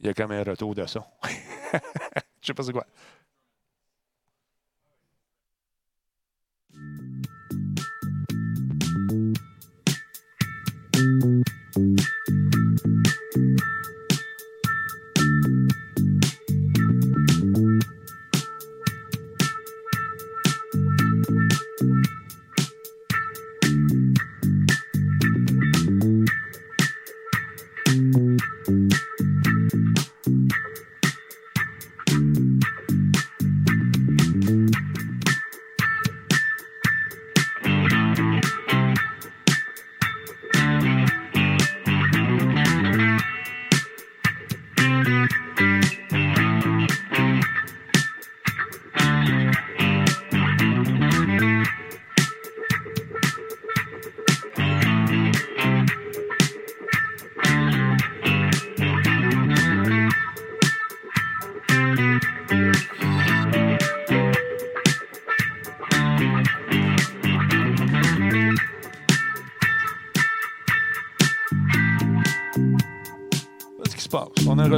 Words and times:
Il 0.00 0.06
y 0.06 0.08
a 0.08 0.14
comme 0.14 0.32
un 0.32 0.42
retour 0.42 0.74
de 0.74 0.86
son. 0.86 1.02
Je 2.40 2.46
sais 2.46 2.54
pas 2.54 2.62
c'est 2.62 2.72
quoi. 2.72 2.86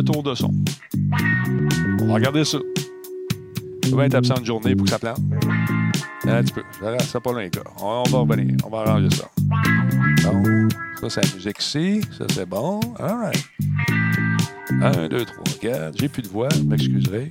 Retour 0.02 0.22
de 0.22 0.34
son. 0.34 0.52
On 2.00 2.06
va 2.06 2.14
regarder 2.14 2.44
ça. 2.44 2.58
Ça 3.88 3.96
va 3.96 4.06
être 4.06 4.14
absent 4.14 4.36
une 4.36 4.44
journée 4.44 4.74
pour 4.74 4.84
que 4.84 4.90
ça 4.90 4.98
plante. 4.98 5.20
Un 6.26 6.42
petit 6.42 6.52
peu. 6.52 6.62
Ça 7.00 7.20
pas 7.20 7.32
loin, 7.32 7.48
gars. 7.48 7.62
On, 7.80 8.02
va 8.04 8.18
revenir. 8.18 8.56
On 8.64 8.70
va 8.70 8.78
arranger 8.80 9.10
ça. 9.10 9.28
Bon. 10.24 10.68
Ça, 11.00 11.10
c'est 11.10 11.26
la 11.26 11.34
musique 11.34 11.60
ici. 11.60 12.00
Ça, 12.16 12.24
c'est 12.30 12.48
bon. 12.48 12.80
All 12.98 13.16
right. 13.16 13.44
Un, 14.70 15.08
deux, 15.08 15.24
trois, 15.24 15.44
quatre. 15.60 15.98
J'ai 15.98 16.08
plus 16.08 16.22
de 16.22 16.28
voix. 16.28 16.48
Vous 16.48 16.64
m'excuserez. 16.64 17.28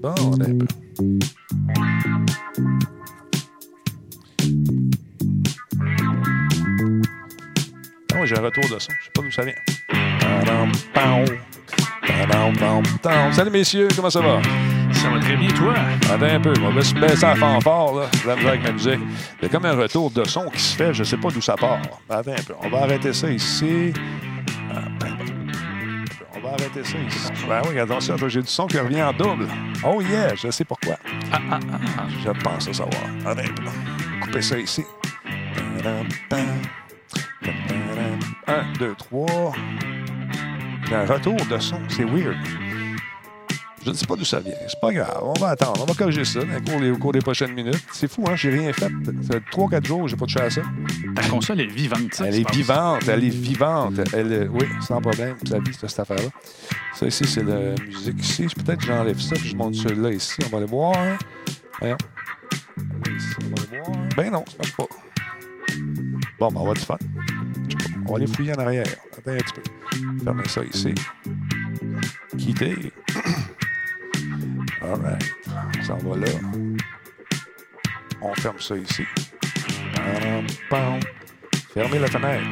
Bon, 0.00 0.14
on 0.20 0.40
a 0.40 0.44
un 0.44 0.58
peu. 0.58 0.66
j'ai 8.24 8.38
un 8.38 8.42
retour 8.42 8.64
de 8.64 8.78
son. 8.78 8.92
Je 8.98 9.04
sais 9.04 9.10
pas 9.14 9.22
d'où 9.22 9.30
ça 9.30 9.42
vient. 9.42 9.54
Salut 13.32 13.50
messieurs, 13.50 13.88
comment 13.94 14.10
ça 14.10 14.20
va? 14.20 14.40
Ça 14.92 15.10
va 15.10 15.18
très 15.18 15.36
bien, 15.36 15.48
toi? 15.48 15.74
Attends 16.10 16.24
un 16.24 16.40
peu, 16.40 16.52
on 16.62 16.70
va 16.70 16.82
se 16.82 16.94
baisser 16.94 17.24
à 17.24 17.34
fanfare, 17.34 17.94
là, 17.94 18.06
la 18.26 18.32
avec 18.32 18.62
ma 18.62 18.72
musique. 18.72 19.00
Il 19.40 19.42
y 19.42 19.46
a 19.46 19.48
comme 19.48 19.64
un 19.64 19.74
retour 19.74 20.10
de 20.10 20.24
son 20.24 20.48
qui 20.50 20.60
se 20.60 20.76
fait, 20.76 20.94
je 20.94 21.04
sais 21.04 21.16
pas 21.16 21.28
d'où 21.28 21.40
ça 21.40 21.56
part. 21.56 21.80
Attends 22.08 22.32
un 22.32 22.42
peu, 22.42 22.54
on 22.62 22.68
va 22.68 22.82
arrêter 22.82 23.12
ça 23.12 23.30
ici. 23.30 23.92
Ah, 24.72 24.80
ben, 25.00 25.16
on 26.34 26.40
va 26.40 26.50
arrêter 26.50 26.84
ça 26.84 26.98
ici. 26.98 27.32
Ben 27.48 27.62
oui, 27.68 27.78
attention, 27.78 28.16
j'ai 28.28 28.42
du 28.42 28.48
son 28.48 28.66
qui 28.66 28.78
revient 28.78 29.02
en 29.02 29.12
double. 29.12 29.48
Oh 29.84 30.00
yeah, 30.00 30.34
je 30.34 30.50
sais 30.50 30.64
pourquoi. 30.64 30.96
Ah, 31.32 31.40
ah, 31.50 31.58
je 32.24 32.30
pense 32.42 32.68
à 32.68 32.72
savoir. 32.72 33.02
Attends 33.26 33.40
un 33.40 33.54
peu, 33.54 33.62
couper 34.20 34.42
ça 34.42 34.58
ici. 34.58 34.84
1, 38.46 38.78
2, 38.78 38.94
3. 38.96 39.52
Un 40.92 41.06
retour 41.06 41.36
de 41.50 41.58
son, 41.58 41.78
c'est 41.88 42.04
weird. 42.04 42.36
Je 43.84 43.90
ne 43.90 43.94
sais 43.94 44.06
pas 44.06 44.16
d'où 44.16 44.24
ça 44.24 44.40
vient. 44.40 44.54
C'est 44.66 44.80
pas 44.80 44.92
grave. 44.92 45.20
On 45.22 45.34
va 45.34 45.50
attendre. 45.50 45.82
On 45.82 45.84
va 45.84 45.92
corriger 45.92 46.24
ça 46.24 46.40
au 46.40 46.98
cours 46.98 47.12
des, 47.12 47.18
prochaines 47.18 47.52
minutes. 47.52 47.84
C'est 47.92 48.10
fou, 48.10 48.24
hein? 48.26 48.34
J'ai 48.34 48.50
rien 48.50 48.72
fait. 48.72 48.90
Ça 49.22 49.32
fait 49.34 49.42
3-4 49.52 49.86
jours 49.86 50.08
j'ai 50.08 50.16
pas 50.16 50.24
touché 50.24 50.40
à 50.40 50.50
ça. 50.50 50.62
Ta 51.14 51.28
console 51.28 51.60
est 51.60 51.66
vivante. 51.66 52.14
ça. 52.14 52.26
Elle 52.26 52.36
est 52.36 52.50
vivante. 52.50 53.06
Elle 53.08 53.24
est 53.24 53.28
vivante. 53.28 54.00
Elle 54.14 54.32
est... 54.32 54.48
Oui, 54.48 54.66
sans 54.80 55.02
problème. 55.02 55.36
Ça 55.46 55.58
vit, 55.58 55.74
cette 55.74 56.00
affaire-là. 56.00 56.30
Ça 56.94 57.06
ici, 57.06 57.26
c'est 57.26 57.42
la 57.42 57.74
musique 57.84 58.20
ici. 58.20 58.46
Peut-être 58.46 58.80
que 58.80 58.86
j'enlève 58.86 59.20
ça 59.20 59.36
puis 59.36 59.48
je 59.48 59.56
monte 59.56 59.74
celui-là 59.74 60.12
ici. 60.12 60.36
On 60.46 60.48
va 60.48 60.58
aller 60.58 60.66
voir. 60.66 60.96
Voyons. 61.80 61.98
On 62.78 62.82
va 62.82 63.62
aller 63.68 63.82
voir. 63.84 63.98
Ben 64.16 64.30
non, 64.30 64.44
ça 64.46 64.56
marche 64.58 64.76
pas. 64.76 64.86
Bon, 66.38 66.48
ben, 66.48 66.60
on 66.60 66.66
va 66.66 66.74
du 66.74 66.80
fun. 66.80 66.96
On 68.06 68.10
va 68.10 68.16
aller 68.16 68.26
fouiller 68.26 68.54
en 68.54 68.60
arrière. 68.60 68.86
Fermer 70.24 70.48
ça 70.48 70.62
ici. 70.64 70.94
Quitter. 72.36 72.92
All 74.82 75.00
right. 75.00 75.22
Ça 75.82 75.94
va 75.94 76.16
là. 76.16 76.26
On 78.20 78.34
ferme 78.34 78.58
ça 78.58 78.76
ici. 78.76 79.04
Pam. 80.68 81.00
Fermez 81.72 81.98
la 81.98 82.06
fenêtre. 82.06 82.44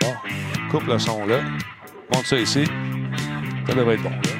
Bon. 0.00 0.14
Coupe 0.70 0.86
le 0.86 0.98
son 0.98 1.26
là. 1.26 1.40
Monte 2.12 2.26
ça 2.26 2.38
ici. 2.38 2.64
Ça 3.66 3.74
devrait 3.74 3.94
être 3.94 4.02
bon. 4.02 4.35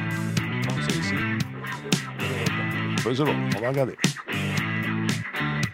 Ben, 3.07 3.15
c'est 3.15 3.25
bon. 3.25 3.35
On 3.57 3.61
va 3.61 3.69
regarder. 3.69 3.97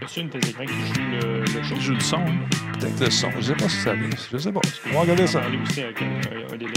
As-tu 0.03 0.21
une 0.21 0.29
de 0.29 0.39
tes 0.39 0.49
écrans 0.51 0.65
qui 0.67 0.73
joue 0.73 1.01
le, 1.11 1.41
le 1.41 1.63
show? 1.63 1.75
Je 1.77 1.81
joue 1.81 1.95
du 1.95 2.01
son. 2.01 2.17
hein. 2.19 2.39
Peut-être 2.79 3.01
le 3.01 3.11
son. 3.11 3.31
Je 3.37 3.43
sais 3.43 3.55
pas 3.55 3.69
si 3.69 3.77
ça 3.77 3.95
vient. 3.95 4.09
Je 4.33 4.37
sais 4.39 4.53
pas. 4.53 4.61
On 4.91 4.95
va 4.95 5.01
regarder 5.01 5.27
ça. 5.27 5.41
parler 5.41 5.59
aussi 5.63 5.81
avec 5.83 6.03
un, 6.03 6.53
un 6.53 6.57
délai. 6.57 6.73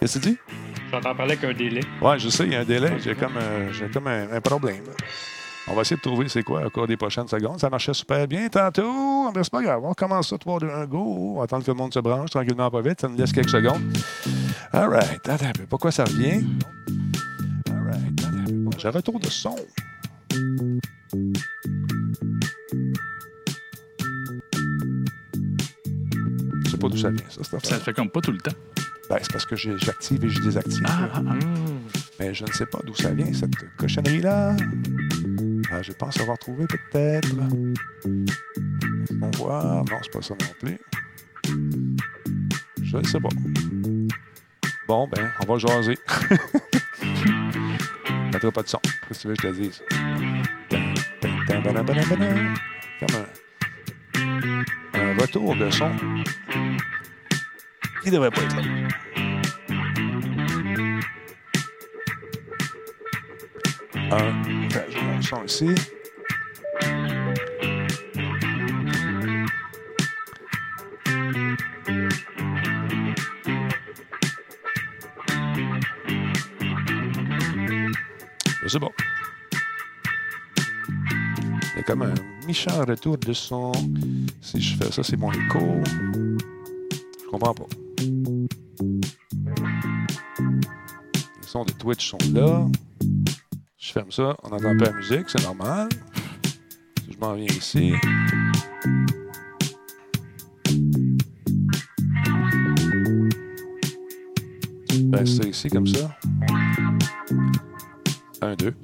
Qu'est-ce 0.00 0.18
que 0.18 0.24
tu 0.24 0.30
dis? 0.30 0.38
J'entends 0.90 1.14
parler 1.14 1.32
avec 1.32 1.44
un 1.44 1.54
délai. 1.56 1.80
Ouais, 2.00 2.18
je 2.18 2.28
sais, 2.28 2.44
il 2.44 2.52
y 2.52 2.56
a 2.56 2.60
un 2.60 2.64
délai. 2.64 2.92
J'ai 3.02 3.14
comme, 3.14 3.36
euh, 3.36 3.72
j'ai 3.72 3.88
comme 3.88 4.06
un, 4.06 4.32
un 4.32 4.40
problème. 4.40 4.84
On 5.70 5.74
va 5.74 5.82
essayer 5.82 5.96
de 5.96 6.00
trouver 6.02 6.28
c'est 6.28 6.42
quoi 6.42 6.64
au 6.64 6.70
cours 6.70 6.86
des 6.86 6.96
prochaines 6.96 7.28
secondes. 7.28 7.60
Ça 7.60 7.68
marchait 7.68 7.92
super 7.92 8.26
bien 8.26 8.48
tantôt. 8.48 9.30
Mais 9.34 9.42
c'est 9.44 9.52
pas 9.52 9.62
grave. 9.62 9.80
On 9.84 9.92
commence 9.92 10.30
ça 10.30 10.38
3, 10.38 10.60
2, 10.60 10.68
1, 10.70 10.86
go. 10.86 10.98
On 11.34 11.38
va 11.38 11.44
attendre 11.44 11.62
que 11.64 11.70
le 11.70 11.76
monde 11.76 11.92
se 11.92 11.98
branche 12.00 12.30
tranquillement, 12.30 12.70
pas 12.70 12.80
vite. 12.80 13.00
Ça 13.00 13.08
nous 13.08 13.16
laisse 13.18 13.32
quelques 13.32 13.50
secondes. 13.50 13.82
All 14.72 14.88
right. 14.88 15.28
Attends 15.28 15.46
un 15.46 15.52
peu. 15.52 15.64
Pourquoi 15.68 15.90
ça 15.92 16.04
revient? 16.04 16.42
Attends 18.78 18.88
un 18.88 18.92
retour 18.92 19.18
de 19.18 19.26
son. 19.26 19.56
Je 26.64 26.70
sais 26.70 26.76
pas 26.76 26.88
d'où 26.88 26.96
ça 26.96 27.10
vient, 27.10 27.24
ça, 27.28 27.42
cette 27.42 27.66
Ça 27.66 27.78
se 27.78 27.82
fait 27.82 27.92
comme 27.92 28.08
pas 28.08 28.20
tout 28.20 28.30
le 28.30 28.38
temps. 28.38 28.52
Ben, 29.10 29.18
c'est 29.20 29.32
parce 29.32 29.46
que 29.46 29.56
j'active 29.56 30.24
et 30.24 30.28
je 30.28 30.40
désactive. 30.40 30.84
Ah, 30.86 31.08
ah, 31.12 31.22
ah. 31.26 31.34
Mais 32.20 32.32
je 32.32 32.44
ne 32.44 32.52
sais 32.52 32.66
pas 32.66 32.78
d'où 32.84 32.94
ça 32.94 33.10
vient, 33.10 33.32
cette 33.32 33.56
cochonnerie-là. 33.78 34.54
Ah, 35.72 35.82
je 35.82 35.92
pense 35.92 36.20
avoir 36.20 36.38
trouvé 36.38 36.66
peut-être. 36.68 37.34
On 39.20 39.30
voir. 39.38 39.84
Non, 39.86 39.98
c'est 40.02 40.12
pas 40.12 40.22
ça 40.22 40.34
non 40.40 40.54
plus. 40.60 40.78
Je 42.82 42.96
ne 42.96 43.04
sais 43.04 43.18
pas. 43.18 43.28
Bon, 44.86 45.08
ben, 45.08 45.30
on 45.42 45.52
va 45.52 45.58
jaser. 45.58 45.98
Mettrai 48.38 48.52
pas 48.52 48.62
de 48.62 48.68
son. 48.68 48.78
Qu'est-ce 49.08 49.18
que 49.18 49.22
tu 49.22 49.26
veux 49.26 49.34
que 49.34 49.42
je 49.42 49.48
te 49.48 49.52
dise? 49.52 49.82
Comme 53.00 53.16
un, 54.94 55.00
un 55.00 55.16
retour 55.20 55.56
de 55.56 55.68
son 55.70 55.90
qui 58.00 58.12
devrait 58.12 58.30
pas 58.30 58.42
être 58.42 58.54
là. 58.54 58.62
Un. 64.12 64.42
Enfin, 64.66 64.84
je 64.88 64.98
le 65.16 65.22
son 65.22 65.44
ici. 65.44 65.74
Comme 81.88 82.02
un 82.02 82.14
méchant 82.46 82.84
retour 82.84 83.16
de 83.16 83.32
son. 83.32 83.72
Si 84.42 84.60
je 84.60 84.76
fais 84.76 84.92
ça, 84.92 85.02
c'est 85.02 85.16
mon 85.16 85.32
écho. 85.32 85.80
Je 85.86 87.30
comprends 87.30 87.54
pas. 87.54 87.64
Les 91.40 91.46
sons 91.46 91.64
de 91.64 91.72
Twitch 91.72 92.10
sont 92.10 92.18
là. 92.34 92.66
Je 93.78 93.92
ferme 93.92 94.12
ça. 94.12 94.36
On 94.42 94.50
n'entend 94.50 94.76
pas 94.76 94.84
la 94.84 94.92
musique, 94.92 95.30
c'est 95.30 95.42
normal. 95.42 95.88
Si 97.06 97.14
je 97.14 97.18
m'en 97.18 97.32
viens 97.32 97.46
ici. 97.46 97.94
Ben, 105.04 105.24
ça 105.24 105.48
ici, 105.48 105.70
comme 105.70 105.86
ça. 105.86 106.18
Un, 108.42 108.54
deux. 108.56 108.74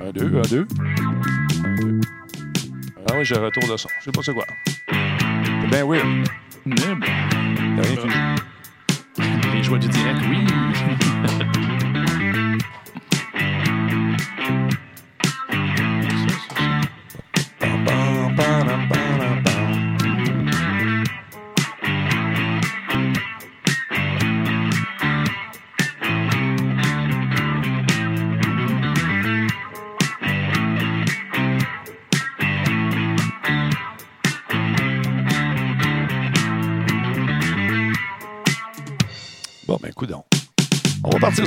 Un, 0.00 0.12
deux, 0.12 0.38
un, 0.38 0.42
deux. 0.42 0.68
Ah 3.06 3.14
oui, 3.16 3.24
j'ai 3.24 3.36
un 3.36 3.40
retour 3.40 3.62
de 3.68 3.76
son. 3.76 3.88
Je 4.00 4.04
sais 4.04 4.12
pas 4.12 4.22
c'est 4.22 4.32
quoi. 4.32 4.46
C'est 4.88 5.68
bien 5.70 5.84
weird. 5.86 6.06
Rien 6.66 7.96
qui 7.96 8.08
joue. 8.08 9.52
les 9.52 9.62
joies 9.62 9.78
du 9.78 9.88
direct, 9.88 10.20
oui. 10.28 10.38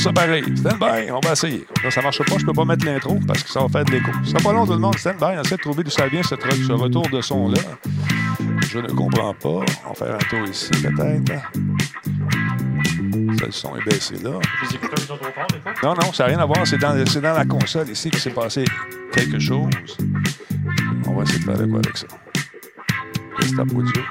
ça 0.07 0.13
pareil. 0.13 0.44
Stand 0.56 0.80
by, 0.80 1.12
on 1.12 1.19
va 1.19 1.31
essayer. 1.33 1.65
Là, 1.83 1.92
ça 1.92 2.01
marche 2.01 2.19
pas, 2.24 2.38
je 2.38 2.45
peux 2.45 2.54
pas 2.54 2.65
mettre 2.65 2.86
l'intro 2.86 3.19
parce 3.27 3.44
que 3.44 3.50
ça 3.50 3.62
va 3.62 3.69
faire 3.69 3.86
de 3.86 3.92
l'écho. 3.92 4.12
Ce 4.24 4.31
sera 4.31 4.42
pas 4.42 4.54
long, 4.54 4.65
tout 4.65 4.74
le 4.74 4.80
monde. 4.80 4.98
Stand 4.98 5.18
by, 5.18 5.25
on 5.38 5.42
essaie 5.42 5.56
de 5.56 5.62
trouver 5.62 5.83
d'où 5.83 5.92
ça 5.92 6.07
vient, 6.07 6.24
ce 6.24 6.36
retour 6.74 7.07
de 7.09 7.21
son-là. 7.21 7.62
Je 8.69 8.80
ne 8.80 8.88
comprends 8.88 9.33
pas. 9.33 9.65
On 9.86 9.89
va 9.89 9.95
faire 9.95 10.15
un 10.15 10.30
tour 10.30 10.48
ici, 10.48 10.69
peut-être. 10.71 11.33
Ça, 13.39 13.45
le 13.45 13.51
son 13.51 13.75
est 13.75 13.86
baissé 13.86 14.15
là. 14.24 14.31
Non, 15.83 15.94
non, 15.94 16.13
ça 16.13 16.24
n'a 16.24 16.30
rien 16.30 16.39
à 16.39 16.45
voir. 16.45 16.65
C'est 16.65 16.77
dans, 16.77 17.06
c'est 17.06 17.21
dans 17.21 17.33
la 17.33 17.45
console 17.45 17.89
ici 17.89 18.10
qu'il 18.10 18.19
s'est 18.19 18.31
passé 18.31 18.65
quelque 19.13 19.39
chose. 19.39 19.69
On 21.07 21.13
va 21.13 21.24
essayer 21.24 21.39
de 21.39 21.44
faire 21.45 21.56
quoi 21.56 21.80
avec 21.80 21.98
ça. 21.98 22.07
Audio. 23.60 24.03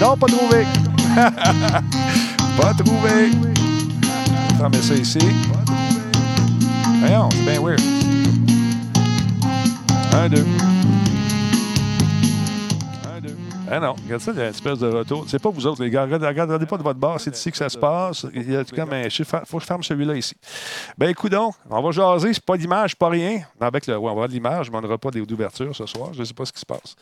Non, 0.00 0.16
pas 0.16 0.26
trouvé. 0.28 0.64
pas 2.56 2.72
trouvé. 2.72 3.30
On 4.58 4.68
va 4.68 4.82
ça 4.82 4.94
ici. 4.94 5.18
Voyons, 7.00 7.28
c'est 7.30 7.42
bien 7.42 7.60
weird. 7.60 7.80
Un, 10.14 10.28
deux. 10.30 10.46
Ah 13.70 13.78
non, 13.78 13.94
regarde 14.02 14.22
ça, 14.22 14.32
il 14.32 14.38
y 14.38 14.40
a 14.40 14.44
une 14.44 14.50
espèce 14.50 14.78
de 14.78 14.88
retour. 14.88 15.26
C'est 15.28 15.38
pas 15.38 15.50
vous 15.50 15.66
autres, 15.66 15.82
les 15.82 15.90
gars. 15.90 16.04
Regardez, 16.04 16.64
pas 16.64 16.78
de 16.78 16.82
votre 16.82 16.98
bar, 16.98 17.20
c'est 17.20 17.36
ici 17.36 17.50
que 17.50 17.58
ça 17.58 17.68
se 17.68 17.76
passe. 17.76 18.24
Il 18.32 18.50
y 18.50 18.56
a 18.56 18.64
comme 18.64 18.94
un 18.94 19.10
chiffre. 19.10 19.42
faut 19.44 19.58
que 19.58 19.62
je 19.62 19.66
ferme 19.66 19.82
celui-là 19.82 20.14
ici. 20.14 20.34
Ben, 20.96 21.10
écoute 21.10 21.32
donc, 21.32 21.54
on 21.68 21.82
va 21.82 21.90
jaser. 21.90 22.32
C'est 22.32 22.44
pas 22.44 22.56
d'image, 22.56 22.96
pas 22.96 23.10
rien. 23.10 23.42
Avec 23.60 23.86
le, 23.86 23.98
on 23.98 24.04
va 24.04 24.10
avoir 24.12 24.28
de 24.28 24.32
l'image, 24.32 24.70
mais 24.70 24.78
on 24.78 24.80
n'aura 24.80 24.96
pas 24.96 25.10
d'ouverture 25.10 25.76
ce 25.76 25.84
soir. 25.84 26.14
Je 26.14 26.20
ne 26.20 26.24
sais 26.24 26.32
pas 26.32 26.46
ce 26.46 26.52
qui 26.52 26.60
se 26.60 26.66
passe. 26.66 26.96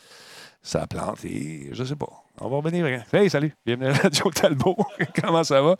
Ça 0.62 0.82
a 0.82 0.86
planté, 0.86 1.68
je 1.72 1.84
sais 1.84 1.94
pas. 1.96 2.08
On 2.40 2.48
va 2.48 2.56
revenir. 2.56 2.84
Hey, 3.12 3.30
salut, 3.30 3.54
bienvenue 3.64 3.86
à 3.86 3.92
la 3.92 3.98
Radio 3.98 4.30
Talbot. 4.30 4.76
Comment 5.22 5.44
ça 5.44 5.62
va? 5.62 5.76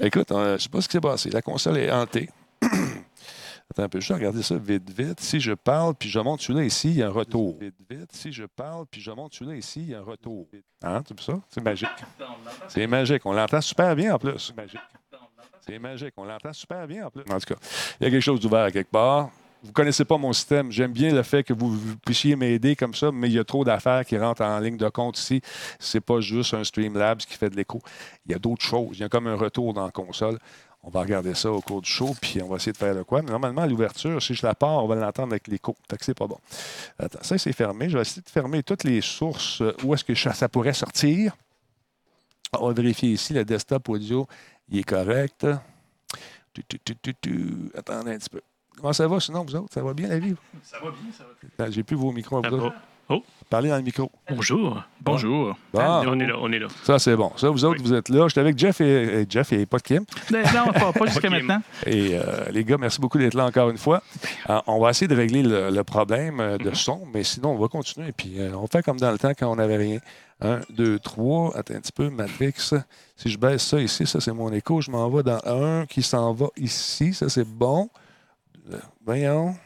Écoute, 0.00 0.30
on- 0.30 0.56
je 0.56 0.62
sais 0.62 0.68
pas 0.68 0.80
ce 0.80 0.88
qui 0.88 0.92
s'est 0.92 1.00
passé. 1.00 1.30
La 1.30 1.42
console 1.42 1.78
est 1.78 1.90
hantée. 1.90 2.30
Attends 3.70 3.82
un 3.84 3.88
peu, 3.88 4.00
je 4.00 4.08
vais 4.08 4.14
regarder 4.14 4.42
ça 4.42 4.56
vite, 4.56 4.90
vite. 4.96 5.18
Si 5.20 5.40
je 5.40 5.52
parle, 5.54 5.94
puis 5.94 6.08
je 6.08 6.20
monte 6.20 6.40
celui-là 6.42 6.64
ici, 6.64 6.90
il 6.90 6.96
y 6.98 7.02
a 7.02 7.08
un 7.08 7.12
retour. 7.12 7.58
Vite, 7.58 7.74
vite. 7.90 8.12
Si 8.12 8.32
je 8.32 8.44
parle, 8.44 8.84
puis 8.90 9.00
je 9.00 9.10
monte 9.10 9.34
celui-là 9.34 9.56
ici, 9.56 9.80
il 9.80 9.88
y 9.90 9.94
a 9.94 9.98
un 9.98 10.02
retour. 10.04 10.46
Hein, 10.82 11.02
tu 11.02 11.14
ça? 11.22 11.40
C'est 11.48 11.62
magique. 11.64 11.88
C'est 12.68 12.86
magique. 12.86 13.22
On 13.24 13.32
l'entend 13.32 13.60
super 13.60 13.96
bien 13.96 14.14
en 14.14 14.18
plus. 14.18 14.38
C'est 14.38 14.56
magique. 14.56 14.80
C'est 15.66 15.78
magique. 15.78 16.12
On 16.16 16.24
l'entend 16.24 16.52
super 16.52 16.86
bien 16.86 17.06
en 17.06 17.10
plus. 17.10 17.22
En 17.30 17.38
tout 17.40 17.54
cas, 17.54 17.60
il 18.00 18.04
y 18.04 18.06
a 18.06 18.10
quelque 18.10 18.20
chose 18.22 18.40
d'ouvert 18.40 18.64
à 18.64 18.70
quelque 18.70 18.90
part. 18.90 19.30
Vous 19.62 19.68
ne 19.68 19.72
connaissez 19.72 20.04
pas 20.04 20.18
mon 20.18 20.32
système. 20.32 20.72
J'aime 20.72 20.92
bien 20.92 21.14
le 21.14 21.22
fait 21.22 21.44
que 21.44 21.52
vous, 21.52 21.78
puissiez 22.04 22.34
m'aider 22.34 22.74
comme 22.74 22.94
ça, 22.94 23.12
mais 23.12 23.28
il 23.28 23.34
y 23.34 23.38
a 23.38 23.44
trop 23.44 23.64
d'affaires 23.64 24.04
qui 24.04 24.18
rentrent 24.18 24.42
en 24.42 24.58
ligne 24.58 24.76
de 24.76 24.88
compte 24.88 25.18
ici. 25.18 25.40
C'est 25.78 26.00
pas 26.00 26.20
juste 26.20 26.54
un 26.54 26.64
Streamlabs 26.64 27.18
qui 27.18 27.36
fait 27.36 27.48
de 27.48 27.54
l'écho. 27.54 27.80
Il 28.26 28.32
y 28.32 28.34
a 28.34 28.40
d'autres 28.40 28.64
choses. 28.64 28.98
Il 28.98 29.02
y 29.02 29.04
a 29.04 29.08
comme 29.08 29.28
un 29.28 29.36
retour 29.36 29.72
dans 29.72 29.84
la 29.84 29.92
console. 29.92 30.38
On 30.82 30.90
va 30.90 31.02
regarder 31.02 31.34
ça 31.34 31.52
au 31.52 31.60
cours 31.60 31.80
du 31.80 31.88
show, 31.88 32.12
puis 32.20 32.42
on 32.42 32.48
va 32.48 32.56
essayer 32.56 32.72
de 32.72 32.76
faire 32.76 32.92
le 32.92 33.04
quoi. 33.04 33.22
Mais 33.22 33.30
normalement, 33.30 33.62
à 33.62 33.68
l'ouverture, 33.68 34.20
si 34.20 34.34
je 34.34 34.44
la 34.44 34.56
pars, 34.56 34.82
on 34.82 34.88
va 34.88 34.96
l'entendre 34.96 35.32
avec 35.32 35.46
l'écho. 35.46 35.76
Que 35.88 36.04
c'est 36.04 36.18
pas 36.18 36.26
bon. 36.26 36.38
Attends, 36.98 37.22
ça, 37.22 37.38
c'est 37.38 37.52
fermé. 37.52 37.88
Je 37.88 37.96
vais 37.96 38.02
essayer 38.02 38.22
de 38.22 38.28
fermer 38.28 38.64
toutes 38.64 38.82
les 38.82 39.00
sources 39.00 39.60
euh, 39.60 39.76
où 39.84 39.94
est-ce 39.94 40.04
que 40.04 40.16
ça 40.16 40.48
pourrait 40.48 40.72
sortir. 40.72 41.36
On 42.58 42.66
va 42.66 42.74
vérifier 42.74 43.10
ici, 43.10 43.32
le 43.32 43.44
desktop 43.44 43.88
audio, 43.88 44.26
il 44.68 44.80
est 44.80 44.82
correct. 44.82 45.46
Attendez 47.76 48.10
un 48.10 48.18
petit 48.18 48.28
peu. 48.28 48.40
Comment 48.76 48.92
ça 48.92 49.06
va 49.06 49.20
sinon, 49.20 49.44
vous 49.44 49.54
autres? 49.56 49.72
Ça 49.72 49.82
va 49.82 49.94
bien 49.94 50.08
la 50.08 50.18
vie? 50.18 50.34
Ça 50.62 50.78
va 50.82 50.90
bien, 50.90 51.12
ça 51.16 51.24
va 51.24 51.64
Ah, 51.66 51.70
J'ai 51.70 51.82
plus 51.82 51.96
vos 51.96 52.10
micros. 52.12 52.40
Ah, 52.44 52.48
vous 52.48 52.56
autres. 52.56 52.74
oh. 52.76 52.78
Oh, 53.08 53.22
Parlez 53.50 53.68
dans 53.68 53.76
le 53.76 53.82
micro. 53.82 54.10
Bonjour. 54.30 54.80
Bonjour. 55.00 55.54
Bon, 55.74 55.80
on 56.06 56.18
est 56.20 56.26
là, 56.26 56.34
on 56.40 56.50
est 56.52 56.58
là. 56.60 56.68
ça 56.84 56.98
c'est 57.00 57.16
bon. 57.16 57.32
Ça, 57.36 57.50
vous 57.50 57.64
autres, 57.64 57.80
Oui. 57.80 57.86
vous 57.88 57.92
êtes 57.94 58.08
là. 58.08 58.26
J'étais 58.28 58.40
avec 58.40 58.56
Jeff 58.56 58.80
et, 58.80 59.20
et 59.22 59.26
Jeff 59.28 59.52
et 59.52 59.66
pas 59.66 59.78
de 59.78 59.82
Kim. 59.82 60.04
Ben, 60.30 60.44
Non, 60.54 60.72
pas, 60.72 60.92
pas 60.92 61.06
jusqu'à 61.06 61.28
maintenant. 61.28 61.60
Et 61.84 62.12
euh, 62.14 62.22
les 62.52 62.64
gars, 62.64 62.78
merci 62.78 63.00
beaucoup 63.00 63.18
d'être 63.18 63.34
là 63.34 63.44
encore 63.46 63.68
une 63.70 63.76
fois. 63.76 64.02
Euh, 64.48 64.60
on 64.68 64.80
va 64.80 64.90
essayer 64.90 65.08
de 65.08 65.16
régler 65.16 65.42
le, 65.42 65.68
le 65.70 65.84
problème 65.84 66.40
euh, 66.40 66.56
de 66.58 66.72
son, 66.74 67.02
mais 67.12 67.24
sinon, 67.24 67.50
on 67.50 67.58
va 67.58 67.68
continuer. 67.68 68.12
Puis 68.12 68.40
euh, 68.40 68.54
on 68.56 68.66
fait 68.68 68.82
comme 68.82 68.98
dans 68.98 69.10
le 69.10 69.18
temps 69.18 69.32
quand 69.36 69.50
on 69.50 69.56
n'avait 69.56 69.76
rien. 69.76 69.98
Un, 70.40 70.60
deux, 70.70 70.98
trois. 71.00 71.54
Attends 71.56 71.74
un 71.74 71.80
petit 71.80 71.92
peu, 71.92 72.08
Matrix. 72.08 72.54
Si 73.16 73.28
je 73.28 73.36
baisse 73.36 73.62
ça 73.66 73.80
ici, 73.80 74.06
ça 74.06 74.20
c'est 74.20 74.32
mon 74.32 74.50
écho. 74.52 74.80
Je 74.80 74.90
m'en 74.90 75.10
vais 75.10 75.24
dans 75.24 75.40
un 75.44 75.86
qui 75.86 76.02
s'en 76.02 76.32
va 76.32 76.46
ici. 76.56 77.12
Ça 77.12 77.28
c'est 77.28 77.46
bon. 77.46 77.90
Voyons. 79.04 79.56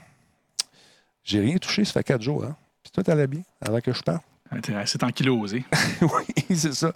J'ai 1.22 1.40
rien 1.40 1.56
touché, 1.58 1.84
ça 1.84 1.92
fait 1.92 2.04
quatre 2.04 2.22
jours. 2.22 2.44
Hein? 2.44 2.56
Puis 2.82 2.92
toi, 2.92 3.02
t'allais 3.02 3.26
bien 3.26 3.42
avant 3.60 3.80
que 3.80 3.92
je 3.92 4.02
parte? 4.02 4.24
C'est 4.86 5.02
ankylosé. 5.02 5.64
oui, 6.00 6.56
c'est 6.56 6.72
ça. 6.72 6.92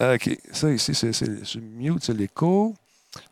OK. 0.00 0.38
Ça 0.52 0.70
ici, 0.70 0.94
c'est 0.94 1.60
mute, 1.60 2.04
c'est 2.04 2.14
l'écho. 2.14 2.74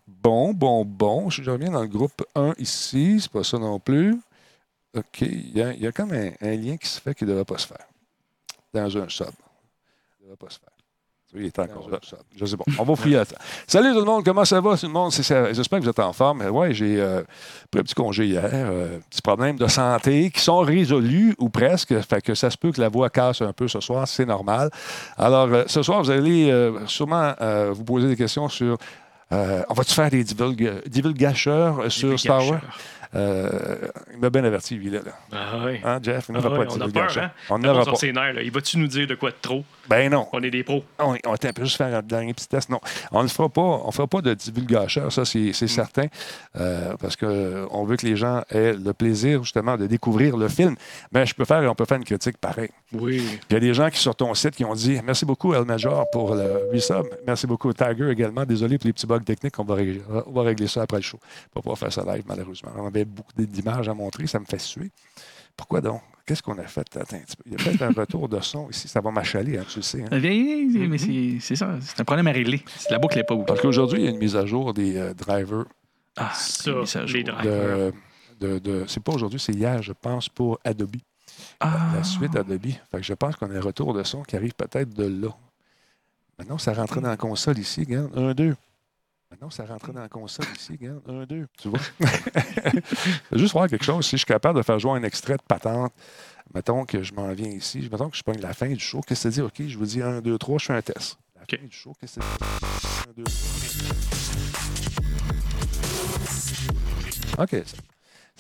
Bon, 0.07 0.53
bon, 0.53 0.85
bon. 0.85 1.31
Je 1.31 1.43
je 1.43 1.51
reviens 1.51 1.71
dans 1.71 1.83
le 1.83 1.89
groupe 1.89 2.25
1 2.35 2.55
ici. 2.59 3.19
C'est 3.21 3.33
pas 3.33 3.45
ça 3.45 3.59
non 3.59 3.81
plus. 3.81 4.19
OK. 4.95 5.21
Il 5.23 5.57
y 5.57 5.63
a, 5.63 5.73
il 5.73 5.81
y 5.81 5.87
a 5.87 5.93
comme 5.93 6.13
un, 6.13 6.31
un 6.41 6.57
lien 6.57 6.77
qui 6.77 6.89
se 6.89 7.01
fait 7.01 7.15
qui 7.15 7.25
ne 7.25 7.31
devrait 7.31 7.45
pas 7.45 7.59
se 7.59 7.67
faire. 7.67 7.87
Dans 8.75 8.99
un 8.99 9.09
sub. 9.09 9.27
Il 10.21 10.25
ne 10.25 10.25
devrait 10.25 10.37
pas 10.37 10.51
se 10.51 10.59
faire. 10.59 10.78
Oui, 11.35 11.41
il 11.43 11.47
est 11.47 11.59
encore 11.59 11.91
là. 11.91 11.99
Je 12.37 12.47
sais 12.47 12.57
pas. 12.57 12.65
On 12.79 12.85
va 12.85 12.97
fouiller 12.97 13.17
là-dedans. 13.17 13.37
Salut 13.67 13.93
tout 13.93 13.99
le 13.99 14.05
monde, 14.07 14.25
comment 14.25 14.47
ça 14.47 14.61
va 14.63 14.77
tout 14.79 14.87
le 14.87 14.93
monde? 14.93 15.13
J'espère 15.13 15.79
que 15.79 15.85
vous 15.85 15.91
êtes 15.91 15.99
en 15.99 16.15
forme. 16.15 16.43
Oui, 16.51 16.73
j'ai 16.75 16.99
euh, 16.99 17.23
pris 17.71 17.81
un 17.81 17.83
petit 17.83 17.95
congé 17.95 18.25
hier. 18.27 18.49
euh, 18.51 18.99
petits 19.11 19.21
problèmes 19.21 19.57
de 19.57 19.67
santé 19.67 20.31
qui 20.31 20.41
sont 20.41 20.61
résolus 20.61 21.35
ou 21.39 21.51
presque. 21.51 21.99
Fait 22.01 22.23
que 22.23 22.35
ça 22.35 22.49
se 22.51 22.57
peut 22.57 22.73
que 22.73 22.81
la 22.81 22.89
voix 22.89 23.11
casse 23.11 23.43
un 23.43 23.53
peu 23.53 23.69
ce 23.69 23.81
soir, 23.81 24.09
c'est 24.09 24.25
normal. 24.25 24.71
Alors, 25.19 25.49
euh, 25.53 25.65
ce 25.67 25.83
soir, 25.83 26.03
vous 26.03 26.11
allez 26.11 26.51
euh, 26.51 26.87
sûrement 26.87 27.35
euh, 27.43 27.73
vous 27.75 27.85
poser 27.85 28.09
des 28.09 28.17
questions 28.17 28.49
sur. 28.49 28.79
euh, 29.33 29.63
on 29.69 29.75
va-tu 29.75 29.93
faire 29.93 30.09
des 30.11 30.25
divulga- 30.25 30.89
divulgateurs 30.89 31.93
sur 31.93 32.19
Star 32.19 32.47
Wars? 32.49 32.61
Euh, 33.15 33.49
il 34.13 34.19
m'a 34.19 34.31
bien 34.31 34.45
averti, 34.45 34.75
lui, 34.75 34.91
là. 34.91 35.01
là. 35.05 35.13
Ah 35.33 35.65
oui. 35.65 35.81
Hein, 35.85 35.99
Jeff? 36.03 36.27
Il 36.29 36.37
Ah 36.37 36.41
n'aura 36.41 36.59
ouais, 36.59 36.67
pas 36.67 36.75
de 36.77 36.83
on 36.83 36.87
a 36.87 36.91
peur, 36.91 37.19
hein? 37.19 37.31
On 37.51 37.59
n'aura 37.59 37.85
pas. 37.85 37.93
nerfs, 38.13 38.35
là. 38.35 38.43
Il 38.43 38.51
va-tu 38.51 38.79
nous 38.79 38.87
dire 38.87 39.07
de 39.07 39.15
quoi 39.15 39.31
de 39.31 39.37
trop? 39.41 39.65
Ben 39.89 40.11
non. 40.11 40.27
On 40.33 40.43
est 40.43 40.51
des 40.51 40.63
pros. 40.63 40.85
On, 40.99 41.15
on 41.27 41.37
peut 41.37 41.65
juste 41.65 41.77
faire 41.79 41.95
un 41.97 42.03
dernier 42.03 42.35
petit 42.35 42.47
test. 42.49 42.69
Non, 42.69 42.81
on 43.13 43.23
ne 43.23 43.29
fera 43.29 43.49
pas. 43.49 43.63
On 43.63 43.91
fera 43.91 44.07
pas 44.07 44.21
de 44.21 44.35
divulgation, 44.35 45.09
ça 45.11 45.25
c'est 45.25 45.39
Mm. 45.51 45.69
certain, 45.69 46.07
euh, 46.59 46.95
parce 47.01 47.17
qu'on 47.17 47.85
veut 47.85 47.97
que 47.97 48.07
les 48.07 48.17
gens 48.17 48.43
aient 48.51 48.73
le 48.75 48.93
plaisir 48.93 49.43
justement 49.43 49.77
de 49.77 49.87
découvrir 49.87 50.37
le 50.37 50.49
film. 50.49 50.77
Mais 51.13 51.25
je 51.27 51.35
peux 51.35 51.45
faire, 51.45 51.63
on 51.71 51.75
peut 51.75 51.85
faire 51.85 51.97
une 51.99 52.05
critique 52.05 52.37
pareille. 52.39 52.71
Oui. 52.93 53.23
Il 53.51 53.55
y 53.55 53.57
a 53.57 53.61
des 53.61 53.73
gens 53.75 53.89
qui 53.91 53.99
sur 53.99 54.15
ton 54.15 54.35
site 54.35 54.55
qui 54.57 54.65
ont 54.65 54.75
dit 54.75 55.01
merci 55.05 55.25
beaucoup 55.25 55.55
El 55.55 55.65
Major 55.65 56.07
pour 56.11 56.35
le 56.35 56.69
resub, 56.73 57.07
merci 57.27 57.47
beaucoup 57.47 57.73
Tiger 57.73 58.11
également. 58.11 58.45
Désolé 58.45 58.79
pour 58.79 58.87
les 58.87 58.93
petits 58.93 59.07
bugs 59.07 59.21
techniques, 59.21 59.59
on 59.59 59.65
va 59.65 59.75
régler, 59.75 60.03
on 60.27 60.33
va 60.33 60.43
régler 60.43 60.67
ça 60.67 60.83
après 60.83 60.99
le 60.99 61.03
show. 61.03 61.19
On 61.55 61.61
va 61.61 61.71
pas 61.71 61.77
faire 61.77 61.93
ça 61.93 62.03
live 62.15 62.25
malheureusement. 62.27 62.71
On 62.77 62.91
beaucoup 63.05 63.33
d'images 63.37 63.89
à 63.89 63.95
montrer, 63.95 64.27
ça 64.27 64.39
me 64.41 64.45
fait 64.45 64.59
suer. 64.61 64.91
Pourquoi 65.57 65.81
donc? 65.81 66.01
Qu'est-ce 66.27 66.43
qu'on 66.43 66.59
a 66.59 66.65
fait? 66.67 66.87
Attends. 66.97 67.17
Il 67.47 67.53
y 67.53 67.55
a 67.55 67.59
peut-être 67.59 67.83
un 67.83 67.93
retour 67.93 68.29
de 68.29 68.39
son 68.41 68.69
ici, 68.69 68.87
ça 68.87 69.01
va 69.01 69.11
m'achaler, 69.11 69.57
hein, 69.59 69.65
tu 69.69 69.79
le 69.79 69.83
sais. 69.83 70.03
hein. 70.03 70.09
Mais 70.21 70.99
c'est 70.99 71.39
c'est 71.41 71.57
ça. 71.57 71.79
C'est 71.81 71.99
un 72.01 72.05
problème 72.05 72.27
à 72.27 72.33
régler. 72.33 72.63
C'est 72.77 72.91
la 72.91 72.99
boucle 72.99 73.17
n'est 73.17 73.25
pas 73.25 73.35
bouclée. 73.35 73.47
Parce 73.47 73.61
qu'aujourd'hui, 73.63 74.01
il 74.01 74.05
y 74.05 74.09
a 74.09 74.11
une 74.11 74.19
mise 74.19 74.37
à 74.37 74.45
jour 74.45 74.75
des 74.75 74.97
euh, 74.99 75.15
drivers 75.15 75.65
Ah, 76.17 76.33
Ça, 76.35 76.71
les 77.07 77.23
de. 77.25 77.33
drivers. 77.33 77.93
de, 78.41 78.59
de- 78.59 78.85
c'est 78.87 79.03
pas 79.03 79.13
aujourd'hui, 79.13 79.41
c'est 79.41 79.53
hier, 79.55 79.83
je 79.83 79.93
pense, 79.95 80.29
pour 80.29 80.59
Adobe. 80.65 80.97
Ah. 81.61 81.93
La 81.95 82.05
suite 82.05 82.37
Adobe. 82.37 82.67
Fait 82.91 82.99
que 82.99 83.03
je 83.03 83.15
pense 83.15 83.35
qu'on 83.37 83.51
a 83.51 83.57
un 83.57 83.61
retour 83.63 83.95
de 83.95 84.03
son 84.03 84.23
qui 84.23 84.37
arrive 84.37 84.53
peut-être 84.55 84.91
de 84.95 85.05
là. 85.07 85.31
Maintenant, 86.39 86.59
ça 86.59 86.73
rentrait 86.75 87.01
dans 87.01 87.09
la 87.09 87.17
console 87.17 87.59
ici, 87.59 87.81
regarde. 87.81 88.17
Un, 88.17 88.35
deux. 88.35 88.55
Maintenant, 89.31 89.51
ça 89.51 89.67
rentrait 89.67 89.93
dans 89.93 90.01
la 90.01 90.09
console 90.09 90.47
ici, 90.57 90.73
regarde. 90.73 91.03
Un, 91.07 91.27
deux. 91.27 91.47
Tu 91.59 91.69
vois? 91.69 91.81
Juste 93.33 93.53
voir 93.53 93.69
quelque 93.69 93.85
chose. 93.85 94.07
Si 94.07 94.13
je 94.13 94.19
suis 94.19 94.27
capable 94.27 94.57
de 94.59 94.63
faire 94.63 94.79
jouer 94.79 94.93
un 94.93 95.03
extrait 95.03 95.37
de 95.37 95.43
patente, 95.43 95.93
mettons 96.55 96.87
que 96.87 97.03
je 97.03 97.13
m'en 97.13 97.31
viens 97.35 97.51
ici, 97.51 97.87
mettons 97.93 98.09
que 98.09 98.17
je 98.17 98.23
pogne 98.23 98.41
la 98.41 98.55
fin 98.55 98.69
du 98.69 98.81
show, 98.81 99.03
qu'est-ce 99.03 99.25
que 99.25 99.31
ça 99.31 99.43
dit? 99.43 99.43
OK, 99.43 99.69
je 99.69 99.77
vous 99.77 99.85
dis 99.85 100.01
un, 100.01 100.23
deux, 100.23 100.39
trois, 100.39 100.59
je 100.59 100.65
fais 100.67 100.73
un 100.73 100.81
test. 100.81 101.19
La 101.37 101.43
fin 101.45 101.63
du 101.63 101.71
show, 101.71 101.93
qu'est-ce 102.01 102.21
que 102.21 102.25
ça 102.25 102.29
dit? 102.39 103.11
Un, 103.11 103.13
deux, 103.13 103.25
trois. 107.37 107.45
OK. 107.45 107.63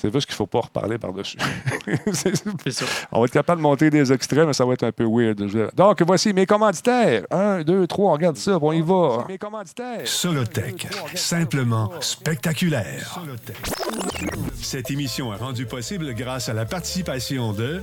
C'est 0.00 0.12
juste 0.12 0.26
qu'il 0.26 0.35
ne 0.35 0.37
faut 0.37 0.47
pas 0.47 0.61
reparler 0.61 0.97
par-dessus. 0.97 1.38
On 3.12 3.21
va 3.21 3.25
être 3.25 3.33
capable 3.33 3.61
de 3.61 3.62
monter 3.62 3.90
des 3.90 4.12
extraits, 4.12 4.47
mais 4.47 4.52
ça 4.52 4.64
va 4.64 4.75
être 4.75 4.85
un 4.85 4.93
peu 4.93 5.05
weird. 5.05 5.43
Donc, 5.75 6.02
voici 6.02 6.33
mes 6.33 6.47
commanditaires. 6.47 7.25
Un, 7.33 7.62
deux, 7.62 7.87
trois, 7.88 8.11
on 8.11 8.12
regarde 8.12 8.37
ça, 8.37 8.61
bon, 8.61 8.69
on 8.69 8.73
y 8.73 8.81
va. 8.81 9.25
Mes 9.28 9.38
commanditaires. 9.38 10.07
Solotech, 10.07 10.87
simplement 11.14 11.90
spectaculaire. 12.00 13.21
Cette 14.61 14.90
émission 14.93 15.35
est 15.35 15.38
rendue 15.38 15.67
possible 15.67 16.14
grâce 16.14 16.49
à 16.49 16.52
la 16.52 16.64
participation 16.64 17.52
de 17.52 17.83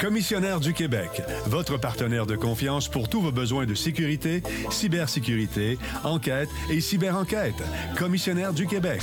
Commissionnaire 0.00 0.60
du 0.60 0.74
Québec, 0.74 1.22
votre 1.46 1.76
partenaire 1.76 2.24
de 2.24 2.36
confiance 2.36 2.88
pour 2.88 3.08
tous 3.08 3.20
vos 3.20 3.32
besoins 3.32 3.66
de 3.66 3.74
sécurité, 3.74 4.44
cybersécurité, 4.70 5.76
enquête 6.04 6.48
et 6.70 6.80
cyberenquête. 6.80 7.56
Commissionnaire 7.96 8.52
du 8.52 8.68
Québec. 8.68 9.02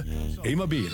et 0.43 0.55
mobiles. 0.55 0.89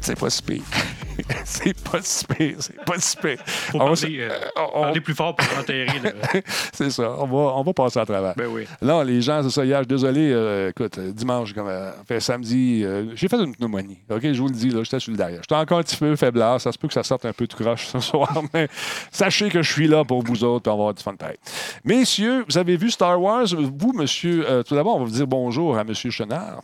C'est 0.00 0.18
pas 0.18 0.30
si 0.30 0.42
pire. 0.42 0.62
c'est 1.44 1.78
pas 1.82 2.00
si 2.02 2.24
pire. 2.24 2.56
C'est 2.60 2.84
pas 2.84 2.98
si 2.98 3.16
pire. 3.16 3.38
Faut 3.44 3.78
On 3.80 3.94
parler, 3.94 4.18
euh, 4.20 4.30
on- 4.74 4.80
parler 4.82 5.00
plus 5.00 5.14
fort 5.14 5.34
pour 5.36 5.58
enterrer. 5.58 5.86
le- 6.02 6.40
c'est 6.72 6.90
ça. 6.90 7.10
On 7.18 7.26
va, 7.26 7.54
on 7.56 7.62
va 7.62 7.72
passer 7.72 7.98
à 8.00 8.06
travers. 8.06 8.34
Ben 8.36 8.46
oui. 8.50 8.66
Non, 8.82 9.02
les 9.02 9.20
gens, 9.20 9.42
c'est 9.42 9.50
ça. 9.50 9.64
Hier, 9.64 9.78
je 9.78 9.82
suis 9.84 9.88
désolé. 9.88 10.30
euh, 10.32 10.70
écoute, 10.70 10.98
euh, 10.98 11.12
dimanche, 11.12 11.52
comme, 11.54 11.68
euh, 11.68 11.90
fait 12.06 12.20
samedi, 12.20 12.82
euh, 12.84 13.06
j'ai 13.14 13.28
fait 13.28 13.36
une 13.38 13.54
pneumonie. 13.54 13.98
OK, 14.10 14.20
je 14.22 14.40
vous 14.40 14.48
le 14.48 14.54
dis, 14.54 14.70
là, 14.70 14.82
j'étais 14.82 15.00
sur 15.00 15.10
le 15.12 15.16
derrière. 15.16 15.40
J'étais 15.42 15.54
encore 15.54 15.78
un 15.78 15.82
petit 15.82 15.96
peu 15.96 16.14
faiblard. 16.16 16.60
Ça 16.60 16.72
se 16.72 16.78
peut 16.78 16.88
que 16.88 16.94
ça 16.94 17.02
sorte 17.02 17.24
un 17.24 17.32
peu 17.32 17.46
de 17.46 17.54
croche 17.54 17.86
ce 17.86 18.00
soir, 18.00 18.32
mais 18.54 18.68
sachez 19.10 19.48
que 19.48 19.62
je 19.62 19.72
suis 19.72 19.86
là 19.88 20.04
pour 20.04 20.22
vous 20.22 20.44
autres, 20.44 20.62
puis 20.64 20.70
on 20.72 20.76
va 20.76 20.80
avoir 20.82 20.94
du 20.94 21.02
fun 21.02 21.14
pareil. 21.14 21.36
Messieurs, 21.84 22.44
vous 22.48 22.58
avez 22.58 22.76
vu 22.76 22.90
Star 22.90 23.20
Wars? 23.20 23.46
Vous, 23.54 23.92
monsieur, 23.92 24.44
euh, 24.48 24.62
tout 24.62 24.74
d'abord, 24.74 24.96
on 24.96 25.00
va 25.00 25.04
vous 25.06 25.10
dire 25.10 25.26
bonjour 25.26 25.76
à 25.78 25.84
monsieur 25.84 26.10
Chenard. 26.10 26.62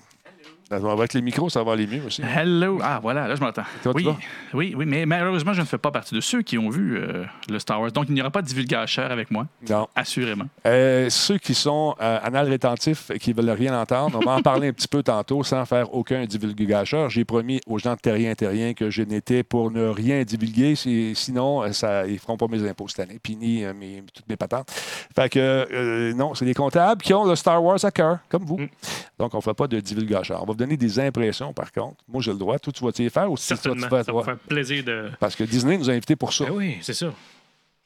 Avec 0.70 1.14
les 1.14 1.22
micros, 1.22 1.48
ça 1.48 1.62
va 1.62 1.72
aller 1.72 1.86
mieux 1.86 2.02
aussi. 2.04 2.22
Hello. 2.22 2.80
Ah, 2.82 2.98
voilà, 3.00 3.28
là, 3.28 3.36
je 3.36 3.40
m'entends. 3.40 3.62
Oui, 3.94 4.08
oui, 4.52 4.74
oui, 4.76 4.84
mais 4.84 5.06
malheureusement, 5.06 5.52
je 5.52 5.60
ne 5.60 5.66
fais 5.66 5.78
pas 5.78 5.92
partie 5.92 6.12
de 6.12 6.20
ceux 6.20 6.42
qui 6.42 6.58
ont 6.58 6.70
vu 6.70 6.96
euh, 6.98 7.24
le 7.48 7.58
Star 7.60 7.80
Wars. 7.80 7.92
Donc, 7.92 8.06
il 8.08 8.14
n'y 8.14 8.20
aura 8.20 8.30
pas 8.30 8.42
de 8.42 8.48
divulgateur 8.48 9.12
avec 9.12 9.30
moi, 9.30 9.46
Non. 9.70 9.86
assurément. 9.94 10.46
Euh, 10.66 11.08
ceux 11.08 11.38
qui 11.38 11.54
sont 11.54 11.94
euh, 12.00 12.18
anal 12.20 12.48
rétentifs 12.48 13.10
et 13.12 13.20
qui 13.20 13.32
veulent 13.32 13.50
rien 13.50 13.80
entendre, 13.80 14.18
on 14.20 14.24
va 14.26 14.32
en 14.32 14.42
parler 14.42 14.68
un 14.68 14.72
petit 14.72 14.88
peu 14.88 15.04
tantôt 15.04 15.44
sans 15.44 15.64
faire 15.66 15.94
aucun 15.94 16.24
divulgateur. 16.24 17.10
J'ai 17.10 17.24
promis 17.24 17.60
aux 17.66 17.78
gens 17.78 17.94
de 17.94 18.00
Terrien 18.00 18.34
Terrien 18.34 18.74
que 18.74 18.90
je 18.90 19.02
n'étais 19.02 19.44
pour 19.44 19.70
ne 19.70 19.86
rien 19.86 20.24
divulguer. 20.24 20.74
Si- 20.74 21.14
sinon, 21.14 21.72
ça, 21.72 22.08
ils 22.08 22.14
ne 22.14 22.18
feront 22.18 22.36
pas 22.36 22.48
mes 22.48 22.68
impôts 22.68 22.88
cette 22.88 23.08
année, 23.08 23.20
puis 23.22 23.36
ni 23.36 23.64
mes- 23.78 24.02
toutes 24.12 24.28
mes 24.28 24.36
patentes. 24.36 24.68
Fait 25.14 25.28
que, 25.28 26.12
non, 26.12 26.34
c'est 26.34 26.44
des 26.44 26.54
comptables 26.54 27.02
qui 27.02 27.14
ont 27.14 27.24
le 27.24 27.36
Star 27.36 27.62
Wars 27.62 27.84
à 27.84 27.90
cœur, 27.92 28.18
comme 28.28 28.44
vous. 28.44 28.58
Mm. 28.58 28.68
Donc, 29.20 29.32
on 29.32 29.36
ne 29.38 29.42
fera 29.42 29.54
pas 29.54 29.68
de 29.68 29.78
divulgateur. 29.78 30.42
On 30.42 30.46
va 30.46 30.54
donner 30.56 30.76
des 30.76 30.98
impressions, 30.98 31.52
par 31.52 31.70
contre. 31.72 32.02
Moi, 32.08 32.22
j'ai 32.22 32.32
le 32.32 32.38
droit. 32.38 32.58
Toi, 32.58 32.72
tu 32.72 32.84
vas 32.84 32.92
t'y 32.92 33.08
faire 33.10 33.30
aussi. 33.30 33.46
Certainement. 33.46 33.88
Toi, 33.88 34.00
tu 34.00 34.06
Ça 34.06 34.12
vas- 34.12 34.18
va 34.18 34.24
faire 34.24 34.38
plaisir 34.38 34.82
de. 34.84 35.10
Parce 35.20 35.36
que 35.36 35.44
Disney 35.44 35.78
nous 35.78 35.88
a 35.88 35.92
invités 35.92 36.16
pour 36.16 36.32
ça. 36.32 36.44
Ben 36.46 36.52
oui, 36.52 36.78
c'est 36.82 36.94
ça. 36.94 37.12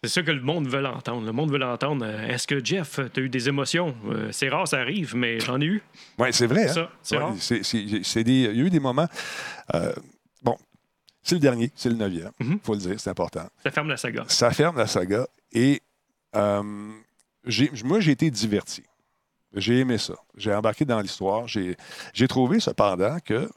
C'est 0.03 0.09
ça 0.09 0.23
que 0.23 0.31
le 0.31 0.41
monde 0.41 0.67
veut 0.67 0.85
entendre. 0.87 1.27
Le 1.27 1.33
monde 1.33 1.51
veut 1.53 1.59
l'entendre. 1.59 2.07
Euh, 2.07 2.27
Est-ce 2.29 2.47
que 2.47 2.65
Jeff, 2.65 3.01
tu 3.13 3.21
as 3.21 3.23
eu 3.23 3.29
des 3.29 3.49
émotions? 3.51 3.95
Euh, 4.09 4.29
c'est 4.33 4.49
rare, 4.49 4.67
ça 4.67 4.79
arrive, 4.79 5.15
mais 5.15 5.39
j'en 5.41 5.61
ai 5.61 5.67
eu. 5.67 5.83
Oui, 6.19 6.29
c'est 6.33 6.47
vrai. 6.47 6.71
hein? 6.71 6.73
Ça, 6.73 6.91
c'est 7.03 7.17
Ouais, 7.19 7.23
rare. 7.23 7.35
des- 7.35 8.23
il 8.33 8.41
y 8.41 8.47
a 8.47 8.53
eu 8.53 8.71
des 8.71 8.81
moments. 8.81 9.09
euh, 9.75 9.93
bon, 10.43 10.57
c'est 11.23 11.35
le 11.35 11.41
dernier, 11.41 11.71
c'est 11.75 11.91
le 11.91 11.97
neuvième. 11.97 12.31
Il 12.41 12.47
Mhm. 12.47 12.59
faut 12.63 12.73
le 12.73 12.81
dire, 12.81 12.95
c'est 12.99 13.11
important. 13.11 13.47
Ça 13.63 13.71
ferme 13.71 13.89
la 13.89 13.99
saga. 13.99 14.25
Ça 14.29 14.51
ferme 14.53 14.79
la 14.79 14.87
saga 14.87 15.27
et 15.53 15.83
euh, 16.35 16.63
moi, 17.85 18.01
j'ai 18.01 18.13
été 18.13 18.31
diverti. 18.31 18.83
J'ai 19.55 19.79
aimé 19.81 19.99
ça. 19.99 20.15
J'ai 20.37 20.55
embarqué 20.55 20.85
dans 20.85 21.01
l'histoire. 21.01 21.47
J'ai 21.49 22.29
trouvé 22.29 22.61
cependant 22.61 23.19
que 23.25 23.49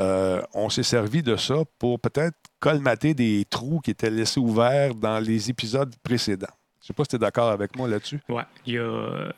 euh, 0.00 0.40
on 0.54 0.70
s'est 0.70 0.82
servi 0.84 1.22
de 1.22 1.36
ça 1.36 1.56
pour 1.78 1.98
peut-être 2.00 2.36
colmater 2.60 3.12
des 3.14 3.44
trous 3.50 3.80
qui 3.80 3.90
étaient 3.90 4.10
laissés 4.10 4.38
ouverts 4.40 4.94
dans 4.94 5.18
les 5.18 5.50
épisodes 5.50 5.92
précédents. 6.02 6.46
Je 6.80 6.84
ne 6.84 6.86
sais 6.88 6.92
pas 6.94 7.04
si 7.04 7.10
tu 7.10 7.16
es 7.16 7.18
d'accord 7.18 7.50
avec 7.50 7.76
moi 7.76 7.88
là-dessus. 7.88 8.20
Ouais. 8.28 8.44
Il 8.66 8.74
y 8.74 8.78
a. 8.78 8.82
euh, 8.82 9.30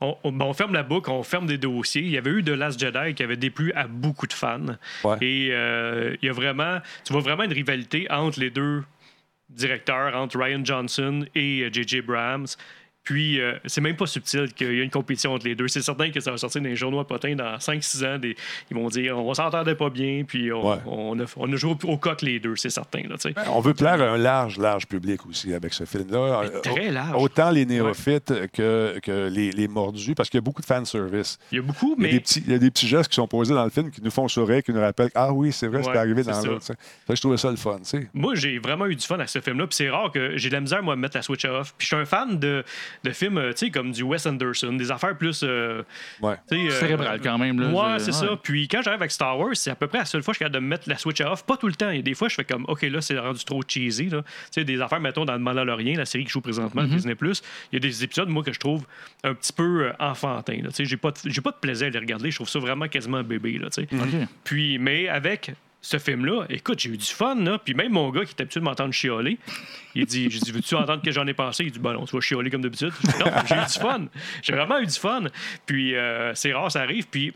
On, 0.00 0.16
on- 0.24 0.32
ben, 0.32 0.46
on 0.46 0.52
ferme 0.54 0.72
la 0.72 0.82
boucle, 0.82 1.10
on 1.10 1.22
ferme 1.22 1.46
des 1.46 1.58
dossiers. 1.58 2.02
Il 2.02 2.10
y 2.10 2.18
avait 2.18 2.30
eu 2.30 2.42
The 2.42 2.48
Last 2.48 2.80
Jedi 2.80 3.14
qui 3.14 3.22
avait 3.22 3.36
déplu 3.36 3.72
à 3.74 3.86
beaucoup 3.86 4.26
de 4.26 4.32
fans. 4.32 4.58
Ouais. 5.04 5.16
Et 5.20 5.50
euh, 5.52 6.16
il 6.20 6.26
y 6.26 6.28
a 6.28 6.32
vraiment. 6.32 6.78
Tu 7.04 7.12
vois 7.12 7.22
vraiment 7.22 7.44
une 7.44 7.52
rivalité 7.52 8.10
entre 8.10 8.40
les 8.40 8.50
deux 8.50 8.82
directeurs, 9.50 10.16
entre 10.16 10.38
Ryan 10.38 10.64
Johnson 10.64 11.24
et 11.34 11.60
euh, 11.62 11.70
J.J. 11.72 11.98
Abrams. 11.98 12.46
Puis, 13.04 13.40
euh, 13.40 13.54
c'est 13.66 13.80
même 13.80 13.96
pas 13.96 14.06
subtil 14.06 14.52
qu'il 14.54 14.74
y 14.76 14.80
a 14.80 14.84
une 14.84 14.90
compétition 14.90 15.32
entre 15.34 15.46
les 15.46 15.54
deux. 15.54 15.66
C'est 15.68 15.82
certain 15.82 16.10
que 16.10 16.20
ça 16.20 16.30
va 16.30 16.36
sortir 16.36 16.62
dans 16.62 16.68
les 16.68 16.76
journaux 16.76 17.00
à 17.00 17.06
potin 17.06 17.34
dans 17.34 17.56
5-6 17.58 18.04
ans. 18.06 18.18
Des, 18.18 18.36
ils 18.70 18.76
vont 18.76 18.88
dire 18.88 19.18
on 19.18 19.34
s'entendait 19.34 19.74
pas 19.74 19.90
bien, 19.90 20.22
puis 20.26 20.52
on, 20.52 20.70
Ouais. 20.70 20.78
on 20.86 21.18
a, 21.20 21.24
on 21.36 21.52
a 21.52 21.56
joué 21.56 21.72
au, 21.82 21.88
au 21.88 21.96
coq 21.96 22.22
les 22.22 22.38
deux, 22.38 22.54
c'est 22.56 22.70
certain. 22.70 23.02
Là. 23.08 23.16
On 23.48 23.60
veut 23.60 23.74
plaire 23.74 24.00
à 24.00 24.04
un 24.10 24.16
large, 24.18 24.56
large 24.58 24.86
public 24.86 25.26
aussi 25.26 25.52
avec 25.52 25.72
ce 25.74 25.84
film-là. 25.84 26.42
Mais 26.44 26.60
très 26.60 26.88
Euh, 26.88 26.92
large. 26.92 27.22
Autant 27.22 27.50
les 27.50 27.66
néophytes 27.66 28.32
que, 28.52 28.98
que 29.02 29.28
les, 29.28 29.50
les 29.50 29.68
mordus, 29.68 30.14
parce 30.14 30.28
qu'il 30.30 30.38
y 30.38 30.42
a 30.42 30.42
beaucoup 30.42 30.60
de 30.62 30.66
fanservice. 30.66 31.38
Il 31.50 31.56
y 31.56 31.58
a 31.58 31.62
beaucoup, 31.62 31.96
Il 31.98 32.04
y, 32.04 32.06
a 32.06 32.08
mais 32.08 32.12
des 32.14 32.20
petits, 32.20 32.42
il 32.46 32.52
y 32.52 32.54
a 32.54 32.58
des 32.58 32.70
petits 32.70 32.86
gestes 32.88 33.08
qui 33.10 33.16
sont 33.16 33.26
posés 33.26 33.54
dans 33.54 33.64
le 33.64 33.70
film 33.70 33.90
qui 33.90 34.00
nous 34.02 34.10
font 34.10 34.28
sourire, 34.28 34.62
qui 34.62 34.72
nous 34.72 34.80
rappellent 34.80 35.10
Ah 35.14 35.32
oui, 35.32 35.50
c'est 35.52 35.66
vrai, 35.66 35.82
c'est 35.82 35.90
Ouais, 35.90 35.96
arrivé 35.96 36.22
c'est 36.22 36.30
dans 36.30 36.40
ça. 36.40 36.46
l'autre. 36.48 36.66
que 37.08 37.14
je 37.16 37.20
trouvais 37.20 37.36
ça 37.36 37.50
le 37.50 37.56
fun. 37.56 37.78
tu 37.78 37.84
sais. 37.84 38.08
moi, 38.14 38.34
j'ai 38.36 38.58
vraiment 38.58 38.86
eu 38.86 38.94
du 38.94 39.04
fun 39.04 39.16
avec 39.16 39.28
ce 39.28 39.40
film-là. 39.40 39.66
Puis 39.66 39.76
c'est 39.76 39.90
rare 39.90 40.10
que 40.12 40.36
j'ai 40.36 40.48
de 40.48 40.54
la 40.54 40.60
misère, 40.60 40.82
moi, 40.82 40.94
à 40.94 40.96
mettre 40.96 41.16
la 41.16 41.22
Switch 41.22 41.44
off. 41.44 41.74
Puis 41.76 41.86
je 41.86 41.94
suis 41.94 41.96
un 42.02 42.04
fan 42.04 42.38
de, 42.38 42.62
de 43.04 43.10
films, 43.10 43.38
euh, 43.38 43.50
tu 43.52 43.66
sais, 43.66 43.70
comme 43.70 43.92
du 43.92 44.02
Wes 44.02 44.24
Anderson, 44.26 44.72
des 44.74 44.90
affaires 44.90 45.16
plus. 45.16 45.42
euh, 45.44 45.82
Ouais. 46.20 46.34
euh, 46.52 46.70
Cérébral, 46.70 47.20
quand 47.22 47.38
même, 47.38 47.60
là. 47.60 47.68
Ouais, 47.68 47.98
Je- 47.98 48.04
c'est 48.04 48.12
ça. 48.12 48.36
Puis 48.42 48.68
quand 48.68 48.82
j'arrive 48.82 49.00
avec 49.00 49.10
Star 49.10 49.38
Wars, 49.38 49.50
c'est 49.54 49.70
à 49.70 49.74
peu 49.74 49.86
près 49.86 49.98
la 49.98 50.04
seule 50.04 50.22
fois 50.22 50.32
que 50.32 50.36
je 50.36 50.44
suis 50.44 50.50
capable 50.50 50.64
de 50.64 50.68
mettre 50.68 50.88
la 50.88 50.96
Switch 50.98 51.20
off. 51.20 51.44
Pas 51.44 51.56
tout 51.56 51.68
le 51.68 51.74
temps. 51.74 51.90
Il 51.90 51.96
y 51.96 51.98
a 52.00 52.02
des 52.02 52.14
fois, 52.14 52.28
je 52.28 52.34
fais 52.34 52.44
comme, 52.44 52.64
OK, 52.68 52.82
là, 52.82 53.00
c'est 53.00 53.18
rendu 53.18 53.44
trop 53.44 53.62
cheesy. 53.66 54.06
là. 54.10 54.22
Tu 54.22 54.28
sais, 54.52 54.64
des 54.64 54.80
affaires, 54.80 55.00
mettons, 55.00 55.24
dans 55.24 55.32
le 55.34 55.38
Mandalorian, 55.38 55.96
la 55.96 56.04
série 56.04 56.24
qui 56.24 56.30
joue 56.30 56.40
présentement, 56.40 56.82
Mm-hmm. 56.82 56.88
Disney 56.88 57.14
Plus, 57.14 57.42
il 57.72 57.76
y 57.76 57.78
a 57.78 57.80
des 57.80 58.04
épisodes, 58.04 58.28
moi, 58.28 58.42
que 58.42 58.52
je 58.52 58.58
trouve 58.60 58.84
un 59.24 59.34
petit 59.34 59.52
peu 59.52 59.86
euh, 59.86 59.92
enfantins. 59.98 60.58
là. 60.62 60.68
Tu 60.70 60.74
sais, 60.76 60.84
j'ai 60.84 60.96
pas, 60.96 61.10
de- 61.10 61.18
j'ai 61.30 61.40
pas 61.40 61.50
de 61.50 61.56
plaisir 61.56 61.86
à 61.86 61.90
les 61.90 61.98
regarder. 61.98 62.30
Je 62.30 62.36
trouve 62.36 62.48
ça 62.48 62.58
vraiment 62.58 62.88
quasiment 62.88 63.22
bébé. 63.22 63.58
Là, 63.58 63.68
tu 63.70 63.82
sais. 63.82 63.88
OK. 63.92 64.28
Puis, 64.44 64.78
mais 64.78 65.08
avec 65.08 65.52
ce 65.84 65.98
film-là, 65.98 66.46
écoute, 66.48 66.78
j'ai 66.78 66.90
eu 66.90 66.96
du 66.96 67.04
fun, 67.04 67.34
là. 67.34 67.58
Puis 67.58 67.74
même 67.74 67.92
mon 67.92 68.08
gars 68.10 68.24
qui 68.24 68.32
était 68.32 68.42
habitué 68.42 68.60
de 68.60 68.64
m'entendre 68.64 68.94
chialer, 68.94 69.36
il 69.96 70.06
dit, 70.06 70.30
j'ai 70.30 70.38
dit, 70.38 70.52
veux-tu 70.52 70.76
entendre 70.76 71.02
que 71.02 71.10
j'en 71.10 71.26
ai 71.26 71.34
pensé? 71.34 71.64
Il 71.64 71.72
dit, 71.72 71.80
ben 71.80 71.92
non, 71.92 72.04
tu 72.06 72.14
vas 72.14 72.20
chialer 72.20 72.50
comme 72.50 72.62
d'habitude. 72.62 72.92
Non, 73.18 73.26
j'ai 73.46 73.56
eu 73.56 73.58
du 73.58 73.80
fun. 73.80 74.06
J'ai 74.42 74.52
vraiment 74.52 74.78
eu 74.78 74.86
du 74.86 74.98
fun. 74.98 75.24
Puis 75.66 75.96
euh, 75.96 76.34
c'est 76.34 76.52
rare, 76.52 76.70
ça 76.70 76.82
arrive. 76.82 77.08
Puis 77.08 77.34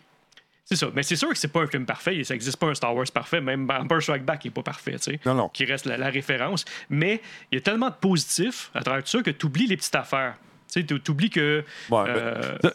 c'est 0.65 0.77
ça. 0.77 0.89
Mais 0.95 1.03
c'est 1.03 1.17
sûr 1.17 1.29
que 1.29 1.37
c'est 1.37 1.53
pas 1.53 1.63
un 1.63 1.67
film 1.67 1.87
parfait. 1.87 2.23
Ça 2.23 2.35
n'existe 2.35 2.57
pas 2.57 2.69
un 2.69 2.75
Star 2.75 2.95
Wars 2.95 3.07
parfait. 3.13 3.41
Même 3.41 3.69
Empire 3.69 4.01
Strike 4.01 4.25
Back 4.25 4.45
n'est 4.45 4.51
pas 4.53 4.63
parfait, 4.63 4.93
tu 4.93 5.11
sais. 5.13 5.21
Non, 5.27 5.35
non. 5.35 5.49
Qui 5.49 5.65
reste 5.65 5.87
la, 5.87 5.97
la 5.97 6.09
référence. 6.09 6.65
Mais 6.89 7.21
il 7.51 7.57
y 7.57 7.59
a 7.59 7.61
tellement 7.61 7.91
de 7.91 7.95
positifs 7.95 8.71
à 8.75 8.83
travers 8.83 9.03
tout 9.03 9.11
ça 9.11 9.23
que 9.23 9.31
tu 9.31 9.47
oublies 9.47 9.67
les 9.67 9.77
petites 9.77 9.97
affaires. 9.97 10.37
Tu 10.69 10.85
oublies 11.11 11.31
que. 11.31 11.65
Ouais, 11.91 12.05
euh, 12.09 12.59
ben, 12.63 12.71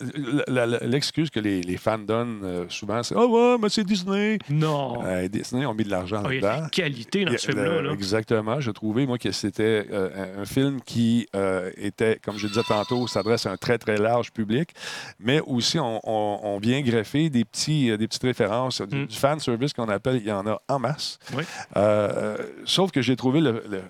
la- 0.48 0.66
L'excuse 0.88 1.30
que 1.30 1.40
les, 1.40 1.62
les 1.62 1.78
fans 1.78 2.00
donnent 2.00 2.42
euh, 2.44 2.66
souvent, 2.70 3.04
c'est 3.04 3.14
Ah 3.16 3.26
ouais, 3.26 3.58
mais 3.62 3.70
c'est 3.70 3.84
Disney. 3.84 4.40
non. 4.50 5.04
Euh, 5.06 5.28
Disney 5.28 5.66
ont 5.66 5.74
mis 5.74 5.84
de 5.84 5.90
l'argent 5.92 6.24
Ah, 6.26 6.34
il 6.34 6.42
y 6.42 6.46
a 6.46 6.62
de 6.62 6.70
qualité 6.70 7.26
dans 7.26 7.34
a- 7.34 7.38
ce 7.38 7.52
film-là. 7.52 7.92
Exactement. 7.94 8.60
J'ai 8.60 8.74
trouvé, 8.74 9.06
moi, 9.06 9.18
que 9.18 9.32
c'était 9.32 9.86
euh, 9.92 10.10
un- 10.38 10.42
un 10.42 10.46
film 10.46 10.82
qui 10.82 11.28
euh, 11.36 11.70
était, 11.78 12.20
comme 12.24 12.38
je 12.38 12.48
disais 12.48 12.64
tantôt, 12.68 13.06
s'adresse 13.08 13.46
à 13.46 13.52
un 13.52 13.58
très, 13.58 13.78
très 13.78 13.98
large 13.98 14.32
public, 14.32 14.72
mais 15.20 15.40
aussi 15.42 15.78
on, 15.78 16.00
on- 16.04 16.40
on 16.44 16.58
vient 16.60 16.82
greffer 16.82 17.30
des, 17.30 17.46
petits, 17.46 17.92
euh, 17.92 17.98
des 17.98 18.08
petites 18.08 18.24
références, 18.24 18.82
du, 18.82 18.96
Mm. 19.02 19.06
du 19.08 19.16
fan 19.16 19.40
service 19.40 19.74
qu'on 19.74 19.90
appelle, 19.90 20.16
il 20.18 20.28
y 20.28 20.32
en 20.32 20.48
a 20.48 20.60
en 20.68 20.80
masse. 20.80 21.20
Oui. 21.36 21.44
Euh, 21.78 22.38
sauf 22.66 22.92
que 22.92 23.02
j'ai 23.02 23.16
trouvé 23.16 23.42
le- 23.42 23.64
le- 23.70 23.84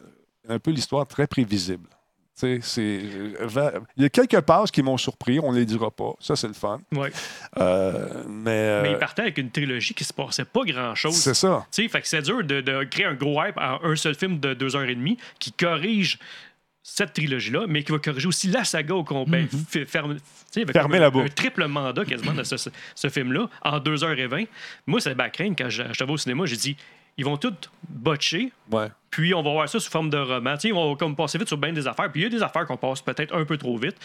un 0.49 0.59
peu 0.59 0.71
l'histoire 0.71 1.07
très 1.07 1.27
prévisible. 1.27 1.87
Il 2.43 3.81
y 3.97 4.05
a 4.05 4.09
quelques 4.09 4.41
passes 4.41 4.71
qui 4.71 4.81
m'ont 4.81 4.97
surpris, 4.97 5.39
on 5.39 5.51
ne 5.51 5.57
les 5.59 5.65
dira 5.65 5.91
pas. 5.91 6.13
Ça, 6.19 6.35
c'est 6.35 6.47
le 6.47 6.53
fun. 6.53 6.79
Ouais. 6.91 7.11
Euh, 7.57 8.23
mais 8.27 8.51
euh, 8.51 8.81
Mais 8.83 8.91
il 8.91 8.97
partait 8.97 9.23
avec 9.23 9.37
une 9.37 9.51
trilogie 9.51 9.93
qui 9.93 10.03
se 10.03 10.13
passait 10.13 10.45
pas 10.45 10.61
grand-chose. 10.65 11.15
c'est 11.15 11.33
ça. 11.33 11.65
Fait 11.71 11.87
que 12.01 12.07
c'est 12.07 12.21
dur 12.21 12.43
de, 12.43 12.61
de 12.61 12.83
créer 12.85 13.05
un 13.05 13.13
gros 13.13 13.43
hype 13.43 13.57
en 13.57 13.79
un 13.83 13.95
seul 13.95 14.15
film 14.15 14.39
de 14.39 14.53
deux 14.53 14.75
heures 14.75 14.87
et 14.89 14.95
demie 14.95 15.17
qui 15.39 15.51
corrige 15.51 16.19
cette 16.83 17.13
trilogie-là, 17.13 17.65
mais 17.67 17.83
qui 17.83 17.91
va 17.91 17.99
corriger 17.99 18.27
aussi 18.27 18.47
la 18.47 18.63
saga 18.63 18.95
au 18.95 19.03
complet. 19.03 19.47
Ferme- 19.87 20.17
avec 20.55 20.71
Fermer 20.73 20.97
un, 20.97 21.01
la 21.01 21.09
boucle. 21.11 21.25
un 21.27 21.29
triple 21.29 21.65
mandat 21.67 22.03
quasiment 22.05 22.33
de 22.33 22.43
ce, 22.43 23.07
film-là 23.09 23.47
en 23.61 23.79
2h20. 23.79 24.47
Moi, 24.87 24.99
c'est 24.99 25.13
ma 25.15 25.29
crainte 25.29 25.57
quand 25.57 25.69
je- 25.69 25.83
j'étais 25.91 26.09
au 26.11 26.17
cinéma, 26.17 26.45
j'ai 26.45 26.57
dit 26.57 26.77
ils 27.17 27.25
vont 27.25 27.37
tout 27.37 27.53
botcher, 27.87 28.51
Ouais. 28.71 28.87
puis 29.09 29.33
on 29.33 29.41
va 29.43 29.51
voir 29.51 29.69
ça 29.69 29.79
sous 29.79 29.91
forme 29.91 30.09
de 30.09 30.17
roman. 30.17 30.53
Tu 30.55 30.61
sais, 30.61 30.67
ils 30.69 30.73
vont 30.73 30.95
comme 30.95 31.15
passer 31.15 31.37
vite 31.37 31.47
sur 31.47 31.57
bien 31.57 31.73
des 31.73 31.85
affaires. 31.87 32.11
Puis 32.11 32.21
il 32.21 32.23
y 32.23 32.27
a 32.27 32.29
des 32.29 32.41
affaires 32.41 32.65
qu'on 32.65 32.77
passe 32.77 33.01
peut-être 33.01 33.35
un 33.35 33.45
peu 33.45 33.57
trop 33.57 33.77
vite. 33.77 33.95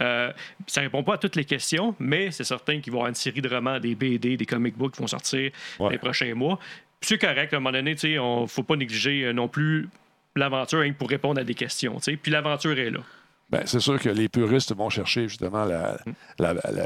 Euh, 0.00 0.32
ça 0.66 0.80
répond 0.80 1.02
pas 1.02 1.14
à 1.14 1.18
toutes 1.18 1.36
les 1.36 1.44
questions, 1.44 1.94
mais 1.98 2.30
c'est 2.30 2.44
certain 2.44 2.80
qu'il 2.80 2.92
va 2.92 2.96
y 2.96 2.98
avoir 3.00 3.08
une 3.08 3.14
série 3.14 3.40
de 3.40 3.48
romans, 3.48 3.78
des 3.78 3.94
BD, 3.94 4.36
des 4.36 4.46
comic 4.46 4.76
books 4.76 4.94
qui 4.94 5.00
vont 5.00 5.06
sortir 5.06 5.50
Ouais. 5.78 5.90
les 5.92 5.98
prochains 5.98 6.34
mois. 6.34 6.58
C'est 7.00 7.18
correct, 7.18 7.52
à 7.52 7.56
un 7.56 7.60
moment 7.60 7.72
donné, 7.72 7.96
sais, 7.96 8.18
on 8.18 8.46
faut 8.46 8.62
pas 8.62 8.76
négliger 8.76 9.24
euh, 9.26 9.32
non 9.32 9.48
plus 9.48 9.88
l'aventure 10.34 10.84
pour 10.98 11.08
répondre 11.08 11.40
à 11.40 11.44
des 11.44 11.54
questions. 11.54 11.98
Puis 12.22 12.30
l'aventure 12.32 12.78
est 12.78 12.90
là. 12.90 13.00
Ben, 13.48 13.62
c'est 13.64 13.78
sûr 13.80 14.00
que 14.00 14.08
les 14.08 14.28
puristes 14.28 14.74
vont 14.74 14.90
chercher 14.90 15.28
justement 15.28 15.64
la, 15.64 15.96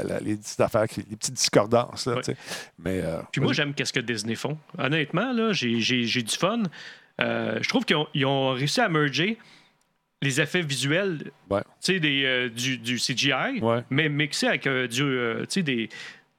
la- 0.03 0.19
les 0.19 0.35
petites 0.35 0.59
affaires, 0.59 0.85
les 0.95 1.15
petites 1.15 1.33
discordances. 1.33 2.05
là. 2.05 2.21
Mais, 2.77 3.01
euh, 3.01 3.17
Puis 3.31 3.41
moi, 3.41 3.51
j'aime 3.53 3.73
qu'est-ce 3.73 3.91
que 3.93 3.99
Disney 3.99 4.35
font. 4.35 4.57
Honnêtement, 4.77 5.31
là, 5.33 5.53
j'ai, 5.53 5.79
j'ai- 5.79 6.03
j'ai 6.03 6.21
du 6.21 6.35
fun. 6.35 6.63
Euh, 7.19 7.57
je 7.61 7.67
trouve 7.69 7.83
qu'ils 7.85 7.95
ont, 7.95 8.07
ils 8.13 8.25
ont 8.27 8.51
réussi 8.51 8.79
à 8.79 8.89
merger 8.89 9.37
les 10.21 10.39
effets 10.39 10.61
visuels 10.61 11.31
Ouais. 11.49 11.63
des, 11.87 12.23
euh, 12.25 12.49
du, 12.49 12.77
du 12.77 12.97
CGI, 12.99 13.59
Ouais. 13.59 13.83
mais 13.89 14.07
mixé 14.07 14.47
avec 14.47 14.67
euh, 14.67 14.87
du, 14.87 15.01
des, 15.63 15.89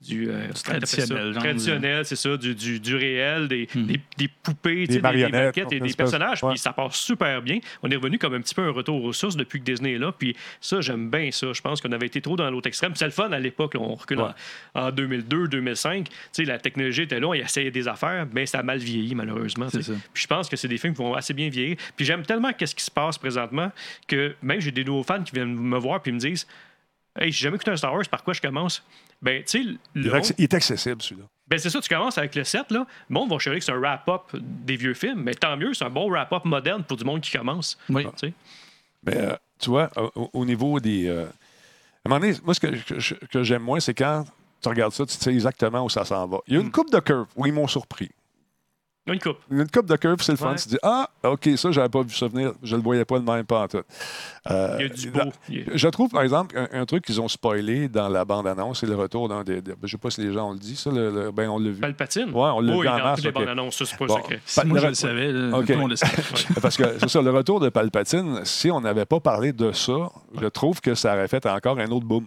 du 0.03 0.29
euh, 0.31 0.49
traditionnel, 0.65 1.33
genre, 1.33 1.43
Traditionnel, 1.43 2.05
c'est 2.05 2.17
ça, 2.17 2.37
du, 2.37 2.55
du, 2.55 2.81
du 2.81 2.97
réel, 2.97 3.47
des, 3.49 3.69
Mhm. 3.75 3.87
des, 3.87 4.01
des 4.19 4.29
poupées, 4.29 4.87
Des 4.87 5.01
maquettes 5.01 5.73
et 5.73 5.81
des 5.81 5.93
personnages, 5.95 6.41
puis 6.41 6.59
ça 6.59 6.73
passe 6.73 6.97
super 6.97 7.41
bien. 7.43 7.59
On 7.83 7.91
est 7.91 7.97
revenu 7.97 8.19
comme 8.19 8.35
un 8.35 8.41
petit 8.41 8.55
peu 8.55 8.63
un 8.63 8.71
retour 8.73 9.03
aux 9.05 9.13
sources 9.13 9.37
depuis 9.37 9.61
que 9.61 9.65
Disney 9.65 9.93
est 9.95 9.99
là, 9.99 10.13
puis 10.13 10.35
ça, 10.61 10.81
j'aime 10.81 11.09
bien 11.11 11.31
ça. 11.31 11.53
Je 11.53 11.61
pense 11.61 11.81
qu'on 11.81 11.93
avait 11.93 12.07
été 12.07 12.21
trop 12.21 12.37
dans 12.37 12.51
l'autre 12.51 12.67
extrême. 12.69 12.93
C'est 12.97 13.05
le 13.05 13.11
fun 13.13 13.31
à 13.33 13.39
l'époque, 13.39 13.75
on 13.79 13.95
recule 13.95 14.21
en- 14.21 14.27
Ouais. 14.29 14.33
en, 14.75 14.91
2002, 14.91 15.49
2005. 15.49 16.09
Tu 16.09 16.15
sais, 16.33 16.45
la 16.45 16.59
technologie 16.59 17.03
était 17.03 17.21
là, 17.21 17.29
on 17.29 17.35
essayait 17.35 17.71
des 17.71 17.87
affaires, 17.89 18.27
mais 18.33 18.47
ça 18.47 18.59
a 18.59 18.63
mal 18.63 18.79
vieilli, 18.79 19.15
malheureusement. 19.15 19.67
Puis 19.71 20.23
je 20.23 20.27
pense 20.27 20.49
que 20.49 20.57
c'est 20.57 20.69
des 20.69 20.79
films 20.79 20.95
qui 20.95 21.03
vont 21.03 21.15
assez 21.15 21.35
bien 21.35 21.49
vieillir. 21.49 21.77
Puis 21.97 22.05
j'aime 22.05 22.23
tellement 22.25 22.53
qu'est-ce 22.53 22.75
qui 22.75 22.85
se 22.85 22.91
passe 22.91 23.19
présentement 23.19 23.71
que 24.09 24.35
même 24.43 24.61
j'ai 24.61 24.71
des 24.73 24.85
nouveaux 24.85 25.03
fans 25.05 25.23
qui 25.23 25.33
viennent 25.33 25.55
me 25.55 25.79
voir 25.79 26.03
puis 26.03 26.13
me 26.13 26.19
disent 26.19 26.47
Hey, 27.19 27.31
j'ai 27.31 27.45
jamais 27.45 27.57
écouté 27.57 27.71
un 27.71 27.77
Star 27.77 27.93
Wars, 27.93 28.03
par 28.11 28.25
quoi 28.25 28.33
je 28.35 28.41
commence? 28.41 28.83
Ben, 29.21 29.43
tu 29.45 29.63
sais, 29.63 29.79
il, 29.95 30.07
est 30.45 30.55
accessible, 30.55 31.03
celui-là. 31.03 31.27
ben 31.47 31.59
c'est 31.59 31.69
ça, 31.71 31.81
tu 31.81 31.89
commences 31.89 32.17
avec 32.19 32.35
le 32.35 32.43
7, 32.43 32.71
là. 32.71 32.87
Le 33.09 33.15
monde 33.15 33.31
va 33.31 33.39
chercher 33.39 33.59
que 33.59 33.65
c'est 33.65 33.73
un 33.73 33.79
wrap-up 33.79 34.23
des 34.35 34.77
vieux 34.77 34.95
films, 34.95 35.23
mais 35.23 35.35
tant 35.35 35.57
mieux, 35.57 35.75
c'est 35.75 35.85
un 35.85 35.91
bon 35.91 36.09
wrap-up 36.11 36.45
moderne 36.45 36.83
pour 36.85 36.97
du 36.97 37.05
monde 37.05 37.21
qui 37.21 37.31
commence. 37.37 37.77
Oui. 37.91 38.07
Tu. 38.17 38.33
Mais 39.05 39.17
euh, 39.17 39.37
tu 39.59 39.69
vois, 39.71 39.91
au, 40.17 40.31
au 40.33 40.45
niveau 40.45 40.81
des. 40.81 41.07
euh, 41.07 41.25
à 41.27 42.09
un 42.09 42.09
moment 42.09 42.21
donné, 42.21 42.35
moi, 42.43 42.55
ce 42.55 42.61
que, 42.61 42.69
que- 42.69 43.27
que 43.27 43.43
j'aime 43.45 43.63
moins, 43.63 43.79
c'est 43.79 43.95
quand 43.95 44.25
tu 44.63 44.69
regardes 44.69 44.93
ça, 44.93 45.05
tu 45.07 45.13
sais 45.15 45.33
exactement 45.33 45.85
où 45.85 45.91
ça 45.91 46.05
s'en 46.05 46.27
va. 46.27 46.39
Il 46.47 46.55
y 46.55 46.57
a 46.57 46.61
une 46.61 46.69
Mm. 46.69 46.73
coupe 46.73 46.91
de 46.91 46.99
curve 47.01 47.27
où 47.37 47.47
ils 47.47 47.53
m'ont 47.53 47.69
surpris. 47.69 48.11
Une 49.05 49.19
coupe. 49.19 49.39
Une 49.51 49.69
coupe 49.69 49.87
de 49.87 49.97
curve, 49.97 50.23
c'est 50.23 50.31
le 50.31 50.39
fun. 50.39 50.51
Ouais. 50.51 50.57
Tu 50.57 50.69
dis, 50.69 50.79
ah, 50.81 51.11
OK, 51.25 51.49
ça, 51.57 51.73
j'avais 51.73 51.89
pas 51.89 52.03
vu 52.03 52.15
ça 52.15 52.29
venir. 52.29 52.53
Je 52.63 52.77
le 52.77 52.83
voyais 52.83 53.05
pas 53.05 53.19
de 53.19 53.25
même, 53.29 53.45
pas 53.45 53.63
en 53.63 53.67
tout. 53.69 53.83
Euh, 54.49 54.77
Il 54.79 54.83
y 54.83 54.85
a 54.85 54.89
du 54.89 55.11
beau. 55.11 55.21
Je 55.75 55.89
trouve, 55.89 56.09
par 56.11 56.23
exemple, 56.23 56.57
un, 56.57 56.81
un 56.83 56.87
truc 56.87 57.05
qu'ils 57.05 57.21
ont 57.21 57.27
spoilé 57.27 57.89
dans 57.89 58.09
la 58.09 58.25
bande-annonce, 58.25 58.79
c'est 58.79 58.87
le 58.87 58.95
retour 58.95 59.29
d'un 59.29 59.43
des. 59.43 59.61
des- 59.61 59.75
je 59.83 59.89
sais 59.89 59.99
pas 59.99 60.11
si 60.11 60.21
les 60.21 60.33
gens 60.33 60.51
ont 60.51 60.53
le 60.53 60.59
dit, 60.61 60.77
ça. 60.77 60.91
le- 60.93 61.11
le- 61.11 61.31
ben, 61.33 61.49
on 61.51 61.59
l'a 61.59 61.71
vu. 61.71 61.81
Palpatine? 61.81 62.27
Ouais, 62.31 62.51
on 62.55 62.61
l'a 62.61 62.73
oui, 62.77 62.83
vu 62.83 62.89
en 62.89 62.97
dans 62.99 63.03
masse, 63.05 63.17
toutes 63.17 63.25
les 63.25 63.31
ok. 63.31 63.35
bandes 63.35 63.49
annonces, 63.49 63.77
ça, 63.79 63.87
c'est 63.87 63.99
pas 63.99 64.07
Bon. 64.07 64.17
secret. 64.19 64.41
Pa- 64.55 64.65
Moi, 64.65 64.77
le 64.79 64.83
je 64.85 64.89
le 64.89 64.95
savais. 64.95 65.33
là. 65.33 65.51
Tout 65.61 65.65
le 65.73 65.77
monde 65.79 65.91
le 65.91 65.97
savait. 65.97 66.23
Parce 66.63 66.77
que 66.77 66.85
c'est 67.01 67.09
ça, 67.09 67.21
le 67.23 67.31
retour 67.31 67.59
de 67.59 67.71
Palpatine, 67.71 68.41
si 68.45 68.71
on 68.71 68.81
n'avait 68.81 69.05
pas 69.07 69.19
parlé 69.19 69.53
de 69.53 69.73
ça, 69.73 70.13
je 70.41 70.47
trouve 70.47 70.81
que 70.81 70.95
ça 70.95 71.15
aurait 71.15 71.27
fait 71.29 71.45
encore 71.47 71.77
un 71.81 71.91
autre 71.91 72.07
boom. 72.07 72.27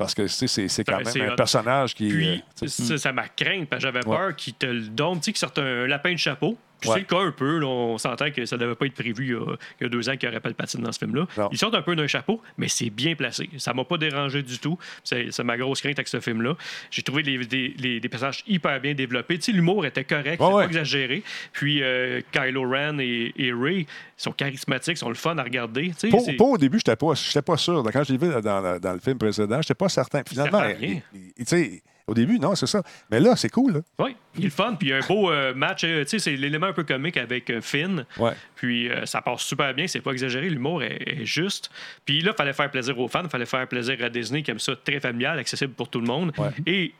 Parce 0.00 0.14
que 0.14 0.26
c'est 0.26 0.46
c'est 0.48 0.82
quand 0.84 0.92
Ben, 0.96 1.04
même 1.04 1.12
c'est 1.12 1.20
un 1.26 1.34
personnage 1.36 1.94
qui. 1.94 2.08
Puis, 2.08 2.42
euh, 2.62 2.66
ça, 2.66 2.96
ça 2.98 3.12
m'a 3.12 3.28
craint, 3.28 3.64
parce 3.68 3.82
que 3.84 3.88
j'avais 3.88 4.04
Ouais. 4.06 4.16
peur 4.16 4.34
qu'il 4.34 4.54
te 4.54 4.66
le 4.66 4.88
donne, 4.88 5.16
tu 5.20 5.24
sais, 5.26 5.32
qu'il 5.32 5.38
sorte 5.38 5.58
un 5.58 5.86
lapin 5.86 6.12
de 6.12 6.18
chapeau. 6.18 6.56
Ouais. 6.88 6.94
c'est 6.94 7.00
le 7.00 7.04
cas 7.06 7.20
un 7.20 7.32
peu, 7.32 7.58
là, 7.58 7.66
on 7.66 7.98
s'entend 7.98 8.30
que 8.30 8.44
ça 8.46 8.56
devait 8.56 8.74
pas 8.74 8.86
être 8.86 8.94
prévu 8.94 9.26
il 9.26 9.30
y 9.32 9.34
a, 9.34 9.56
il 9.80 9.84
y 9.84 9.86
a 9.86 9.88
deux 9.88 10.08
ans 10.08 10.12
qu'il 10.16 10.28
y 10.28 10.28
aurait 10.28 10.40
pas 10.40 10.48
le 10.48 10.54
patine 10.54 10.80
dans 10.82 10.92
ce 10.92 10.98
film-là. 10.98 11.26
Non. 11.36 11.48
Il 11.52 11.58
sort 11.58 11.74
un 11.74 11.82
peu 11.82 11.94
d'un 11.96 12.06
chapeau, 12.06 12.40
mais 12.58 12.68
c'est 12.68 12.90
bien 12.90 13.14
placé. 13.14 13.48
Ça 13.58 13.74
m'a 13.74 13.84
pas 13.84 13.98
dérangé 13.98 14.42
du 14.42 14.58
tout. 14.58 14.78
C'est 15.04 15.38
ma 15.42 15.56
grosse 15.56 15.80
crainte 15.80 15.98
avec 15.98 16.08
ce 16.08 16.20
film-là. 16.20 16.56
J'ai 16.90 17.02
trouvé 17.02 17.22
les, 17.22 17.38
des, 17.46 17.74
les- 17.78 18.00
personnages 18.08 18.42
hyper 18.46 18.80
bien 18.80 18.94
développés. 18.94 19.38
Tu 19.38 19.46
sais, 19.46 19.52
l'humour 19.52 19.84
était 19.86 20.04
correct, 20.04 20.40
Ouais, 20.40 20.50
pas 20.52 20.64
exagéré. 20.64 21.22
Puis 21.52 21.82
euh, 21.82 22.20
Kylo 22.32 22.68
Ren 22.68 22.98
et, 23.00 23.32
et 23.36 23.52
Ray 23.52 23.86
sont 24.16 24.32
charismatiques, 24.32 24.96
sont 24.98 25.08
le 25.08 25.14
fun 25.14 25.36
à 25.38 25.42
regarder. 25.42 25.92
Pas, 26.10 26.18
c'est- 26.20 26.32
pas 26.34 26.44
au 26.44 26.58
début, 26.58 26.78
j'étais 26.78 26.96
pas, 26.96 27.14
j'étais 27.14 27.42
pas 27.42 27.56
sûr. 27.56 27.82
Quand 27.92 28.04
je 28.04 28.12
l'ai 28.12 28.18
vu 28.18 28.28
dans, 28.42 28.60
le- 28.60 28.80
dans 28.80 28.92
le 28.92 28.98
film 29.00 29.18
précédent, 29.18 29.60
j'étais 29.62 29.74
pas 29.74 29.88
certain. 29.88 30.22
Finalement, 30.26 30.62
il- 30.80 31.02
il- 31.38 31.80
au 32.10 32.14
début, 32.14 32.40
non, 32.40 32.56
c'est 32.56 32.66
ça. 32.66 32.82
Mais 33.10 33.20
là, 33.20 33.36
c'est 33.36 33.50
cool. 33.50 33.72
Là. 33.74 33.80
Oui, 34.00 34.16
il 34.36 34.40
est 34.40 34.44
le 34.46 34.50
fun. 34.50 34.74
Puis 34.74 34.88
il 34.88 34.90
y 34.90 34.92
a 34.92 34.96
un 34.96 35.06
beau 35.06 35.30
euh, 35.30 35.54
match. 35.54 35.84
euh, 35.84 36.02
tu 36.02 36.10
sais, 36.10 36.18
c'est 36.18 36.36
l'élément 36.36 36.66
un 36.66 36.72
peu 36.72 36.82
comique 36.82 37.16
avec 37.16 37.48
euh, 37.50 37.60
Finn. 37.60 38.04
Ouais. 38.18 38.32
Puis 38.56 38.90
ça 39.04 39.22
passe 39.22 39.42
super 39.42 39.72
bien. 39.74 39.86
C'est 39.86 40.00
pas 40.00 40.10
exagéré. 40.10 40.50
L'humour 40.50 40.82
est, 40.82 41.02
est 41.06 41.24
juste. 41.24 41.70
Puis 42.04 42.20
là, 42.20 42.32
il 42.32 42.36
fallait 42.36 42.52
faire 42.52 42.68
plaisir 42.70 42.98
aux 42.98 43.06
fans. 43.06 43.22
Il 43.22 43.30
fallait 43.30 43.46
faire 43.46 43.66
plaisir 43.68 43.96
à 44.02 44.08
Disney 44.08 44.42
qui 44.42 44.50
aime 44.50 44.58
ça 44.58 44.74
très 44.74 44.98
familial, 44.98 45.38
accessible 45.38 45.72
pour 45.72 45.88
tout 45.88 46.00
le 46.00 46.06
monde. 46.06 46.32
Ouais. 46.36 46.50
Et 46.66 46.94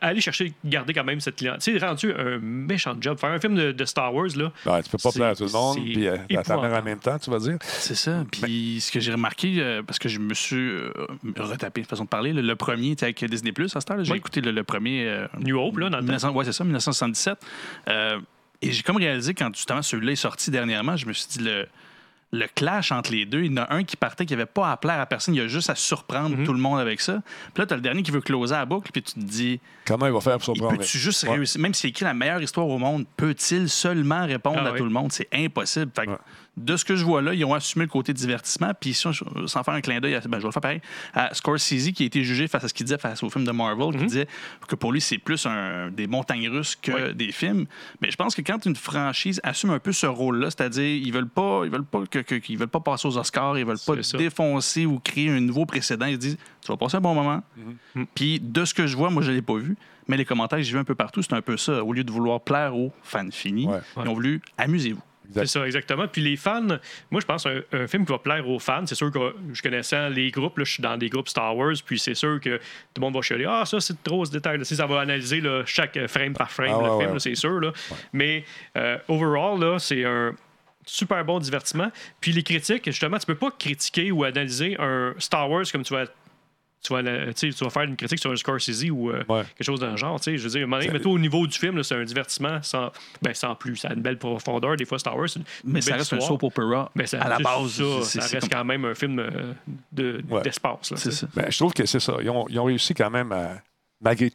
aller 0.00 0.20
chercher, 0.20 0.52
garder 0.64 0.94
quand 0.94 1.04
même 1.04 1.20
cette 1.20 1.36
clientèle. 1.36 1.60
Tu 1.74 1.78
sais, 1.78 1.86
rendu 1.86 2.12
un 2.12 2.38
méchant 2.38 2.96
job. 3.00 3.18
Faire 3.18 3.30
un 3.30 3.38
film 3.38 3.54
de, 3.54 3.72
de 3.72 3.84
Star 3.84 4.14
Wars, 4.14 4.28
là. 4.34 4.50
Ben, 4.64 4.80
tu 4.82 4.88
peux 4.90 4.96
pas 4.98 5.10
C'est- 5.10 5.18
plaire 5.18 5.28
à 5.30 5.34
tout 5.36 5.44
le 5.44 5.50
monde, 5.52 5.74
c'est 5.76 5.80
puis 5.82 6.06
euh, 6.06 6.16
à 6.38 6.42
ta 6.42 6.56
mère 6.60 6.72
en 6.80 6.82
même 6.82 6.98
temps, 6.98 7.18
tu 7.18 7.30
vas 7.30 7.38
dire. 7.38 7.58
C'est 7.62 7.94
ça. 7.94 8.24
Puis 8.32 8.78
ce 8.80 8.90
que 8.90 8.98
j'ai 9.00 9.12
remarqué, 9.12 9.56
euh, 9.58 9.82
parce 9.82 9.98
que 9.98 10.08
je 10.08 10.18
me 10.20 10.32
suis 10.32 10.56
euh, 10.56 10.90
retapé 11.38 11.80
une 11.82 11.86
façon 11.86 12.04
de 12.04 12.08
parler, 12.08 12.32
le, 12.32 12.40
le 12.40 12.56
premier 12.56 12.92
était 12.92 13.04
avec 13.04 13.22
Disney 13.24 13.52
Plus 13.52 13.76
à 13.76 13.80
cette 13.80 13.90
heure. 13.90 14.02
J'ai 14.02 14.12
Oui. 14.12 14.18
écouté 14.18 14.40
le, 14.40 14.52
le 14.52 14.64
premier. 14.64 15.06
euh, 15.06 15.26
New 15.40 15.58
Hope, 15.58 15.76
là, 15.78 15.90
dans 15.90 15.98
le 15.98 16.02
temps. 16.02 16.06
1900 16.06 16.32
ouais, 16.32 16.44
c'est 16.46 16.52
ça, 16.52 16.64
1977. 16.64 17.38
Euh, 17.88 18.20
et 18.62 18.72
j'ai 18.72 18.82
comme 18.82 18.96
réalisé 18.96 19.34
quand 19.34 19.54
justement 19.54 19.82
celui-là 19.82 20.12
est 20.12 20.16
sorti 20.16 20.50
dernièrement, 20.50 20.96
je 20.96 21.04
me 21.06 21.12
suis 21.12 21.28
dit 21.28 21.44
le, 21.44 21.66
le 22.34 22.46
clash 22.54 22.90
entre 22.92 23.12
les 23.12 23.24
deux. 23.26 23.42
Il 23.44 23.52
y 23.52 23.54
en 23.58 23.62
a 23.62 23.72
un 23.74 23.84
qui 23.84 23.96
partait 23.96 24.26
qui 24.26 24.32
n'avait 24.34 24.46
pas 24.46 24.70
à 24.72 24.76
plaire 24.76 25.00
à 25.00 25.06
personne, 25.06 25.34
il 25.34 25.40
a 25.40 25.46
juste 25.48 25.70
à 25.70 25.74
surprendre 25.74 26.36
Mhm. 26.36 26.44
tout 26.44 26.52
le 26.52 26.58
monde 26.58 26.78
avec 26.80 27.00
ça. 27.00 27.22
Puis 27.54 27.60
là, 27.62 27.66
tu 27.66 27.72
as 27.72 27.76
le 27.76 27.82
dernier 27.82 28.02
qui 28.02 28.10
veut 28.10 28.20
closer 28.20 28.54
la 28.54 28.64
boucle, 28.66 28.90
puis 28.92 29.02
tu 29.02 29.14
te 29.14 29.20
dis, 29.20 29.60
Comment 29.86 30.06
il 30.06 30.12
va 30.12 30.20
faire 30.20 30.34
pour 30.34 30.44
surprendre? 30.44 30.76
peut-tu 30.78 30.98
juste 30.98 31.22
Ouais. 31.24 31.30
réussir, 31.36 31.60
même 31.60 31.74
s'il 31.74 31.90
écrit 31.90 32.04
la 32.04 32.14
meilleure 32.14 32.42
histoire 32.42 32.66
au 32.68 32.78
monde, 32.78 33.04
peut-il 33.16 33.68
seulement 33.68 34.26
répondre 34.26 34.58
Ah 34.62 34.68
à 34.68 34.72
oui. 34.72 34.78
tout 34.78 34.84
le 34.84 34.90
monde? 34.90 35.12
C'est 35.12 35.28
impossible. 35.32 35.90
Fait 35.94 36.06
que 36.06 36.10
Ouais. 36.10 36.16
De 36.56 36.76
ce 36.76 36.84
que 36.84 36.94
je 36.94 37.04
vois 37.04 37.20
là, 37.20 37.34
ils 37.34 37.44
ont 37.44 37.52
assumé 37.52 37.84
le 37.84 37.90
côté 37.90 38.12
divertissement. 38.12 38.70
Puis 38.80 38.94
si 38.94 39.06
on- 39.08 39.46
sans 39.48 39.64
faire 39.64 39.74
un 39.74 39.80
clin 39.80 40.00
d'œil, 40.00 40.14
à- 40.14 40.20
ben, 40.20 40.38
je 40.38 40.42
vais 40.42 40.46
le 40.48 40.52
faire 40.52 40.62
pareil, 40.62 40.80
à 41.12 41.34
Scorsese 41.34 41.90
qui 41.92 42.04
a 42.04 42.06
été 42.06 42.22
jugé 42.22 42.46
face 42.46 42.62
à 42.62 42.68
ce 42.68 42.74
qu'il 42.74 42.86
disait 42.86 42.96
face 42.98 43.22
au 43.24 43.30
film 43.30 43.44
de 43.44 43.50
Marvel, 43.50 43.98
qui 43.98 44.06
disait 44.06 44.28
que 44.68 44.76
pour 44.76 44.92
lui, 44.92 45.00
c'est 45.00 45.18
plus 45.18 45.46
un, 45.46 45.90
des 45.90 46.06
montagnes 46.06 46.48
russes 46.48 46.76
que 46.80 47.08
Oui. 47.08 47.14
des 47.14 47.32
films. 47.32 47.66
Mais 48.00 48.10
je 48.12 48.16
pense 48.16 48.36
que 48.36 48.42
quand 48.42 48.64
une 48.66 48.76
franchise 48.76 49.40
assume 49.42 49.70
un 49.70 49.80
peu 49.80 49.90
ce 49.92 50.06
rôle-là, 50.06 50.50
c'est-à-dire 50.50 50.84
ils 51.04 51.12
veulent 51.12 51.28
pas, 51.28 51.62
ils 51.64 51.70
veulent 51.70 51.84
pas 51.84 52.04
que, 52.08 52.20
que- 52.20 52.36
qu'ils 52.36 52.56
veulent 52.56 52.68
pas 52.68 52.80
passer 52.80 53.08
aux 53.08 53.18
Oscars, 53.18 53.58
ils 53.58 53.64
veulent 53.66 53.76
pas 53.84 53.96
défoncer 54.16 54.86
ou 54.86 55.00
créer 55.00 55.30
un 55.30 55.40
nouveau 55.40 55.66
précédent. 55.66 56.06
Ils 56.06 56.14
se 56.14 56.18
disent, 56.18 56.38
tu 56.60 56.68
vas 56.68 56.76
passer 56.76 56.96
un 56.96 57.00
bon 57.00 57.14
moment. 57.14 57.42
Puis 58.14 58.38
de 58.40 58.64
ce 58.64 58.74
que 58.74 58.86
je 58.86 58.96
vois, 58.96 59.10
moi 59.10 59.22
je 59.22 59.32
l'ai 59.32 59.42
pas 59.42 59.56
vu, 59.56 59.76
mais 60.08 60.16
les 60.16 60.24
commentaires 60.24 60.58
que 60.58 60.62
j'ai 60.64 60.72
vus 60.72 60.78
un 60.78 60.84
peu 60.84 60.94
partout, 60.94 61.22
c'est 61.22 61.32
un 61.32 61.42
peu 61.42 61.56
ça. 61.56 61.82
Au 61.84 61.92
lieu 61.92 62.04
de 62.04 62.12
vouloir 62.12 62.40
plaire 62.40 62.76
aux 62.76 62.92
fans 63.02 63.28
finis, 63.32 63.66
Ouais. 63.66 63.80
ils 64.02 64.08
ont 64.08 64.14
voulu 64.14 64.40
amusez-vous. 64.56 65.02
C'est 65.32 65.46
ça, 65.46 65.64
exactement. 65.66 66.06
Puis 66.06 66.20
les 66.22 66.36
fans, 66.36 66.62
moi, 67.10 67.20
je 67.20 67.26
pense 67.26 67.46
un, 67.46 67.60
un 67.72 67.86
film 67.86 68.04
qui 68.04 68.12
va 68.12 68.18
plaire 68.18 68.48
aux 68.48 68.58
fans. 68.58 68.84
C'est 68.86 68.94
sûr 68.94 69.10
que 69.10 69.34
je 69.52 69.62
connaissais 69.62 70.10
les 70.10 70.30
groupes, 70.30 70.58
là, 70.58 70.64
je 70.64 70.72
suis 70.72 70.82
dans 70.82 70.96
des 70.96 71.08
groupes 71.08 71.28
Star 71.28 71.56
Wars, 71.56 71.74
puis 71.84 71.98
c'est 71.98 72.14
sûr 72.14 72.38
que 72.40 72.56
tout 72.58 72.62
le 72.96 73.00
monde 73.00 73.14
va 73.14 73.22
chialer 73.22 73.46
Ah, 73.48 73.64
ça, 73.64 73.80
c'est 73.80 74.02
trop 74.02 74.24
ce 74.24 74.30
détail. 74.30 74.58
là. 74.58 74.64
Ça 74.64 74.86
va 74.86 75.00
analyser 75.00 75.40
là, 75.40 75.62
chaque 75.66 75.98
frame 76.08 76.34
par 76.34 76.50
frame 76.50 76.76
Ah, 76.78 76.82
le 76.84 76.90
ouais, 76.92 77.00
film, 77.04 77.12
ouais. 77.14 77.20
c'est 77.20 77.34
sûr. 77.34 77.60
Là. 77.60 77.72
Mais 78.12 78.44
euh, 78.76 78.98
overall, 79.08 79.58
là, 79.60 79.78
c'est 79.78 80.04
un 80.04 80.32
super 80.86 81.24
bon 81.24 81.38
divertissement. 81.38 81.90
Puis 82.20 82.32
les 82.32 82.42
critiques, 82.42 82.84
justement, 82.84 83.18
tu 83.18 83.26
peux 83.26 83.34
pas 83.34 83.50
critiquer 83.58 84.10
ou 84.12 84.24
analyser 84.24 84.76
un 84.78 85.14
Star 85.18 85.50
Wars 85.50 85.64
comme 85.72 85.82
tu 85.84 85.94
vas. 85.94 86.04
Tu 86.86 86.92
vas, 86.92 87.00
la- 87.00 87.32
tu 87.32 87.50
vas 87.50 87.70
faire 87.70 87.82
une 87.84 87.96
critique 87.96 88.18
sur 88.18 88.30
un 88.30 88.36
Scorsese 88.36 88.90
ou 88.90 89.08
euh, 89.10 89.24
Ouais. 89.28 89.42
quelque 89.56 89.64
chose 89.64 89.80
dans 89.80 89.90
le 89.90 89.96
genre. 89.96 90.20
tu 90.20 90.24
sais. 90.32 90.36
Je 90.36 90.42
veux 90.46 90.50
dire, 90.58 90.68
donné, 90.68 90.88
mets-toi 90.90 91.12
au 91.12 91.18
niveau 91.18 91.46
du 91.46 91.58
film, 91.58 91.82
c'est 91.82 91.94
un 91.94 92.04
divertissement 92.04 92.58
sans, 92.62 92.90
ben, 93.22 93.32
sans 93.32 93.54
plus. 93.54 93.76
Ça 93.76 93.88
a 93.88 93.94
une 93.94 94.02
belle 94.02 94.18
profondeur. 94.18 94.76
Des 94.76 94.84
fois, 94.84 94.98
Star 94.98 95.16
Wars, 95.16 95.28
une 95.36 95.44
Mais 95.64 95.80
ça 95.80 95.94
reste 95.96 96.12
un 96.12 96.20
soap 96.20 96.42
opera 96.42 96.90
Ben, 96.94 97.06
ça- 97.06 97.22
à 97.22 97.28
la 97.30 97.38
base. 97.38 97.82
ça, 98.02 98.20
reste 98.20 98.40
comme- 98.40 98.48
quand 98.50 98.64
même 98.66 98.84
un 98.84 98.94
film 98.94 99.18
euh, 99.18 99.54
de- 99.92 100.22
Ouais. 100.28 100.42
d'espace. 100.42 100.92
Ben, 101.34 101.46
je 101.50 101.56
trouve 101.56 101.72
que 101.72 101.86
c'est 101.86 102.00
ça. 102.00 102.16
Ils 102.20 102.28
ont, 102.28 102.44
ils 102.50 102.58
ont 102.60 102.64
réussi 102.64 102.92
quand 102.92 103.10
même 103.10 103.32
à, 103.32 103.52
malgré 104.02 104.30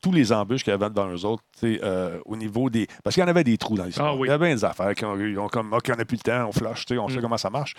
tous 0.00 0.12
les 0.12 0.32
embûches 0.32 0.62
qu'il 0.64 0.70
y 0.70 0.74
avait 0.74 0.88
devant 0.90 1.08
eux 1.08 1.24
autres, 1.24 1.42
tu 1.60 1.74
sais, 1.74 1.80
euh, 1.84 2.18
au 2.24 2.36
niveau 2.36 2.70
des. 2.70 2.86
Parce 3.04 3.14
qu'il 3.14 3.22
y 3.22 3.26
en 3.26 3.28
avait 3.28 3.44
des 3.44 3.58
trous 3.58 3.76
dans 3.76 3.84
l'histoire. 3.84 4.08
Ah 4.08 4.14
oui. 4.14 4.26
Il 4.28 4.30
y 4.30 4.34
avait 4.34 4.54
des 4.54 4.64
affaires 4.64 4.94
qui 4.94 5.04
ont 5.04 5.16
eu. 5.16 5.32
Ils 5.32 5.38
ont 5.38 5.48
comme, 5.48 5.72
OK, 5.72 5.90
on 5.92 5.96
n'a 5.96 6.04
plus 6.04 6.16
le 6.16 6.22
temps, 6.22 6.46
on 6.48 6.52
flush, 6.52 6.86
tu 6.86 6.94
sais, 6.94 6.98
on 6.98 7.08
sait 7.08 7.18
Mm. 7.18 7.22
comment 7.22 7.36
ça 7.36 7.50
marche. 7.50 7.74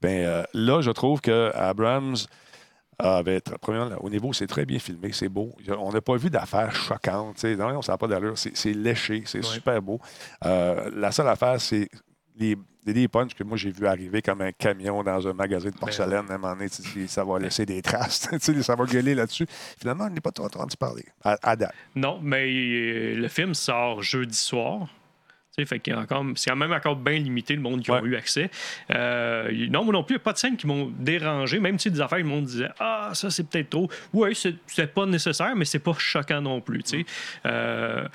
Ben, 0.00 0.24
euh, 0.24 0.42
là, 0.54 0.80
je 0.80 0.90
trouve 0.90 1.20
que 1.20 1.50
Abrams 1.54 2.16
avait. 2.98 3.40
très- 3.40 3.58
Premièrement, 3.58 3.96
au 4.00 4.10
niveau, 4.10 4.32
c'est 4.32 4.46
très 4.46 4.64
bien 4.66 4.78
filmé, 4.78 5.10
c'est 5.12 5.28
beau. 5.28 5.50
On 5.78 5.92
n'a 5.92 6.00
pas 6.00 6.16
vu 6.16 6.30
d'affaires 6.30 6.74
choquantes. 6.74 7.34
tu 7.36 7.40
sais. 7.42 7.56
Non, 7.56 7.82
ça 7.82 7.92
n'a 7.92 7.98
pas 7.98 8.06
d'allure. 8.08 8.34
C'est 8.36 8.72
léché, 8.72 9.22
c'est 9.26 9.38
Ouais. 9.38 9.44
super 9.44 9.80
beau. 9.82 10.00
Euh, 10.44 10.90
la 10.94 11.10
seule 11.12 11.28
affaire, 11.28 11.60
c'est 11.60 11.88
les, 12.36 12.56
les, 12.86 12.92
des 12.92 13.08
punchs 13.08 13.34
que 13.34 13.44
moi 13.44 13.56
j'ai 13.56 13.70
vu 13.70 13.86
arriver 13.86 14.20
comme 14.20 14.40
un 14.42 14.52
camion 14.52 15.02
dans 15.02 15.26
un 15.28 15.32
magasin 15.32 15.70
de 15.70 15.76
porcelaine. 15.76 16.24
À 16.28 16.34
un 16.34 16.38
moment 16.38 16.54
donné, 16.54 16.68
ça 17.06 17.24
va 17.24 17.38
laisser 17.38 17.64
des 17.64 17.80
traces. 17.80 18.28
ça 18.62 18.74
va 18.74 18.84
gueuler 18.84 19.14
là-dessus. 19.14 19.46
Finalement, 19.78 20.04
on 20.04 20.10
n'est 20.10 20.20
pas 20.20 20.32
trop 20.32 20.46
entendu 20.46 20.76
parler. 20.76 21.04
À, 21.22 21.36
à 21.42 21.56
date. 21.56 21.72
Non, 21.94 22.18
mais 22.22 22.44
euh, 22.52 23.14
le 23.16 23.28
film 23.28 23.54
sort 23.54 24.02
jeudi 24.02 24.36
soir. 24.36 24.88
Fait 25.66 25.78
qu'il 25.78 25.92
y 25.92 25.96
a 25.96 26.00
encore, 26.00 26.24
c'est 26.34 26.50
quand 26.50 26.56
même 26.56 26.72
encore 26.72 26.96
bien 26.96 27.18
limité 27.18 27.54
le 27.54 27.60
monde 27.60 27.82
qui 27.82 27.90
Ouais. 27.90 28.00
ont 28.00 28.04
eu 28.04 28.16
accès. 28.16 28.50
Euh, 28.90 29.50
non, 29.70 29.84
moi 29.84 29.92
non 29.92 30.02
plus, 30.02 30.14
il 30.14 30.18
n'y 30.18 30.22
a 30.22 30.24
pas 30.24 30.32
de 30.32 30.38
scènes 30.38 30.56
qui 30.56 30.66
m'ont 30.66 30.92
dérangé, 30.98 31.60
même 31.60 31.78
si 31.78 31.90
des 31.90 32.00
affaires, 32.00 32.18
le 32.18 32.24
monde 32.24 32.46
disait 32.46 32.70
Ah, 32.80 33.10
ça 33.14 33.30
c'est 33.30 33.48
peut-être 33.48 33.70
trop. 33.70 33.88
Oui, 34.12 34.34
c'est, 34.34 34.86
pas 34.92 35.06
nécessaire, 35.06 35.54
mais 35.54 35.64
c'est 35.64 35.78
pas 35.78 35.94
choquant 35.96 36.40
non 36.40 36.60
plus. 36.60 36.82
Euh, 37.46 38.06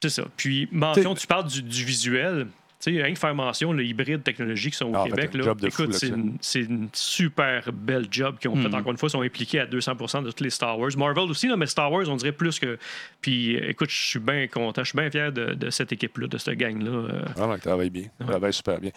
c'est 0.00 0.10
ça. 0.10 0.24
Puis, 0.36 0.68
mention, 0.70 1.14
tu 1.14 1.26
parles 1.26 1.48
du, 1.48 1.62
du 1.62 1.84
visuel. 1.84 2.46
Tu 2.80 2.94
sais, 2.94 3.02
rien 3.02 3.12
que 3.12 3.18
faire 3.18 3.34
mention, 3.34 3.72
le 3.72 3.84
hybride 3.84 4.22
technologique 4.22 4.72
qui 4.72 4.78
sont 4.78 4.86
au 4.86 4.94
Ah, 4.94 5.04
Québec. 5.04 5.30
fait 5.32 5.36
un 5.36 5.38
Là, 5.40 5.44
job 5.46 5.60
de 5.60 5.68
fou 5.70 5.82
écoute, 5.82 5.94
c'est 6.40 6.60
une, 6.60 6.88
super 6.92 7.72
belle 7.72 8.06
job 8.08 8.36
qu'ils 8.38 8.50
ont 8.50 8.56
fait. 8.56 8.68
Mhm. 8.68 8.74
Encore 8.74 8.92
une 8.92 8.98
fois, 8.98 9.08
ils 9.08 9.12
sont 9.12 9.22
impliqués 9.22 9.58
à 9.60 9.66
200 9.66 10.22
de 10.22 10.30
tous 10.30 10.44
les 10.44 10.50
Star 10.50 10.78
Wars. 10.78 10.90
Marvel 10.96 11.24
aussi, 11.28 11.48
là, 11.48 11.56
mais 11.56 11.66
Star 11.66 11.90
Wars, 11.90 12.04
on 12.08 12.14
dirait 12.14 12.30
plus 12.30 12.60
que. 12.60 12.78
Puis, 13.20 13.56
euh, 13.56 13.70
écoute, 13.70 13.90
je 13.90 13.96
suis 14.10 14.18
bien 14.20 14.46
content, 14.46 14.84
je 14.84 14.90
suis 14.90 14.96
bien 14.98 15.10
fier 15.10 15.32
de, 15.32 15.54
de 15.54 15.70
cette 15.70 15.90
équipe-là, 15.90 16.28
de 16.28 16.38
cette 16.38 16.56
gang-là. 16.56 16.90
euh. 16.90 17.22
Vraiment, 17.36 17.54
il 17.56 17.60
travaille 17.60 17.90
bien. 17.90 18.04
Il 18.20 18.26
travaille 18.26 18.52
super 18.52 18.78
bien. 18.80 18.92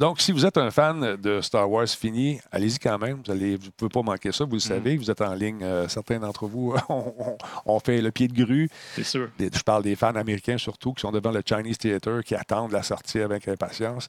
Donc, 0.00 0.20
si 0.20 0.32
vous 0.32 0.44
êtes 0.44 0.58
un 0.58 0.72
fan 0.72 1.14
de 1.16 1.40
Star 1.40 1.70
Wars 1.70 1.86
fini, 1.88 2.40
allez-y 2.50 2.78
quand 2.80 2.98
même. 2.98 3.20
Vous 3.24 3.32
ne 3.34 3.56
pouvez 3.76 3.88
pas 3.88 4.02
manquer 4.02 4.32
ça. 4.32 4.44
Vous 4.44 4.54
le 4.54 4.58
savez, 4.58 4.96
vous 4.96 5.10
êtes 5.12 5.20
en 5.20 5.32
ligne. 5.34 5.60
euh, 5.62 5.86
certains 5.86 6.18
d'entre 6.18 6.46
vous 6.46 6.74
ont 6.88 7.36
on, 7.66 7.78
fait 7.78 8.00
le 8.02 8.10
pied 8.10 8.26
de 8.26 8.34
grue. 8.44 8.68
c'est 8.96 9.04
sûr. 9.04 9.28
Je 9.38 9.62
parle 9.62 9.84
des 9.84 9.94
fans 9.94 10.14
américains 10.16 10.58
surtout 10.58 10.92
qui 10.92 11.02
sont 11.02 11.12
devant 11.12 11.30
le 11.30 11.42
Chinese 11.48 11.78
Theater, 11.78 12.24
qui 12.24 12.34
attendent 12.34 12.72
la 12.72 12.82
sortie 12.82 12.95
avec 13.16 13.48
impatience. 13.48 14.08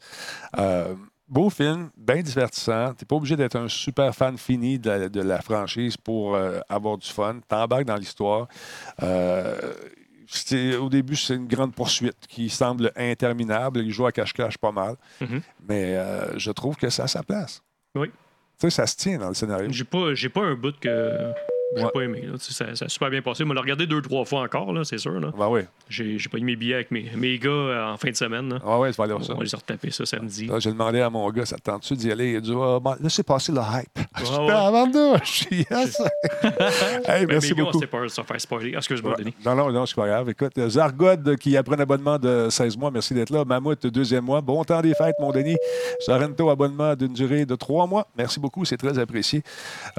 Euh, 0.58 0.96
beau 1.28 1.50
film, 1.50 1.90
bien 1.98 2.22
divertissant. 2.22 2.94
Tu 2.94 3.04
n'es 3.04 3.08
pas 3.08 3.16
obligé 3.16 3.36
d'être 3.36 3.56
un 3.56 3.68
super 3.68 4.14
fan 4.16 4.38
fini 4.38 4.80
de 4.80 4.90
la, 4.90 5.10
de 5.10 5.22
la 5.22 5.42
franchise 5.42 5.98
pour 5.98 6.36
euh, 6.36 6.60
avoir 6.70 6.98
du 6.98 7.08
fun. 7.08 7.40
Tu 7.48 7.56
embarques 7.56 7.86
dans 7.86 7.96
l'histoire. 7.96 8.48
Euh, 9.04 9.74
au 10.80 10.90
début, 10.90 11.16
c'est 11.16 11.36
une 11.36 11.48
grande 11.48 11.74
poursuite 11.74 12.28
qui 12.28 12.50
semble 12.50 12.92
interminable. 12.96 13.80
Il 13.80 13.92
joue 13.92 14.06
à 14.06 14.12
cache-cache 14.12 14.58
pas 14.58 14.72
mal. 14.72 14.96
Mhm. 15.22 15.42
Mais 15.68 15.96
euh, 15.96 16.38
je 16.38 16.52
trouve 16.52 16.76
que 16.76 16.90
ça 16.90 17.04
a 17.04 17.08
sa 17.08 17.24
place. 17.24 17.62
Oui. 17.96 18.08
Tu 18.60 18.62
sais, 18.62 18.70
ça 18.72 18.88
se 18.88 18.98
tient 18.98 19.20
dans 19.20 19.30
le 19.30 19.34
scénario. 19.34 19.68
J'ai 19.72 19.84
pas, 19.84 20.14
j'ai 20.16 20.30
pas 20.30 20.42
un 20.42 20.56
bout 20.56 20.78
que 20.80 21.32
j'ai 21.76 21.84
Ouais. 21.84 21.90
pas 21.94 22.02
aimé. 22.02 22.22
là. 22.26 22.34
Ça, 22.40 22.76
ça 22.76 22.86
a 22.86 22.90
super 22.90 23.10
bien 23.10 23.22
passé. 23.22 23.44
On 23.48 23.54
l'a 23.54 23.62
regardé 23.62 23.86
deux, 23.88 24.02
trois 24.02 24.24
fois 24.26 24.42
encore, 24.42 24.72
là, 24.74 24.84
c'est 24.84 24.98
sûr. 24.98 25.20
Là. 25.20 25.32
Ben 25.38 25.48
oui. 25.50 25.62
J'ai, 25.90 26.18
j'ai 26.18 26.30
pas 26.30 26.38
eu 26.38 26.42
mes 26.44 26.56
billets 26.56 26.76
avec 26.76 26.92
mes, 26.92 27.12
mes 27.16 27.38
gars 27.40 27.50
euh, 27.50 27.92
en 27.94 27.98
fin 27.98 28.10
de 28.10 28.16
semaine. 28.16 28.50
là. 28.54 28.60
Ah 28.66 28.80
ouais, 28.80 28.92
tu 28.92 28.98
vas 28.98 29.04
aller 29.04 29.14
voir 29.14 29.26
ça. 29.26 29.34
On 29.34 29.38
va 29.38 29.44
les 29.44 29.50
retaper 29.56 29.92
ça 29.92 30.06
samedi. 30.06 30.48
Là, 30.48 30.60
j'ai 30.60 30.72
demandé 30.72 31.02
à 31.02 31.10
mon 31.10 31.30
gars, 31.30 31.46
ça 31.46 31.58
te 31.58 31.62
tente-tu 31.64 31.96
d'y 31.96 32.12
aller? 32.12 32.32
Il 32.32 32.36
a 32.38 32.42
dit, 32.42 32.54
ah, 32.56 32.80
bon, 32.82 32.96
laissez 33.02 33.24
passer 33.24 33.52
le 33.52 33.60
hype. 33.60 34.06
Je 34.20 34.26
suis 34.26 34.36
ouais. 34.36 34.52
avant 34.52 34.88
de 34.88 35.18
je 35.24 35.44
yes. 35.56 36.02
hey, 37.08 37.26
Mais 37.26 37.34
merci 37.34 37.52
mes 37.52 37.58
gars, 37.58 37.64
beaucoup. 37.66 37.78
on 37.78 37.80
s'est 37.82 37.88
peur 37.88 38.04
de 38.04 38.08
se 38.08 38.22
faire 38.22 38.42
spoiler. 38.42 38.72
Ah, 38.74 38.78
Excuse-moi, 38.78 39.12
Ouais. 39.12 39.24
Denis. 39.24 39.36
Non, 39.46 39.56
non, 39.56 39.72
non, 39.72 39.86
c'est 39.86 39.96
pas 39.96 40.08
grave. 40.08 40.30
Écoute, 40.30 40.58
euh, 40.58 40.70
Zargod 40.70 41.36
qui 41.38 41.56
a 41.56 41.64
pris 41.64 41.76
un 41.76 41.80
abonnement 41.80 42.18
de 42.18 42.48
16 42.50 42.78
mois, 42.78 42.92
merci 42.92 43.14
d'être 43.14 43.30
là. 43.30 43.46
Mammouth, 43.46 43.86
deuxième 43.88 44.26
mois. 44.26 44.42
Bon 44.42 44.64
temps 44.64 44.82
des 44.82 44.94
fêtes, 44.96 45.16
mon 45.20 45.32
Denis. 45.32 45.58
Sorrento, 46.00 46.50
abonnement 46.50 46.96
d'une 46.96 47.14
durée 47.14 47.46
de 47.46 47.56
trois 47.56 47.86
mois. 47.88 48.08
Merci 48.18 48.40
beaucoup, 48.40 48.66
c'est 48.66 48.78
très 48.78 48.98
apprécié. 49.00 49.44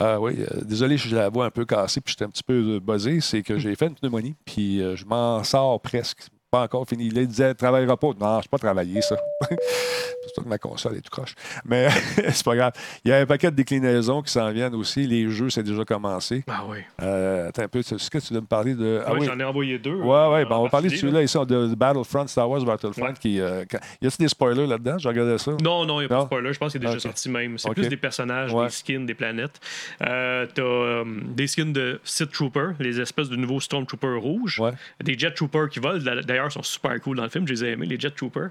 Euh, 0.01 0.17
oui, 0.19 0.35
euh, 0.41 0.61
désolé, 0.65 0.97
j'ai 0.97 1.15
la 1.15 1.29
voix 1.29 1.47
un 1.47 1.51
peu 1.51 1.58
cassée, 1.65 2.01
puis 2.01 2.13
j'étais 2.13 2.25
un 2.25 2.31
petit 2.31 2.43
peu 2.43 2.77
euh, 2.77 2.81
buzzé. 2.81 3.21
C'est 3.21 3.43
que 3.43 3.59
j'ai 3.59 3.75
fait 3.75 3.87
une 3.87 3.95
pneumonie, 3.95 4.35
puis 4.45 4.83
euh, 4.83 4.97
je 4.97 5.05
m'en 5.05 5.43
sors 5.45 5.81
presque. 5.81 6.29
Pas 6.51 6.63
encore 6.63 6.89
fini. 6.89 7.09
Il 7.15 7.27
disait, 7.29 7.53
travaillera 7.55 7.97
pas. 7.99 8.07
Non, 8.19 8.41
je 8.41 8.47
ne 8.47 8.49
pas 8.51 8.57
travaillé, 8.59 9.03
ça. 9.03 9.17
c'est 9.51 9.57
pour 9.57 10.35
ça 10.37 10.43
que 10.43 10.49
ma 10.49 10.57
console 10.57 10.97
est 10.97 11.03
tout 11.03 11.11
croche. 11.11 11.35
Mais 11.67 11.89
c'est 12.31 12.43
pas 12.45 12.57
grave. 12.57 12.73
Il 13.05 13.11
y 13.11 13.13
a 13.13 13.19
un 13.19 13.27
paquet 13.27 13.51
de 13.51 13.57
déclinaisons 13.57 14.23
qui 14.23 14.33
s'en 14.33 14.51
viennent 14.51 14.75
aussi. 14.75 15.07
Les 15.07 15.29
jeux, 15.29 15.51
c'est 15.51 15.63
déjà 15.63 15.85
commencé. 15.85 16.45
Ah 16.49 16.63
oui. 16.67 16.79
Euh, 17.03 17.49
attends 17.49 17.65
un 17.65 17.69
peu, 17.69 17.81
est-ce 17.81 18.11
que 18.11 18.17
tu 18.19 18.33
veux 18.33 18.41
me 18.41 18.47
parler 18.47 18.75
de. 18.75 19.03
Ouais, 19.11 19.27
J'en 19.27 19.39
ai 19.39 19.45
envoyé 19.45 19.79
deux. 19.79 19.95
Ouais, 19.97 20.07
ouais, 20.07 20.15
euh, 20.41 20.45
ben, 20.47 20.57
on 20.57 20.61
va 20.63 20.67
en 20.67 20.69
parler 20.71 20.89
de 20.89 20.97
celui-là 20.97 21.23
ici, 21.23 21.37
de, 21.37 21.45
de 21.69 21.75
Battlefront, 21.75 22.27
Star 22.27 22.49
Wars 22.49 22.63
Battlefront. 22.65 23.09
Ouais. 23.09 23.15
Qui, 23.21 23.41
euh, 23.41 23.67
quand- 23.71 23.81
Y 24.01 24.07
a-t-il 24.07 24.23
des 24.25 24.29
spoilers 24.29 24.67
là-dedans? 24.67 24.97
Je 24.97 25.07
regardais 25.09 25.37
ça. 25.37 25.51
Non, 25.63 25.85
non, 25.85 26.01
il 26.01 26.07
n'y 26.07 26.07
a 26.07 26.09
pas 26.09 26.21
de 26.21 26.27
spoiler. 26.27 26.53
Je 26.55 26.59
pense 26.59 26.73
qu'il 26.73 26.83
est 26.83 26.87
déjà 26.87 26.99
sorti 26.99 27.29
même. 27.29 27.59
C'est 27.59 27.71
plus 27.75 27.89
des 27.89 27.97
personnages, 27.99 28.55
Ouais. 28.55 28.65
des 28.65 28.71
skins, 28.73 29.05
des 29.05 29.15
planètes. 29.15 29.61
Euh, 30.07 30.47
T'as 30.55 31.05
des 31.35 31.47
skins 31.47 31.75
de 31.75 32.01
Sith 32.05 32.33
Troopers, 32.33 32.73
les 32.81 33.01
espèces 33.03 33.29
de 33.29 33.37
nouveaux 33.37 33.61
Stormtroopers 33.61 34.19
rouges. 34.19 34.59
Ouais. 34.61 34.73
Des 35.05 35.19
Jet 35.19 35.33
Troopers 35.35 35.69
qui 35.69 35.79
volent. 35.81 35.99
D'ailleurs, 36.03 36.38
ils 36.47 36.53
sont 36.53 36.63
super 36.63 36.99
cool 37.01 37.17
dans 37.17 37.25
le 37.25 37.29
film. 37.29 37.47
Je 37.47 37.53
les 37.53 37.65
ai 37.65 37.69
aimés, 37.73 37.87
les 37.87 37.99
Jet 37.99 38.11
Troopers. 38.15 38.49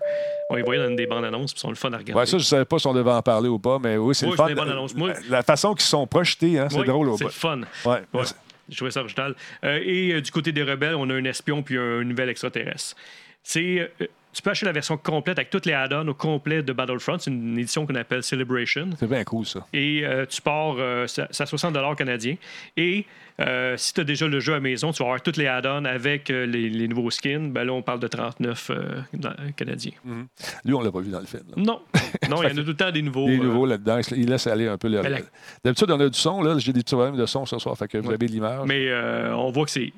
On 0.50 0.56
les 0.56 0.63
voyait 0.63 0.84
dans 0.84 0.93
des 0.93 1.08
bandes 1.08 1.26
annonces, 1.26 1.54
puis 1.54 1.60
sont 1.62 1.69
le 1.69 1.76
fun 1.76 1.91
à 1.93 1.97
regarder. 1.97 2.13
Ouais, 2.19 2.26
ça, 2.26 2.38
je 2.38 2.43
savais 2.43 2.65
pas 2.65 2.80
si 2.80 2.88
on 2.88 2.93
devait 2.93 3.12
en 3.12 3.21
parler 3.21 3.50
ou 3.50 3.60
pas, 3.60 3.80
mais 3.80 3.97
oui, 3.97 4.13
c'est 4.15 4.26
Ouais, 4.26 4.32
le 4.32 4.56
fun. 4.56 4.67
annonces. 4.69 4.95
Moi- 4.95 5.13
La 5.30 5.43
façon 5.43 5.73
qu'ils 5.73 5.82
sont 5.86 6.06
projetés, 6.08 6.60
hein, 6.60 6.67
c'est 6.69 6.80
Oui, 6.80 6.86
drôle 6.88 7.10
au 7.10 7.17
C'est 7.17 7.23
le 7.26 7.30
fun. 7.30 7.62
Ouais. 7.86 8.02
Ouais. 8.13 8.23
J'ai 8.69 8.76
trouvé 8.76 8.91
ça 8.91 9.00
original. 9.00 9.34
Euh, 9.63 9.80
et 9.82 10.13
euh, 10.13 10.21
du 10.21 10.30
côté 10.32 10.52
des 10.52 10.63
rebelles, 10.63 10.95
on 10.95 11.10
a 11.10 11.13
un 11.13 11.23
espion 11.23 11.63
puis 11.63 11.78
un 11.78 12.04
nouvel 12.04 12.30
extraterrestre. 12.30 12.95
C'est. 13.43 13.91
euh, 14.02 14.06
tu 14.38 14.43
peux 14.43 14.52
acheter 14.52 14.65
la 14.67 14.71
version 14.71 14.97
complète 14.97 15.39
avec 15.39 15.50
toutes 15.50 15.65
les 15.65 15.73
add-ons 15.73 16.08
au 16.08 16.13
complet 16.13 16.62
de 16.62 16.71
Battlefront. 16.71 17.17
C'est 17.17 17.32
une 17.32 17.58
édition 17.58 17.88
qu'on 17.88 17.95
appelle 17.95 18.21
Celebration. 18.21 18.89
C'est 19.00 19.08
bien 19.10 19.23
cool, 19.23 19.45
ça. 19.47 19.65
Et 19.73 20.02
euh, 20.06 20.26
tu 20.28 20.41
pars, 20.43 20.76
euh, 20.78 21.08
c'est 21.08 21.41
à 21.41 21.45
60 21.45 21.76
canadiens. 21.97 22.36
Et 22.78 23.06
euh, 23.39 23.76
si 23.78 23.93
tu 23.93 24.02
as 24.02 24.04
déjà 24.04 24.28
le 24.28 24.39
jeu 24.39 24.54
à 24.54 24.60
maison, 24.60 24.91
tu 24.91 25.00
vas 25.00 25.06
avoir 25.10 25.21
toutes 25.23 25.38
les 25.38 25.47
add-ons 25.47 25.86
avec 25.86 26.30
euh, 26.30 26.45
les, 26.45 26.69
les 26.69 26.88
nouveaux 26.88 27.10
skins. 27.10 27.52
Ben 27.52 27.63
là, 27.63 27.73
on 27.73 27.82
parle 27.82 28.00
de 28.00 28.08
39 28.08 28.69
euh, 28.69 29.02
dans- 29.13 29.34
canadiens. 29.56 29.93
Lui, 30.65 30.73
on 30.76 30.82
l'a 30.82 30.91
pas 30.91 31.00
vu 31.02 31.10
dans 31.10 31.19
le 31.19 31.26
film. 31.26 31.43
là. 31.50 31.54
Non, 31.58 31.82
non, 32.30 32.43
il 32.43 32.50
y 32.50 32.54
en 32.54 32.58
a 32.58 32.62
tout 32.62 32.67
le 32.67 32.76
temps 32.76 32.91
des 32.91 33.02
nouveaux. 33.02 33.28
Euh, 33.28 33.38
nouveaux 33.38 33.65
là-dedans, 33.65 34.00
il 34.15 34.30
laisse 34.30 34.45
aller 34.45 34.67
un 34.67 34.78
peu 34.78 34.88
le. 34.88 35.02
La- 35.02 35.19
D'habitude, 35.63 35.89
on 35.89 36.00
a 36.00 36.10
du 36.10 36.19
son, 36.19 36.43
là. 36.43 36.58
J'ai 36.60 36.73
des 36.73 36.82
petits 36.84 36.93
problèmes 36.95 37.17
de 37.17 37.26
son 37.26 37.45
ce 37.47 37.58
soir, 37.58 37.76
fait 37.76 37.88
que 37.88 37.97
vous 37.97 38.10
Ouais. 38.10 38.13
avez 38.13 38.28
l'image. 38.28 38.67
mais 38.67 38.93
on 39.34 39.50
voit 39.52 39.65
que 39.65 39.71
c'est. 39.71 39.91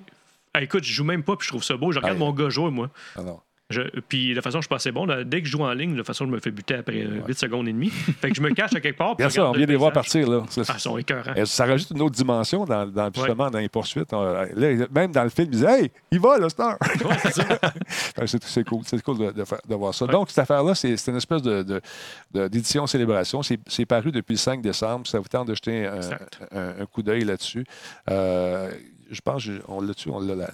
Ah, 0.53 0.61
écoute, 0.63 0.83
je 0.83 0.93
joue 0.93 1.03
même 1.03 1.23
pas, 1.23 1.35
puis 1.35 1.45
je 1.45 1.51
trouve 1.51 1.63
ça 1.63 1.75
beau. 1.77 1.91
Je 1.91 1.99
regarde 1.99 2.17
mon 2.17 2.31
gars 2.31 2.49
jouer, 2.49 2.71
moi. 2.71 2.89
Ah 3.15 3.21
non. 3.21 3.39
Je- 3.69 3.81
puis 4.07 4.29
de 4.29 4.33
toute 4.35 4.43
façon, 4.43 4.57
je 4.57 4.63
suis 4.63 4.67
pas 4.69 4.77
assez 4.77 4.91
bon. 4.91 5.05
là. 5.05 5.23
Dès 5.23 5.41
que 5.41 5.45
je 5.47 5.51
joue 5.51 5.61
en 5.63 5.71
ligne, 5.73 5.91
de 5.91 5.97
toute 5.97 6.07
façon, 6.07 6.25
je 6.25 6.31
me 6.31 6.39
fais 6.39 6.49
buter 6.49 6.73
après 6.73 7.03
euh, 7.05 7.21
8 7.27 7.37
secondes 7.37 7.67
et 7.67 7.71
demie. 7.71 7.89
fait 8.19 8.29
que 8.29 8.35
je 8.35 8.41
me 8.41 8.49
cache 8.51 8.73
à 8.75 8.79
quelque 8.79 8.97
part. 8.97 9.11
Regarde 9.11 9.31
je 9.31 9.35
ça, 9.35 9.47
on 9.47 9.51
vient 9.51 9.61
de 9.61 9.65
le 9.67 9.71
les 9.73 9.77
voir 9.77 9.91
partir, 9.93 10.27
là. 10.27 10.43
C'est- 10.49 10.61
Ah, 10.67 10.73
ils 10.75 10.79
sont 10.79 10.97
écœurants. 10.97 11.35
Et 11.35 11.45
Ça 11.45 11.65
rajoute 11.65 11.91
une 11.91 12.01
autre 12.01 12.15
dimension 12.15 12.65
dans, 12.65 12.87
dans- 12.87 13.11
justement 13.13 13.49
dans 13.51 13.59
les 13.59 13.69
poursuites. 13.69 14.11
On- 14.11 14.23
là, 14.23 14.47
même 14.91 15.11
dans 15.11 15.23
le 15.23 15.29
film, 15.29 15.49
il 15.51 15.57
disait 15.57 15.81
Hey, 15.83 15.91
il 16.11 16.19
va, 16.19 16.39
le 16.39 16.49
star! 16.49 16.77
Ouais, 16.81 17.15
c'est 17.21 17.33
ça. 17.33 18.63
Cool, 18.69 18.81
c'est 18.85 19.01
cool 19.03 19.17
de, 19.19 19.31
de 19.31 19.43
faire- 19.45 19.61
de 19.67 19.75
voir 19.75 19.93
ça. 19.93 20.05
Donc, 20.07 20.29
cette 20.29 20.39
affaire-là, 20.39 20.73
c'est 20.75 20.95
une 21.07 21.15
espèce 21.17 21.41
de- 21.41 21.63
de- 21.63 21.81
de- 22.33 22.47
d'édition 22.47 22.85
célébration. 22.87 23.41
C'est 23.43 23.85
paru 23.85 24.11
depuis 24.11 24.33
le 24.33 24.37
5 24.39 24.61
décembre. 24.61 25.05
Ça 25.07 25.19
vous 25.19 25.27
tente 25.27 25.47
de 25.47 25.53
jeter 25.55 25.85
un, 25.85 25.95
Exact. 25.97 26.39
un- 26.51 26.81
un 26.81 26.85
coup 26.85 27.01
d'œil 27.03 27.23
là-dessus. 27.23 27.65
Euh, 28.09 28.71
je 29.11 29.21
pense 29.21 29.47
qu'on 29.65 29.81
l'a 29.81 29.93
dessus, 29.93 30.09
on 30.09 30.19
l'a 30.19 30.35
là. 30.35 30.49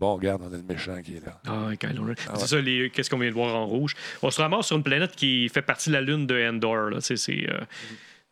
Bon, 0.00 0.14
regarde, 0.16 0.40
on 0.42 0.52
a 0.52 0.56
le 0.56 0.62
méchant 0.62 1.00
qui 1.02 1.16
est 1.16 1.24
là. 1.26 1.38
Ah, 1.46 1.76
Kylo 1.78 2.04
Ren. 2.04 2.14
Ah 2.26 2.32
C'est 2.36 2.46
ça, 2.46 2.60
les- 2.60 2.88
qu'est-ce 2.90 3.10
qu'on 3.10 3.18
vient 3.18 3.28
de 3.28 3.34
voir 3.34 3.54
en 3.54 3.66
rouge? 3.66 3.94
On 4.22 4.30
se 4.30 4.40
ramasse 4.40 4.66
sur 4.68 4.76
une 4.78 4.82
planète 4.82 5.14
qui 5.14 5.48
fait 5.50 5.60
partie 5.62 5.90
de 5.90 5.94
la 5.94 6.00
lune 6.00 6.26
de 6.26 6.42
Endor. 6.48 6.88
Là. 6.90 6.96
C'est, 7.00 7.14
euh, 7.50 7.60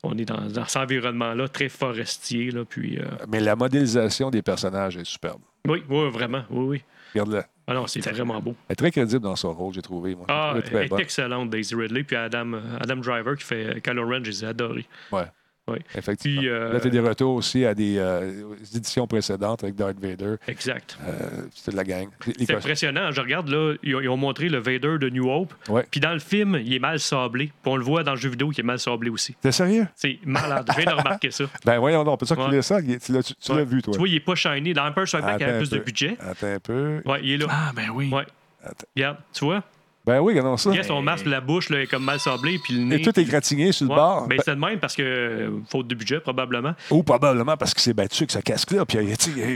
on 0.03 0.17
est 0.17 0.25
dans, 0.25 0.41
dans 0.49 0.65
cet 0.65 0.83
environnement-là, 0.83 1.47
très 1.49 1.69
forestier. 1.69 2.51
Là, 2.53 2.65
puis, 2.65 2.99
euh, 2.99 3.05
Mais 3.29 3.41
la 3.41 3.55
modélisation 3.55 4.31
des 4.31 4.41
personnages 4.43 4.97
est 4.97 5.05
superbe. 5.05 5.41
oui, 5.67 5.83
oui, 5.91 6.11
vraiment. 6.11 6.43
Oui, 6.51 6.65
oui. 6.67 6.83
Regarde-la. 7.15 7.47
Ah 7.67 7.75
non, 7.75 7.87
c'est 7.87 8.01
vraiment 8.01 8.41
beau. 8.41 8.55
Elle 8.69 8.73
est 8.73 8.77
très 8.77 8.91
crédible 8.91 9.21
dans 9.23 9.37
son 9.37 9.53
rôle, 9.53 9.75
j'ai 9.75 9.83
trouvé. 9.83 10.15
Moi. 10.15 10.25
Ah, 10.29 10.53
Elle 10.53 10.57
est 10.59 10.61
elle 10.65 10.71
très 10.73 10.85
est 10.87 10.89
bonne. 10.89 11.01
excellente, 11.01 11.51
Daisy 11.51 11.75
Ridley. 11.75 12.03
Puis 12.03 12.17
Adam, 12.17 12.55
Adam 12.81 12.97
Driver 12.97 13.37
qui 13.37 13.45
fait 13.45 13.83
Kylo 13.83 14.09
Ren, 14.09 14.25
je 14.25 14.31
les 14.31 14.45
ai 14.45 14.49
adorés. 14.49 14.87
Ouais. 15.13 15.25
Oui. 15.69 15.79
Effectivement. 15.95 16.41
Puis, 16.41 16.49
euh, 16.49 16.73
Là, 16.73 16.81
tu 16.81 16.87
as 16.87 16.91
des 16.91 17.01
retours 17.01 17.35
aussi 17.35 17.65
à 17.65 17.75
des 17.75 17.97
euh, 17.99 18.43
éditions 18.75 19.07
précédentes 19.07 19.63
avec 19.65 19.75
Darth 19.77 19.99
Vader. 20.01 20.37
Exact. 20.47 20.99
Euh, 21.07 21.43
C'était 21.55 21.73
de 21.73 21.77
la 21.77 21.85
gang. 21.85 22.09
C'est 22.39 22.55
impressionnant. 22.55 23.11
Je 23.13 23.21
regarde, 23.21 23.49
là, 23.49 23.75
ils 23.83 23.95
ont, 23.97 24.01
ils 24.01 24.09
ont 24.09 24.17
montré 24.17 24.49
le 24.49 24.59
Vader 24.59 24.99
de 24.99 25.09
New 25.11 25.29
Hope. 25.31 25.53
Ouais. 25.69 25.87
Puis 25.91 26.01
dans 26.01 26.13
le 26.13 26.19
film, 26.19 26.59
il 26.65 26.73
est 26.75 26.79
mal 26.79 26.99
sablé. 27.01 27.47
Puis 27.63 27.73
on 27.73 27.77
le 27.77 27.85
voit 27.85 28.03
dans 28.03 28.13
le 28.13 28.19
jeu 28.19 28.29
vidéo 28.31 28.51
qui 28.51 28.61
est 28.61 28.65
mal 28.65 28.79
sablé 28.79 29.11
aussi. 29.11 29.35
T'es 29.41 29.53
sérieux? 29.53 29.87
C'est 29.95 30.19
malade. 30.25 30.69
Je 30.77 30.81
viens 30.83 30.93
de 30.93 30.99
remarquer 30.99 31.31
ça. 31.31 31.45
Ben 31.65 31.79
voyons 31.79 32.05
peut-être 32.17 32.35
que 32.35 32.41
tu 32.41 32.49
Ouais. 32.49 32.57
l'as 32.57 32.63
ça? 32.63 32.81
il 32.81 32.99
Tu 32.99 33.13
l'as 33.13 33.23
tu 33.23 33.35
l'as 33.51 33.55
Ouais. 33.57 33.65
vu, 33.65 33.83
toi. 33.83 33.93
Tu 33.93 33.99
vois, 33.99 34.09
il 34.09 34.15
est 34.15 34.21
pas 34.21 34.35
shiny. 34.35 34.73
Dans 34.73 34.87
Empire 34.87 35.07
Strike 35.09 35.25
Back, 35.25 35.41
il 35.41 35.47
y 35.47 35.51
un 35.51 35.59
plus 35.59 35.71
de 35.71 35.79
peu. 35.79 35.85
budget. 35.85 36.17
Attends 36.21 36.47
un 36.47 36.59
peu. 36.61 37.03
Ouais, 37.05 37.21
il 37.23 37.33
est 37.33 37.37
là. 37.39 37.47
Ah, 37.51 37.73
ben 37.75 37.91
oui. 37.93 38.09
Ouais. 38.13 38.25
Attends. 38.63 38.87
Regarde, 38.97 39.17
tu 39.33 39.45
vois? 39.45 39.63
Ben 40.09 40.21
oui, 40.21 40.33
regardons 40.33 40.57
ça. 40.57 40.71
Regarde, 40.71 40.87
son 40.87 41.03
masque, 41.03 41.27
la 41.27 41.43
bouche 41.43 41.69
là, 41.69 41.83
est 41.83 41.87
comme 41.87 42.03
mal 42.03 42.19
sablé, 42.19 42.59
puis 42.65 42.73
le 42.73 42.81
nez. 42.85 42.97
Et 42.97 43.03
tout 43.03 43.21
est 43.21 43.25
gratigné 43.25 43.73
sur 43.73 43.85
le 43.85 43.91
Ouais. 43.91 43.97
bord. 43.97 44.27
Ben, 44.27 44.39
c'est 44.43 44.55
de 44.55 44.59
même 44.59 44.79
parce 44.79 44.97
que, 44.97 45.03
euh, 45.03 45.51
faute 45.71 45.87
de 45.87 45.95
budget, 45.95 46.19
probablement. 46.21 46.73
Ou 46.91 47.03
probablement 47.03 47.59
parce 47.59 47.75
qu'il 47.75 47.83
s'est 47.83 47.93
battu 47.93 48.23
avec 48.23 48.31
ce 48.31 48.39
casque-là. 48.39 48.87
Puis 48.87 48.97
tu 49.19 49.31
sais, 49.31 49.31
il, 49.37 49.43
a 49.43 49.47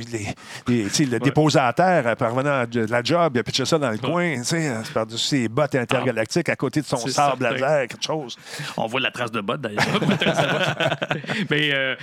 eu 0.74 0.90
il 1.00 1.10
l'a 1.10 1.18
déposé 1.20 1.58
à 1.58 1.72
terre 1.72 2.06
en 2.06 2.14
parvenant 2.16 2.66
de 2.70 2.80
la 2.84 3.02
job. 3.02 3.32
Il 3.34 3.38
a 3.38 3.42
pitché 3.42 3.64
ça 3.64 3.78
dans 3.78 3.90
le 3.90 3.96
coin. 3.96 4.34
tu 4.36 4.44
sais, 4.44 4.68
euh, 4.68 4.82
par-dessus 4.92 5.26
ses 5.26 5.48
bottes 5.48 5.74
intergalactiques 5.74 6.50
à 6.50 6.56
côté 6.56 6.82
de 6.82 6.86
son 6.86 6.98
sable 6.98 7.46
certain. 7.46 7.56
laser, 7.56 7.88
quelque 7.88 8.04
chose. 8.04 8.36
On 8.76 8.86
voit 8.88 9.00
la 9.00 9.10
trace 9.10 9.32
de 9.32 9.40
botte 9.40 9.62
d'ailleurs. 9.62 9.80
Mais. 11.50 11.70
Euh, 11.72 11.94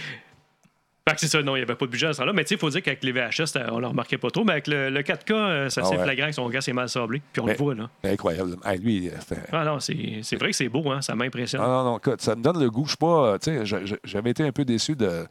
fait 1.10 1.16
que 1.16 1.22
c'est 1.22 1.28
ça, 1.28 1.42
non, 1.44 1.56
il 1.56 1.60
n'y 1.60 1.64
avait 1.64 1.76
pas 1.76 1.86
de 1.86 1.92
budget 1.92 2.08
à 2.08 2.14
ce 2.14 2.20
temps-là. 2.20 2.34
Mais 2.34 2.44
tu 2.44 2.50
sais, 2.50 2.56
il 2.56 2.58
faut 2.60 2.70
dire 2.70 2.82
qu'avec 2.82 3.04
les 3.04 3.12
VHS, 3.12 3.46
ça- 3.48 3.68
on 3.72 3.76
ne 3.78 3.82
le 3.82 3.88
remarquait 3.88 4.18
pas 4.18 4.30
trop. 4.30 4.44
Mais 4.44 4.54
avec 4.54 4.68
le, 4.68 4.90
le 4.90 5.02
4K, 5.02 5.32
euh, 5.34 5.70
c'est 5.70 5.82
Ah 5.84 5.90
ouais. 5.90 5.98
flagrant 6.04 6.28
que 6.28 6.34
son 6.34 6.50
gars, 6.50 6.62
c'est 6.62 6.74
mal 6.74 6.90
sablé. 6.90 7.22
Puis 7.34 7.42
on 7.42 7.46
Mais- 7.46 7.54
le 7.54 7.58
voit, 7.58 7.76
là. 7.76 7.90
Incroyable. 8.04 8.56
Hey, 8.66 8.80
lui, 8.80 9.10
c'était- 9.20 9.42
Ah 9.52 9.64
non, 9.66 9.80
c'est 9.80 10.36
vrai 10.38 10.50
que 10.52 10.56
c'est 10.56 10.70
beau, 10.70 10.90
hein, 10.92 11.02
ça 11.02 11.16
m'impressionne. 11.16 11.62
Non, 11.62 11.68
non, 11.68 11.84
non, 11.84 11.98
écoute, 11.98 12.22
ça 12.22 12.36
me 12.36 12.42
donne 12.42 12.60
le 12.60 12.70
goût. 12.70 12.84
Je 12.86 12.90
suis 12.90 12.98
pas. 12.98 13.34
euh, 13.34 13.38
Tu 13.38 13.66
sais, 13.66 13.98
j'avais 14.04 14.30
été 14.32 14.44
un 14.44 14.52
peu 14.52 14.66
déçu 14.66 14.96
de, 14.96 15.26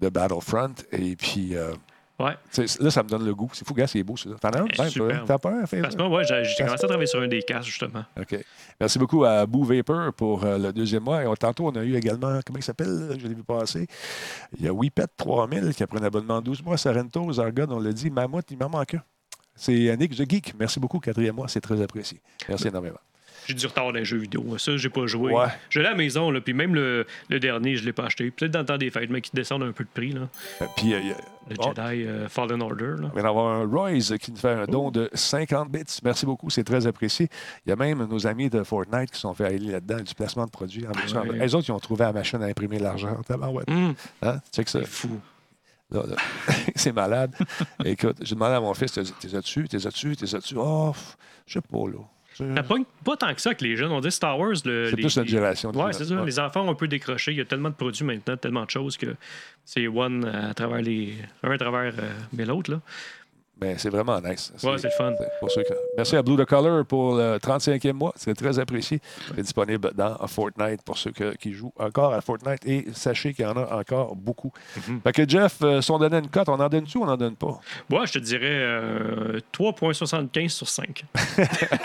de 0.00 0.08
Battlefront. 0.08 0.74
Et 0.92 1.16
puis, 1.16 1.56
euh, 1.56 1.72
Ouais. 2.18 2.36
là, 2.80 2.90
ça 2.90 3.02
me 3.04 3.08
donne 3.08 3.24
le 3.24 3.34
goût. 3.34 3.48
C'est 3.52 3.66
fou, 3.66 3.74
gars, 3.74 3.86
c'est 3.86 4.02
beau, 4.02 4.16
ça. 4.16 4.30
T'en 4.40 4.48
as 4.50 4.62
un? 4.62 4.66
Eh? 4.66 5.24
T'as 5.24 5.38
pas 5.38 5.50
un? 5.50 5.64
Parce 5.64 5.94
que 5.94 6.02
moi, 6.02 6.18
ouais, 6.18 6.24
j'ai 6.24 6.64
commencé 6.64 6.84
à 6.84 6.88
travailler 6.88 7.06
sur 7.06 7.20
un 7.20 7.28
des 7.28 7.42
casques, 7.42 7.68
justement. 7.68 8.04
OK. 8.18 8.44
Merci 8.80 8.98
beaucoup 8.98 9.24
à 9.24 9.46
Boo 9.46 9.62
Vapor 9.62 10.12
pour 10.14 10.44
euh, 10.44 10.58
le 10.58 10.72
deuxième 10.72 11.04
mois. 11.04 11.22
Et 11.22 11.36
tantôt, 11.36 11.68
on 11.68 11.76
a 11.76 11.84
eu 11.84 11.94
également, 11.94 12.40
comment 12.44 12.58
il 12.58 12.64
s'appelle? 12.64 13.16
Je 13.20 13.26
l'ai 13.28 13.34
vu 13.34 13.44
passer? 13.44 13.86
Il 14.58 14.64
y 14.64 14.68
a 14.68 14.72
Whippet 14.72 15.06
3000 15.16 15.74
qui 15.74 15.82
a 15.84 15.86
pris 15.86 15.98
un 15.98 16.04
abonnement 16.04 16.40
de 16.40 16.46
12 16.46 16.64
mois. 16.64 16.76
Sorrento, 16.76 17.32
Zargon, 17.32 17.68
on 17.70 17.78
l'a 17.78 17.92
dit. 17.92 18.10
Mammouth, 18.10 18.50
il 18.50 18.58
m'en 18.58 18.68
manque 18.68 18.94
un. 18.94 19.02
C'est 19.54 19.96
Nick 19.96 20.16
The 20.16 20.28
Geek. 20.28 20.54
Merci 20.58 20.80
beaucoup, 20.80 20.98
quatrième 20.98 21.36
mois. 21.36 21.48
C'est 21.48 21.60
très 21.60 21.80
apprécié. 21.80 22.20
Merci 22.48 22.68
énormément. 22.68 22.98
J'ai 23.48 23.54
du 23.54 23.66
retard 23.66 23.86
dans 23.86 23.92
les 23.92 24.04
jeux 24.04 24.18
vidéo. 24.18 24.58
Ça, 24.58 24.76
j'ai 24.76 24.90
pas 24.90 25.06
joué. 25.06 25.32
Ouais. 25.32 25.46
Je 25.70 25.80
l'ai 25.80 25.86
à 25.86 25.90
la 25.90 25.96
maison, 25.96 26.30
là, 26.30 26.40
puis 26.42 26.52
même 26.52 26.74
le, 26.74 27.06
le 27.30 27.40
dernier, 27.40 27.76
je 27.76 27.84
l'ai 27.86 27.94
pas 27.94 28.04
acheté. 28.04 28.30
Peut-être 28.30 28.50
dans 28.52 28.58
le 28.60 28.66
temps 28.66 28.76
des 28.76 28.90
fêtes, 28.90 29.08
mais 29.08 29.22
qui 29.22 29.30
descendent 29.32 29.62
un 29.62 29.72
peu 29.72 29.84
de 29.84 29.88
prix. 29.88 30.12
Là. 30.12 30.28
Euh, 30.60 30.66
Puis, 30.76 30.92
euh, 30.92 31.00
Le 31.50 31.56
Oh. 31.58 31.72
Jedi 31.74 32.04
euh, 32.06 32.28
Fallen 32.28 32.60
Order. 32.60 32.94
Là. 33.00 33.10
Il 33.14 33.22
va 33.22 33.26
y 33.26 33.30
avoir 33.30 33.46
un 33.54 33.64
Royce 33.66 34.12
qui 34.20 34.32
nous 34.32 34.36
fait 34.36 34.50
un 34.50 34.66
don 34.66 34.90
de 34.90 35.08
50 35.14 35.70
bits. 35.70 35.82
Merci 36.04 36.26
beaucoup, 36.26 36.50
c'est 36.50 36.62
très 36.64 36.86
apprécié. 36.86 37.30
Il 37.64 37.70
y 37.70 37.72
a 37.72 37.76
même 37.76 38.04
nos 38.06 38.26
amis 38.26 38.50
de 38.50 38.62
Fortnite 38.62 39.10
qui 39.12 39.16
se 39.16 39.22
sont 39.22 39.32
fait 39.32 39.46
aller 39.46 39.58
là-dedans, 39.58 40.02
du 40.02 40.14
placement 40.14 40.44
de 40.44 40.50
produits. 40.50 40.86
En 40.86 40.90
plus, 40.92 41.14
ouais. 41.14 41.38
Les 41.38 41.54
autres, 41.54 41.66
ils 41.68 41.72
ont 41.72 41.78
trouvé 41.80 42.04
la 42.04 42.12
machine 42.12 42.42
à 42.42 42.46
imprimer 42.46 42.78
l'argent. 42.78 43.16
Tabarouette. 43.26 43.70
Hum, 43.70 43.94
Hein? 44.20 44.40
Check 44.54 44.68
ça. 44.68 44.80
c'est 44.80 44.86
fou. 44.86 45.18
C'est 46.76 46.92
malade. 46.92 47.34
Écoute, 47.82 48.16
j'ai 48.20 48.34
demandé 48.34 48.54
à 48.56 48.60
mon 48.60 48.74
fils, 48.74 48.92
t'es 48.92 49.02
t'es 49.04 49.28
dessus, 49.28 49.66
t'es 49.68 49.78
dessus, 49.78 50.16
t'es 50.16 50.26
dessus. 50.26 50.54
Oh, 50.58 50.92
je 51.46 51.54
sais 51.54 51.60
pas, 51.62 51.78
là. 51.88 51.98
Ça 52.38 52.62
pogne 52.62 52.84
pas 53.04 53.16
tant 53.16 53.34
que 53.34 53.40
ça 53.40 53.54
que 53.54 53.64
les 53.64 53.76
jeunes. 53.76 53.90
On 53.92 54.00
dit 54.00 54.10
Star 54.10 54.38
Wars. 54.38 54.52
le- 54.64 54.90
C'est 54.90 54.96
plus 54.96 55.16
notre 55.16 55.28
génération. 55.28 55.70
Ouais, 55.72 55.92
c'est 55.92 56.04
ça. 56.04 56.14
Ouais. 56.16 56.24
Les 56.26 56.38
enfants 56.38 56.62
ont 56.66 56.70
un 56.70 56.74
peu 56.74 56.88
décroché. 56.88 57.32
Il 57.32 57.38
y 57.38 57.40
a 57.40 57.44
tellement 57.44 57.70
de 57.70 57.74
produits 57.74 58.04
maintenant, 58.04 58.36
tellement 58.36 58.64
de 58.64 58.70
choses 58.70 58.96
que 58.96 59.14
c'est 59.64 59.86
one 59.88 60.24
à 60.24 60.54
travers 60.54 60.80
les. 60.82 61.14
Un 61.42 61.50
à 61.50 61.58
travers 61.58 61.92
euh, 61.98 62.10
mais 62.32 62.44
l'autre. 62.44 62.70
là. 62.70 62.80
Mais 63.60 63.76
c'est 63.76 63.90
vraiment 63.90 64.20
nice. 64.20 64.52
Ouais, 64.62 64.78
c'est 64.78 64.86
le 64.88 64.92
fun. 64.96 65.12
pour 65.40 65.50
ceux 65.50 65.62
que- 65.64 65.72
Merci 65.96 66.14
à 66.16 66.22
Blue 66.22 66.36
the 66.36 66.44
Color 66.44 66.84
pour 66.86 67.16
le 67.16 67.38
35e 67.38 67.92
mois. 67.92 68.12
C'est 68.16 68.34
très 68.34 68.56
apprécié. 68.58 69.00
C'est 69.34 69.42
disponible 69.42 69.90
dans 69.94 70.16
Fortnite 70.28 70.82
pour 70.82 70.96
ceux 70.96 71.10
que- 71.10 71.34
qui 71.36 71.52
jouent 71.52 71.72
encore 71.78 72.14
à 72.14 72.20
Fortnite. 72.20 72.64
Et 72.66 72.86
sachez 72.92 73.34
qu'il 73.34 73.44
y 73.44 73.48
en 73.48 73.56
a 73.56 73.74
encore 73.80 74.14
beaucoup. 74.14 74.52
Mhm. 74.88 75.00
Fait 75.02 75.12
que 75.12 75.28
Jeff, 75.28 75.56
euh, 75.62 75.80
si 75.80 75.90
on 75.90 75.98
donnait 75.98 76.20
une 76.20 76.28
cote, 76.28 76.48
on 76.48 76.60
en 76.60 76.68
donne-tu 76.68 76.98
ou 76.98 77.02
on 77.02 77.06
n'en 77.06 77.16
donne 77.16 77.34
pas? 77.34 77.58
Moi, 77.90 78.06
je 78.06 78.12
te 78.12 78.18
dirais 78.20 78.46
euh, 78.48 79.40
3,75 79.52 80.48
sur 80.50 80.68
5. 80.68 81.04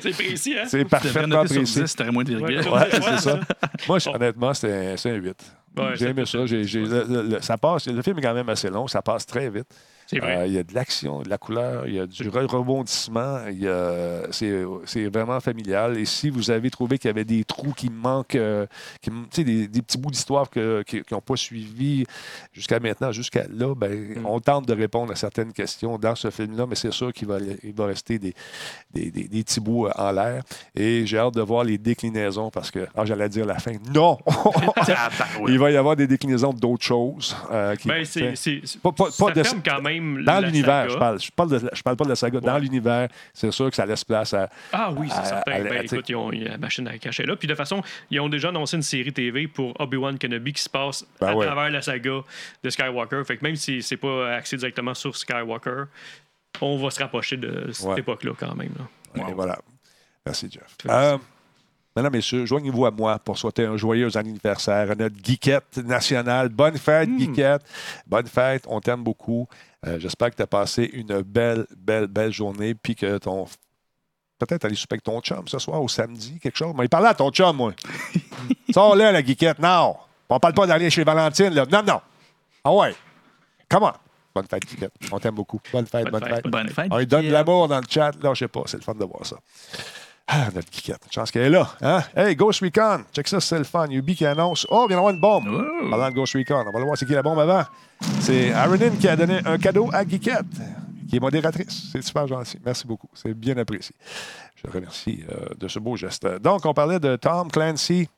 c'est 0.00 0.10
précis, 0.12 0.54
hein? 0.58 0.64
C'est 0.66 0.84
parfaitement 0.84 1.44
précis. 1.44 1.80
10, 1.82 1.96
t'aurais 1.96 2.10
moins 2.10 2.24
de 2.24 2.36
virgule. 2.36 2.58
Ouais. 2.60 2.72
Ouais, 2.72 2.88
c'est 2.90 3.18
ça. 3.18 3.40
Moi, 3.88 3.98
je- 3.98 4.10
honnêtement, 4.10 4.54
c'est 4.54 4.92
un, 4.92 4.96
c'est 4.96 5.10
un 5.10 5.14
8. 5.14 5.36
Ouais, 5.76 5.84
j'ai 5.94 6.06
aimé 6.08 6.24
ça. 6.26 6.44
J'ai- 6.46 6.64
j'ai- 6.64 6.84
le, 6.84 7.04
le- 7.08 7.22
le- 7.22 7.40
ça 7.40 7.56
passe, 7.56 7.86
le 7.86 8.02
film 8.02 8.18
est 8.18 8.22
quand 8.22 8.34
même 8.34 8.48
assez 8.48 8.68
long. 8.68 8.88
Ça 8.88 9.02
passe 9.02 9.24
très 9.24 9.48
vite. 9.48 9.66
Euh, 10.22 10.46
il 10.46 10.52
y 10.54 10.58
a 10.58 10.62
de 10.62 10.74
l'action, 10.74 11.22
de 11.22 11.28
la 11.28 11.38
couleur, 11.38 11.86
il 11.86 11.94
y 11.94 12.00
a 12.00 12.06
du 12.06 12.28
re- 12.28 12.46
rebondissement. 12.46 13.36
a- 13.66 14.32
C'est 14.32 14.64
c'est 14.84 15.06
vraiment 15.08 15.38
familial. 15.40 15.98
Et 15.98 16.04
si 16.04 16.30
vous 16.30 16.50
avez 16.50 16.70
trouvé 16.70 16.98
qu'il 16.98 17.08
y 17.08 17.10
avait 17.10 17.24
des 17.24 17.44
trous 17.44 17.72
qui 17.72 17.90
manquent, 17.90 18.34
euh, 18.34 18.66
qui, 19.00 19.44
des, 19.44 19.68
des 19.68 19.82
petits 19.82 19.98
bouts 19.98 20.10
d'histoire 20.10 20.48
que- 20.50 20.82
qui 20.82 21.02
n'ont 21.12 21.20
pas 21.20 21.36
suivi 21.36 22.04
jusqu'à 22.52 22.80
maintenant, 22.80 23.12
jusqu'à 23.12 23.44
là, 23.52 23.74
ben, 23.74 23.90
Mm. 24.16 24.26
on 24.26 24.40
tente 24.40 24.66
de 24.66 24.74
répondre 24.74 25.12
à 25.12 25.16
certaines 25.16 25.52
questions 25.52 25.98
dans 25.98 26.14
ce 26.14 26.30
film-là, 26.30 26.66
mais 26.66 26.74
c'est 26.74 26.92
sûr 26.92 27.12
qu'il 27.12 27.28
va, 27.28 27.38
il 27.62 27.74
va 27.74 27.86
rester 27.86 28.18
des, 28.18 28.34
des, 28.92 29.10
des- 29.10 29.28
des 29.28 29.44
petits 29.44 29.60
bouts 29.60 29.86
euh, 29.86 29.92
en 29.96 30.12
l'air. 30.12 30.42
Et 30.74 31.06
j'ai 31.06 31.18
hâte 31.18 31.34
de 31.34 31.42
voir 31.42 31.64
les 31.64 31.78
déclinaisons 31.78 32.50
parce 32.50 32.70
que, 32.70 32.86
ah, 32.96 33.04
j'allais 33.04 33.28
dire 33.28 33.46
la 33.46 33.58
fin. 33.58 33.72
Non! 33.94 34.18
il 35.48 35.58
va 35.58 35.70
y 35.70 35.76
avoir 35.76 35.96
des 35.96 36.06
déclinaisons 36.06 36.52
d'autres 36.52 36.84
choses. 36.84 37.36
euh, 37.50 37.76
qui- 37.76 37.88
Ben, 37.88 38.04
c'est, 38.04 38.60
Pas- 38.82 38.92
pas- 38.92 39.10
ça 39.10 39.30
de- 39.30 39.42
ferme 39.42 39.60
quand 39.64 39.82
même 39.82 39.99
dans 40.24 40.40
l'univers, 40.40 40.88
je 40.90 40.96
parle. 40.98 41.20
Je 41.20 41.30
parle, 41.30 41.50
de- 41.50 41.70
je 41.72 41.82
parle 41.82 41.96
pas 41.96 42.04
de 42.04 42.08
la 42.10 42.16
saga. 42.16 42.40
Dans 42.40 42.58
l'univers, 42.58 43.08
c'est 43.34 43.50
sûr 43.50 43.68
que 43.70 43.76
ça 43.76 43.86
laisse 43.86 44.04
place 44.04 44.34
à. 44.34 44.48
Ah 44.72 44.92
oui, 44.96 45.08
c'est 45.10 45.24
certain. 45.26 45.52
à- 45.52 45.60
Ben, 45.60 45.72
à- 45.72 45.82
écoute, 45.84 46.08
ils 46.08 46.16
ont, 46.16 46.30
la 46.30 46.58
machine 46.58 46.86
à 46.88 46.98
cacher 46.98 47.24
là. 47.24 47.36
Puis 47.36 47.46
de 47.48 47.52
toute 47.52 47.58
façon, 47.58 47.82
ils 48.10 48.20
ont 48.20 48.28
déjà 48.28 48.48
annoncé 48.48 48.76
une 48.76 48.82
série 48.82 49.12
TV 49.12 49.46
pour 49.48 49.74
Obi-Wan 49.80 50.18
Kenobi 50.18 50.52
qui 50.52 50.62
se 50.62 50.68
passe 50.68 51.04
Ben 51.20 51.28
à 51.28 51.34
ouais. 51.36 51.46
travers 51.46 51.70
la 51.70 51.82
saga 51.82 52.20
de 52.62 52.70
Skywalker. 52.70 53.22
Fait 53.24 53.36
que 53.36 53.44
même 53.44 53.56
si 53.56 53.82
c'est 53.82 53.96
pas 53.96 54.34
axé 54.34 54.56
directement 54.56 54.94
sur 54.94 55.16
Skywalker, 55.16 55.84
on 56.60 56.76
va 56.78 56.90
se 56.90 57.00
rapprocher 57.00 57.36
de 57.36 57.70
cette 57.72 57.86
Ouais. 57.86 57.98
époque-là 58.00 58.32
quand 58.38 58.54
même. 58.54 58.72
là. 59.16 59.28
Et 59.28 59.32
voilà. 59.32 59.58
Merci, 60.26 60.48
Jeff. 60.50 60.76
Euh, 60.88 61.18
Mesdames, 61.96 62.12
Messieurs, 62.12 62.46
joignez-vous 62.46 62.86
à 62.86 62.92
moi 62.92 63.18
pour 63.18 63.36
souhaiter 63.36 63.64
un 63.64 63.76
joyeux 63.76 64.16
anniversaire 64.16 64.92
à 64.92 64.94
notre 64.94 65.16
geekette 65.24 65.76
nationale. 65.78 66.48
Bonne 66.48 66.78
fête, 66.78 67.08
Hmm. 67.08 67.18
geekette. 67.18 67.62
Bonne 68.06 68.28
fête. 68.28 68.64
On 68.68 68.80
t'aime 68.80 69.02
beaucoup. 69.02 69.48
Euh, 69.86 69.98
J'espère 69.98 70.30
que 70.30 70.36
tu 70.36 70.42
as 70.42 70.46
passé 70.46 70.88
une 70.92 71.22
belle, 71.22 71.66
belle, 71.76 72.06
belle 72.06 72.32
journée 72.32 72.74
puis 72.74 72.94
que 72.94 73.18
ton 73.18 73.46
peut-être 74.38 74.64
aller 74.64 74.74
souper 74.74 74.94
avec 74.94 75.04
ton 75.04 75.20
chum 75.20 75.46
ce 75.48 75.58
soir 75.58 75.82
ou 75.82 75.88
samedi, 75.88 76.38
quelque 76.38 76.56
chose. 76.56 76.74
Mais 76.76 76.84
il 76.84 76.88
parlait 76.88 77.08
à 77.08 77.14
ton 77.14 77.30
chum, 77.30 77.56
moi. 77.56 77.72
Sors 78.72 78.94
là, 78.96 79.12
la 79.12 79.22
geekette. 79.24 79.58
Non. 79.58 79.96
On 80.28 80.38
parle 80.38 80.54
pas 80.54 80.66
d'aller 80.66 80.90
chez 80.90 81.04
Valentine, 81.04 81.50
là. 81.50 81.66
Non, 81.70 81.82
non. 81.82 82.00
Ah 82.64 82.72
ouais. 82.72 82.94
Comment? 83.68 83.92
Bonne 84.34 84.46
fête, 84.46 84.68
geekette. 84.68 84.92
On 85.12 85.18
t'aime 85.18 85.34
beaucoup. 85.34 85.60
Bonne 85.72 85.86
fête, 85.86 86.04
bonne, 86.10 86.20
Bonne 86.20 86.24
fête. 86.28 86.42
fête. 86.42 86.46
Bonne 86.52 86.68
fête. 86.68 86.88
On 86.90 86.98
lui 86.98 87.06
donne 87.06 87.26
de 87.26 87.32
l'amour 87.32 87.68
dans 87.68 87.78
le 87.80 87.86
chat. 87.88 88.12
Là, 88.22 88.32
je 88.34 88.38
sais 88.40 88.48
pas. 88.48 88.62
C'est 88.66 88.76
le 88.76 88.82
fun 88.82 88.94
de 88.94 89.04
voir 89.04 89.26
ça. 89.26 89.36
Ah, 90.32 90.48
notre 90.54 90.68
geekette. 90.70 91.02
Chance 91.10 91.32
qu'elle 91.32 91.42
est 91.42 91.50
là. 91.50 91.68
Hein? 91.82 92.04
Hey, 92.14 92.36
Ghost 92.36 92.60
Recon. 92.60 93.02
Check 93.12 93.26
ça, 93.26 93.40
c'est 93.40 93.58
le 93.58 93.64
fun. 93.64 93.88
Yubi 93.88 94.14
qui 94.14 94.24
annonce. 94.24 94.64
Oh, 94.70 94.84
il 94.84 94.88
vient 94.88 94.96
d'avoir 94.98 95.12
une 95.12 95.20
bombe. 95.20 95.44
Oh. 95.48 95.90
Parlant 95.90 96.08
de 96.08 96.14
Ghost 96.14 96.34
Recon. 96.34 96.64
On 96.68 96.70
va 96.70 96.78
le 96.78 96.84
voir 96.84 96.96
c'est 96.96 97.04
qui 97.04 97.14
la 97.14 97.22
bombe 97.22 97.40
avant? 97.40 97.64
C'est 98.20 98.52
Aronin 98.52 98.90
qui 98.90 99.08
a 99.08 99.16
donné 99.16 99.40
un 99.44 99.58
cadeau 99.58 99.90
à 99.92 100.06
Geekette, 100.06 100.46
qui 101.08 101.16
est 101.16 101.20
modératrice. 101.20 101.88
C'est 101.90 102.00
super 102.00 102.28
gentil. 102.28 102.58
Merci 102.64 102.86
beaucoup. 102.86 103.08
C'est 103.12 103.34
bien 103.34 103.58
apprécié. 103.58 103.92
Je 104.54 104.68
le 104.68 104.72
remercie 104.72 105.24
euh, 105.32 105.48
de 105.58 105.66
ce 105.66 105.80
beau 105.80 105.96
geste. 105.96 106.24
Donc, 106.40 106.64
on 106.64 106.74
parlait 106.74 107.00
de 107.00 107.16
Tom 107.16 107.50
Clancy, 107.50 108.08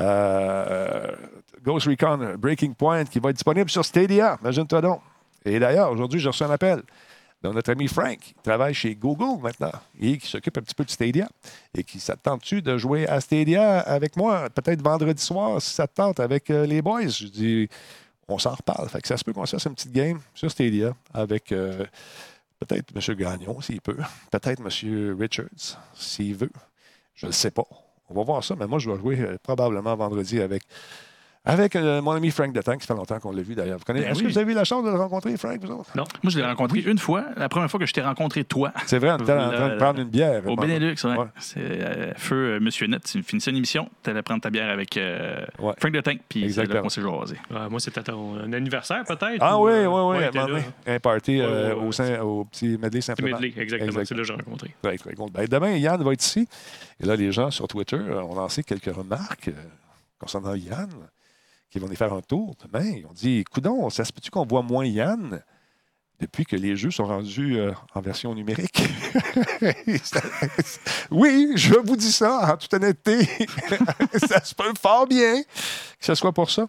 euh, 0.00 1.06
Ghost 1.62 1.86
Recon 1.86 2.34
Breaking 2.36 2.72
Point, 2.72 3.04
qui 3.04 3.20
va 3.20 3.30
être 3.30 3.36
disponible 3.36 3.70
sur 3.70 3.84
Stadia. 3.84 4.38
Imagine-toi 4.42 4.80
donc. 4.80 5.00
Et 5.44 5.60
d'ailleurs, 5.60 5.92
aujourd'hui, 5.92 6.18
j'ai 6.18 6.28
reçu 6.28 6.42
un 6.42 6.50
appel 6.50 6.82
de 7.50 7.54
notre 7.54 7.70
ami 7.70 7.88
Frank, 7.88 8.18
qui 8.18 8.34
travaille 8.42 8.74
chez 8.74 8.94
Google 8.94 9.40
maintenant 9.42 9.72
et 10.00 10.18
qui 10.18 10.26
s'occupe 10.28 10.56
un 10.58 10.62
petit 10.62 10.74
peu 10.74 10.84
de 10.84 10.90
Stadia 10.90 11.28
et 11.76 11.84
qui 11.84 12.00
s'attend-tu 12.00 12.62
de 12.62 12.78
jouer 12.78 13.06
à 13.06 13.20
Stadia 13.20 13.80
avec 13.80 14.16
moi, 14.16 14.48
peut-être 14.50 14.82
vendredi 14.82 15.22
soir, 15.22 15.60
si 15.60 15.74
ça 15.74 15.86
te 15.86 15.94
tente, 15.94 16.20
avec 16.20 16.50
euh, 16.50 16.66
les 16.66 16.80
boys? 16.80 17.08
Je 17.08 17.26
dis, 17.26 17.68
on 18.28 18.38
s'en 18.38 18.54
reparle. 18.54 18.88
Fait 18.88 19.00
que 19.00 19.08
ça 19.08 19.16
se 19.16 19.24
peut 19.24 19.32
qu'on 19.32 19.46
se 19.46 19.56
fasse 19.56 19.66
une 19.66 19.74
petite 19.74 19.92
game 19.92 20.20
sur 20.34 20.50
Stadia 20.50 20.94
avec 21.12 21.52
euh, 21.52 21.84
peut-être 22.60 22.92
M. 22.94 23.16
Gagnon, 23.16 23.60
s'il 23.60 23.80
peut, 23.80 23.98
peut-être 24.30 24.60
M. 24.60 25.16
Richards, 25.18 25.78
s'il 25.94 26.34
veut. 26.36 26.52
Je 27.14 27.26
ne 27.26 27.32
sais 27.32 27.50
pas. 27.50 27.66
On 28.08 28.14
va 28.14 28.22
voir 28.22 28.44
ça, 28.44 28.54
mais 28.58 28.66
moi, 28.66 28.78
je 28.78 28.90
vais 28.90 28.98
jouer 28.98 29.20
euh, 29.20 29.36
probablement 29.42 29.94
vendredi 29.96 30.40
avec, 30.40 30.62
avec 31.46 31.76
euh, 31.76 32.00
mon 32.00 32.12
ami 32.12 32.30
Frank 32.30 32.52
Detank. 32.52 32.80
Ça 32.82 32.88
fait 32.88 32.94
longtemps 32.94 33.18
qu'on 33.20 33.32
l'a 33.32 33.42
vu 33.42 33.54
d'ailleurs. 33.54 33.78
Vous 33.78 33.84
connaissez- 33.84 34.06
Ben 34.06 34.12
Est-ce 34.12 34.20
oui. 34.20 34.26
que 34.26 34.32
vous 34.32 34.38
avez 34.38 34.52
eu 34.52 34.54
la 34.54 34.64
chance 34.64 34.84
de 34.84 34.90
le 34.90 34.96
rencontrer, 34.96 35.36
Frank, 35.36 35.58
vous 35.62 35.70
autres? 35.72 35.90
Non. 35.94 36.04
Moi, 36.22 36.30
je 36.30 36.38
l'ai 36.38 36.44
rencontré 36.44 36.80
une 36.80 36.98
fois. 36.98 37.24
La 37.36 37.48
première 37.48 37.70
fois 37.70 37.78
que 37.78 37.86
je 37.86 37.92
t'ai 37.92 38.00
rencontré, 38.00 38.44
toi, 38.44 38.72
C'est 38.86 38.98
vrai, 38.98 39.10
on 39.12 39.16
était 39.18 39.32
en 39.32 39.50
train 39.50 39.68
de 39.70 39.76
prendre 39.76 40.00
une 40.00 40.08
bière. 40.08 40.42
au 40.48 40.56
Benelux. 40.56 40.94
Ouais. 41.04 41.16
Ouais. 41.18 41.26
C'est 41.38 41.60
euh, 41.60 42.12
feu 42.16 42.34
euh, 42.56 42.60
Monsieur 42.60 42.86
Net. 42.86 43.02
Tu 43.04 43.22
finissais 43.22 43.50
une 43.50 43.58
émission, 43.58 43.88
tu 44.02 44.10
allais 44.10 44.22
prendre 44.22 44.40
ta 44.40 44.50
bière 44.50 44.70
avec 44.70 44.96
euh, 44.96 45.44
Ouais. 45.58 45.74
Frank 45.78 45.92
de 45.92 46.00
Tank, 46.00 46.20
puis 46.28 46.52
c'est 46.52 46.64
là 46.66 46.80
qu'on 46.80 46.88
s'est 46.88 47.02
jasé. 47.02 47.36
Moi, 47.70 47.80
c'était 47.80 48.02
ton 48.02 48.36
un 48.38 48.52
anniversaire, 48.52 49.04
peut-être. 49.04 49.38
Ah 49.40 49.58
ou, 49.58 49.66
oui, 49.68 49.86
oui, 49.86 50.26
oui. 50.54 50.60
un 50.86 50.98
party 51.00 51.42
au, 51.42 52.44
petit 52.44 52.78
medley. 52.78 53.00
Medley, 53.20 53.52
exactement. 53.56 53.88
Exact. 53.90 54.04
C'est 54.06 54.14
là 54.14 54.20
que 54.22 54.26
j'ai 54.26 54.34
rencontré. 54.34 54.74
Très, 54.82 54.96
très 54.96 55.14
cool. 55.14 55.30
Ben, 55.30 55.46
demain, 55.46 55.72
Yann 55.76 56.02
va 56.02 56.12
être 56.12 56.24
ici. 56.24 56.48
Et 57.02 57.06
là, 57.06 57.16
les 57.16 57.32
gens 57.32 57.50
sur 57.50 57.68
Twitter 57.68 57.96
ont 57.96 58.34
lancé 58.34 58.62
quelques 58.62 58.94
remarques 58.94 59.50
concernant 60.18 60.54
Yann, 60.54 60.88
qui 61.74 61.80
vont 61.80 61.90
y 61.90 61.96
faire 61.96 62.12
un 62.12 62.20
tour 62.20 62.54
demain. 62.62 62.84
Ils 62.84 63.04
ont 63.04 63.12
dit 63.12 63.42
Coudon, 63.50 63.90
ça 63.90 64.04
se 64.04 64.12
peut-tu 64.12 64.30
qu'on 64.30 64.46
voit 64.46 64.62
moins 64.62 64.86
Yann 64.86 65.42
depuis 66.20 66.44
que 66.44 66.54
les 66.54 66.76
jeux 66.76 66.92
sont 66.92 67.04
rendus 67.04 67.58
euh, 67.58 67.72
en 67.96 68.00
version 68.00 68.32
numérique? 68.32 68.80
oui, 71.10 71.50
je 71.56 71.74
vous 71.74 71.96
dis 71.96 72.12
ça 72.12 72.52
en 72.52 72.56
toute 72.56 72.72
honnêteté. 72.74 73.24
ça 74.28 74.44
se 74.44 74.54
peut 74.54 74.72
fort 74.80 75.08
bien 75.08 75.42
que 75.42 75.48
ce 75.98 76.14
soit 76.14 76.30
pour 76.30 76.48
ça. 76.48 76.68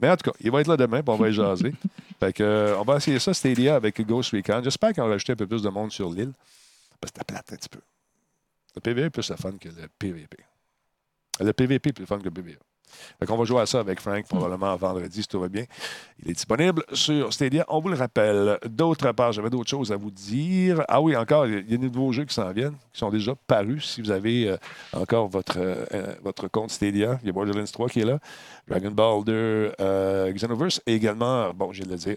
Mais 0.00 0.08
en 0.08 0.16
tout 0.16 0.30
cas, 0.30 0.36
il 0.40 0.50
va 0.50 0.62
être 0.62 0.68
là 0.68 0.78
demain, 0.78 1.02
puis 1.02 1.14
on 1.14 1.18
va 1.18 1.28
y 1.28 1.32
jaser. 1.34 1.74
Fait 2.18 2.32
que, 2.32 2.42
euh, 2.42 2.78
on 2.78 2.84
va 2.84 2.96
essayer 2.96 3.18
ça, 3.18 3.34
Stadia, 3.34 3.76
avec 3.76 4.00
Ghost 4.00 4.30
Recon. 4.30 4.62
J'espère 4.64 4.94
qu'on 4.94 5.02
va 5.02 5.10
rajouter 5.10 5.34
un 5.34 5.36
peu 5.36 5.46
plus 5.46 5.60
de 5.60 5.68
monde 5.68 5.92
sur 5.92 6.08
l'île. 6.08 6.32
Parce 6.98 7.12
que 7.12 7.18
c'était 7.18 7.24
plate 7.24 7.52
un 7.52 7.56
petit 7.56 7.68
peu. 7.68 7.80
Le 8.76 8.80
PVE 8.80 8.98
est 9.00 9.10
plus 9.10 9.28
le 9.28 9.36
fun 9.36 9.52
que 9.60 9.68
le 9.68 9.88
PVP. 9.98 10.38
Le 11.38 11.52
PVP 11.52 11.90
est 11.90 11.92
plus 11.92 12.06
fun 12.06 12.18
que 12.18 12.24
le 12.24 12.30
PVE. 12.30 12.56
Qu'on 13.26 13.36
va 13.36 13.44
jouer 13.44 13.60
à 13.60 13.66
ça 13.66 13.80
avec 13.80 14.00
Frank 14.00 14.26
probablement 14.26 14.74
vendredi 14.76 15.22
si 15.22 15.28
tout 15.28 15.40
va 15.40 15.48
bien. 15.48 15.64
Il 16.22 16.30
est 16.30 16.34
disponible 16.34 16.84
sur 16.92 17.32
Stadia, 17.32 17.64
on 17.68 17.80
vous 17.80 17.88
le 17.88 17.96
rappelle. 17.96 18.58
D'autre 18.68 19.12
part, 19.12 19.32
j'avais 19.32 19.50
d'autres 19.50 19.70
choses 19.70 19.92
à 19.92 19.96
vous 19.96 20.10
dire. 20.10 20.82
Ah 20.88 21.00
oui, 21.00 21.16
encore, 21.16 21.46
il 21.46 21.54
y 21.54 21.74
a 21.74 21.76
des 21.76 21.78
nouveaux 21.78 22.12
jeux 22.12 22.24
qui 22.24 22.34
s'en 22.34 22.50
viennent, 22.52 22.76
qui 22.92 22.98
sont 22.98 23.10
déjà 23.10 23.34
parus. 23.46 23.84
Si 23.84 24.02
vous 24.02 24.10
avez 24.10 24.48
euh, 24.48 24.56
encore 24.92 25.28
votre, 25.28 25.58
euh, 25.58 26.14
votre 26.22 26.48
compte 26.48 26.70
Stadia, 26.70 27.18
il 27.22 27.26
y 27.26 27.30
a 27.30 27.32
Borderlands 27.32 27.64
3 27.64 27.88
qui 27.88 28.00
est 28.00 28.04
là, 28.04 28.18
Dragon 28.66 28.90
Ball 28.90 29.24
2, 29.24 29.72
euh, 29.80 30.32
Xenoverse 30.32 30.80
et 30.86 30.94
également, 30.94 31.52
bon, 31.54 31.72
je 31.72 31.82
vais 31.82 31.90
le 31.90 31.96
dire, 31.96 32.16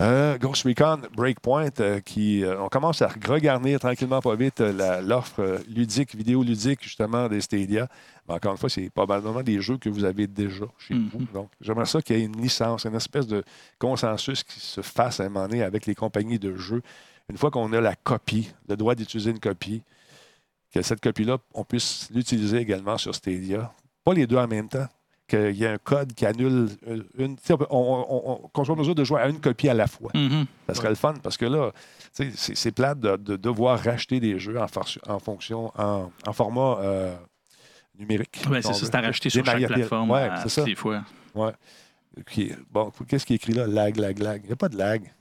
euh, 0.00 0.36
Ghost 0.38 0.64
Recon 0.64 1.00
Breakpoint, 1.16 1.70
euh, 1.80 2.00
qui 2.00 2.44
euh, 2.44 2.60
on 2.60 2.68
commence 2.68 3.00
à 3.00 3.08
regarnir 3.26 3.80
tranquillement 3.80 4.20
pas 4.20 4.34
vite 4.34 4.60
l'offre 4.60 5.60
ludique, 5.68 6.14
vidéo 6.14 6.42
ludique 6.42 6.82
justement 6.82 7.28
des 7.28 7.40
Stadia. 7.40 7.88
Mais 8.28 8.34
encore 8.34 8.52
une 8.52 8.58
fois, 8.58 8.68
c'est 8.68 8.90
probablement 8.90 9.42
des 9.42 9.60
jeux 9.60 9.78
que 9.78 9.88
vous 9.88 10.04
avez 10.04 10.26
déjà 10.26 10.66
chez 10.78 10.94
Mhm. 10.94 11.08
vous. 11.12 11.24
Donc, 11.32 11.50
j'aimerais 11.60 11.86
ça 11.86 12.02
qu'il 12.02 12.18
y 12.18 12.20
ait 12.20 12.24
une 12.24 12.40
licence, 12.40 12.84
une 12.84 12.94
espèce 12.94 13.26
de 13.26 13.42
consensus 13.78 14.42
qui 14.42 14.60
se 14.60 14.82
fasse 14.82 15.20
à 15.20 15.24
un 15.24 15.28
moment 15.28 15.48
donné 15.48 15.62
avec 15.62 15.86
les 15.86 15.94
compagnies 15.94 16.38
de 16.38 16.54
jeux. 16.56 16.82
Une 17.30 17.38
fois 17.38 17.50
qu'on 17.50 17.72
a 17.72 17.80
la 17.80 17.94
copie, 17.96 18.52
le 18.68 18.76
droit 18.76 18.94
d'utiliser 18.94 19.30
une 19.30 19.40
copie, 19.40 19.82
que 20.72 20.82
cette 20.82 21.00
copie-là, 21.00 21.38
on 21.54 21.64
puisse 21.64 22.08
l'utiliser 22.14 22.58
également 22.58 22.98
sur 22.98 23.14
Stadia. 23.14 23.72
Pas 24.04 24.12
les 24.12 24.26
deux 24.26 24.36
en 24.36 24.46
même 24.46 24.68
temps. 24.68 24.86
Qu'il 25.28 25.56
y 25.56 25.64
ait 25.64 25.68
un 25.68 25.78
code 25.78 26.12
qui 26.12 26.24
annule 26.24 26.68
euh, 26.86 27.02
une. 27.18 27.36
on, 27.50 27.66
on- 27.70 28.22
on- 28.44 28.48
qu'on 28.48 28.64
soit 28.64 28.74
en 28.74 28.78
mesure 28.78 28.94
de 28.94 29.02
jouer 29.02 29.20
à 29.20 29.28
une 29.28 29.40
copie 29.40 29.68
à 29.68 29.74
la 29.74 29.88
fois. 29.88 30.12
Mhm. 30.14 30.46
Ça 30.68 30.74
serait 30.74 30.88
le 30.90 30.94
fun 30.94 31.14
parce 31.20 31.36
que 31.36 31.46
là, 31.46 31.72
tu 32.14 32.30
sais, 32.30 32.32
c'est 32.36 32.56
c'est 32.56 32.70
plate 32.70 33.00
de, 33.00 33.16
de 33.16 33.34
devoir 33.36 33.80
racheter 33.82 34.20
des 34.20 34.38
jeux 34.38 34.60
en, 34.60 34.68
for- 34.68 34.86
en 35.08 35.18
fonction, 35.18 35.72
en, 35.76 36.12
en 36.24 36.32
format 36.32 36.78
euh, 36.80 37.16
numérique. 37.98 38.40
C'est 38.44 38.62
ça, 38.62 38.72
c'est 38.74 38.94
à 38.94 39.00
racheter 39.00 39.28
sur 39.30 39.44
chaque 39.44 39.66
plateforme 39.66 40.10
Ouais, 40.12 40.20
à 40.20 40.36
c'est 40.36 40.42
toutes 40.42 40.50
ça. 40.52 40.64
les 40.64 40.74
fois. 40.76 41.02
Ouais. 41.34 41.52
Bon, 42.70 42.92
qu'est-ce 43.08 43.26
qui 43.26 43.32
est 43.32 43.36
écrit 43.36 43.52
là? 43.52 43.66
Lag, 43.66 43.96
lag, 43.96 44.18
lag. 44.20 44.40
Il 44.44 44.46
n'y 44.46 44.52
a 44.52 44.56
pas 44.56 44.68
de 44.68 44.76
lag. 44.78 45.12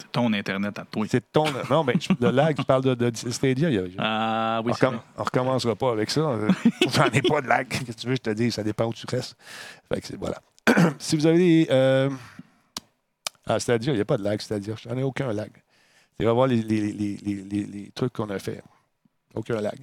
C'est 0.00 0.12
ton 0.12 0.32
Internet 0.32 0.78
à 0.78 0.84
toi. 0.84 1.06
C'est 1.08 1.32
ton. 1.32 1.44
Non, 1.70 1.84
mais 1.84 1.94
je- 2.00 2.08
le 2.20 2.30
lag, 2.30 2.56
tu 2.56 2.64
parles 2.64 2.82
de, 2.82 2.94
de 2.94 3.10
Stadia. 3.14 3.68
Ah 3.98 4.60
oui, 4.64 4.72
on, 4.72 4.74
c'est 4.74 4.86
recomm- 4.86 5.00
on 5.18 5.22
recommencera 5.24 5.76
pas 5.76 5.92
avec 5.92 6.10
ça. 6.10 6.38
J'en 6.88 7.04
ai 7.06 7.22
pas 7.22 7.40
de 7.40 7.46
lag. 7.48 7.68
Qu'est-ce 7.68 7.84
que 7.84 7.92
tu 7.92 8.06
veux 8.08 8.14
je 8.14 8.20
te 8.20 8.30
dise? 8.30 8.54
Ça 8.54 8.62
dépend 8.62 8.86
où 8.86 8.94
tu 8.94 9.04
restes. 9.08 9.36
Fait 9.92 10.00
que 10.00 10.16
voilà. 10.18 10.40
si 10.98 11.16
vous 11.16 11.26
avez 11.26 11.38
des. 11.38 11.66
Euh... 11.70 12.10
Ah, 13.46 13.58
Stadia, 13.58 13.92
il 13.92 13.96
n'y 13.96 14.02
a 14.02 14.04
pas 14.04 14.16
de 14.16 14.22
lag, 14.22 14.40
Stadia. 14.40 14.74
J'en 14.82 14.96
ai 14.96 15.02
aucun 15.02 15.32
lag. 15.32 15.50
Tu 16.18 16.24
vas 16.24 16.32
voir 16.32 16.46
les, 16.46 16.62
les, 16.62 16.92
les, 16.92 17.16
les, 17.16 17.34
les- 17.42 17.64
les 17.66 17.90
trucs 17.94 18.12
qu'on 18.12 18.28
a 18.30 18.38
fait. 18.38 18.62
Aucun 19.34 19.60
lag. 19.60 19.78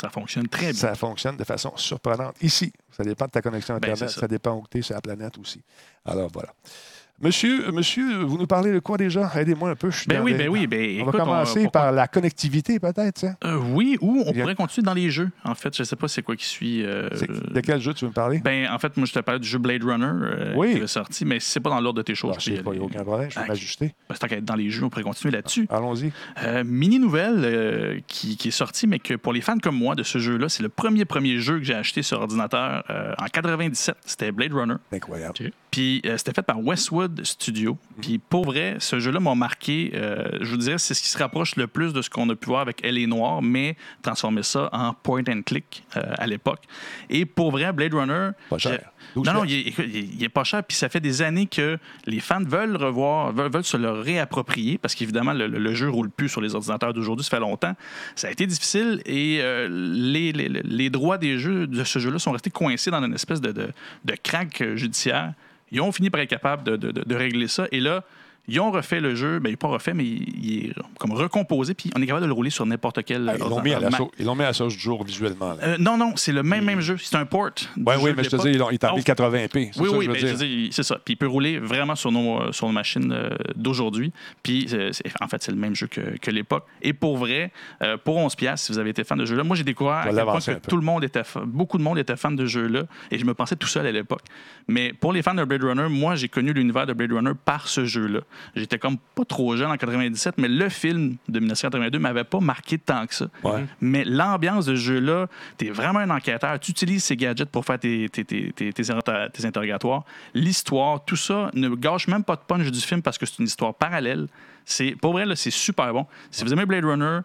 ça 0.00 0.10
fonctionne 0.10 0.48
très 0.48 0.70
bien. 0.72 0.80
Ça 0.80 0.94
fonctionne 0.94 1.36
de 1.36 1.44
façon 1.44 1.72
surprenante. 1.76 2.36
Ici, 2.42 2.72
ça 2.90 3.04
dépend 3.04 3.26
de 3.26 3.30
ta 3.30 3.40
connexion 3.42 3.74
Ben, 3.78 3.90
Internet. 3.92 4.10
ça. 4.14 4.20
ça. 4.22 4.28
dépend 4.28 4.54
où 4.56 4.64
tu 4.70 4.78
es 4.78 4.82
sur 4.82 4.94
la 4.94 5.00
planète 5.00 5.38
aussi. 5.38 5.62
Alors, 6.04 6.30
voilà. 6.32 6.52
Monsieur, 7.22 7.70
monsieur, 7.70 8.22
vous 8.24 8.38
nous 8.38 8.46
parlez 8.46 8.72
de 8.72 8.78
quoi 8.78 8.96
déjà? 8.96 9.30
Aidez-moi 9.36 9.68
un 9.70 9.74
peu. 9.76 9.90
je 9.90 9.98
suis 9.98 10.06
Ben 10.06 10.22
oui, 10.22 10.32
ben 10.32 10.48
oui. 10.48 10.66
Ben, 10.66 10.78
On 10.80 11.02
écoute, 11.02 11.12
va 11.12 11.18
commencer 11.24 11.68
par 11.68 11.92
la 11.92 12.08
connectivité, 12.08 12.80
peut-être. 12.80 13.12
tiens. 13.14 13.36
Euh, 13.44 13.58
oui, 13.74 13.98
ou 14.00 14.24
on 14.26 14.32
pourrait 14.32 14.54
continuer 14.54 14.86
dans 14.86 14.94
les 14.94 15.10
jeux. 15.10 15.28
En 15.44 15.54
fait, 15.54 15.76
je 15.76 15.82
sais 15.82 15.96
pas 15.96 16.08
c'est 16.08 16.22
quoi 16.22 16.34
qui 16.34 16.46
suit. 16.46 16.82
euh, 16.82 17.10
De 17.50 17.60
quel 17.60 17.78
jeu 17.78 17.92
tu 17.92 18.06
veux 18.06 18.08
me 18.08 18.14
parler? 18.14 18.38
Ben, 18.42 18.68
en 18.70 18.78
fait, 18.78 18.96
moi, 18.96 19.04
je 19.06 19.12
te 19.12 19.18
parlais 19.20 19.38
du 19.38 19.46
jeu 19.46 19.58
Blade 19.58 19.84
Runner 19.84 20.06
euh, 20.06 20.54
Oui. 20.56 20.72
qui 20.76 20.78
est 20.78 20.86
sorti, 20.86 21.26
mais 21.26 21.40
c'est 21.40 21.60
pas 21.60 21.68
dans 21.68 21.80
l'ordre 21.80 21.98
de 21.98 22.02
tes 22.02 22.14
choses, 22.14 22.36
il 22.46 22.54
n'y 22.54 22.58
a 22.58 22.62
aucun 22.82 23.04
problème. 23.04 23.28
Je 23.30 23.34
vais 23.34 23.42
Ah, 23.44 23.48
m'ajuster. 23.48 23.94
Ben, 24.08 24.14
tant 24.14 24.26
qu'à 24.26 24.36
être 24.36 24.44
dans 24.46 24.54
les 24.56 24.70
jeux, 24.70 24.84
on 24.84 24.88
pourrait 24.88 25.02
continuer 25.02 25.32
là-dessus. 25.32 25.66
Allons-y. 25.68 26.12
Euh, 26.42 26.64
mini 26.64 26.98
nouvelle 26.98 27.42
euh, 27.44 27.98
qui, 28.06 28.38
qui 28.38 28.48
est 28.48 28.52
sortie, 28.52 28.86
mais 28.86 28.98
que 28.98 29.12
pour 29.12 29.34
les 29.34 29.42
fans 29.42 29.58
comme 29.58 29.76
moi 29.76 29.94
de 29.94 30.02
ce 30.04 30.16
jeu-là, 30.18 30.48
c'est 30.48 30.62
le 30.62 30.70
premier 30.70 31.04
premier 31.04 31.36
jeu 31.38 31.58
que 31.58 31.64
j'ai 31.64 31.74
acheté 31.74 32.00
sur 32.00 32.18
ordinateur 32.18 32.82
euh, 32.88 33.12
en 33.18 33.26
97. 33.26 33.94
C'était 34.06 34.32
Blade 34.32 34.54
Runner. 34.54 34.76
Incroyable. 34.90 35.34
Puis 35.70 36.02
euh, 36.06 36.16
c'était 36.16 36.32
fait 36.32 36.42
par 36.42 36.58
Westwood 36.60 37.24
Studio. 37.24 37.78
Puis 38.00 38.18
pour 38.18 38.44
vrai, 38.44 38.76
ce 38.80 38.98
jeu-là 38.98 39.20
m'a 39.20 39.34
marqué. 39.34 39.92
euh, 39.94 40.26
je 40.40 40.50
vous 40.50 40.56
dirais, 40.56 40.78
c'est 40.78 40.94
ce 40.94 41.02
qui 41.02 41.08
se 41.08 41.18
rapproche 41.18 41.54
le 41.56 41.66
plus 41.68 41.92
de 41.92 42.02
ce 42.02 42.10
qu'on 42.10 42.28
a 42.30 42.34
pu 42.34 42.46
voir 42.48 42.60
avec 42.60 42.80
Elle 42.82 42.98
est 42.98 43.06
Noire, 43.06 43.40
mais 43.40 43.76
transformer 44.02 44.42
ça 44.42 44.68
en 44.72 44.92
point 44.94 45.22
and 45.28 45.42
click 45.46 45.84
euh, 45.96 46.02
à 46.18 46.26
l'époque. 46.26 46.62
Et 47.08 47.24
pour 47.24 47.52
vrai, 47.52 47.72
Blade 47.72 47.94
Runner. 47.94 48.30
Pas 48.48 48.58
cher. 48.58 48.72
j'ai- 48.72 48.86
12 49.14 49.26
Non, 49.26 49.32
non, 49.32 49.44
il 49.44 49.68
est, 49.68 49.74
il 50.20 50.30
pas 50.30 50.44
cher. 50.44 50.62
Puis 50.62 50.76
ça 50.76 50.88
fait 50.88 51.00
des 51.00 51.22
années 51.22 51.46
que 51.46 51.78
les 52.06 52.20
fans 52.20 52.42
veulent 52.44 52.76
revoir, 52.76 53.32
veulent, 53.32 53.50
veulent 53.50 53.64
se 53.64 53.76
le 53.76 53.90
réapproprier 53.90 54.76
parce 54.78 54.94
qu'évidemment, 54.94 55.32
le, 55.32 55.46
le 55.46 55.74
jeu 55.74 55.88
roule 55.88 56.10
plus 56.10 56.28
sur 56.28 56.40
les 56.40 56.54
ordinateurs 56.54 56.92
d'aujourd'hui. 56.92 57.24
Ça 57.24 57.30
fait 57.30 57.40
longtemps. 57.40 57.74
Ça 58.14 58.28
a 58.28 58.30
été 58.30 58.46
difficile 58.46 59.02
et 59.06 59.40
les, 59.68 60.32
les- 60.32 60.48
les 60.48 60.90
droits 60.90 61.16
des 61.18 61.38
jeux 61.38 61.66
de 61.66 61.82
ce 61.84 61.98
jeu-là 61.98 62.18
sont 62.18 62.32
restés 62.32 62.50
coincés 62.50 62.90
dans 62.90 63.02
une 63.04 63.14
espèce 63.14 63.40
de, 63.40 63.52
de, 63.52 63.68
judiciaire. 64.76 65.32
Ils 65.72 65.80
ont 65.80 65.92
fini 65.92 66.10
par 66.10 66.20
être 66.20 66.30
capables 66.30 66.64
de, 66.64 67.14
régler 67.14 67.48
ça. 67.48 67.66
Et 67.72 67.80
là, 67.80 68.04
Ils 68.48 68.58
ont 68.60 68.70
refait 68.72 69.00
le 69.00 69.14
jeu, 69.14 69.38
ben, 69.38 69.48
il 69.48 69.52
n'est 69.52 69.56
pas 69.56 69.68
refait, 69.68 69.94
mais 69.94 70.04
il, 70.04 70.44
il 70.44 70.66
est 70.66 70.72
comme 70.98 71.12
recomposé, 71.12 71.74
puis 71.74 71.90
on 71.96 72.02
est 72.02 72.06
capable 72.06 72.22
de 72.22 72.26
le 72.26 72.32
rouler 72.32 72.50
sur 72.50 72.66
n'importe 72.66 73.02
quel. 73.04 73.28
Ah, 73.28 73.34
ils 73.36 73.40
l'ont 73.40 73.62
mis, 73.62 73.72
à 73.72 73.78
la 73.80 73.90
mis 74.34 74.42
à 74.44 74.52
sauce 74.52 74.74
du 74.74 74.80
jour 74.80 75.04
visuellement. 75.04 75.54
Euh, 75.62 75.76
non, 75.78 75.96
non, 75.96 76.14
c'est 76.16 76.32
le 76.32 76.42
même, 76.42 76.64
même 76.64 76.80
jeu. 76.80 76.96
C'est 76.98 77.16
un 77.16 77.26
port. 77.26 77.50
Ouais, 77.76 77.94
oui, 78.00 78.10
mais 78.16 78.24
je 78.24 78.30
te 78.30 78.36
dis, 78.36 78.48
ils 78.50 78.58
l'ont- 78.58 78.70
ils 78.70 78.78
t'ont 78.78 78.94
mis 78.96 79.02
Ah, 79.06 79.12
80p. 79.12 79.70
C'est 79.72 79.80
Oui, 79.80 79.90
ça 79.90 79.96
oui, 79.96 80.08
ben, 80.08 80.70
c'est 80.72 80.82
ça. 80.82 80.98
Puis 81.04 81.14
il 81.14 81.16
peut 81.16 81.26
rouler 81.28 81.58
vraiment 81.58 81.94
sur 81.94 82.10
nos, 82.10 82.40
euh, 82.40 82.52
sur 82.52 82.66
nos 82.66 82.72
machines 82.72 83.12
euh, 83.12 83.30
d'aujourd'hui. 83.54 84.12
Puis 84.42 84.66
en 85.20 85.28
fait, 85.28 85.42
c'est 85.42 85.52
le 85.52 85.58
même 85.58 85.74
jeu 85.76 85.86
que, 85.86 86.18
que 86.18 86.30
l'époque. 86.30 86.64
Et 86.82 86.92
pour 86.92 87.16
vrai, 87.18 87.52
euh, 87.82 87.96
pour 88.02 88.16
11$, 88.18 88.34
piastres, 88.36 88.66
si 88.66 88.72
vous 88.72 88.78
avez 88.78 88.90
été 88.90 89.04
fan 89.04 89.18
de 89.18 89.24
ce 89.26 89.30
jeu-là, 89.30 89.44
moi 89.44 89.54
j'ai 89.56 89.64
découvert 89.64 89.92
à 89.94 90.04
quel 90.06 90.14
point 90.24 90.40
que 90.40 90.66
tout 90.68 90.76
le 90.76 90.82
monde 90.82 91.04
était 91.04 91.24
fa- 91.24 91.42
beaucoup 91.46 91.78
de 91.78 91.82
monde 91.82 91.98
était 91.98 92.16
fan 92.16 92.34
de 92.36 92.44
ce 92.46 92.50
jeu-là. 92.50 92.82
Et 93.10 93.18
je 93.18 93.24
me 93.24 93.34
pensais 93.34 93.54
tout 93.56 93.68
seul 93.68 93.86
à 93.86 93.92
l'époque. 93.92 94.22
Mais 94.66 94.92
pour 94.92 95.12
les 95.12 95.22
fans 95.22 95.34
de 95.34 95.44
Blade 95.44 95.62
Runner, 95.62 95.86
moi 95.88 96.14
j'ai 96.16 96.28
connu 96.28 96.52
l'univers 96.52 96.86
de 96.86 96.92
Blade 96.92 97.12
Runner 97.12 97.32
par 97.44 97.68
ce 97.68 97.84
jeu-là. 97.84 98.20
J'étais 98.54 98.78
comme 98.78 98.96
pas 99.14 99.24
trop 99.24 99.56
jeune 99.56 99.70
en 99.70 99.76
97, 99.76 100.36
mais 100.38 100.48
le 100.48 100.68
film 100.68 101.16
de 101.28 101.38
1982 101.40 101.98
m'avait 101.98 102.24
pas 102.24 102.40
marqué 102.40 102.78
tant 102.78 103.06
que 103.06 103.14
ça. 103.14 103.26
Ouais. 103.44 103.64
Mais 103.80 104.04
l'ambiance 104.04 104.66
de 104.66 104.74
ce 104.76 104.80
jeu-là, 104.80 105.26
tu 105.58 105.66
es 105.66 105.70
vraiment 105.70 106.00
un 106.00 106.10
enquêteur. 106.10 106.58
Tu 106.60 106.70
utilises 106.70 107.04
ces 107.04 107.16
gadgets 107.16 107.48
pour 107.50 107.64
faire 107.64 107.78
tes, 107.78 108.08
tes, 108.08 108.24
tes, 108.24 108.52
tes- 108.52 108.72
tes 108.72 108.90
inter- 108.90 109.26
tes 109.32 109.44
interrogatoires. 109.44 110.04
L'histoire, 110.34 111.04
tout 111.04 111.16
ça 111.16 111.50
ne 111.54 111.68
gâche 111.70 112.08
même 112.08 112.24
pas 112.24 112.36
de 112.36 112.42
punch 112.46 112.70
du 112.70 112.80
film 112.80 113.02
parce 113.02 113.18
que 113.18 113.26
c'est 113.26 113.38
une 113.38 113.46
histoire 113.46 113.74
parallèle. 113.74 114.26
C'est, 114.64 114.92
pour 114.92 115.12
vrai, 115.12 115.26
là, 115.26 115.34
c'est 115.36 115.50
super 115.50 115.92
bon. 115.92 116.06
Si 116.30 116.44
vous 116.44 116.52
aimez 116.52 116.66
Blade 116.66 116.84
Runner, 116.84 117.20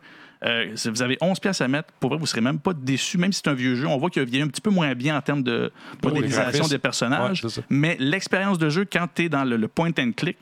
euh, 0.46 0.72
si 0.76 0.90
vous 0.90 1.02
avez 1.02 1.18
11 1.22 1.40
pièces 1.40 1.62
à 1.62 1.68
mettre, 1.68 1.92
pour 2.00 2.10
vrai, 2.10 2.18
vous 2.18 2.24
ne 2.24 2.28
serez 2.28 2.42
même 2.42 2.60
pas 2.60 2.74
déçu, 2.74 3.18
même 3.18 3.34
si 3.34 3.42
c'est 3.44 3.50
un 3.50 3.56
vieux 3.56 3.76
jeu. 3.76 3.88
On 3.88 3.98
voit 3.98 4.10
qu'il 4.10 4.22
a 4.22 4.26
vieilli 4.26 4.44
un 4.44 4.48
petit 4.48 4.62
peu 4.62 4.70
moins 4.70 4.94
bien 4.94 5.18
en 5.18 5.22
termes 5.22 5.44
de 5.44 5.72
modélisation 6.04 6.68
des 6.68 6.78
personnages. 6.78 7.44
Ouais, 7.44 7.64
mais 7.70 7.98
l'expérience 8.00 8.58
de 8.58 8.70
jeu, 8.70 8.86
quand 8.92 9.08
tu 9.14 9.24
es 9.24 9.30
dans 9.30 9.44
le, 9.44 9.58
le 9.58 9.68
point 9.68 9.92
and 10.00 10.12
click, 10.16 10.38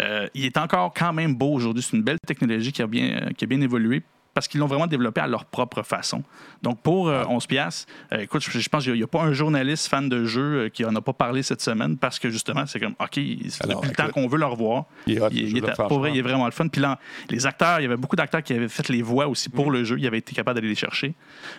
euh, 0.00 0.26
il 0.34 0.44
est 0.44 0.56
encore 0.56 0.92
quand 0.94 1.12
même 1.12 1.34
beau 1.34 1.52
aujourd'hui. 1.52 1.82
C'est 1.82 1.96
une 1.96 2.02
belle 2.02 2.18
technologie 2.26 2.72
qui 2.72 2.82
a 2.82 2.86
bien, 2.86 3.30
qui 3.36 3.44
a 3.44 3.46
bien 3.46 3.60
évolué 3.60 4.02
parce 4.34 4.48
qu'ils 4.48 4.60
l'ont 4.60 4.66
vraiment 4.66 4.86
développé 4.86 5.20
à 5.20 5.26
leur 5.26 5.44
propre 5.44 5.82
façon. 5.82 6.22
Donc, 6.62 6.80
pour 6.80 7.08
euh, 7.08 7.24
11 7.28 7.46
piastres, 7.46 7.86
euh, 8.12 8.18
écoute, 8.18 8.42
je, 8.42 8.58
je 8.58 8.68
pense 8.68 8.84
qu'il 8.84 8.92
n'y 8.94 9.02
a, 9.02 9.06
pas 9.06 9.22
un 9.22 9.32
journaliste 9.32 9.88
fan 9.88 10.08
de 10.08 10.24
jeu 10.24 10.42
euh, 10.64 10.68
qui 10.68 10.84
en 10.84 10.94
a 10.96 11.00
pas 11.00 11.12
parlé 11.12 11.42
cette 11.42 11.60
semaine 11.60 11.96
parce 11.96 12.18
que 12.18 12.30
justement, 12.30 12.66
c'est 12.66 12.80
comme, 12.80 12.94
OK, 13.00 13.14
c'est 13.48 13.66
depuis 13.66 13.88
le 13.88 13.94
temps 13.94 14.08
qu'on 14.08 14.26
veut 14.26 14.38
le 14.38 14.46
revoir. 14.46 14.84
il 15.06 15.20
Il, 15.32 15.48
il 15.56 15.58
est- 15.58 15.76
pour 15.88 16.00
vrai, 16.00 16.10
il 16.12 16.18
est 16.18 16.22
vraiment 16.22 16.46
le 16.46 16.50
fun. 16.50 16.68
Puis 16.68 16.80
là, 16.80 16.98
les 17.30 17.46
acteurs, 17.46 17.80
il 17.80 17.82
y 17.84 17.86
avait 17.86 17.96
beaucoup 17.96 18.16
d'acteurs 18.16 18.42
qui 18.42 18.52
avaient 18.54 18.68
fait 18.68 18.88
les 18.88 19.02
voix 19.02 19.28
aussi 19.28 19.48
pour 19.48 19.70
le 19.70 19.84
jeu. 19.84 19.96
Ils 19.98 20.06
avaient 20.06 20.18
été 20.18 20.34
capables 20.34 20.56
d'aller 20.56 20.68
les 20.68 20.74
chercher. 20.74 21.14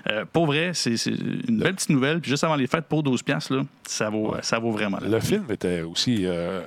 Euh, 0.09 0.25
pour 0.31 0.45
vrai, 0.45 0.71
c'est 0.73 0.95
une 1.05 1.59
belle 1.59 1.75
petite 1.75 1.89
nouvelle. 1.89 2.19
Puis 2.19 2.29
juste 2.31 2.43
avant 2.43 2.55
les 2.55 2.67
fêtes, 2.67 2.85
pour 2.85 3.03
12 3.03 3.23
piastres, 3.23 3.53
là, 3.53 3.61
ça 3.87 4.09
vaut, 4.09 4.35
ça 4.41 4.59
vaut 4.59 4.71
vraiment. 4.71 4.97
Le 5.01 5.19
film 5.19 5.45
était 5.49 5.81
aussi 5.81 6.25
euh, 6.25 6.61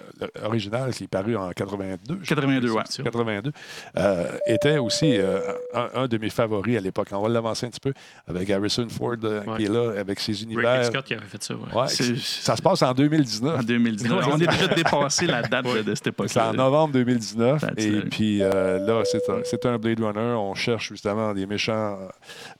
original, 0.44 0.92
qui 0.92 1.04
est 1.04 1.08
paru 1.08 1.36
en 1.36 1.50
82. 1.50 2.20
je 2.22 2.28
82, 2.28 2.70
ouais. 2.70 2.82
82, 3.04 3.52
euh, 3.96 4.26
était 4.46 4.78
aussi 4.78 5.16
euh, 5.18 5.40
un, 5.74 5.97
un 5.98 6.06
de 6.08 6.18
mes 6.18 6.30
favoris 6.30 6.76
à 6.76 6.80
l'époque. 6.80 7.08
On 7.12 7.22
va 7.22 7.28
l'avancer 7.28 7.66
un 7.66 7.70
petit 7.70 7.80
peu 7.80 7.92
avec 8.26 8.48
Harrison 8.50 8.86
Ford 8.88 9.14
euh, 9.24 9.42
Ouais. 9.44 9.56
qui 9.58 9.64
est 9.64 9.68
là, 9.72 9.92
avec 9.98 10.20
ses 10.20 10.42
univers. 10.42 10.84
Scott 10.84 11.04
qui 11.04 11.14
avait 11.14 11.26
fait 11.26 11.42
ça. 11.42 11.54
ouais. 11.54 11.74
Ouais, 11.74 11.88
C'est- 11.88 12.16
ça 12.18 12.56
se 12.56 12.62
passe 12.62 12.82
en 12.82 12.92
2019. 12.92 13.60
En 13.60 13.62
2019. 13.62 14.26
On 14.32 14.36
est 14.38 14.46
déjà 14.46 14.66
dépassé 14.68 15.26
la 15.26 15.42
date 15.42 15.64
de, 15.66 15.82
de 15.82 15.94
cette 15.94 16.10
C'est 16.26 16.40
en 16.40 16.52
novembre 16.52 16.94
2019. 16.94 17.60
That's 17.60 17.84
Et 17.84 17.88
it. 17.88 18.10
puis 18.10 18.42
euh, 18.42 18.78
là, 18.86 19.02
c'est 19.04 19.28
un, 19.30 19.40
c'est 19.44 19.64
un 19.66 19.78
Blade 19.78 20.00
Runner. 20.00 20.34
On 20.38 20.54
cherche 20.54 20.88
justement 20.88 21.32
des 21.34 21.46
méchants 21.46 21.98
euh, 22.00 22.08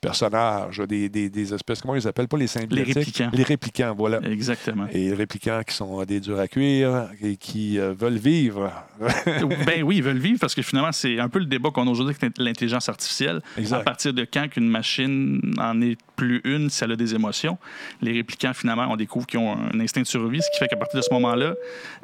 personnages, 0.01 0.79
des, 0.89 1.09
des- 1.09 1.29
des 1.31 1.55
espèces, 1.55 1.81
comment 1.81 1.95
ils 1.95 2.07
appellent 2.09 2.29
Pas 2.29 2.37
les 2.39 2.47
symbiotiques? 2.47 2.95
réplicants. 2.95 3.31
Les 3.33 3.43
réplicants, 3.43 3.95
voilà. 3.97 4.21
Exactement. 4.25 4.87
Et 4.93 5.09
les 5.11 5.15
réplicants 5.15 5.61
qui 5.67 5.75
sont 5.75 6.05
des 6.05 6.21
durs 6.21 6.39
à 6.39 6.49
cuire 6.49 7.09
et 7.23 7.37
qui 7.37 7.79
euh, 7.79 7.93
veulent 7.99 8.17
vivre. 8.19 8.71
ben 9.67 9.83
oui, 9.83 9.97
ils 9.97 10.03
veulent 10.03 10.19
vivre 10.19 10.39
parce 10.41 10.55
que 10.55 10.63
finalement, 10.63 10.93
c'est 10.93 11.19
un 11.19 11.29
peu 11.29 11.39
le 11.39 11.45
débat 11.47 11.71
qu'on 11.71 11.87
a 11.87 11.91
aujourd'hui 11.91 12.15
avec 12.21 12.39
l'intelligence 12.39 12.89
artificielle. 12.89 13.28
Exact. 13.57 13.77
À 13.77 13.81
partir 13.81 14.13
de 14.13 14.27
quand 14.31 14.49
qu'une 14.49 14.69
machine 14.69 15.41
en 15.59 15.81
est 15.81 15.99
plus 16.17 16.41
une, 16.45 16.71
si 16.71 16.85
elle 16.85 16.93
a 16.93 16.97
des 16.97 17.15
émotions? 17.15 17.59
Les 18.03 18.13
réplicants, 18.13 18.55
finalement, 18.55 18.87
on 18.91 18.97
découvre 18.97 19.27
qu'ils 19.27 19.41
ont 19.41 19.57
un 19.57 19.81
instinct 19.81 20.03
de 20.03 20.07
survie, 20.07 20.43
ce 20.43 20.51
qui 20.53 20.59
fait 20.59 20.69
qu'à 20.69 20.77
partir 20.77 20.99
de 20.99 21.05
ce 21.05 21.13
moment-là, 21.15 21.55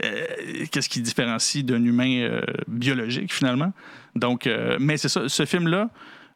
euh, 0.02 0.26
qu'est-ce 0.70 0.88
qui 0.88 1.00
différencie 1.00 1.64
d'un 1.64 1.84
humain 1.84 2.20
euh, 2.20 2.40
biologique, 2.68 3.32
finalement? 3.32 3.72
Donc, 4.14 4.46
euh, 4.46 4.76
mais 4.80 4.96
c'est 4.96 5.08
ça, 5.08 5.28
ce 5.28 5.44
film-là, 5.44 5.90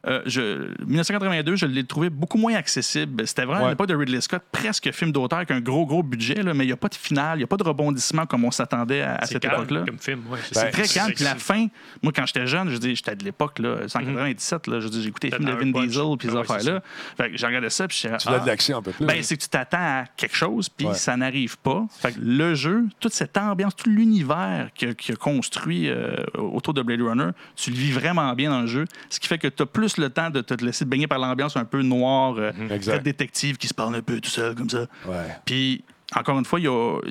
euh, 0.07 0.21
je, 0.25 0.69
1982, 0.85 1.55
je 1.57 1.65
l'ai 1.65 1.83
trouvé 1.83 2.09
beaucoup 2.09 2.37
moins 2.37 2.53
accessible. 2.55 3.27
C'était 3.27 3.43
vraiment 3.45 3.63
Ouais. 3.65 3.69
l'époque 3.71 3.87
de 3.89 3.95
Ridley 3.95 4.21
Scott, 4.21 4.41
presque 4.51 4.89
film 4.93 5.11
d'auteur 5.11 5.37
avec 5.39 5.51
un 5.51 5.59
gros, 5.59 5.85
gros 5.85 6.03
budget, 6.03 6.41
là, 6.41 6.53
mais 6.53 6.63
il 6.63 6.67
n'y 6.67 6.73
a 6.73 6.77
pas 6.77 6.87
de 6.87 6.95
finale, 6.95 7.37
il 7.37 7.39
n'y 7.39 7.43
a 7.43 7.47
pas 7.47 7.57
de 7.57 7.63
rebondissement 7.63 8.25
comme 8.25 8.45
on 8.45 8.51
s'attendait 8.51 9.01
à, 9.01 9.15
à 9.15 9.25
C'est 9.25 9.33
cette 9.33 9.45
époque-là. 9.45 9.83
comme 9.85 9.99
film. 9.99 10.21
Ouais, 10.29 10.37
Ben, 10.39 10.61
C'est 10.61 10.71
très 10.71 10.87
calme. 10.87 11.11
Puis 11.13 11.23
la 11.25 11.33
c'est- 11.33 11.39
fin, 11.39 11.67
moi, 12.01 12.13
quand 12.15 12.25
j'étais 12.25 12.47
jeune, 12.47 12.69
je 12.69 12.77
dis, 12.77 12.95
j'étais 12.95 13.15
de 13.15 13.23
l'époque, 13.25 13.59
là, 13.59 13.87
197, 13.87 14.67
là, 14.67 14.79
je 14.79 14.87
dis, 14.87 15.03
j'écoutais 15.03 15.29
les 15.29 15.35
films 15.35 15.49
de 15.49 15.53
Vin 15.53 15.71
punch. 15.71 15.87
Diesel, 15.87 16.17
puis 16.17 16.27
ces 16.29 16.33
Ah 16.35 16.39
ouais, 16.39 16.45
c'est 16.47 16.53
affaires-là. 16.53 16.81
Fait 17.17 17.31
que 17.31 17.37
j'ai 17.37 17.45
regardé 17.47 17.69
ça, 17.69 17.87
puis 17.87 17.97
j'étais. 18.01 18.17
Tu 18.17 18.27
as 18.29 18.31
ah, 18.31 18.39
de 18.39 18.47
l'action 18.47 18.77
un 18.77 18.81
peu 18.81 18.91
plus. 18.91 19.05
ben, 19.05 19.21
c'est 19.21 19.35
que 19.37 19.43
tu 19.43 19.49
t'attends 19.49 19.77
à 19.79 20.05
quelque 20.15 20.35
chose, 20.35 20.69
puis 20.69 20.87
Ouais. 20.87 20.93
ça 20.93 21.17
n'arrive 21.17 21.57
pas. 21.57 21.85
Fait 21.99 22.13
que 22.13 22.19
le 22.21 22.55
jeu, 22.55 22.85
toute 23.01 23.13
cette 23.13 23.37
ambiance, 23.37 23.75
tout 23.75 23.89
l'univers 23.89 24.69
qu'il 24.75 24.89
a, 24.89 24.93
qu'il 24.93 25.13
a 25.13 25.17
construit 25.17 25.89
euh, 25.89 26.15
autour 26.37 26.73
de 26.73 26.81
Blade 26.81 27.01
Runner, 27.01 27.29
tu 27.55 27.69
le 27.71 27.75
vis 27.75 27.91
vraiment 27.91 28.33
bien 28.33 28.49
dans 28.49 28.61
le 28.61 28.67
jeu. 28.67 28.85
Ce 29.09 29.19
qui 29.19 29.27
fait 29.27 29.37
que 29.37 29.47
tu 29.47 29.63
as 29.63 29.65
plus 29.65 29.88
le 29.97 30.09
temps 30.09 30.29
de 30.29 30.41
te 30.41 30.53
laisser 30.63 30.85
baigner 30.85 31.07
par 31.07 31.19
l'ambiance 31.19 31.57
un 31.57 31.65
peu 31.65 31.81
noire, 31.81 32.35
euh, 32.37 32.51
très 32.81 32.99
détective 32.99 33.57
qui 33.57 33.67
se 33.67 33.73
parle 33.73 33.95
un 33.95 34.01
peu 34.01 34.19
tout 34.19 34.29
seul, 34.29 34.55
comme 34.55 34.69
ça. 34.69 34.87
Ouais. 35.05 35.35
Puis, 35.45 35.83
encore 36.15 36.39
une 36.39 36.45
fois, 36.45 36.59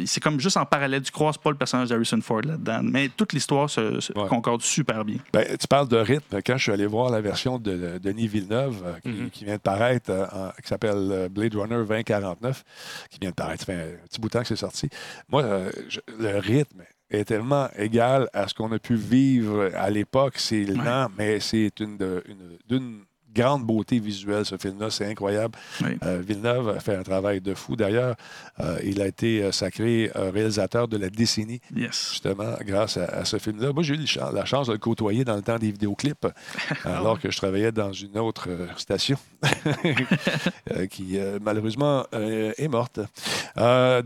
c'est 0.06 0.20
comme 0.22 0.40
juste 0.40 0.56
en 0.56 0.64
parallèle. 0.66 1.02
Tu 1.02 1.12
croises 1.12 1.38
pas 1.38 1.50
le 1.50 1.56
personnage 1.56 1.88
d'Harrison 1.88 2.20
Ford 2.20 2.40
là-dedans. 2.42 2.80
Mais 2.82 3.08
toute 3.08 3.32
l'histoire 3.32 3.70
se, 3.70 4.00
se 4.00 4.12
Ouais. 4.12 4.26
concorde 4.28 4.62
super 4.62 5.04
bien. 5.04 5.18
Ben, 5.32 5.44
tu 5.56 5.66
parles 5.68 5.88
de 5.88 5.96
rythme. 5.98 6.40
Quand 6.44 6.56
je 6.56 6.62
suis 6.64 6.72
allé 6.72 6.86
voir 6.86 7.10
la 7.10 7.20
version 7.20 7.58
de 7.58 7.98
Denis 8.02 8.26
Villeneuve, 8.26 8.82
euh, 8.84 8.94
qui, 9.00 9.08
Mhm. 9.08 9.30
qui 9.30 9.44
vient 9.44 9.56
de 9.56 9.60
paraître, 9.60 10.10
euh, 10.10 10.26
en- 10.32 10.50
qui 10.60 10.68
s'appelle 10.68 11.08
euh, 11.12 11.28
Blade 11.28 11.54
Runner 11.54 11.76
2049, 11.86 12.64
qui 13.10 13.18
vient 13.20 13.30
de 13.30 13.34
paraître, 13.34 13.64
ça 13.64 13.72
fait 13.72 13.80
un 14.02 14.06
petit 14.08 14.20
bout 14.20 14.28
de 14.28 14.32
temps 14.32 14.40
que 14.42 14.48
c'est 14.48 14.56
sorti. 14.56 14.88
Moi, 15.28 15.42
euh, 15.44 15.70
je- 15.88 16.00
le 16.18 16.38
rythme 16.38 16.82
est 17.10 17.24
tellement 17.24 17.68
égal 17.78 18.28
à 18.34 18.48
ce 18.48 18.54
qu'on 18.54 18.70
a 18.72 18.78
pu 18.78 18.94
vivre 18.96 19.70
à 19.74 19.88
l'époque. 19.90 20.34
C'est 20.36 20.64
lent, 20.64 21.06
mais 21.16 21.40
c'est 21.40 21.72
une, 21.80 21.96
une- 22.26 22.58
d'une 22.68 23.00
grande 23.34 23.64
beauté 23.64 23.98
visuelle, 24.00 24.44
ce 24.44 24.56
film-là. 24.56 24.90
C'est 24.90 25.06
incroyable. 25.06 25.56
Oui. 25.82 25.98
Euh, 26.04 26.20
Villeneuve 26.26 26.68
a 26.70 26.80
fait 26.80 26.94
un 26.96 27.02
travail 27.02 27.40
de 27.40 27.54
fou. 27.54 27.76
D'ailleurs, 27.76 28.16
euh, 28.60 28.78
il 28.84 29.00
a 29.00 29.06
été 29.06 29.42
euh, 29.42 29.52
sacré 29.52 30.10
réalisateur 30.14 30.88
de 30.88 30.96
la 30.96 31.10
décennie 31.10 31.60
Yes. 31.74 32.10
justement, 32.12 32.54
grâce 32.62 32.96
à, 32.96 33.04
à 33.04 33.24
ce 33.24 33.38
film-là. 33.38 33.72
Moi, 33.72 33.82
j'ai 33.82 33.94
eu 33.94 34.04
la 34.32 34.44
chance 34.44 34.66
de 34.68 34.72
le 34.72 34.78
côtoyer 34.78 35.24
dans 35.24 35.36
le 35.36 35.42
temps 35.42 35.58
des 35.58 35.70
vidéoclips, 35.70 36.26
alors 36.84 37.20
que 37.20 37.30
je 37.30 37.36
travaillais 37.36 37.72
dans 37.72 37.92
une 37.92 38.16
autre 38.18 38.48
station 38.76 39.16
qui, 40.90 41.18
malheureusement, 41.42 42.04
est 42.12 42.68
morte. 42.68 43.00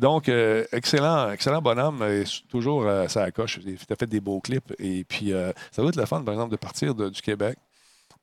Donc, 0.00 0.28
excellent, 0.72 1.30
excellent 1.30 1.62
bonhomme, 1.62 2.02
et 2.02 2.24
toujours 2.48 2.86
ça 3.08 3.30
coche. 3.30 3.58
Il 3.64 3.76
a 3.90 3.96
fait 3.96 4.06
des 4.06 4.20
beaux 4.20 4.40
clips. 4.40 4.72
Et 4.78 5.04
puis, 5.04 5.32
ça 5.70 5.82
va 5.82 5.88
être 5.88 5.96
le 5.96 6.06
fun, 6.06 6.22
par 6.22 6.34
exemple, 6.34 6.52
de 6.52 6.56
partir 6.56 6.94
de- 6.94 7.08
du 7.08 7.20
Québec, 7.22 7.56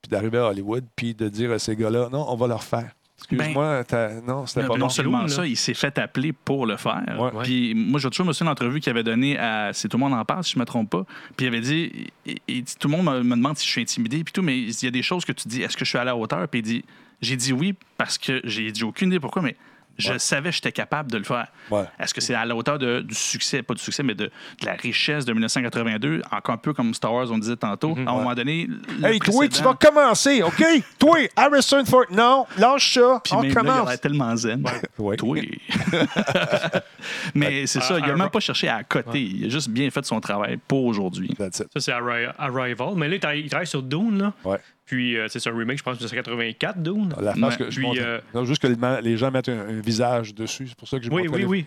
puis 0.01 0.09
d'arriver 0.09 0.37
à 0.37 0.45
Hollywood, 0.47 0.85
puis 0.95 1.13
de 1.13 1.27
dire 1.29 1.51
à 1.51 1.59
ces 1.59 1.75
gars-là, 1.75 2.09
non, 2.11 2.25
on 2.29 2.35
va 2.35 2.47
leur 2.47 2.63
faire. 2.63 2.91
Excuse-moi, 3.17 3.83
t'as- 3.83 4.21
non, 4.21 4.45
c'était 4.45 4.61
pas 4.65 4.75
non, 4.75 4.85
bon. 4.85 4.89
Seulement 4.89 5.21
Là. 5.23 5.27
ça, 5.27 5.45
il 5.45 5.57
s'est 5.57 5.73
fait 5.73 5.97
appeler 5.97 6.31
pour 6.31 6.65
le 6.65 6.77
faire. 6.77 7.03
Ouais. 7.19 7.43
Puis 7.43 7.73
moi, 7.75 7.99
j'ai 7.99 8.09
toujours 8.09 8.25
me 8.25 8.31
souviens 8.31 8.45
d'une 8.45 8.51
entrevue 8.53 8.79
qu'il 8.79 8.89
avait 8.91 9.03
donnée 9.03 9.37
à 9.37 9.71
C'est 9.73 9.89
tout 9.89 9.97
le 9.97 10.03
monde 10.05 10.13
en 10.13 10.23
parle, 10.23 10.43
si 10.45 10.53
je 10.53 10.57
ne 10.57 10.61
me 10.61 10.65
trompe 10.65 10.89
pas. 10.89 11.03
Puis 11.35 11.45
il 11.45 11.49
avait 11.49 11.59
dit, 11.59 12.07
il, 12.25 12.37
il 12.47 12.63
dit 12.63 12.75
Tout 12.79 12.87
le 12.87 12.95
monde 12.95 13.05
me, 13.07 13.21
me 13.23 13.35
demande 13.35 13.57
si 13.57 13.65
je 13.67 13.71
suis 13.71 13.81
intimidé, 13.81 14.23
puis 14.23 14.31
tout, 14.31 14.41
mais 14.41 14.57
il 14.57 14.67
dit, 14.67 14.77
il 14.83 14.85
y 14.85 14.87
a 14.87 14.91
des 14.91 15.03
choses 15.03 15.25
que 15.25 15.33
tu 15.33 15.49
dis, 15.49 15.61
est-ce 15.61 15.75
que 15.75 15.83
je 15.83 15.89
suis 15.89 15.97
à 15.97 16.05
la 16.05 16.15
hauteur? 16.15 16.47
Puis 16.47 16.59
il 16.61 16.63
dit 16.63 16.85
J'ai 17.21 17.35
dit 17.35 17.51
oui 17.51 17.75
parce 17.97 18.17
que 18.17 18.39
j'ai 18.45 18.71
dit 18.71 18.83
aucune 18.85 19.09
idée 19.09 19.19
pourquoi, 19.19 19.41
mais 19.41 19.57
je 19.99 20.13
Ouais. 20.13 20.19
savais 20.19 20.49
que 20.49 20.55
j'étais 20.55 20.71
capable 20.71 21.11
de 21.11 21.17
le 21.19 21.23
faire. 21.23 21.47
Ouais. 21.69 21.83
Est-ce 21.99 22.13
que 22.13 22.21
c'est 22.21 22.33
à 22.33 22.45
la 22.45 22.55
hauteur 22.55 22.79
de- 22.79 23.01
du 23.01 23.13
succès, 23.13 23.61
pas 23.61 23.73
du 23.75 23.81
succès, 23.81 24.01
mais 24.01 24.15
de, 24.15 24.25
de 24.25 24.65
la 24.65 24.73
richesse 24.73 25.25
de 25.25 25.33
1982, 25.33 26.21
encore 26.31 26.55
un 26.55 26.57
peu 26.57 26.73
comme 26.73 26.93
Star 26.93 27.13
Wars, 27.13 27.27
on 27.31 27.37
disait 27.37 27.55
tantôt. 27.57 27.95
À 27.97 28.09
un 28.09 28.13
moment 28.15 28.33
donné. 28.33 28.67
le 28.99 29.05
Hey, 29.07 29.19
toi, 29.19 29.47
tu 29.47 29.61
vas 29.61 29.73
commencer, 29.75 30.41
OK? 30.41 30.63
toi, 30.99 31.17
Harrison 31.35 31.83
Ford, 31.85 32.05
non, 32.11 32.45
lâche 32.57 32.93
ça, 32.95 33.21
Puis 33.23 33.33
on 33.35 33.41
même 33.41 33.53
là, 33.53 33.61
il 33.61 33.67
commence. 33.67 34.01
tellement 34.01 34.35
zen. 34.35 34.63
Ouais. 34.97 35.17
Toi. 35.17 35.37
Mais 37.35 37.65
c'est 37.67 37.81
ça, 37.81 37.97
il 37.99 38.05
n'a 38.05 38.13
à- 38.13 38.15
même 38.15 38.29
pas 38.29 38.39
cherché 38.39 38.67
à 38.67 38.83
côté. 38.83 39.21
Il 39.21 39.45
a 39.45 39.49
juste 39.49 39.69
bien 39.69 39.89
fait 39.89 40.05
son 40.05 40.19
travail 40.19 40.57
pour 40.67 40.85
aujourd'hui. 40.85 41.29
That's 41.37 41.59
it. 41.59 41.67
Ça, 41.73 41.79
c'est 41.79 41.91
Arri- 41.91 42.31
Arrival. 42.37 42.93
Mais 42.95 43.07
là, 43.07 43.15
il 43.15 43.19
travaille- 43.19 43.41
il 43.41 43.49
travaille 43.49 43.67
sur 43.67 43.81
Dune. 43.83 44.19
Là. 44.45 44.57
Puis, 44.89 45.17
euh, 45.17 45.27
c'est 45.29 45.45
un 45.47 45.55
remake, 45.55 45.77
je 45.77 45.83
pense, 45.83 45.99
de 45.99 46.03
1984, 46.03 46.81
Dune. 46.81 47.13
La 47.21 47.35
face 47.35 47.57
que 47.57 47.69
je 47.69 47.75
Puis, 47.77 47.85
montre. 47.85 48.01
euh, 48.03 48.19
Non, 48.33 48.43
juste 48.43 48.59
que 48.59 48.65
les, 48.67 49.01
les 49.03 49.17
gens 49.17 49.29
mettent 49.29 49.49
un, 49.49 49.67
un 49.69 49.79
visage 49.81 50.33
dessus. 50.33 50.67
C'est 50.69 50.75
pour 50.77 50.87
ça 50.87 50.97
que 50.97 51.05
je 51.05 51.11
Oui, 51.11 51.27
oui, 51.29 51.41
les- 51.41 51.45
oui. 51.45 51.65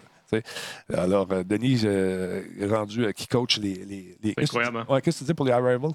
Alors, 0.93 1.29
euh, 1.31 1.45
Denise 1.45 1.85
euh, 1.87 2.43
est 2.59 2.67
rendu 2.67 3.07
qui 3.15 3.29
coach 3.29 3.59
les. 3.59 3.75
les, 3.85 4.17
les- 4.23 4.35
incroyable, 4.39 4.79
hein? 4.89 5.01
Qu'est-ce 5.01 5.19
que 5.21 5.25
tu 5.25 5.29
dis 5.31 5.35
pour 5.35 5.47
les 5.47 5.53
Arrival? 5.53 5.91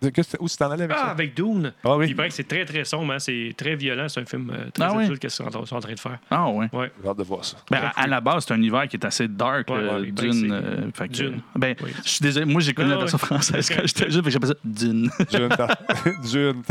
Où 0.00 0.48
tu 0.48 0.56
t'en 0.56 0.70
allais 0.70 0.84
avec 0.84 0.96
Ah, 0.98 1.06
ça? 1.06 1.10
avec 1.10 1.34
Dune. 1.34 1.72
Ah 1.84 1.96
oui. 1.96 2.06
Il 2.08 2.14
paraît 2.16 2.28
que 2.28 2.34
c'est 2.34 2.46
très, 2.46 2.64
très 2.64 2.84
sombre. 2.84 3.12
hein. 3.12 3.18
C'est 3.18 3.52
très 3.56 3.74
violent. 3.76 4.06
C'est 4.08 4.20
un 4.20 4.24
film 4.24 4.50
euh, 4.50 4.70
très 4.70 4.84
Ah 4.84 4.92
oui? 4.94 5.04
adulte 5.04 5.20
qu'est-ce 5.20 5.42
qu'ils 5.42 5.52
sont, 5.52 5.66
sont 5.66 5.76
en 5.76 5.80
train 5.80 5.94
de 5.94 5.98
faire. 6.00 6.18
Ah, 6.30 6.48
ouais. 6.50 6.68
Ouais. 6.72 6.92
J'ai 7.02 7.08
hâte 7.08 7.18
de 7.18 7.22
voir 7.24 7.44
ça. 7.44 7.56
Ben, 7.70 7.78
à, 7.96 8.02
à 8.02 8.06
la 8.06 8.20
base, 8.20 8.44
c'est 8.46 8.54
un 8.54 8.58
univers 8.58 8.86
qui 8.88 8.96
est 8.96 9.04
assez 9.04 9.26
dark, 9.28 9.68
Ouais, 9.70 9.76
euh, 9.76 10.00
ouais, 10.00 10.06
que 10.08 10.12
Dune. 10.12 10.52
euh, 10.52 10.90
fait 10.94 11.08
que, 11.08 11.12
Dune. 11.14 11.40
Ben, 11.56 11.74
Oui. 11.82 11.90
je 12.04 12.08
suis 12.10 12.22
désolé, 12.22 12.46
moi 12.46 12.60
j'ai 12.60 12.74
connu 12.74 12.90
Ah, 12.90 12.94
la 12.94 12.98
version 13.00 13.18
française 13.18 13.68
quand 13.68 13.82
j'étais 13.84 14.10
jeune, 14.10 14.24
j'appelle 14.30 14.48
ça 14.50 14.54
Dune. 14.64 15.10
Dune. 15.30 15.48
Dune. 16.22 16.62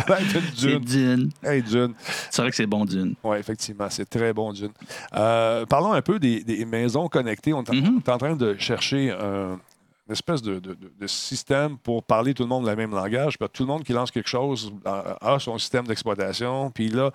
Dune. 0.58 0.80
Dune. 0.86 1.30
Hey, 1.44 1.62
Dune. 1.62 1.94
C'est 2.30 2.42
vrai 2.42 2.50
que 2.52 2.56
c'est 2.56 2.66
bon, 2.68 2.86
Dune. 2.86 3.16
Oui, 3.24 3.38
effectivement, 3.38 3.88
c'est 3.90 4.10
très 4.10 4.34
bon, 4.34 4.54
Dune. 4.54 4.72
Euh, 5.16 5.66
parlons 5.66 5.94
un 5.94 6.02
peu 6.02 6.20
des, 6.20 6.44
des 6.44 6.66
maisons 6.66 7.08
connectées. 7.10 7.54
On 7.54 7.64
est, 7.64 7.70
en- 7.70 7.74
Mhm. 7.74 7.98
on 7.98 8.00
est 8.00 8.14
en 8.14 8.18
train 8.18 8.36
de 8.36 8.56
chercher 8.58 9.12
un- 9.12 9.60
une 10.08 10.14
espèce 10.14 10.41
de, 10.41 10.55
de- 10.60 10.74
de- 10.74 10.91
de 10.99 11.08
système 11.08 11.78
pour 11.78 12.03
parler 12.03 12.34
tout 12.34 12.43
le 12.43 12.49
monde 12.49 12.66
le 12.66 12.76
même 12.76 12.91
langage. 12.91 13.38
Tout 13.53 13.64
le 13.64 13.68
monde 13.68 13.84
qui 13.84 13.93
lance 13.93 14.10
quelque 14.12 14.30
chose 14.30 14.74
a, 14.86 15.38
son 15.39 15.58
système 15.58 15.86
d'exploitation. 15.86 16.72
Puis 16.72 16.89
là, 16.89 17.12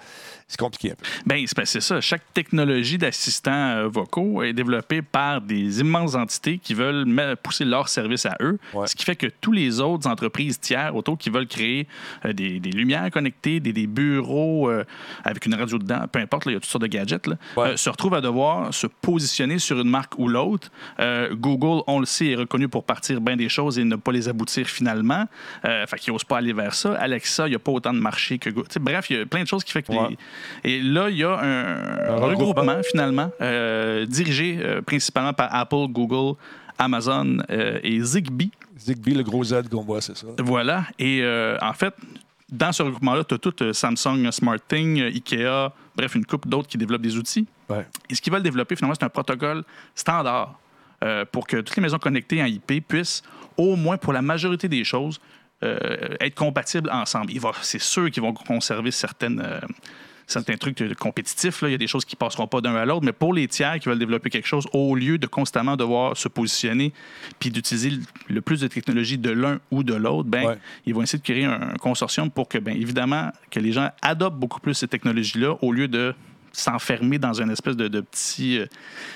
c'est 0.46 0.58
compliqué 0.58 0.92
un 0.92 0.94
peu. 0.94 1.04
Ben, 1.26 1.44
c'est- 1.64 1.80
ça. 1.80 2.00
Chaque 2.00 2.22
technologie 2.34 2.98
d'assistants 2.98 3.52
euh, 3.52 3.88
vocaux 3.88 4.42
est 4.42 4.52
développée 4.52 5.00
par 5.02 5.40
des 5.40 5.80
immenses 5.80 6.14
entités 6.14 6.58
qui 6.58 6.74
veulent 6.74 7.06
pousser 7.42 7.64
leur 7.64 7.88
service 7.88 8.26
à 8.26 8.36
eux. 8.40 8.58
Ouais. 8.74 8.86
Ce 8.86 8.94
qui 8.94 9.04
fait 9.04 9.16
que 9.16 9.26
tous 9.40 9.52
les 9.52 9.80
autres 9.80 10.06
entreprises 10.08 10.60
tiers 10.60 10.94
autour 10.94 11.16
qui 11.16 11.30
veulent 11.30 11.46
créer 11.48 11.86
euh, 12.26 12.32
des, 12.32 12.60
des 12.60 12.70
lumières 12.70 13.10
connectées, 13.10 13.60
des, 13.60 13.72
des 13.72 13.86
bureaux 13.86 14.68
euh, 14.68 14.84
avec 15.24 15.46
une 15.46 15.54
radio 15.54 15.78
dedans, 15.78 16.04
peu 16.10 16.18
importe, 16.18 16.44
il 16.46 16.52
y 16.52 16.56
a 16.56 16.60
toutes 16.60 16.66
sortes 16.70 16.82
de 16.82 16.88
gadgets, 16.88 17.26
là, 17.26 17.36
Ouais. 17.56 17.68
euh, 17.70 17.76
se 17.76 17.88
retrouvent 17.88 18.14
à 18.14 18.20
devoir 18.20 18.72
se 18.74 18.86
positionner 18.86 19.58
sur 19.58 19.80
une 19.80 19.88
marque 19.88 20.18
ou 20.18 20.28
l'autre. 20.28 20.70
Euh, 21.00 21.34
Google, 21.34 21.82
on 21.86 21.98
le 22.00 22.06
sait, 22.06 22.26
est 22.28 22.34
reconnu 22.36 22.68
pour 22.68 22.81
partir 22.82 23.20
bien 23.20 23.36
des 23.36 23.48
choses 23.48 23.78
et 23.78 23.84
ne 23.84 23.96
pas 23.96 24.12
les 24.12 24.28
aboutir 24.28 24.66
finalement. 24.66 25.26
Euh, 25.64 25.86
fait 25.86 25.96
qu'ils 25.98 26.12
n'osent 26.12 26.24
pas 26.24 26.38
aller 26.38 26.52
vers 26.52 26.74
ça. 26.74 26.94
Alexa, 26.94 27.46
il 27.46 27.50
n'y 27.50 27.56
a 27.56 27.58
pas 27.58 27.72
autant 27.72 27.92
de 27.92 27.98
marché 27.98 28.38
que 28.38 28.50
Google. 28.50 28.68
Bref, 28.80 29.10
il 29.10 29.16
y 29.16 29.20
a 29.20 29.26
plein 29.26 29.42
de 29.42 29.48
choses 29.48 29.64
qui 29.64 29.72
fait 29.72 29.82
que 29.82 29.92
Ouais. 29.92 30.16
les- 30.64 30.70
Et 30.78 30.82
là, 30.82 31.08
il 31.10 31.16
y 31.16 31.24
a 31.24 31.32
un, 31.38 32.16
regroupement. 32.16 32.26
regroupement, 32.28 32.80
finalement, 32.82 33.30
euh, 33.40 34.04
dirigé 34.06 34.58
euh, 34.60 34.82
principalement 34.82 35.32
par 35.32 35.54
Apple, 35.54 35.86
Google, 35.88 36.36
Amazon 36.78 37.38
euh, 37.50 37.78
et 37.82 38.00
Zigbee. 38.00 38.50
Zigbee, 38.78 39.14
le 39.14 39.22
gros 39.22 39.44
Z 39.44 39.68
qu'on 39.70 39.82
voit, 39.82 40.00
c'est 40.00 40.16
ça. 40.16 40.26
Voilà. 40.38 40.84
Et 40.98 41.22
en 41.60 41.72
fait, 41.72 41.94
dans 42.50 42.72
ce 42.72 42.82
regroupement-là, 42.82 43.24
tu 43.24 43.34
as 43.34 43.38
tout 43.38 43.54
euh, 43.62 43.72
Samsung 43.72 44.30
SmartThing, 44.30 45.00
euh, 45.00 45.06
Ikea, 45.06 45.72
bref, 45.96 46.14
une 46.14 46.24
couple 46.26 46.48
d'autres 46.48 46.68
qui 46.68 46.76
développent 46.76 47.00
des 47.02 47.16
outils. 47.16 47.46
Ouais. 47.70 47.86
Et 48.10 48.14
ce 48.14 48.20
qu'ils 48.20 48.30
veulent 48.32 48.42
développer, 48.42 48.76
finalement, 48.76 48.94
c'est 48.98 49.04
un 49.06 49.08
protocole 49.08 49.62
standard 49.94 50.58
euh, 51.02 51.24
pour 51.30 51.46
que 51.46 51.56
toutes 51.58 51.76
les 51.76 51.82
maisons 51.82 51.98
connectées 51.98 52.42
en 52.42 52.46
IP 52.46 52.86
puissent, 52.86 53.22
au 53.56 53.76
moins 53.76 53.96
pour 53.96 54.12
la 54.12 54.22
majorité 54.22 54.68
des 54.68 54.84
choses, 54.84 55.20
euh, 55.62 56.16
être 56.20 56.34
compatibles 56.34 56.90
ensemble. 56.90 57.32
C'est 57.62 57.80
sûr 57.80 58.10
qu'ils 58.10 58.22
vont 58.22 58.32
conserver 58.32 58.90
certaines, 58.90 59.40
euh, 59.44 59.60
certains 60.26 60.56
trucs 60.56 60.94
compétitifs. 60.94 61.62
Là. 61.62 61.68
Il 61.68 61.72
y 61.72 61.74
a 61.74 61.78
des 61.78 61.86
choses 61.86 62.04
qui 62.04 62.16
ne 62.16 62.18
passeront 62.18 62.46
pas 62.46 62.60
d'un 62.60 62.74
à 62.74 62.84
l'autre, 62.84 63.04
mais 63.04 63.12
pour 63.12 63.32
les 63.34 63.46
tiers 63.46 63.78
qui 63.78 63.88
veulent 63.88 63.98
développer 63.98 64.30
quelque 64.30 64.46
chose, 64.48 64.66
au 64.72 64.94
lieu 64.96 65.18
de 65.18 65.26
constamment 65.26 65.76
devoir 65.76 66.16
se 66.16 66.28
positionner 66.28 66.92
puis 67.38 67.50
d'utiliser 67.50 67.92
le- 68.28 68.40
plus 68.40 68.60
de 68.60 68.66
technologies 68.68 69.18
de 69.18 69.30
l'un 69.30 69.60
ou 69.70 69.82
de 69.84 69.94
l'autre, 69.94 70.28
ben, 70.28 70.44
Ouais. 70.46 70.58
ils 70.86 70.94
vont 70.94 71.02
essayer 71.02 71.18
de 71.18 71.24
créer 71.24 71.44
un, 71.44 71.74
consortium 71.80 72.30
pour 72.30 72.48
que, 72.48 72.58
bien 72.58 72.74
évidemment, 72.74 73.30
que 73.50 73.60
les 73.60 73.72
gens 73.72 73.90
adoptent 74.00 74.38
beaucoup 74.38 74.60
plus 74.60 74.74
ces 74.74 74.88
technologies-là 74.88 75.56
au 75.62 75.72
lieu 75.72 75.86
de 75.86 76.14
s'enfermer 76.52 77.18
dans 77.18 77.32
une 77.40 77.50
espèce 77.50 77.76
de, 77.76 77.88
de 77.88 78.00
petit 78.00 78.58
euh, 78.58 78.66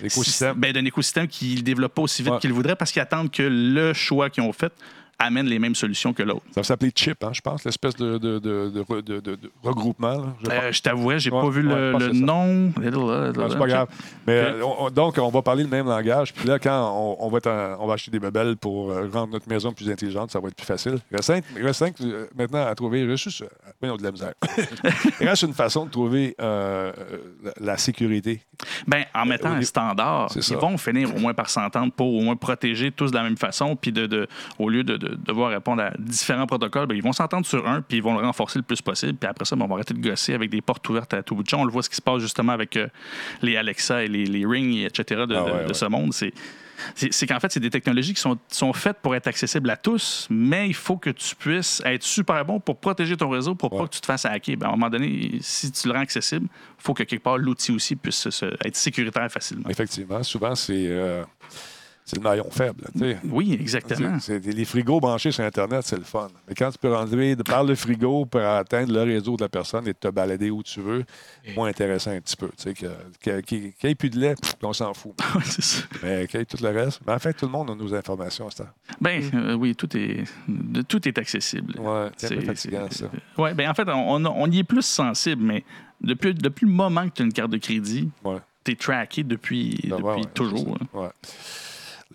L'écosystème. 0.03 0.25
système- 0.25 0.55
ben, 0.61 0.73
d'un 0.73 0.85
écosystème 0.85 1.29
qu'ils 1.29 1.57
ne 1.57 1.61
développent 1.63 1.95
pas 1.95 2.03
aussi 2.03 2.23
vite 2.23 2.33
Ouais. 2.33 2.39
qu'ils 2.39 2.53
voudraient 2.53 2.77
parce 2.77 2.93
qu'ils 2.93 3.03
attendent 3.03 3.31
que 3.31 3.43
le 3.43 3.93
choix 3.93 4.31
qu'ils 4.31 4.43
ont 4.43 4.53
fait 4.53 4.73
amène 5.19 5.47
les 5.47 5.59
mêmes 5.59 5.75
solutions 5.75 6.13
que 6.13 6.23
l'autre. 6.23 6.43
Ça 6.55 6.61
va 6.61 6.65
s'appeler 6.65 6.93
Chip, 6.95 7.23
hein, 7.25 7.31
je 7.33 7.41
pense, 7.41 7.65
l'espèce 7.65 7.97
de, 7.97 8.19
de, 8.19 8.39
de, 8.39 8.71
de 8.71 8.83
re- 8.83 9.03
de- 9.03 9.21
de- 9.21 9.37
de 9.37 9.51
regroupement. 9.63 10.13
là, 10.19 10.35
je. 10.45 10.51
Euh, 10.51 10.73
je 10.73 10.83
t'avouerais, 10.83 11.19
j'ai 11.19 11.31
Ouais, 11.31 11.41
pas 11.41 11.49
vu 11.49 11.67
ouais, 11.67 11.75
le, 11.75 11.99
le 12.09 12.13
nom. 12.13 12.73
C'est 12.77 13.59
pas 13.59 13.67
grave. 13.67 13.89
Mais, 14.27 14.33
euh, 14.35 14.63
on- 14.63 14.87
on- 14.87 14.91
donc, 14.91 15.19
on 15.19 15.29
va 15.31 15.43
parler 15.43 15.63
le 15.63 15.69
même 15.71 15.87
langage. 15.87 16.33
Puis 16.35 16.47
là, 16.49 16.59
quand 16.59 16.93
on, 16.95 17.27
on 17.27 17.29
va, 17.31 17.39
être 17.39 17.47
en- 17.51 17.77
on 17.83 17.87
va 17.87 17.95
acheter 17.95 18.11
des 18.11 18.19
bebelles 18.21 18.57
pour 18.57 18.91
euh, 18.91 19.09
rendre 19.13 19.33
notre 19.33 19.49
maison 19.49 19.73
plus 19.73 19.91
intelligente, 19.91 20.31
ça 20.31 20.41
va 20.41 20.49
être 20.49 20.55
plus 20.57 20.67
facile. 20.67 20.99
Il 21.11 21.17
reste 21.17 21.33
reste 21.81 22.01
euh, 22.03 22.27
maintenant 22.37 22.67
à 22.67 22.75
trouver. 22.75 23.05
Reste 23.07 23.25
juste. 23.25 23.45
voyons, 23.81 23.97
de 23.97 24.03
la 24.03 24.13
misère. 24.13 24.33
il 25.21 25.29
reste 25.29 25.43
une 25.43 25.55
façon 25.55 25.87
de 25.87 25.91
trouver 25.91 26.35
euh, 26.41 26.93
la, 27.61 27.77
sécurité. 27.77 28.41
Ben, 28.87 29.05
en 29.15 29.25
mettant 29.27 29.51
un 29.53 29.63
standard, 29.63 30.31
ils 30.35 30.57
vont 30.57 30.77
finir 30.79 31.15
au 31.15 31.19
moins 31.19 31.35
par 31.35 31.49
s'entendre 31.51 31.93
pour 31.93 32.13
au 32.15 32.21
moins 32.23 32.37
protéger 32.37 32.91
tous 32.91 33.11
de 33.11 33.17
la 33.17 33.23
même 33.23 33.37
façon. 33.37 33.77
Puis 33.77 33.93
de- 33.93 34.27
au 34.59 34.69
lieu 34.69 34.83
de, 34.85 34.97
de 35.11 35.15
devoir 35.17 35.51
répondre 35.51 35.83
à 35.83 35.91
différents 35.99 36.47
protocoles, 36.47 36.87
ben, 36.87 36.95
ils 36.97 37.03
vont 37.03 37.13
s'entendre 37.13 37.47
sur 37.47 37.67
un, 37.69 37.83
puis 37.83 37.99
ils 37.99 38.03
vont 38.03 38.19
le 38.19 38.25
renforcer 38.25 38.59
le 38.59 38.63
plus 38.65 38.81
possible. 38.83 39.15
Puis 39.15 39.29
après 39.29 39.45
ça, 39.45 39.57
ben, 39.57 39.65
on 39.65 39.69
va 39.69 39.75
arrêter 39.75 39.95
de 39.95 40.01
gosser 40.01 40.35
avec 40.35 40.51
des 40.51 40.61
portes 40.61 40.89
ouvertes 40.89 41.15
à 41.15 41.23
tout 41.23 41.35
bout 41.35 41.43
de 41.43 41.49
champ. 41.49 41.61
On 41.61 41.65
le 41.65 41.73
voit 41.73 41.83
ce 41.83 41.91
qui 41.91 41.97
se 41.97 42.03
passe 42.03 42.21
justement 42.21 42.53
avec 42.53 42.77
euh, 42.77 42.89
les 43.43 43.57
Alexa 43.57 44.05
et 44.05 44.09
les, 44.09 44.25
les 44.27 44.45
Ring, 44.47 44.75
et 44.75 44.85
etc. 44.85 45.05
de, 45.05 45.23
Ah 45.23 45.27
de- 45.27 45.33
ouais, 45.53 45.63
de 45.63 45.69
ouais. 45.69 45.75
ce 45.75 45.85
monde. 45.87 46.13
C'est. 46.13 46.33
Qu'en 47.27 47.41
fait, 47.41 47.51
c'est 47.51 47.59
des 47.61 47.71
technologies 47.71 48.13
qui 48.13 48.21
sont, 48.21 48.37
sont 48.49 48.75
faites 48.75 48.99
pour 49.01 49.15
être 49.15 49.27
accessibles 49.29 49.71
à 49.71 49.79
tous, 49.79 50.27
mais 50.29 50.69
il 50.69 50.75
faut 50.75 50.99
que 50.99 51.09
tu 51.09 51.35
puisses 51.35 51.81
être 51.87 52.03
super 52.03 52.45
bon 52.45 52.61
pour 52.61 52.77
protéger 52.77 53.17
ton 53.17 53.31
réseau 53.31 53.55
pour 53.55 53.73
Ouais. 53.73 53.79
pas 53.79 53.87
que 53.89 53.95
tu 53.95 54.01
te 54.03 54.07
fasses 54.07 54.27
hacker. 54.27 54.59
Ben, 54.59 54.67
à 54.67 54.69
un 54.69 54.73
moment 54.73 54.91
donné, 54.91 55.39
si 55.41 55.73
tu 55.73 55.89
le 55.89 55.95
rends 55.95 56.01
accessible, 56.01 56.49
il 56.53 56.83
faut 56.83 56.93
que 56.93 57.03
quelque 57.05 57.23
part 57.23 57.39
l'outil 57.39 57.73
aussi 57.73 57.97
puisse 57.97 58.17
se- 58.17 58.31
se- 58.31 58.55
être 58.63 58.77
sécuritaire 58.77 59.31
facilement. 59.33 59.71
Effectivement, 59.71 60.23
souvent, 60.23 60.55
c'est 60.55 60.75
euh, 60.87 61.25
c'est 62.07 62.17
le 62.17 62.23
maillon 62.23 62.49
faible. 62.51 62.85
Oui, 63.25 63.53
exactement. 63.61 64.19
C'est- 64.21 64.39
les 64.47 64.65
frigos 64.65 65.01
branchés 65.01 65.33
sur 65.33 65.43
Internet, 65.45 65.83
c'est 65.85 65.97
le 65.99 66.05
fun. 66.05 66.29
Mais 66.49 66.55
quand 66.55 66.71
tu 66.71 66.79
peux 66.79 66.95
rentrer 66.95 67.35
par 67.37 67.65
le 67.65 67.75
frigo 67.75 68.25
pour 68.25 68.41
atteindre 68.41 68.93
le 68.93 69.03
réseau 69.03 69.37
de 69.37 69.43
la 69.43 69.49
personne 69.49 69.89
et 69.89 69.93
te 69.95 70.07
balader 70.09 70.49
où 70.51 70.63
tu 70.63 70.81
veux, 70.81 71.05
moins 71.57 71.69
intéressant 71.69 72.13
un 72.13 72.21
petit 72.21 72.37
peu. 72.37 72.49
Qu'il 73.43 73.61
n'y 73.61 73.73
ait 73.91 73.95
plus 73.97 74.09
de 74.11 74.21
lait, 74.21 74.35
on 74.63 74.73
s'en 74.73 74.95
fout. 74.95 75.15
C'est 75.45 75.63
ça. 75.63 75.83
Mais 76.03 76.27
qu'il 76.29 76.39
y 76.39 76.43
ait 76.45 76.47
tout 76.47 76.57
le 76.63 76.69
reste. 76.71 77.01
Mais 77.07 77.13
en 77.13 77.19
fait, 77.19 77.33
tout 77.35 77.47
le 77.47 77.53
monde 77.53 77.71
a 77.71 77.75
nos 77.75 77.93
informations 77.93 78.47
à 78.47 78.51
ce 78.53 78.59
temps. 78.59 78.69
Ben 79.01 79.23
euh, 79.35 79.55
oui, 79.55 79.75
tout 79.75 79.89
est, 79.97 80.25
tout 80.89 81.09
est 81.09 81.19
accessible. 81.19 81.79
Ouais, 81.81 82.09
c'est 82.17 82.41
fatigant, 82.41 82.87
ça. 82.91 83.11
Ouais, 83.37 83.53
ben 83.53 83.69
en 83.69 83.75
fait, 83.75 83.89
on, 83.89 84.51
y 84.51 84.61
est 84.61 84.65
plus 84.65 84.83
sensible, 84.87 85.43
mais 85.43 85.65
depuis, 86.01 86.35
depuis 86.35 86.67
le 86.67 86.73
moment 86.73 87.09
que 87.09 87.15
tu 87.15 87.23
as 87.23 87.25
une 87.25 87.33
carte 87.33 87.51
de 87.51 87.59
crédit, 87.59 88.09
Ouais. 88.23 88.39
tu 88.65 88.71
es 88.71 88.75
tracké 88.77 89.25
depuis, 89.25 89.77
Ben 89.83 89.97
depuis 89.97 90.05
ouais, 90.05 90.15
ouais, 90.19 90.25
toujours. 90.35 90.79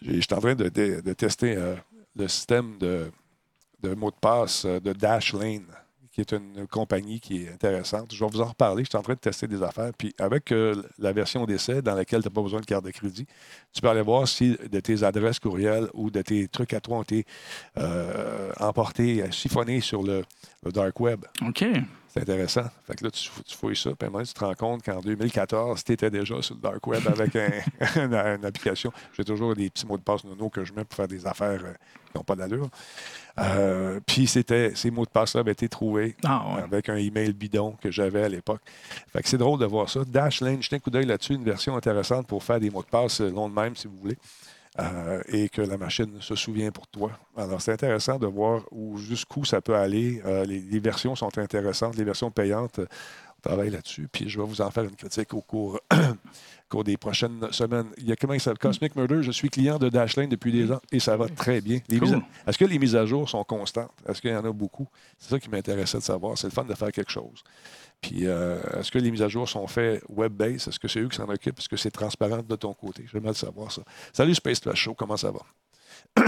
Je 0.02 0.20
suis 0.20 0.34
en 0.34 0.40
train 0.40 0.56
de, 0.56 1.14
tester 1.14 1.56
euh, 1.56 1.76
le 2.16 2.28
système 2.28 2.78
de, 2.78 3.12
de 3.82 3.94
mot 3.94 4.12
de 4.12 4.16
passe 4.16 4.66
euh, 4.66 4.80
de 4.80 4.94
Dashlane, 4.94 5.66
qui 6.12 6.22
est 6.22 6.34
une 6.34 6.68
compagnie 6.68 7.20
qui 7.20 7.44
est 7.44 7.54
intéressante. 7.54 8.14
Je 8.14 8.24
vais 8.24 8.30
vous 8.30 8.42
en 8.42 8.46
reparler. 8.46 8.84
Je 8.84 8.90
suis 8.90 8.98
en 8.98 9.02
train 9.02 9.14
de 9.14 9.20
tester 9.20 9.48
des 9.48 9.62
affaires. 9.64 9.92
Puis 9.98 10.14
avec 10.20 10.52
euh, 10.52 10.82
la 10.98 11.14
version 11.14 11.46
d'essai 11.46 11.82
dans 11.82 11.96
laquelle 11.96 12.22
tu 12.22 12.28
n'as 12.28 12.34
pas 12.34 12.42
besoin 12.42 12.60
de 12.60 12.66
carte 12.66 12.86
de 12.86 12.92
crédit, 12.92 13.26
tu 13.74 13.82
peux 13.82 13.90
aller 13.90 14.02
voir 14.02 14.28
si 14.28 14.58
de 14.58 14.80
tes 14.80 15.04
adresses 15.04 15.40
courriels 15.40 15.88
ou 15.94 16.10
de 16.10 16.22
tes 16.22 16.48
trucs 16.48 16.74
à 16.74 16.82
toi 16.82 16.98
ont 16.98 17.04
été 17.04 17.26
emportés, 18.60 19.24
siphonnés 19.32 19.82
sur 19.82 20.04
le, 20.04 20.24
le 20.64 20.72
dark 20.72 21.00
web. 21.00 21.26
OK. 21.46 21.64
C'est 22.14 22.22
intéressant. 22.22 22.64
Fait 22.86 22.96
que 22.96 23.06
là, 23.06 23.12
tu, 23.12 23.30
tu 23.46 23.56
fouilles 23.56 23.76
ça, 23.76 23.92
puis 23.92 23.98
à 24.02 24.06
un 24.06 24.10
moment 24.10 24.18
donné, 24.20 24.28
tu 24.28 24.34
te 24.34 24.44
rends 24.44 24.54
compte 24.54 24.84
qu'en 24.84 25.00
2014, 25.00 25.82
tu 25.82 25.94
étais 25.94 26.10
déjà 26.10 26.42
sur 26.42 26.56
le 26.56 26.62
dark 26.62 26.86
web 26.86 27.02
avec 27.08 27.34
un- 27.38 27.50
une, 28.04 28.14
une 28.14 28.46
application. 28.46 28.92
J'ai 29.18 29.24
toujours 29.24 29.56
des 29.56 29.70
petits 29.70 29.86
mots 29.86 29.98
de 29.98 30.04
passe 30.04 30.24
nono 30.26 30.50
que 30.50 30.66
je 30.66 30.74
mets 30.74 30.84
pour 30.84 30.96
faire 30.98 31.08
des 31.08 31.26
affaires 31.26 31.62
euh, 31.64 31.74
qui 32.12 32.18
n'ont 32.18 32.24
pas 32.26 32.36
d'allure. 32.36 32.70
Euh, 33.40 34.02
puis 34.06 34.28
c'était, 34.28 34.74
ces 34.76 34.92
mots 34.92 35.06
de 35.06 35.10
passe-là 35.10 35.40
avaient 35.40 35.54
été 35.54 35.70
trouvés 35.70 36.18
Ah 36.26 36.44
ouais. 36.56 36.62
avec 36.64 36.90
un 36.90 36.98
email 36.98 37.32
bidon 37.32 37.78
que 37.82 37.90
j'avais 37.90 38.24
à 38.24 38.30
l'époque. 38.30 38.62
Fait 39.14 39.22
que 39.24 39.30
c'est 39.30 39.38
drôle 39.38 39.60
de 39.60 39.66
voir 39.66 39.90
ça. 39.90 40.02
Dashlane, 40.06 40.62
jetez 40.62 40.76
un 40.76 40.80
coup 40.80 40.90
d'œil 40.90 41.06
là-dessus, 41.06 41.36
une 41.36 41.46
version 41.46 41.78
intéressante 41.78 42.28
pour 42.28 42.44
faire 42.44 42.60
des 42.60 42.70
mots 42.70 42.84
de 42.84 42.88
passe 42.90 43.22
euh, 43.22 43.30
longs 43.32 43.48
de 43.48 43.56
même, 43.56 43.76
si 43.78 43.88
vous 43.88 43.96
voulez. 43.98 44.18
Euh, 44.80 45.22
et 45.28 45.50
que 45.50 45.62
la 45.62 45.78
machine 45.78 46.22
se 46.22 46.34
souvient 46.36 46.72
pour 46.72 46.88
toi. 46.88 47.12
Alors, 47.36 47.62
c'est 47.62 47.74
intéressant 47.74 48.18
de 48.18 48.26
voir 48.26 48.64
où, 48.72 48.98
jusqu'où 48.98 49.44
ça 49.44 49.60
peut 49.60 49.76
aller. 49.76 50.22
Euh, 50.26 50.46
les, 50.46 50.62
les 50.62 50.80
versions 50.80 51.14
sont 51.14 51.38
intéressantes. 51.38 51.98
Les 51.98 52.06
versions 52.06 52.32
payantes, 52.32 52.80
on 52.80 53.42
travaille 53.50 53.70
là-dessus. 53.70 54.08
Puis 54.10 54.30
je 54.30 54.40
vais 54.40 54.46
vous 54.48 54.62
en 54.62 54.72
faire 54.72 54.86
une 54.86 54.96
critique 54.96 55.34
au 55.34 55.42
cours, 55.42 55.78
au 55.92 55.96
cours 56.70 56.84
des 56.86 56.96
prochaines 56.96 57.52
semaines. 57.52 57.88
Il 57.98 58.06
y 58.08 58.14
a 58.14 58.16
comment 58.16 58.34
il 58.34 58.40
s'appelle? 58.40 58.60
Cosmic 58.60 58.96
Murder. 58.96 59.22
Je 59.24 59.32
suis 59.32 59.50
client 59.50 59.78
de 59.78 59.90
Dashlane 59.90 60.30
depuis 60.30 60.54
des 60.54 60.72
ans 60.72 60.80
et 60.90 61.02
ça 61.02 61.18
va 61.18 61.28
très 61.28 61.60
bien. 61.60 61.80
Cool. 62.00 62.08
à- 62.46 62.50
Est-ce 62.50 62.58
que 62.58 62.64
les 62.66 62.80
mises 62.80 62.96
à 62.96 63.06
jour 63.06 63.28
sont 63.30 63.44
constantes? 63.44 63.92
Est-ce 64.08 64.22
qu'il 64.22 64.32
y 64.32 64.36
en 64.36 64.46
a 64.46 64.54
beaucoup? 64.54 64.88
C'est 65.20 65.32
ça 65.32 65.40
qui 65.42 65.50
m'intéressait 65.50 65.98
de 65.98 66.04
savoir. 66.04 66.38
C'est 66.38 66.48
le 66.48 66.54
fun 66.54 66.64
de 66.64 66.76
faire 66.76 66.94
quelque 66.94 67.12
chose. 67.12 67.44
Puis, 68.02 68.26
euh, 68.26 68.60
est-ce 68.80 68.90
que 68.92 68.98
les 68.98 69.12
mises 69.12 69.22
à 69.22 69.28
jour 69.28 69.48
sont 69.48 69.68
faites 69.68 70.04
web-based? 70.10 70.68
Est-ce 70.70 70.80
que 70.80 70.88
c'est 70.88 71.00
eux 71.02 71.08
qui 71.08 71.18
s'en 71.18 71.30
occupent? 71.30 71.60
Est-ce 71.60 71.70
que 71.70 71.78
c'est 71.78 71.92
transparent 71.92 72.42
de 72.42 72.56
ton 72.56 72.74
côté? 72.74 73.06
J'aimerais 73.12 73.30
le 73.30 73.36
savoir 73.36 73.72
ça. 73.72 73.84
Salut 74.12 74.34
Space 74.34 74.60
Flash 74.60 74.80
Show, 74.82 74.96
comment 74.96 75.18
ça 75.18 75.32
va? 75.32 75.40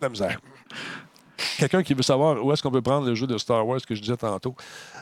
La 0.00 0.08
misère. 0.08 0.40
Quelqu'un 1.58 1.82
qui 1.82 1.94
veut 1.94 2.02
savoir 2.02 2.44
où 2.44 2.52
est-ce 2.52 2.62
qu'on 2.62 2.70
peut 2.70 2.82
prendre 2.82 3.06
le 3.06 3.14
jeu 3.14 3.26
de 3.26 3.38
Star 3.38 3.66
Wars 3.66 3.80
que 3.86 3.94
je 3.94 4.00
disais 4.02 4.16
tantôt, 4.16 4.54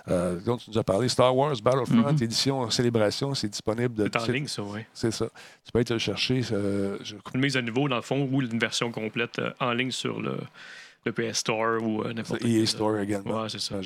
euh, 0.09 0.39
dont 0.41 0.57
tu 0.57 0.71
nous 0.71 0.79
as 0.79 0.85
parlé, 0.85 1.09
Star 1.09 1.35
Wars 1.35 1.55
Battlefront, 1.63 2.13
Mhm. 2.13 2.23
édition 2.23 2.71
Célébration, 2.71 3.35
c'est 3.35 3.49
disponible. 3.49 3.95
De, 3.95 4.11
C'est 4.13 4.29
en 4.29 4.33
ligne, 4.33 4.47
ça, 4.47 4.63
oui. 4.63 4.81
C'est 4.93 5.11
ça. 5.11 5.27
Tu 5.65 5.73
peux 5.73 5.79
aller 5.79 5.85
te 5.87 5.95
le 5.95 5.99
chercher. 5.99 6.43
euh, 6.53 6.97
je- 7.03 7.17
Une 7.35 7.41
mise 7.41 7.57
à 7.57 7.63
niveau, 7.63 7.89
dans 7.89 7.97
le 7.97 8.03
fond, 8.03 8.29
ou 8.31 8.41
une 8.43 8.59
version 8.59 8.93
complète 8.93 9.39
euh, 9.41 9.51
en 9.59 9.73
ligne 9.73 9.91
sur 9.91 10.21
le, 10.21 10.39
le 11.07 11.13
PS 11.13 11.39
Store 11.39 11.83
ou 11.83 12.03
euh, 12.03 12.13
n'importe 12.13 12.43
EA 12.43 12.49
quel, 12.59 12.67
Store 12.69 12.99
également. 12.99 13.43
Ouais, 13.43 13.49
c'est 13.49 13.61
ça. 13.61 13.77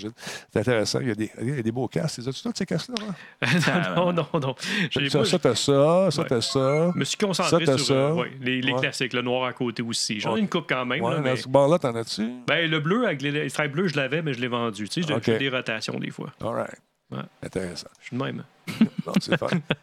C'est 0.53 0.61
intéressant. 0.61 1.01
Il 1.01 1.09
y, 1.09 1.11
a 1.11 1.15
des, 1.15 1.31
il 1.41 1.57
y 1.57 1.59
a 1.59 1.63
des 1.63 1.73
beaux 1.73 1.87
casques. 1.89 2.19
Les 2.19 2.29
as-tu 2.29 2.43
tous 2.43 2.53
ces 2.55 2.67
casques-là? 2.67 2.95
hein? 3.43 3.95
non, 3.97 4.13
non, 4.13 4.27
non. 4.41 4.55
J'ai- 4.91 5.11
Ça, 5.11 5.25
ça, 5.25 5.39
t'as 5.39 5.55
ça, 5.55 6.11
ça, 6.11 6.25
t'as 6.25 6.41
ça. 6.41 6.91
je 6.95 6.99
me 6.99 7.05
suis 7.05 7.17
concentré 7.19 7.67
Ça, 7.67 7.77
sur 7.79 7.87
ça. 7.87 7.95
euh, 7.95 8.13
ouais, 8.15 8.33
les, 8.41 8.61
les 8.61 8.73
Ouais. 8.73 8.81
classiques, 8.81 9.13
le 9.13 9.23
noir 9.23 9.45
à 9.45 9.53
côté 9.53 9.83
aussi. 9.83 10.19
J'en 10.21 10.37
ai 10.37 10.41
une 10.41 10.49
coupe 10.49 10.67
quand 10.69 10.85
même. 10.87 11.03
Là, 11.03 11.21
mais... 11.21 11.37
ce 11.37 11.49
bord-là, 11.49 11.79
t'en 11.79 11.95
as-tu? 11.95 12.29
ben, 12.47 12.71
le 12.71 12.81
bleu 12.81 13.07
avec 13.07 13.23
les, 13.23 13.31
les 13.31 13.69
bleus, 13.69 13.89
je 13.89 13.97
l'avais, 13.97 14.23
mais 14.23 14.33
je 14.33 14.41
l'ai 14.41 14.49
vendu. 14.49 14.89
Tu 14.89 15.03
sais, 15.03 15.09
j'ai 15.09 15.15
Ok. 15.15 15.23
j'ai 15.27 15.39
des 15.39 15.49
rotations 15.51 15.99
des 15.99 16.11
fois. 16.11 16.33
All 16.41 16.49
right. 16.55 16.79
Ouais. 17.11 17.19
Intéressant. 17.43 17.89
Je 18.01 18.07
suis 18.07 18.17
de 18.17 18.23
même. 18.23 18.43
Non. 19.05 19.13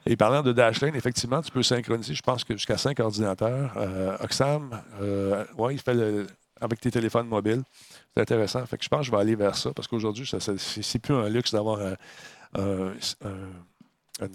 Et 0.06 0.16
parlant 0.16 0.42
de 0.42 0.54
Dashlane, 0.54 0.96
effectivement, 0.96 1.42
tu 1.42 1.52
peux 1.52 1.62
synchroniser, 1.62 2.16
je 2.16 2.22
pense 2.22 2.46
que 2.46 2.54
jusqu'à 2.56 2.78
5 2.78 2.98
ordinateurs. 3.02 3.74
Euh, 3.76 4.16
Oxam, 4.22 4.82
euh, 5.02 5.44
ouais, 5.58 5.76
il 5.76 5.80
fait 5.82 5.94
le, 5.94 6.26
avec 6.62 6.80
tes 6.80 6.91
téléphones 6.91 7.28
mobiles. 7.28 7.64
C'est 8.16 8.22
intéressant. 8.22 8.66
Fait 8.66 8.78
que 8.78 8.84
je 8.84 8.89
pense 8.89 9.01
que 9.01 9.05
je 9.05 9.12
vais 9.12 9.18
aller 9.18 9.36
vers 9.36 9.55
ça 9.55 9.72
parce 9.74 9.88
qu'aujourd'hui, 9.88 10.30
c'est 10.57 10.99
plus 10.99 11.14
un 11.14 11.30
luxe 11.30 11.51
d'avoir 11.51 11.80
un, 12.55 12.93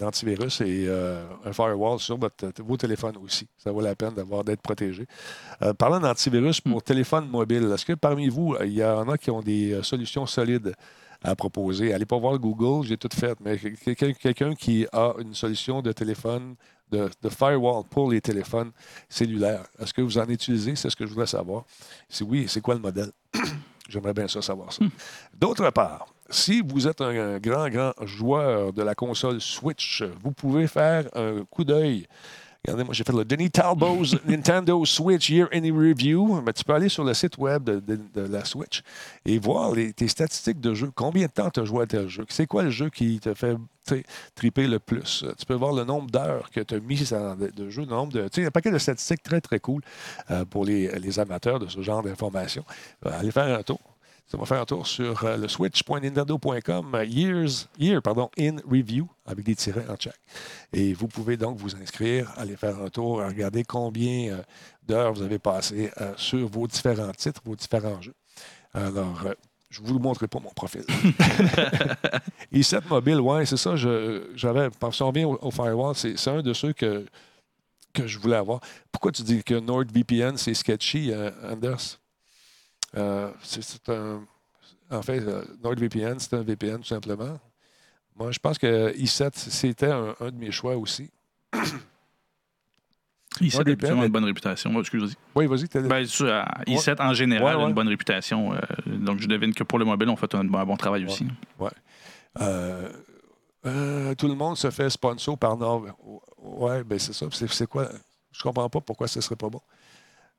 antivirus 0.01 0.61
et 0.61 0.85
euh, 0.87 1.23
un 1.45 1.53
firewall 1.53 1.99
sur 1.99 2.17
votre, 2.17 2.51
vos 2.63 2.77
téléphones 2.77 3.17
aussi. 3.17 3.47
Ça 3.57 3.71
vaut 3.71 3.81
la 3.81 3.95
peine 3.95 4.13
d'avoir 4.13 4.43
d'être 4.43 4.61
protégé. 4.61 5.05
Euh, 5.61 5.73
parlant 5.73 5.99
d'antivirus 5.99 6.61
pour 6.61 6.81
téléphone 6.81 7.27
mobile, 7.27 7.69
est-ce 7.73 7.85
que 7.85 7.93
parmi 7.93 8.29
vous, 8.29 8.55
il 8.63 8.73
y 8.73 8.83
en 8.83 9.07
a 9.09 9.17
qui 9.17 9.29
ont 9.31 9.41
des 9.41 9.73
euh, 9.73 9.83
solutions 9.83 10.25
solides 10.25 10.73
à 11.23 11.35
proposer? 11.35 11.93
Allez 11.93 12.05
pas 12.05 12.17
voir 12.17 12.37
Google, 12.39 12.87
j'ai 12.87 12.97
tout 12.97 13.09
fait, 13.13 13.37
mais 13.41 13.57
quelqu'un 13.95 14.55
qui 14.55 14.87
a 14.91 15.13
une 15.19 15.33
solution 15.33 15.81
de 15.81 15.91
téléphone, 15.91 16.55
de, 16.91 17.09
de 17.21 17.29
firewall 17.29 17.83
pour 17.89 18.11
les 18.11 18.21
téléphones 18.21 18.71
cellulaires, 19.09 19.65
est-ce 19.79 19.93
que 19.93 20.01
vous 20.01 20.17
en 20.17 20.27
utilisez? 20.27 20.75
C'est 20.75 20.89
ce 20.89 20.95
que 20.95 21.05
je 21.05 21.11
voudrais 21.11 21.27
savoir. 21.27 21.65
Si 22.09 22.23
oui, 22.23 22.45
c'est 22.47 22.61
quoi 22.61 22.75
le 22.75 22.81
modèle? 22.81 23.11
J'aimerais 23.89 24.13
bien 24.13 24.27
ça 24.27 24.41
savoir 24.41 24.73
ça. 24.73 24.83
D'autre 25.33 25.69
part, 25.69 26.07
si 26.29 26.61
vous 26.61 26.87
êtes 26.87 27.01
un 27.01 27.37
grand, 27.37 27.69
grand 27.69 27.93
joueur 28.01 28.73
de 28.73 28.81
la 28.81 28.95
console 28.95 29.39
Switch, 29.39 30.03
vous 30.23 30.31
pouvez 30.31 30.67
faire 30.67 31.07
un 31.15 31.45
coup 31.45 31.63
d'œil. 31.63 32.07
Regardez, 32.65 32.83
moi, 32.83 32.93
j'ai 32.95 33.03
fait 33.03 33.13
le 33.13 33.23
Denis 33.23 33.51
Talbot's 33.51 34.15
Nintendo 34.25 34.83
Switch 34.85 35.29
Year 35.29 35.47
in 35.53 35.61
Review. 35.77 36.41
Mais 36.45 36.51
tu 36.53 36.63
peux 36.63 36.73
aller 36.73 36.89
sur 36.89 37.03
le 37.03 37.13
site 37.13 37.37
web 37.37 37.63
de, 37.63 37.79
de- 37.79 37.99
de 38.13 38.21
la 38.21 38.43
Switch 38.43 38.81
et 39.25 39.37
voir 39.37 39.73
les- 39.73 39.93
tes 39.93 40.07
statistiques 40.07 40.59
de 40.59 40.73
jeu. 40.73 40.89
Combien 40.95 41.27
de 41.27 41.31
temps 41.31 41.49
tu 41.51 41.59
as 41.59 41.65
joué 41.65 41.83
à 41.83 41.85
tel 41.85 42.07
jeu? 42.07 42.25
C'est 42.29 42.47
quoi 42.47 42.63
le 42.63 42.71
jeu 42.71 42.89
qui 42.89 43.19
te 43.19 43.33
fait 43.35 43.55
triper 44.33 44.67
le 44.67 44.79
plus? 44.79 45.23
Tu 45.37 45.45
peux 45.45 45.53
voir 45.53 45.73
le 45.73 45.83
nombre 45.83 46.09
d'heures 46.09 46.49
que 46.49 46.61
tu 46.61 46.73
as 46.75 46.79
mis 46.79 47.07
en- 47.13 47.35
de, 47.35 47.47
de 47.49 47.69
jeu, 47.69 47.83
le 47.83 47.87
nombre 47.89 48.13
de. 48.13 48.23
Tu 48.23 48.27
sais, 48.35 48.41
il 48.41 48.43
y 48.43 48.45
a 48.45 48.47
un 48.47 48.51
paquet 48.51 48.71
de 48.71 48.79
statistiques 48.79 49.21
très, 49.21 49.41
très 49.41 49.59
cool 49.59 49.81
euh, 50.31 50.43
pour 50.45 50.65
les, 50.65 50.87
les 50.99 51.19
amateurs 51.19 51.59
de 51.59 51.67
ce 51.67 51.81
genre 51.81 52.01
d'informations. 52.01 52.65
Euh, 53.05 53.11
allez 53.19 53.31
faire 53.31 53.59
un 53.59 53.61
tour. 53.63 53.79
Ça 54.27 54.37
va 54.37 54.45
faire 54.45 54.59
un 54.59 54.65
tour 54.65 54.87
sur 54.87 55.23
euh, 55.23 55.37
le 55.37 55.47
switch.nintendo.com, 55.47 56.95
euh, 56.95 57.05
years, 57.05 57.67
year, 57.77 58.01
pardon, 58.01 58.31
in 58.39 58.55
review, 58.67 59.07
avec 59.23 59.45
des 59.45 59.55
tirets 59.55 59.85
en 59.87 59.95
check. 59.95 60.15
Et 60.73 60.93
vous 60.93 61.07
pouvez 61.07 61.37
donc 61.37 61.59
vous 61.59 61.75
inscrire, 61.75 62.33
aller 62.35 62.55
faire 62.55 62.81
un 62.81 62.89
tour, 62.89 63.17
regarder 63.17 63.63
combien 63.63 64.33
euh, 64.33 64.41
d'heures 64.81 65.13
vous 65.13 65.21
avez 65.21 65.37
passé 65.37 65.91
sur 66.17 66.47
vos 66.47 66.65
différents 66.65 67.11
titres, 67.11 67.41
vos 67.45 67.55
différents 67.55 68.01
jeux. 68.01 68.15
Alors, 68.73 69.25
je 69.69 69.81
ne 69.81 69.87
vous 69.87 69.99
montrerai 69.99 70.27
pas 70.27 70.39
mon 70.39 70.49
profil. 70.49 70.81
i7 72.53 72.87
Mobile, 72.89 73.19
ouais, 73.21 73.45
c'est 73.45 73.57
ça. 73.57 73.75
J'avais, 73.75 74.69
si 74.91 75.01
on 75.03 75.07
revient 75.07 75.25
au, 75.25 75.37
au 75.39 75.51
Firewall, 75.51 75.95
c'est 75.95 76.27
un 76.27 76.41
de 76.41 76.53
ceux 76.53 76.73
que, 76.73 77.05
que 77.93 78.07
je 78.07 78.17
voulais 78.17 78.37
avoir. 78.37 78.59
Pourquoi 78.91 79.11
tu 79.11 79.21
dis 79.21 79.43
que 79.43 79.55
NordVPN, 79.55 80.37
c'est 80.37 80.55
sketchy, 80.55 81.13
Anders? 81.43 81.99
Euh, 82.97 83.31
c'est 83.41 83.89
un. 83.89 84.23
En 84.91 85.01
fait, 85.01 85.19
euh, 85.19 85.43
NordVPN, 85.63 86.19
c'est 86.19 86.33
un 86.35 86.43
VPN 86.43 86.77
tout 86.77 86.83
simplement. 86.85 87.39
Moi, 88.15 88.31
je 88.31 88.39
pense 88.39 88.57
que 88.57 88.93
i7, 88.95 89.31
c'était 89.35 89.91
un, 89.91 90.15
un 90.19 90.31
de 90.31 90.37
mes 90.37 90.51
choix 90.51 90.77
aussi. 90.77 91.09
i7 93.41 93.57
Ouais, 93.67 93.85
a 94.01 94.05
une 94.05 94.11
bonne 94.11 94.23
réputation. 94.23 94.79
Excuse-moi. 94.79 95.09
Oui, 95.35 95.47
vas-y, 95.47 95.67
Ben, 95.87 96.05
ça, 96.05 96.23
euh, 96.23 96.43
i7 96.67 97.01
en 97.01 97.13
général 97.13 97.57
Ouais, 97.57 97.63
a 97.63 97.67
une 97.67 97.73
bonne 97.73 97.89
réputation. 97.89 98.53
euh, 98.53 98.59
donc, 98.85 99.19
je 99.19 99.27
devine 99.27 99.53
que 99.53 99.63
pour 99.63 99.77
le 99.79 99.85
mobile, 99.85 100.07
on 100.09 100.15
fait 100.15 100.33
un, 100.35 100.43
bon- 100.45 100.59
un 100.59 100.65
bon 100.65 100.77
travail 100.77 101.03
aussi. 101.05 101.27
Euh, 102.37 104.13
tout 104.15 104.27
le 104.27 104.35
monde 104.35 104.55
se 104.57 104.69
fait 104.69 104.89
sponsor 104.89 105.37
par 105.37 105.57
Nord. 105.57 105.85
Ouais, 106.37 106.83
ben 106.83 106.99
c'est 106.99 107.13
ça. 107.13 107.25
C'est 107.31 107.67
quoi? 107.67 107.89
Je 108.31 108.43
comprends 108.43 108.69
pas 108.69 108.79
pourquoi 108.79 109.07
ce 109.07 109.19
serait 109.21 109.35
pas 109.35 109.49
bon. 109.49 109.61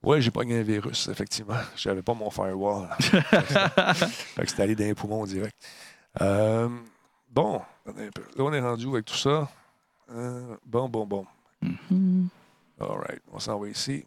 Ouais, 0.03 0.21
j'ai 0.21 0.31
pogné 0.31 0.59
un 0.61 0.63
virus, 0.63 1.09
effectivement. 1.09 1.59
J'avais 1.77 2.03
pas 2.03 2.15
mon 2.15 2.31
firewall. 2.31 2.89
fait 3.01 4.43
que 4.43 4.49
c'était 4.49 4.63
allé 4.63 4.75
dans 4.77 4.85
les 4.85 4.95
poumons 4.95 5.25
direct. 5.25 5.57
Euh, 6.21 6.69
bon, 7.31 7.61
là, 7.87 7.93
on 8.39 8.53
est 8.53 8.61
rendu 8.61 8.89
avec 8.89 9.05
tout 9.07 9.17
ça. 9.17 9.49
Euh, 10.11 10.57
bon, 10.65 10.89
bon, 10.89 11.07
bon. 11.07 11.27
Mhm. 11.63 12.29
All 12.81 12.99
right, 12.99 13.23
on 13.33 13.39
s'en 13.39 13.59
va 13.59 13.69
ici. 13.69 14.05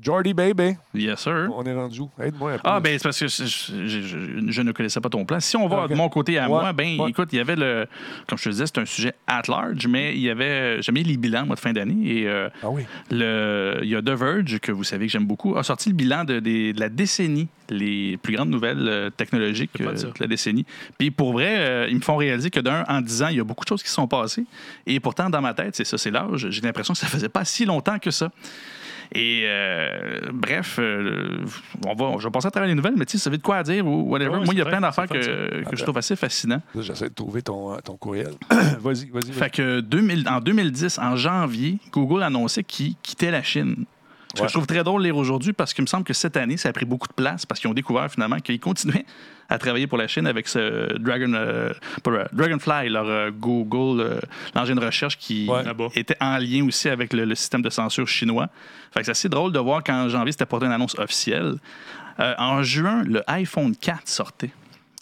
Jordy 0.00 0.32
Baby, 0.32 0.76
Yes, 0.94 1.20
sir. 1.20 1.48
on 1.54 1.64
est 1.64 1.74
rendu 1.74 2.00
où? 2.00 2.10
Aide-moi 2.18 2.52
un 2.52 2.54
peu. 2.54 2.60
Ah, 2.64 2.80
ben, 2.80 2.98
c'est 2.98 3.02
parce 3.02 3.18
que 3.20 3.26
je, 3.28 3.44
je- 3.44 4.00
je- 4.00 4.50
je 4.50 4.62
ne 4.62 4.72
connaissais 4.72 5.00
pas 5.02 5.10
ton 5.10 5.26
plan. 5.26 5.38
Si 5.38 5.54
on 5.56 5.68
va 5.68 5.82
Ah, 5.84 5.88
de 5.88 5.94
mon 5.94 6.08
côté 6.08 6.38
à 6.38 6.44
Ouais, 6.44 6.48
moi, 6.48 6.72
ben, 6.72 6.98
ouais. 6.98 7.10
écoute, 7.10 7.28
il 7.32 7.36
y 7.36 7.40
avait 7.40 7.56
le. 7.56 7.86
Comme 8.26 8.38
je 8.38 8.44
te 8.44 8.48
disais, 8.48 8.64
c'est 8.66 8.78
un 8.78 8.86
sujet 8.86 9.12
at 9.26 9.42
large, 9.48 9.86
mais 9.86 10.14
il 10.14 10.20
y 10.22 10.30
avait. 10.30 10.80
J'aime 10.80 10.94
bien 10.94 11.04
les 11.04 11.18
bilans, 11.18 11.44
moi, 11.44 11.56
de 11.56 11.60
fin 11.60 11.74
d'année. 11.74 12.20
Et 12.20 12.26
euh, 12.26 12.48
Ah 12.62 12.70
oui. 12.70 12.84
le, 13.10 13.80
il 13.82 13.90
y 13.90 13.94
a 13.94 14.00
The 14.00 14.10
Verge, 14.10 14.58
que 14.60 14.72
vous 14.72 14.82
savez 14.84 15.06
que 15.06 15.12
j'aime 15.12 15.26
beaucoup, 15.26 15.58
a 15.58 15.62
sorti 15.62 15.90
le 15.90 15.94
bilan 15.94 16.24
de, 16.24 16.40
la 16.78 16.88
décennie, 16.88 17.48
les 17.68 18.16
plus 18.16 18.34
grandes 18.34 18.48
nouvelles 18.50 18.88
euh, 18.88 19.10
technologiques 19.10 19.78
euh, 19.82 19.92
de 19.92 20.10
la 20.20 20.26
décennie. 20.26 20.64
Puis 20.96 21.10
pour 21.10 21.34
vrai, 21.34 21.56
euh, 21.58 21.86
ils 21.90 21.96
me 21.96 22.00
font 22.02 22.16
réaliser 22.16 22.48
que 22.48 22.60
d'un, 22.60 22.84
en 22.88 23.02
10 23.02 23.22
ans, 23.24 23.28
il 23.28 23.36
y 23.36 23.40
a 23.40 23.44
beaucoup 23.44 23.64
de 23.64 23.68
choses 23.68 23.82
qui 23.82 23.90
se 23.90 23.94
sont 23.94 24.08
passées. 24.08 24.46
Et 24.86 25.00
pourtant, 25.00 25.28
dans 25.28 25.42
ma 25.42 25.52
tête, 25.52 25.76
c'est 25.76 25.84
ça, 25.84 25.98
c'est 25.98 26.10
l'âge. 26.10 26.48
J'ai 26.48 26.62
l'impression 26.62 26.94
que 26.94 27.00
ça 27.00 27.08
faisait 27.08 27.28
pas 27.28 27.44
si 27.44 27.66
longtemps 27.66 27.98
que 27.98 28.10
ça. 28.10 28.30
Et 29.14 29.42
euh, 29.44 30.20
bref, 30.32 30.78
euh, 30.78 31.44
on 31.86 31.94
va, 31.94 32.18
je 32.18 32.24
vais 32.24 32.30
passer 32.30 32.46
à 32.46 32.50
travers 32.50 32.68
les 32.68 32.74
nouvelles, 32.74 32.94
mais 32.96 33.04
tu 33.04 33.12
sais, 33.12 33.24
ça 33.24 33.28
veut 33.30 33.36
de 33.38 33.42
quoi 33.42 33.56
à 33.56 33.62
dire 33.62 33.86
ou 33.86 34.10
whatever. 34.10 34.30
Ouais, 34.30 34.44
Moi, 34.44 34.54
il 34.54 34.58
y 34.58 34.62
a 34.62 34.64
plein 34.64 34.80
d'affaires 34.80 35.06
que, 35.06 35.62
que 35.68 35.76
je 35.76 35.82
trouve 35.82 35.98
assez 35.98 36.16
fascinants. 36.16 36.62
Là, 36.74 36.82
j'essaie 36.82 37.08
de 37.10 37.14
trouver 37.14 37.42
ton, 37.42 37.74
euh, 37.74 37.78
ton 37.84 37.96
courriel. 37.96 38.32
vas-y, 38.80 39.10
vas-y. 39.10 39.32
Fait 39.32 39.50
que 39.50 39.80
2000 39.80 40.26
en 40.28 40.40
2010, 40.40 40.98
en 40.98 41.16
janvier, 41.16 41.78
Google 41.92 42.22
annonçait 42.22 42.64
qu'il 42.64 42.94
quittait 43.02 43.30
la 43.30 43.42
Chine. 43.42 43.84
Ce 44.34 44.38
que 44.38 44.42
Ouais. 44.44 44.48
je 44.48 44.54
trouve 44.54 44.66
très 44.66 44.82
drôle 44.82 45.02
de 45.02 45.06
lire 45.08 45.16
aujourd'hui 45.18 45.52
parce 45.52 45.74
qu'il 45.74 45.82
me 45.82 45.86
semble 45.86 46.04
que 46.04 46.14
cette 46.14 46.38
année, 46.38 46.56
ça 46.56 46.70
a 46.70 46.72
pris 46.72 46.86
beaucoup 46.86 47.06
de 47.08 47.12
place 47.12 47.44
parce 47.44 47.60
qu'ils 47.60 47.68
ont 47.68 47.74
découvert 47.74 48.10
finalement 48.10 48.38
qu'ils 48.38 48.58
continuaient 48.60 49.04
à 49.48 49.58
travailler 49.58 49.86
pour 49.86 49.98
la 49.98 50.08
Chine 50.08 50.26
avec 50.26 50.48
ce 50.48 50.96
Dragon, 50.98 51.32
euh, 51.34 51.72
euh, 52.06 52.24
Dragonfly, 52.32 52.88
leur 52.88 53.06
euh, 53.08 53.30
Google, 53.30 54.20
l'engin 54.54 54.74
de 54.74 54.84
recherche 54.84 55.18
qui 55.18 55.48
Ouais. 55.48 55.62
Là-bas. 55.62 55.88
était 55.94 56.16
en 56.20 56.38
lien 56.38 56.64
aussi 56.66 56.88
avec 56.88 57.12
le, 57.12 57.24
le 57.24 57.34
système 57.34 57.62
de 57.62 57.70
censure 57.70 58.06
chinois. 58.08 58.48
Fait 58.92 59.00
que 59.00 59.06
c'est 59.06 59.12
assez 59.12 59.28
drôle 59.28 59.52
de 59.52 59.58
voir 59.58 59.82
qu'en 59.82 60.08
janvier, 60.08 60.32
c'était 60.32 60.46
pas 60.46 60.58
une 60.58 60.72
annonce 60.72 60.98
officielle. 60.98 61.56
En 62.18 62.62
juin, 62.62 63.02
le 63.04 63.22
iPhone 63.26 63.74
4 63.74 64.06
sortait. 64.06 64.50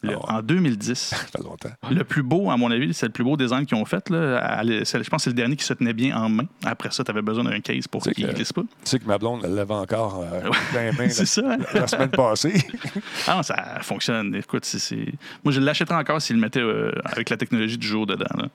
Le-. 0.03 0.17
En 0.17 0.41
2010. 0.43 0.95
Ça 0.99 1.17
fait 1.17 1.43
longtemps. 1.43 1.71
Le 1.91 2.05
plus 2.05 2.23
beau, 2.23 2.51
à 2.51 2.57
mon 2.57 2.71
avis, 2.71 2.95
c'est 2.95 3.07
le 3.07 3.13
plus 3.13 3.25
beau 3.25 3.37
design 3.37 3.67
qu'ils 3.67 3.77
ont 3.77 3.85
fait. 3.85 4.09
Là. 4.11 4.63
Je 4.65 4.97
pense 4.97 5.05
que 5.05 5.19
c'est 5.25 5.31
le 5.31 5.35
dernier 5.35 5.57
qui 5.57 5.65
se 5.65 5.75
tenait 5.75 5.93
bien 5.93 6.17
en 6.17 6.29
main. 6.29 6.45
Après 6.65 6.91
ça, 6.91 7.05
tu 7.05 7.11
avais 7.11 7.23
besoin 7.23 7.45
d'un 7.45 7.61
case 7.61 7.87
pour 7.87 8.03
qu'il 8.03 8.27
que- 8.27 8.33
glisse 8.33 8.53
pas. 8.53 8.63
Tu 8.63 8.69
sais 8.85 8.99
que 8.99 9.05
ma 9.07 9.19
blonde, 9.19 9.43
elle 9.45 9.55
l'avait 9.55 9.75
encore 9.75 10.23
euh, 10.23 10.49
dans 10.73 10.81
les 10.81 10.93
mains 10.93 11.09
C'est 11.11 11.27
ça. 11.27 11.43
hein? 11.45 11.59
la, 11.75 11.81
la 11.81 11.87
semaine 11.87 12.09
passée. 12.11 12.55
Ah 13.27 13.37
non, 13.37 13.43
ça 13.43 13.79
fonctionne. 13.83 14.35
Écoute, 14.35 14.65
c'est- 14.65 15.13
moi, 15.45 15.53
je 15.53 15.61
l'achèterais 15.61 15.97
encore 15.97 16.21
s'il 16.23 16.37
le 16.37 16.43
mettait 16.43 16.61
euh, 16.61 16.93
avec 17.05 17.29
la 17.31 17.37
technologie 17.37 17.77
du 17.79 17.87
jour 17.87 18.07
dedans. 18.07 18.25
là. 18.37 18.49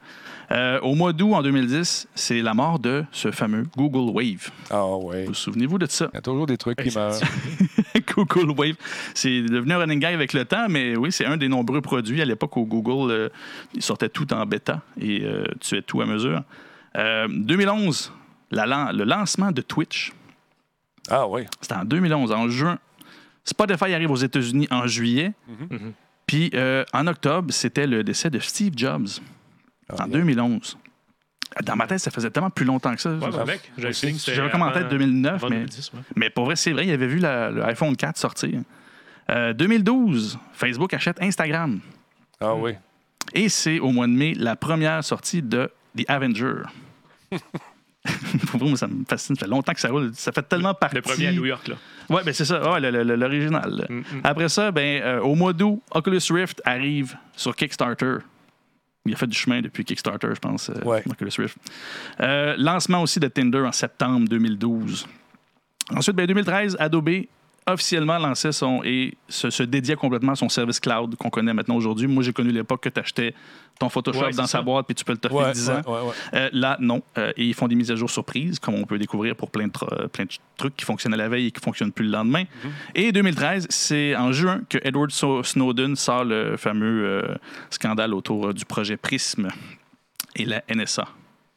Euh, 0.51 0.79
au 0.81 0.93
mois 0.93 1.11
d'août, 1.13 1.33
en 1.33 1.41
2010, 1.41 2.07
c'est 2.13 2.41
la 2.41 2.53
mort 2.53 2.77
de 2.79 3.03
ce 3.11 3.31
fameux 3.31 3.65
Google 3.75 4.11
Wave. 4.15 4.49
Ah 4.69 4.85
ouais. 4.95 5.25
Vous 5.25 5.33
souvenez-vous 5.33 5.79
de 5.79 5.87
ça? 5.87 6.07
Il 6.13 6.15
y 6.15 6.19
a 6.19 6.21
toujours 6.21 6.45
des 6.45 6.57
trucs 6.57 6.77
qui 6.81 6.95
meurent. 6.95 7.19
Google 8.15 8.51
Wave. 8.57 8.75
C'est 9.13 9.41
devenu 9.41 9.73
un 9.73 9.77
running 9.79 9.99
guy 9.99 10.05
avec 10.07 10.33
le 10.33 10.45
temps, 10.45 10.67
mais 10.69 10.95
oui, 10.95 11.11
c'est 11.11 11.25
un 11.25 11.37
des 11.37 11.47
nombreux 11.47 11.81
produits 11.81 12.21
à 12.21 12.25
l'époque 12.25 12.55
où 12.57 12.65
Google 12.65 13.11
euh, 13.11 13.29
sortait 13.79 14.09
tout 14.09 14.33
en 14.33 14.45
bêta 14.45 14.81
et 14.99 15.23
euh, 15.23 15.43
tuait 15.59 15.81
tout 15.81 16.01
à 16.01 16.05
mesure. 16.05 16.43
Euh, 16.97 17.27
2011, 17.29 18.11
la 18.51 18.65
lan- 18.65 18.91
le 18.91 19.03
lancement 19.03 19.51
de 19.51 19.61
Twitch. 19.61 20.13
Ah 21.09 21.27
oui. 21.27 21.43
C'était 21.61 21.75
en 21.75 21.85
2011, 21.85 22.31
en 22.31 22.47
juin. 22.49 22.79
Spotify 23.43 23.93
arrive 23.93 24.09
aux 24.11 24.15
États-Unis 24.15 24.67
en 24.71 24.87
juillet. 24.87 25.33
Mhm. 25.69 25.93
Puis 26.25 26.49
euh, 26.55 26.83
en 26.93 27.05
octobre, 27.05 27.53
c'était 27.53 27.85
le 27.85 28.03
décès 28.03 28.29
de 28.31 28.39
Steve 28.39 28.73
Jobs 28.75 29.07
Ah, 29.89 30.03
en 30.05 30.07
yeah. 30.09 30.17
2011. 30.19 30.77
Dans 31.63 31.75
ma 31.75 31.87
tête, 31.87 31.99
ça 31.99 32.11
faisait 32.11 32.29
tellement 32.29 32.49
plus 32.49 32.65
longtemps 32.65 32.93
que 32.93 32.99
ça. 33.01 33.11
Ouais, 33.13 33.45
mec, 33.45 33.71
j'avais 33.77 34.49
commenté 34.49 34.79
en 34.79 34.81
avant- 34.81 34.89
2009, 34.89 35.33
avant 35.35 35.49
mais- 35.49 35.55
2010, 35.57 35.91
ouais. 35.93 35.99
Mais 36.15 36.29
pour 36.29 36.45
vrai, 36.45 36.55
c'est 36.55 36.71
vrai, 36.73 36.85
il 36.85 36.91
avait 36.91 37.07
vu 37.07 37.19
la- 37.19 37.49
le 37.51 37.63
iPhone 37.65 37.95
4 37.95 38.17
sortir. 38.17 38.59
Euh, 39.31 39.53
2012, 39.53 40.37
Facebook 40.53 40.93
achète 40.93 41.21
Instagram. 41.21 41.79
Ah 42.41 42.53
oui. 42.55 42.73
Et 43.33 43.47
c'est 43.49 43.79
au 43.79 43.91
mois 43.91 44.07
de 44.07 44.11
mai 44.11 44.33
la 44.35 44.55
première 44.55 45.03
sortie 45.03 45.41
de 45.41 45.71
The 45.97 46.03
Avenger. 46.09 46.63
Pour 48.51 48.59
vrai, 48.59 48.69
moi, 48.69 48.77
ça 48.77 48.87
me 48.87 49.03
fascine. 49.07 49.35
Ça 49.35 49.45
fait 49.45 49.49
longtemps 49.49 49.73
que 49.73 49.79
ça 49.79 49.89
roule. 49.89 50.11
Ça 50.13 50.31
fait 50.31 50.43
tellement 50.47 50.73
partie. 50.75 50.95
Le 50.95 51.01
premier 51.01 51.27
à 51.27 51.31
New 51.31 51.45
York, 51.45 51.67
là. 51.67 51.75
Ouais, 52.09 52.21
ben 52.23 52.33
c'est 52.33 52.45
ça. 52.45 52.71
Ouais, 52.71 52.79
l'original. 52.79 53.87
Mm, 53.89 53.95
mm. 53.97 54.03
Après 54.23 54.47
ça, 54.49 54.71
ben, 54.71 55.01
euh, 55.01 55.19
au 55.21 55.33
mois 55.33 55.53
d'août, 55.53 55.81
Oculus 55.91 56.19
Rift 56.29 56.61
arrive 56.65 57.15
sur 57.35 57.55
Kickstarter. 57.55 58.17
Il 59.05 59.13
a 59.13 59.17
fait 59.17 59.27
du 59.27 59.37
chemin 59.37 59.61
depuis 59.61 59.85
Kickstarter, 59.85 60.29
je 60.33 60.39
pense, 60.39 60.69
euh, 60.69 60.83
Ouais. 60.83 61.03
Oculus 61.09 61.31
Rift. 61.37 61.57
Euh, 62.21 62.55
lancement 62.57 63.01
aussi 63.01 63.19
de 63.19 63.27
Tinder 63.27 63.59
en 63.59 63.71
septembre 63.71 64.27
2012. 64.27 65.07
Ensuite, 65.95 66.15
ben, 66.15 66.25
2013, 66.25 66.75
Adobe 66.79 67.09
officiellement 67.67 68.17
lançait 68.19 68.51
son 68.51 68.81
et 68.83 69.15
se, 69.27 69.49
se 69.49 69.63
dédiait 69.63 69.95
complètement 69.95 70.33
à 70.33 70.35
son 70.35 70.49
service 70.49 70.79
cloud 70.79 71.15
qu'on 71.15 71.29
connaît 71.29 71.53
maintenant 71.53 71.75
aujourd'hui. 71.75 72.07
Moi, 72.07 72.23
j'ai 72.23 72.33
connu 72.33 72.51
l'époque 72.51 72.81
que 72.83 72.89
tu 72.89 72.99
achetais 72.99 73.33
ton 73.79 73.89
Photoshop 73.89 74.21
Ouais, 74.25 74.31
dans 74.31 74.47
sa 74.47 74.61
boîte 74.61 74.85
puis 74.85 74.95
tu 74.95 75.03
peux 75.03 75.11
le 75.11 75.17
toffer 75.17 75.35
Ouais, 75.35 75.51
10 75.51 75.67
ouais, 75.69 75.75
ans. 75.75 75.81
ouais. 76.07 76.13
Euh, 76.33 76.49
là, 76.53 76.77
non. 76.79 77.01
Euh, 77.17 77.33
et 77.35 77.45
ils 77.45 77.53
font 77.53 77.67
des 77.67 77.75
mises 77.75 77.91
à 77.91 77.95
jour 77.95 78.09
surprises, 78.09 78.59
comme 78.59 78.75
on 78.75 78.85
peut 78.85 78.97
découvrir 78.97 79.35
pour 79.35 79.49
plein 79.51 79.67
de, 79.67 79.71
euh, 79.91 80.07
plein 80.07 80.25
de 80.25 80.29
trucs 80.57 80.75
qui 80.75 80.85
fonctionnaient 80.85 81.17
la 81.17 81.27
veille 81.29 81.47
et 81.47 81.51
qui 81.51 81.59
ne 81.59 81.63
fonctionnent 81.65 81.91
plus 81.91 82.05
le 82.05 82.11
lendemain. 82.11 82.43
Mm-hmm. 82.43 82.69
Et 82.95 83.11
2013, 83.11 83.67
c'est 83.69 84.15
en 84.15 84.31
juin 84.31 84.61
que 84.69 84.77
Edward 84.83 85.11
Snowden 85.11 85.95
sort 85.95 86.23
le 86.23 86.57
fameux 86.57 87.05
euh, 87.05 87.35
scandale 87.69 88.13
autour 88.13 88.53
du 88.53 88.65
projet 88.65 88.97
Prism 88.97 89.49
et 90.35 90.45
la 90.45 90.63
NSA. 90.73 91.07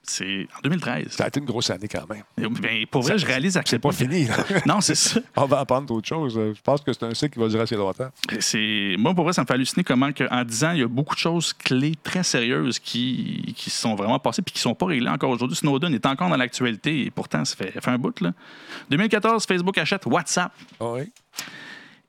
C'est 0.03 0.47
en 0.57 0.61
2013. 0.63 1.09
Ça 1.11 1.25
a 1.25 1.29
été 1.29 1.39
une 1.39 1.45
grosse 1.47 1.69
année 1.69 1.87
quand 1.89 2.07
même. 2.09 2.23
Ben, 2.61 2.87
pour 2.87 3.03
vrai, 3.03 3.19
je 3.19 3.27
réalise 3.27 3.59
à 3.59 3.61
C'est 3.61 3.73
quel 3.73 3.81
pas 3.81 3.91
point... 3.91 3.99
fini. 3.99 4.25
là. 4.25 4.37
Non, 4.67 4.81
c'est 4.81 4.95
ça. 4.95 5.21
On 5.37 5.45
va 5.45 5.59
apprendre 5.61 5.87
d'autres 5.87 6.09
choses. 6.09 6.35
Je 6.35 6.61
pense 6.63 6.81
que 6.81 6.93
c'est 6.95 7.03
un 7.03 7.13
cycle 7.13 7.35
qui 7.35 7.39
va 7.41 7.49
durer 7.49 7.65
assez 7.65 7.77
longtemps. 7.77 8.09
C'est 8.41 8.95
moi 8.99 9.15
pour 9.15 9.25
vrai 9.25 9.35
ça 9.35 9.43
me 9.43 9.47
fait 9.47 9.53
halluciner 9.53 9.85
comment 9.85 10.11
que, 10.13 10.25
en 10.33 10.45
10 10.45 10.65
ans 10.65 10.71
il 10.73 10.79
y 10.81 10.83
a 10.83 10.89
beaucoup 10.89 11.15
de 11.15 11.21
choses 11.21 11.53
clés 11.53 11.93
très 12.03 12.23
sérieuses 12.23 12.79
qui, 12.79 13.53
qui 13.55 13.69
se 13.69 13.81
sont 13.83 13.95
vraiment 13.97 14.19
passées 14.19 14.41
puis 14.41 14.55
qui 14.55 14.61
sont 14.61 14.75
pas 14.75 14.87
réglées 14.87 15.11
encore 15.11 15.29
aujourd'hui. 15.31 15.57
Snowden 15.57 15.93
est 15.93 16.07
encore 16.07 16.31
dans 16.31 16.37
l'actualité 16.37 17.05
et 17.05 17.11
pourtant 17.11 17.45
ça 17.45 17.55
fait, 17.57 17.73
ça 17.75 17.81
fait 17.83 17.91
un 17.91 17.99
bout 17.99 18.19
là. 18.23 18.33
2014 18.89 19.45
Facebook 19.47 19.77
achète 19.77 20.07
WhatsApp 20.07 20.53
Ah 20.81 20.85
Oui. 20.93 21.13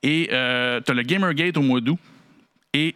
et 0.02 0.26
tu 0.30 0.34
as 0.34 0.94
le 0.94 1.02
Gamergate 1.02 1.56
au 1.58 1.62
mois 1.62 1.80
d'août 1.82 1.98
et 2.72 2.94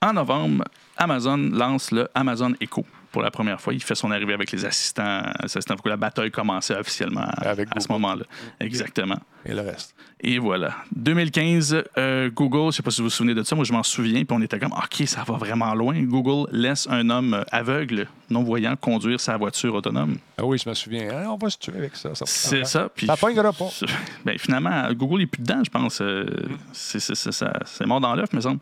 en 0.00 0.12
novembre 0.12 0.64
Amazon 0.96 1.36
lance 1.38 1.90
le 1.90 2.08
Amazon 2.14 2.54
Echo. 2.60 2.84
Pour 3.14 3.22
la 3.22 3.30
première 3.30 3.60
fois, 3.60 3.72
il 3.72 3.80
fait 3.80 3.94
son 3.94 4.10
arrivée 4.10 4.34
avec 4.34 4.50
les 4.50 4.64
assistants. 4.64 5.22
les 5.38 5.44
assistants 5.44 5.76
la 5.84 5.96
bataille 5.96 6.32
commençait 6.32 6.74
officiellement 6.74 7.20
à, 7.20 7.50
Avec 7.50 7.68
à 7.76 7.78
ce 7.78 7.86
moment-là. 7.92 8.24
Exactement. 8.58 9.20
Et 9.46 9.54
le 9.54 9.60
reste. 9.60 9.94
Et 10.20 10.40
voilà. 10.40 10.74
2015, 10.96 11.84
euh, 11.96 12.28
Google, 12.30 12.62
je 12.62 12.66
ne 12.66 12.70
sais 12.72 12.82
pas 12.82 12.90
si 12.90 13.00
vous 13.02 13.06
vous 13.06 13.10
souvenez 13.10 13.34
de 13.34 13.44
ça, 13.44 13.54
moi 13.54 13.64
je 13.64 13.72
m'en 13.72 13.84
souviens, 13.84 14.24
puis 14.24 14.36
on 14.36 14.42
était 14.42 14.58
comme, 14.58 14.72
OK, 14.72 15.06
ça 15.06 15.22
va 15.22 15.34
vraiment 15.34 15.74
loin. 15.74 16.02
Google 16.02 16.50
laisse 16.50 16.88
un 16.90 17.08
homme 17.08 17.34
euh, 17.34 17.44
aveugle, 17.52 18.08
non-voyant, 18.30 18.74
conduire 18.74 19.20
sa 19.20 19.36
voiture 19.36 19.74
autonome. 19.74 20.16
Ah 20.36 20.44
oui, 20.44 20.58
je 20.58 20.68
me 20.68 20.74
souviens. 20.74 21.08
Ah, 21.12 21.30
on 21.30 21.36
va 21.36 21.50
se 21.50 21.58
tuer 21.58 21.74
avec 21.78 21.94
ça. 21.94 22.16
ça 22.16 22.24
C'est 22.26 22.66
ça. 22.66 22.88
Puis, 22.92 23.06
Ça 23.06 23.16
pognera 23.16 23.52
pas. 23.52 23.68
ben, 24.24 24.36
finalement, 24.40 24.92
Google 24.92 25.20
n'est 25.20 25.26
plus 25.26 25.40
dedans, 25.40 25.62
je 25.64 25.70
pense. 25.70 26.00
Euh, 26.00 26.26
c'est- 26.72 27.86
mort 27.86 28.00
dans 28.00 28.16
l'œuf, 28.16 28.32
me 28.32 28.40
semble. 28.40 28.58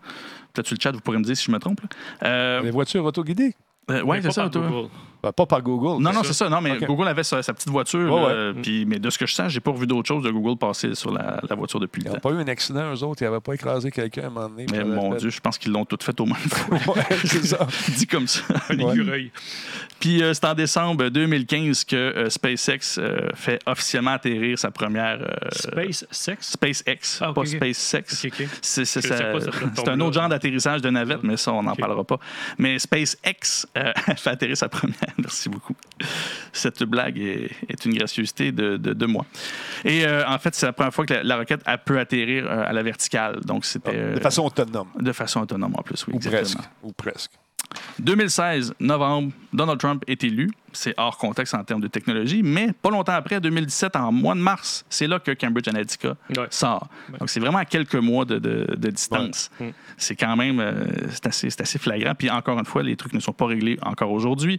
Peut-être 0.53 0.67
sur 0.67 0.77
le 0.77 0.83
chat, 0.83 0.93
vous 0.93 1.01
pourrez 1.01 1.17
me 1.17 1.25
dire 1.25 1.39
si 1.39 1.47
je 1.47 1.51
me 1.53 1.59
trompe. 1.59 1.81
Euh, 2.23 2.61
Les 2.61 2.71
voitures 2.71 3.07
autoguidées. 3.07 3.55
Euh, 3.91 4.03
ouais, 4.03 4.23
c'est 4.23 4.31
ça. 4.31 4.49
toi. 4.49 4.69
Google. 4.69 4.89
Ben, 5.23 5.33
pas 5.33 5.47
par 5.47 5.63
Google. 5.63 6.03
Non, 6.03 6.13
non, 6.13 6.23
c'est 6.25 6.33
ça. 6.33 6.49
Non, 6.49 6.61
mais. 6.61 6.79
Google 6.79 7.07
avait 7.09 7.23
sa, 7.23 7.43
sa 7.43 7.53
petite 7.55 7.69
voiture. 7.69 8.01
Ouais, 8.13 8.21
là, 8.21 8.27
ouais. 8.27 8.33
euh, 8.33 8.53
puis- 8.61 8.85
mais 8.87 8.99
de 8.99 9.09
ce 9.09 9.19
que 9.19 9.27
je 9.27 9.35
sais, 9.35 9.49
j'ai 9.49 9.61
pas 9.61 9.71
revu 9.71 9.87
d'autre 9.87 10.09
chose 10.09 10.23
de 10.25 10.31
Google 10.31 10.59
passer 10.59 10.95
sur 10.95 11.13
la, 11.13 11.41
la 11.49 11.55
voiture 11.55 11.79
depuis 11.81 12.03
Ils 12.05 12.11
n'ont 12.11 12.19
pas 12.19 12.31
eu 12.31 12.39
un 12.41 12.49
accident, 12.49 12.93
eux 12.93 13.03
autres. 13.05 13.23
Ils 13.23 13.27
n'avaient 13.27 13.41
pas 13.41 13.55
écrasé 13.55 13.91
quelqu'un 13.91 14.23
à 14.25 14.27
un 14.27 14.31
moment 14.31 14.49
donné. 14.49 14.67
Mais 14.73 14.83
mon 14.85 15.15
Dieu, 15.15 15.31
je 15.31 15.41
pense 15.41 15.59
qu'ils 15.59 15.73
l'ont 15.73 15.85
tout 15.85 15.99
fait 16.01 16.19
au 16.21 16.27
moins 16.27 16.37
Ouais, 16.89 17.17
c'est 17.25 17.45
ça. 17.47 17.67
Dit 17.97 18.07
comme 18.07 18.27
ça. 18.27 18.43
Un 18.69 18.79
Ouais. 18.79 18.95
écureuil. 18.95 19.31
Puis 20.01 20.23
euh, 20.23 20.35
c'est 20.35 20.45
en 20.47 20.55
décembre 20.55 21.09
2015 21.09 21.85
que 21.85 21.95
euh, 21.97 22.29
SpaceX 22.31 22.99
euh, 22.99 23.29
fait 23.35 23.61
officiellement 23.67 24.13
atterrir 24.13 24.59
sa 24.59 24.71
première. 24.73 25.21
euh, 25.23 25.49
Space 25.53 26.05
Sex. 26.11 26.51
SpaceX, 26.53 27.19
Ah, 27.21 27.33
pas. 27.33 27.45
SpaceX. 27.45 28.27
C'est 28.61 29.89
un 29.89 30.01
autre 30.01 30.15
genre 30.15 30.29
d'atterrissage 30.29 30.83
de 30.83 30.91
navette, 30.91 31.23
mais 31.23 31.37
ça, 31.37 31.53
on 31.53 31.63
n'en 31.63 31.75
parlera 31.77 32.03
pas. 32.05 32.19
Mais 32.59 32.79
SpaceX 32.79 33.67
euh, 33.79 33.93
fait 34.17 34.31
atterrir 34.31 34.57
sa 34.57 34.69
première. 34.69 34.97
Merci 35.19 35.49
beaucoup. 35.49 35.75
Cette 36.53 36.83
blague 36.83 37.19
est, 37.19 37.51
est 37.69 37.85
une 37.85 37.95
gracieuseté 37.95 38.53
de, 38.53 38.77
de, 38.77 38.93
de 38.93 39.07
moi. 39.07 39.25
Et 39.85 40.05
euh, 40.07 40.27
en 40.27 40.39
fait, 40.39 40.55
c'est 40.55 40.67
la 40.67 40.73
première 40.73 40.93
fois 40.95 41.07
que 41.07 41.15
la, 41.15 41.23
la 41.23 41.37
roquette 41.39 41.61
elle 41.67 41.79
peut 41.85 41.99
atterrir 41.99 42.47
euh, 42.47 42.65
à 42.67 42.73
la 42.73 42.83
verticale. 42.83 43.41
Donc, 43.45 43.65
c'était. 43.65 43.91
euh, 43.95 44.15
De 44.15 44.21
façon 44.21 44.45
autonome. 44.45 44.89
de 44.99 45.13
façon 45.13 45.41
autonome 45.41 45.75
en 45.77 45.83
plus, 45.83 46.07
oui. 46.07 46.15
Ou 46.15 46.17
exactement. 46.17 46.43
presque. 46.63 46.71
Ou 46.83 46.93
presque. 46.93 47.33
2016, 47.99 48.75
novembre, 48.81 49.33
Donald 49.53 49.79
Trump 49.79 50.03
est 50.07 50.25
élu. 50.25 50.51
C'est 50.73 50.95
hors 50.97 51.19
contexte 51.19 51.55
en 51.55 51.63
termes 51.65 51.83
de 51.83 51.89
technologie, 51.89 52.43
mais 52.43 52.73
pas 52.73 52.89
longtemps 52.91 53.13
après, 53.13 53.41
2017, 53.41 53.95
en 53.97 54.11
mois 54.11 54.35
de 54.35 54.41
mars, 54.41 54.85
c'est 54.89 55.07
là 55.07 55.19
que 55.19 55.31
Cambridge 55.33 55.69
Analytica 55.69 56.17
Ouais. 56.37 56.47
sort. 56.51 56.89
Donc, 57.19 57.29
c'est 57.29 57.41
vraiment 57.41 57.59
à 57.59 57.65
quelques 57.67 57.95
mois 57.97 58.25
de, 58.25 58.39
de- 58.39 58.75
de 58.77 58.91
distance. 58.91 59.51
Ouais. 59.61 59.69
Mm. 59.69 59.73
C'est 59.99 60.17
quand 60.17 60.35
même 60.37 60.61
euh, 60.61 60.85
c'est 61.11 61.27
assez, 61.27 61.51
c'est 61.51 61.61
assez 61.61 61.79
flagrant. 61.79 62.15
Puis 62.15 62.31
encore 62.31 62.59
une 62.59 62.65
fois, 62.65 62.83
les 62.83 62.97
trucs 62.97 63.13
ne 63.13 63.21
sont 63.21 63.33
pas 63.35 63.47
réglés 63.47 63.79
encore 63.83 64.11
aujourd'hui. 64.11 64.59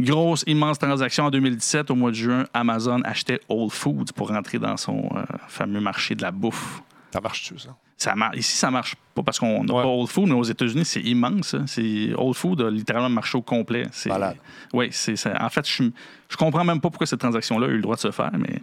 Grosse, 0.00 0.42
immense 0.46 0.78
transaction 0.78 1.24
en 1.26 1.30
2017. 1.30 1.90
Au 1.90 1.94
mois 1.94 2.10
de 2.10 2.16
juin, 2.16 2.44
Amazon 2.52 3.00
achetait 3.04 3.40
Whole 3.48 3.70
Foods 3.70 4.12
pour 4.14 4.28
rentrer 4.28 4.58
dans 4.58 4.76
son 4.76 5.08
euh, 5.14 5.22
fameux 5.48 5.80
marché 5.80 6.14
de 6.16 6.22
la 6.22 6.32
bouffe. 6.32 6.82
Ça 7.12 7.20
marche-tu, 7.20 7.58
ça? 7.58 7.70
Ça 7.98 8.14
Ici, 8.34 8.56
ça 8.56 8.70
marche 8.70 8.94
pas 9.14 9.22
parce 9.22 9.38
qu'on 9.38 9.64
n'a 9.64 9.72
Ouais. 9.72 9.82
pas 9.82 9.88
Whole 9.88 10.06
Food, 10.06 10.28
mais 10.28 10.34
aux 10.34 10.42
États-Unis, 10.44 10.84
c'est 10.84 11.00
immense. 11.00 11.54
hein. 11.54 11.64
C'est 11.66 12.12
Whole 12.14 12.34
Food 12.34 12.60
a 12.60 12.70
littéralement 12.70 13.08
marché 13.08 13.38
au 13.38 13.42
complet. 13.42 13.86
C'est 13.90 14.10
Malade. 14.10 14.36
Oui, 14.74 14.88
c'est 14.90 15.16
ça. 15.16 15.32
En 15.42 15.48
fait, 15.48 15.66
je, 15.66 15.84
je 16.28 16.36
comprends 16.36 16.62
même 16.64 16.80
pas 16.80 16.90
pourquoi 16.90 17.06
cette 17.06 17.20
transaction-là 17.20 17.66
a 17.66 17.70
eu 17.70 17.76
le 17.76 17.80
droit 17.82 17.96
de 17.96 18.00
se 18.00 18.10
faire, 18.10 18.32
mais 18.38 18.60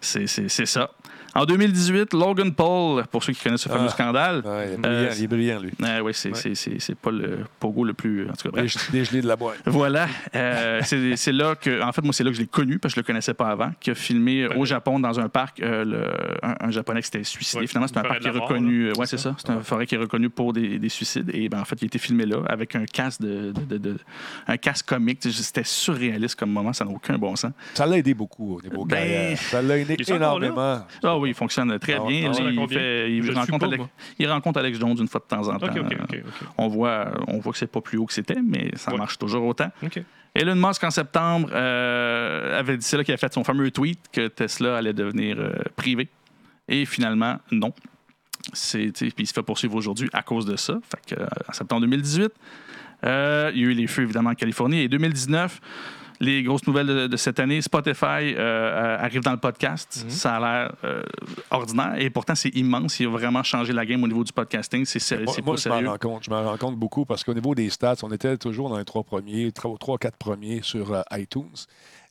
c'est- 0.00 0.26
c'est 0.26 0.48
c'est 0.48 0.64
ça. 0.66 0.90
En 1.34 1.44
2018, 1.46 2.12
Logan 2.12 2.52
Paul, 2.52 3.04
pour 3.06 3.24
ceux 3.24 3.32
qui 3.32 3.42
connaissent 3.42 3.62
ce 3.62 3.68
fameux 3.70 3.86
Ah. 3.88 3.92
scandale, 3.92 4.42
Ouais, 4.44 4.68
il, 4.78 4.84
est 4.84 4.86
Euh, 4.86 5.04
brillant, 5.06 5.14
il 5.16 5.24
est 5.24 5.26
brillant, 5.26 5.60
lui. 5.60 5.70
euh, 5.82 6.00
ouais, 6.02 6.12
c'est 6.12 6.34
c'est- 6.36 6.54
c'est 6.78 6.94
pas 6.94 7.10
le 7.10 7.38
pogo 7.58 7.84
le 7.84 7.94
plus. 7.94 8.28
En 8.28 8.32
tout 8.34 8.50
cas, 8.50 8.60
bref. 8.60 8.90
Dégelé 8.92 9.22
de 9.22 9.28
la 9.28 9.36
boîte. 9.36 9.58
Voilà. 9.66 10.08
Euh, 10.34 10.80
c'est 10.84 11.32
là 11.32 11.54
que, 11.54 11.82
en 11.82 11.90
fait, 11.92 12.02
moi, 12.02 12.12
c'est 12.12 12.22
là 12.24 12.30
que 12.30 12.36
je 12.36 12.42
l'ai 12.42 12.46
connu 12.46 12.78
parce 12.78 12.92
que 12.94 13.00
je 13.00 13.02
le 13.02 13.06
connaissais 13.06 13.32
pas 13.34 13.48
avant, 13.48 13.70
qui 13.80 13.90
a 13.90 13.94
filmé 13.94 14.46
au 14.56 14.64
Japon 14.66 15.00
dans 15.00 15.18
un 15.20 15.28
parc 15.28 15.60
euh, 15.60 15.84
le- 15.84 16.06
un, 16.46 16.54
un 16.66 16.70
japonais 16.70 17.00
qui 17.00 17.06
s'était 17.06 17.24
suicidé. 17.24 17.60
Ouais, 17.62 17.66
Finalement, 17.66 17.88
c'est 17.88 17.98
un 17.98 18.02
parc 18.02 18.20
qui 18.20 18.28
est 18.28 18.30
reconnu. 18.30 18.92
ouais, 18.92 19.06
c'est 19.06 19.16
ça. 19.18 19.34
C'est 19.38 19.50
une 19.52 19.62
forêt 19.62 19.86
qui 19.86 19.94
est 19.94 19.98
reconnu 19.98 20.28
pour 20.28 20.52
des, 20.52 20.78
des 20.78 20.88
suicides. 20.88 21.30
Et 21.34 21.48
ben, 21.48 21.60
en 21.60 21.64
fait, 21.64 21.76
il 21.80 21.84
a 21.84 21.86
été 21.86 21.98
filmé 21.98 22.26
là 22.26 22.38
avec 22.48 22.76
un 22.76 22.84
casque 22.84 23.22
de, 23.22 23.52
de- 23.52 23.64
de- 23.64 23.78
de- 23.78 23.98
un 24.48 24.56
casque 24.58 24.86
comique. 24.86 25.20
C'était 25.22 25.64
surréaliste 25.64 26.34
comme 26.38 26.50
moment. 26.50 26.72
Ça 26.74 26.84
n'a 26.84 26.90
aucun 26.90 27.16
bon 27.16 27.34
sens. 27.36 27.52
Ça 27.74 27.86
l'a 27.86 27.96
aidé 27.98 28.12
beaucoup 28.14 28.56
au 28.56 28.62
niveau 28.62 28.84
Ben. 28.84 29.36
Ça 29.36 29.62
l'a 29.62 29.78
aidé 29.78 29.96
énormément. 30.08 30.84
Ah 31.02 31.16
oui, 31.22 31.30
il 31.30 31.34
fonctionne 31.34 31.78
très 31.78 31.94
Ah, 31.94 32.00
bien. 32.06 32.30
ah, 32.32 32.40
il, 32.40 33.22
fait- 33.24 33.32
rencontre 33.32 33.58
pas, 33.60 33.66
Alex, 33.66 33.78
moi. 33.78 33.88
il 34.18 34.28
rencontre 34.30 34.58
Alex 34.60 34.78
Jones 34.78 34.96
une 34.98 35.08
fois 35.08 35.20
de 35.20 35.26
temps 35.36 35.48
en 35.48 35.58
temps. 35.58 35.68
On 36.58 36.68
voit, 36.68 37.12
on 37.28 37.38
voit 37.38 37.52
que 37.52 37.58
c'est 37.58 37.66
pas 37.70 37.80
plus 37.80 37.98
haut 37.98 38.06
que 38.06 38.12
c'était, 38.12 38.40
mais 38.42 38.70
ça 38.76 38.92
Ouais. 38.92 38.98
marche 38.98 39.18
toujours 39.18 39.44
autant. 39.46 39.70
Elon 40.34 40.54
Musk, 40.56 40.82
en 40.84 40.90
septembre, 40.90 41.50
euh, 41.52 42.58
avait 42.58 42.76
dit, 42.76 42.96
là 42.96 43.04
qu'il 43.04 43.12
a 43.14 43.16
fait 43.18 43.32
son 43.34 43.44
fameux 43.44 43.70
tweet 43.70 44.00
que 44.12 44.28
Tesla 44.28 44.78
allait 44.78 44.94
devenir 44.94 45.36
euh, 45.38 45.52
privé. 45.76 46.08
Et 46.68 46.86
finalement, 46.86 47.38
non. 47.50 47.72
Puis 48.52 48.92
il 49.18 49.26
se 49.26 49.32
fait 49.32 49.42
poursuivre 49.42 49.74
aujourd'hui 49.76 50.08
à 50.12 50.22
cause 50.22 50.46
de 50.46 50.56
ça. 50.56 50.78
Fait 50.82 51.14
que, 51.14 51.20
euh, 51.20 51.26
en 51.48 51.52
septembre 51.52 51.82
2018, 51.82 52.30
euh, 53.04 53.50
il 53.54 53.60
y 53.60 53.64
a 53.64 53.68
eu 53.68 53.72
les 53.74 53.86
feux, 53.86 54.02
évidemment, 54.02 54.30
en 54.30 54.34
Californie. 54.34 54.80
Et 54.80 54.88
2019, 54.88 55.60
les 56.22 56.42
grosses 56.44 56.66
nouvelles 56.68 56.86
de, 56.86 57.06
de 57.08 57.16
cette 57.16 57.40
année, 57.40 57.60
Spotify 57.60 58.04
euh, 58.04 58.36
euh, 58.38 58.96
arrive 58.98 59.22
dans 59.22 59.32
le 59.32 59.38
podcast. 59.38 60.06
Ça 60.08 60.36
a 60.36 60.40
l'air 60.40 60.72
euh, 60.84 61.02
ordinaire. 61.50 61.94
Et 61.98 62.10
pourtant, 62.10 62.36
c'est 62.36 62.50
immense. 62.50 63.00
Il 63.00 63.06
a 63.06 63.10
vraiment 63.10 63.42
changé 63.42 63.72
la 63.72 63.84
game 63.84 64.02
au 64.04 64.06
niveau 64.06 64.22
du 64.22 64.32
podcasting. 64.32 64.84
C'est, 64.84 65.00
sérieux, 65.00 65.24
Moi, 65.26 65.34
je 65.36 65.42
m'en 65.42 65.56
sérieux. 65.56 65.88
rends 65.88 65.98
compte. 65.98 66.24
Je 66.24 66.30
m'en 66.30 66.44
rends 66.44 66.56
compte 66.56 66.76
beaucoup 66.76 67.04
parce 67.04 67.24
qu'au 67.24 67.34
niveau 67.34 67.56
des 67.56 67.68
stats, 67.70 67.96
on 68.04 68.12
était 68.12 68.36
toujours 68.36 68.68
dans 68.70 68.78
les 68.78 68.84
trois 68.84 69.02
premiers, 69.02 69.50
trois, 69.50 69.76
trois 69.78 69.98
quatre 69.98 70.16
premiers 70.16 70.60
sur 70.62 70.94
euh, 70.94 71.02
iTunes. 71.12 71.50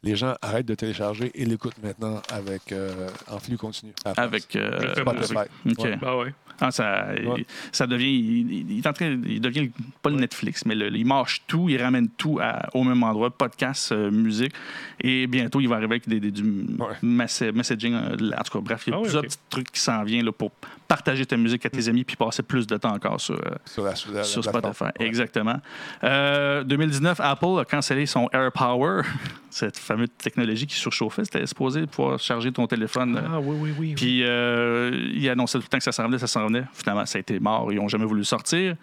Les 0.03 0.15
gens 0.15 0.33
arrêtent 0.41 0.65
de 0.65 0.73
télécharger 0.75 1.31
et 1.35 1.45
l'écoutent 1.45 1.81
maintenant 1.81 2.21
avec 2.33 2.71
euh, 2.71 3.07
en 3.29 3.39
flux 3.39 3.57
continu. 3.57 3.93
Avec 4.17 4.55
euh, 4.55 4.95
Spotify. 4.95 5.47
OK. 5.69 5.79
Ouais. 5.79 5.95
Bah 5.97 6.17
ouais. 6.17 6.33
Ah, 6.61 6.69
ça, 6.71 7.07
Ouais. 7.25 7.45
ça 7.71 7.87
devient. 7.87 8.05
Il, 8.13 8.51
il- 8.53 8.71
il 8.71 8.77
est 8.79 8.87
en 8.87 8.93
train, 8.93 9.17
il 9.25 9.41
devient 9.41 9.69
pas 10.01 10.11
le 10.11 10.17
Netflix, 10.17 10.63
mais 10.65 10.75
le- 10.75 10.95
il 10.95 11.05
marche 11.05 11.41
tout, 11.47 11.67
il 11.69 11.81
ramène 11.81 12.07
tout 12.09 12.37
à- 12.41 12.69
au 12.75 12.83
même 12.83 13.01
endroit, 13.01 13.31
podcast, 13.31 13.91
euh, 13.91 14.11
musique. 14.11 14.53
Et 14.99 15.25
bientôt, 15.27 15.59
il 15.59 15.67
va 15.67 15.77
arriver 15.77 15.93
avec 15.93 16.07
des, 16.07 16.19
des- 16.19 16.29
du 16.31 16.43
messa- 17.01 17.51
messaging. 17.51 17.93
euh, 17.95 18.15
en 18.37 18.43
tout 18.43 18.51
cas, 18.59 18.59
bref, 18.61 18.83
il 18.87 18.91
y 18.91 18.93
a 18.93 18.97
Ah 18.97 19.01
plusieurs 19.01 19.23
petits 19.23 19.37
trucs 19.49 19.71
qui 19.71 19.79
s'en 19.81 20.03
viennent 20.03 20.25
là, 20.25 20.31
pour 20.31 20.51
partager 20.87 21.25
ta 21.25 21.35
musique 21.37 21.65
à 21.65 21.69
tes 21.69 21.87
amis 21.89 22.03
puis 22.03 22.15
passer 22.15 22.43
plus 22.43 22.67
de 22.67 22.77
temps 22.77 22.93
encore 22.93 23.19
sur, 23.19 23.35
euh, 23.35 23.55
sur, 23.65 23.83
la, 23.83 23.95
sur 23.95 24.11
la- 24.11 24.23
sur 24.23 24.43
la 24.43 24.51
plateforme. 24.51 24.89
Spotify. 24.91 25.07
Exactement. 25.07 25.59
Euh, 26.03 26.63
2019, 26.63 27.19
Apple 27.21 27.59
a 27.59 27.65
cancellé 27.65 28.05
son 28.05 28.29
AirPower. 28.33 29.01
Cette 29.53 29.77
fameuse 29.77 30.09
technologie 30.17 30.65
qui 30.65 30.75
surchauffait. 30.75 31.23
C'était 31.25 31.45
supposé 31.45 31.85
pouvoir 31.87 32.19
charger 32.19 32.51
ton 32.51 32.67
téléphone. 32.67 33.17
euh, 33.17 33.21
Ah 33.33 33.39
oui, 33.39 33.55
oui, 33.59 33.69
oui. 33.71 33.73
oui. 33.79 33.93
Puis 33.95 34.23
euh, 34.23 35.09
il 35.13 35.29
annonçait 35.29 35.57
tout 35.59 35.65
le 35.65 35.69
temps 35.69 35.77
que 35.77 35.83
ça 35.83 35.91
s'en 35.91 36.05
venait, 36.05 36.17
ça 36.17 36.27
s'en 36.27 36.45
venait. 36.47 36.63
Finalement, 36.73 37.05
ça 37.05 37.17
a 37.17 37.19
été 37.21 37.39
mort. 37.39 37.71
Ils 37.71 37.75
n'ont 37.77 37.87
jamais 37.87 38.05
voulu 38.05 38.23
sortir. 38.23 38.75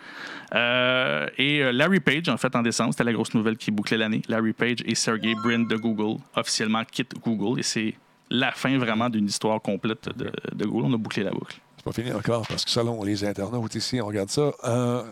Euh, 0.55 1.27
et 1.39 1.62
euh, 1.62 1.73
Larry 1.73 2.01
Page, 2.01 2.29
en 2.29 2.37
fait, 2.37 2.55
en 2.57 2.62
décembre, 2.62 2.93
c'était 2.93 3.05
la 3.05 3.12
grosse 3.12 3.35
nouvelle 3.35 3.57
qui 3.57 3.71
bouclait 3.71 3.97
l'année. 3.99 4.23
Larry 4.29 4.53
Page 4.53 4.79
et 4.85 4.95
Sergey 4.95 5.35
Brin 5.43 5.61
de 5.61 5.77
Google 5.77 6.21
officiellement 6.37 6.85
quittent 6.85 7.14
Google. 7.25 7.61
Et 7.61 7.62
c'est 7.62 7.95
la 8.31 8.53
fin 8.53 8.77
vraiment 8.79 9.09
d'une 9.09 9.27
histoire 9.27 9.61
complète 9.61 10.09
de, 10.16 10.31
de 10.55 10.64
Google. 10.66 10.87
On 10.87 10.95
a 10.95 10.99
bouclé 10.99 11.23
la 11.23 11.31
boucle. 11.31 11.59
C'est 11.77 11.85
pas 11.85 11.93
fini 11.93 12.12
encore, 12.12 12.47
parce 12.47 12.64
que 12.64 12.71
selon 12.71 13.03
les 13.05 13.25
internautes 13.25 13.75
ici, 13.75 14.01
on 14.01 14.07
regarde 14.07 14.29
ça. 14.31 14.51
Euh, 14.64 15.03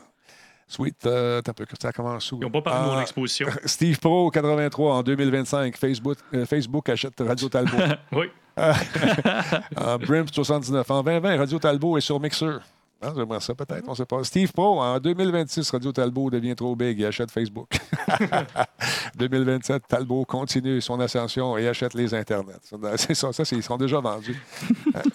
Sweet, 0.69 1.07
euh, 1.07 1.41
t'as 1.43 1.53
un 1.53 1.55
peu, 1.55 1.65
ça 1.81 1.93
commence 1.93 2.33
où? 2.33 2.39
Ils 2.41 2.45
n'ont 2.45 2.51
pas 2.51 2.63
parlé 2.63 2.87
de 2.89 2.93
mon 2.93 2.99
Ah, 2.99 3.03
exposition. 3.03 3.47
Steve 3.65 3.99
Pro, 4.01 4.31
83, 4.31 4.95
en 4.97 5.03
2025. 5.03 5.77
Facebook, 5.77 6.19
euh, 6.35 6.45
Facebook 6.45 6.89
achète 6.89 7.15
Radio 7.21 7.49
Talbot. 7.49 7.77
Oui. 8.13 8.27
en 9.77 9.99
Brimp, 9.99 10.29
79. 10.33 10.91
En 10.91 11.03
2020, 11.03 11.37
Radio 11.37 11.59
Talbot 11.59 11.99
est 11.99 12.01
sur 12.01 12.19
Mixer. 12.19 12.59
Ah, 13.03 13.13
J'aimerais 13.15 13.41
ça 13.41 13.55
peut-être, 13.55 13.85
on 13.87 13.91
ne 13.91 13.97
sait 13.97 14.07
pas. 14.07 14.25
Steve 14.25 14.51
Pro, 14.53 14.81
en 14.81 14.99
2026, 14.99 15.71
Radio 15.71 15.93
Talbot 15.93 16.31
devient 16.31 16.57
trop 16.57 16.75
big 16.75 16.99
et 17.03 17.05
achète 17.07 17.31
Facebook. 17.31 17.69
2027, 19.17 19.83
Talbot 19.87 20.25
continue 20.25 20.81
son 20.81 20.99
ascension 21.01 21.59
et 21.59 21.69
achète 21.69 21.93
les 21.93 22.15
Internets. 22.15 22.55
C'est 22.97 23.15
ça, 23.15 23.33
ça 23.33 23.43
ils 23.53 23.63
sont 23.63 23.77
déjà 23.77 24.01
vendus. 24.01 24.41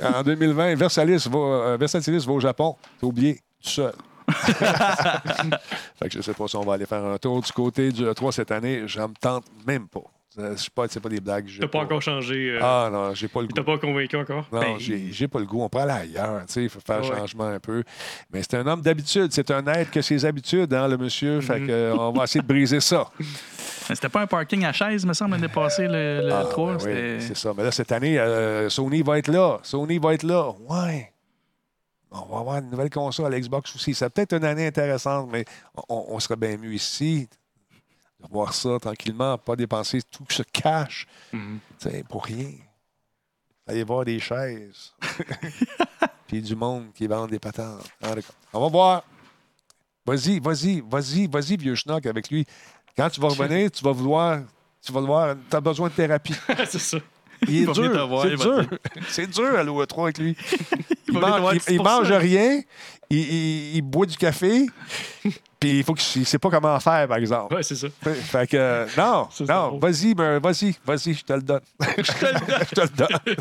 En 0.01 0.21
2020, 0.21 0.75
Versalis 0.75 1.27
va, 1.29 1.39
euh, 1.39 1.77
Versatilis 1.79 2.23
va 2.25 2.33
au 2.33 2.39
Japon. 2.39 2.75
T'as 2.99 3.07
oublié, 3.07 3.39
tout 3.61 3.69
seul. 3.69 3.93
fait 5.99 6.05
que 6.07 6.11
je 6.13 6.17
ne 6.17 6.23
sais 6.23 6.33
pas 6.33 6.47
si 6.47 6.55
on 6.55 6.61
va 6.63 6.73
aller 6.73 6.85
faire 6.85 7.03
un 7.03 7.17
tour 7.17 7.41
du 7.41 7.51
côté 7.51 7.91
du 7.91 8.03
E3 8.03 8.31
cette 8.31 8.51
année. 8.51 8.83
Je 8.87 8.99
me 8.99 9.13
tente 9.19 9.45
même 9.65 9.87
pas. 9.87 10.01
Euh, 10.39 10.53
C'est 10.55 10.69
pas, 10.69 10.85
c'est 10.87 11.01
pas 11.01 11.09
des 11.09 11.19
blagues. 11.19 11.45
j'ai 11.45 11.59
T'as 11.59 11.67
pas 11.67 11.79
encore 11.79 12.01
changé. 12.01 12.51
euh, 12.51 12.59
Ah 12.61 12.89
non, 12.89 13.13
j'ai 13.13 13.27
pas 13.27 13.41
le 13.41 13.47
goût. 13.47 13.53
t'a 13.53 13.63
pas 13.65 13.77
convaincu 13.77 14.15
encore? 14.15 14.45
Non, 14.49 14.61
Ben, 14.61 14.77
j'ai 14.79 15.27
pas 15.27 15.39
le 15.39 15.45
goût. 15.45 15.61
On 15.61 15.67
peut 15.67 15.79
aller 15.79 15.91
ailleurs. 15.91 16.39
tu 16.47 16.53
sais, 16.53 16.63
Il 16.63 16.69
faut 16.69 16.79
faire 16.79 17.01
Ouais. 17.01 17.11
un 17.11 17.17
changement 17.17 17.47
un 17.47 17.59
peu. 17.59 17.83
Mais 18.31 18.41
c'est 18.41 18.55
un 18.55 18.65
homme 18.65 18.81
d'habitude. 18.81 19.27
C'est 19.33 19.51
un 19.51 19.65
être 19.67 19.91
que 19.91 20.01
ses 20.01 20.23
habitudes, 20.23 20.73
hein, 20.73 20.87
le 20.87 20.97
monsieur. 20.97 21.41
Fait 21.41 21.59
Mhm. 21.59 21.67
que, 21.67 21.71
euh, 21.73 21.95
on 21.97 22.13
va 22.13 22.23
essayer 22.23 22.41
de 22.41 22.47
briser 22.47 22.79
ça. 22.79 23.09
Mais 23.89 23.95
C'était 23.95 24.07
pas 24.09 24.21
un 24.21 24.27
parking 24.27 24.63
à 24.63 24.71
chaise, 24.71 25.05
me 25.05 25.11
semble, 25.11 25.31
l'année 25.31 25.49
passée, 25.49 25.85
le, 25.87 26.21
le 26.25 26.31
Ah, 26.33 26.45
3. 26.49 26.67
ben 26.69 26.75
oui, 26.77 26.81
c'était- 26.83 27.19
c'est 27.19 27.35
ça. 27.37 27.51
Mais 27.57 27.63
là, 27.63 27.71
cette 27.71 27.91
année, 27.91 28.17
euh, 28.17 28.69
Sony 28.69 29.01
va 29.01 29.17
être 29.17 29.27
là. 29.27 29.59
Sony 29.63 29.97
va 29.97 30.13
être 30.13 30.23
là. 30.23 30.51
Ouais. 30.69 31.10
On 32.11 32.25
va 32.25 32.39
avoir 32.39 32.57
une 32.57 32.69
nouvelle 32.69 32.89
console 32.89 33.33
à 33.33 33.37
l'Xbox 33.37 33.75
aussi. 33.75 33.93
C'est 33.93 34.09
peut-être 34.09 34.33
une 34.33 34.43
année 34.43 34.67
intéressante, 34.67 35.29
mais 35.31 35.45
on, 35.87 36.05
on 36.09 36.19
serait 36.19 36.35
bien 36.35 36.57
mieux 36.57 36.73
ici 36.73 37.29
de 38.21 38.27
voir 38.29 38.53
ça 38.53 38.77
tranquillement, 38.79 39.37
pas 39.37 39.55
dépenser 39.55 40.01
tout 40.03 40.25
ce 40.29 40.43
cash 40.43 41.07
tu 41.79 41.89
sais, 41.89 42.03
pour 42.07 42.25
rien. 42.25 42.51
Allez 43.67 43.83
voir 43.83 44.05
des 44.05 44.19
chaises. 44.19 44.93
Puis 46.27 46.41
du 46.41 46.55
monde 46.55 46.91
qui 46.93 47.07
vend 47.07 47.27
des 47.27 47.39
patentes. 47.39 47.89
On 48.53 48.61
va 48.61 48.67
voir. 48.67 49.03
Vas-y, 50.05 50.39
vas-y, 50.39 50.81
vas-y, 50.81 51.27
vas-y, 51.27 51.57
vieux 51.57 51.75
schnock 51.75 52.05
avec 52.05 52.29
lui. 52.29 52.45
Quand 52.97 53.09
tu 53.09 53.21
vas 53.21 53.29
revenir, 53.29 53.71
tu 53.71 53.83
vas 53.83 53.91
vouloir. 53.91 54.41
Tu 54.81 54.91
vas 54.91 54.99
le 54.99 55.05
voir, 55.05 55.35
tu 55.49 55.55
as 55.55 55.61
besoin 55.61 55.89
de 55.89 55.93
thérapie. 55.93 56.35
c'est 56.67 56.79
ça. 56.79 56.97
Il 57.47 57.63
est 57.69 57.73
dur. 57.73 58.21
C'est 58.21 58.35
dur. 58.35 58.65
C'est 59.09 59.27
dur 59.27 59.55
aller 59.57 59.69
au 59.69 59.85
3 59.85 60.03
avec 60.05 60.17
lui. 60.17 60.35
Il, 61.07 61.19
mange, 61.19 61.57
il- 61.67 61.81
mange 61.81 62.09
rien, 62.13 62.61
il, 63.09 63.81
boit 63.81 64.05
du 64.05 64.15
café, 64.15 64.65
puis 65.59 65.79
il 65.79 65.83
faut 65.83 65.93
qu'il 65.93 66.21
ne 66.21 66.25
sait 66.25 66.39
pas 66.39 66.49
comment 66.49 66.79
faire, 66.79 67.05
par 67.05 67.17
exemple. 67.17 67.53
Ouais, 67.53 67.63
c'est 67.63 67.75
ça. 67.75 67.87
Fait 68.01 68.47
que, 68.47 68.55
euh, 68.55 68.85
non, 68.97 69.27
non, 69.41 69.77
vas-y, 69.77 70.13
ben, 70.15 70.39
vas-y, 70.39 70.73
vas-y, 70.85 71.13
je 71.13 71.25
te 71.25 71.33
le 71.33 71.41
donne. 71.41 71.59
je 71.81 72.65
te 72.73 72.81
le 72.81 72.87
donne. 72.95 73.35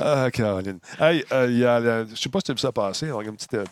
ah, 0.00 0.30
Caroline. 0.32 0.78
Hey, 1.00 1.24
euh, 1.32 1.48
il 1.50 1.58
y 1.58 1.64
a 1.64 2.04
je 2.06 2.14
sais 2.14 2.28
pas 2.28 2.38
si 2.38 2.44
tu 2.44 2.50
as 2.52 2.54
vu 2.54 2.60
ça 2.60 2.70
passer. 2.70 3.10
On 3.10 3.18
a 3.18 3.24
une 3.24 3.34
petite, 3.34 3.54
euh, 3.54 3.64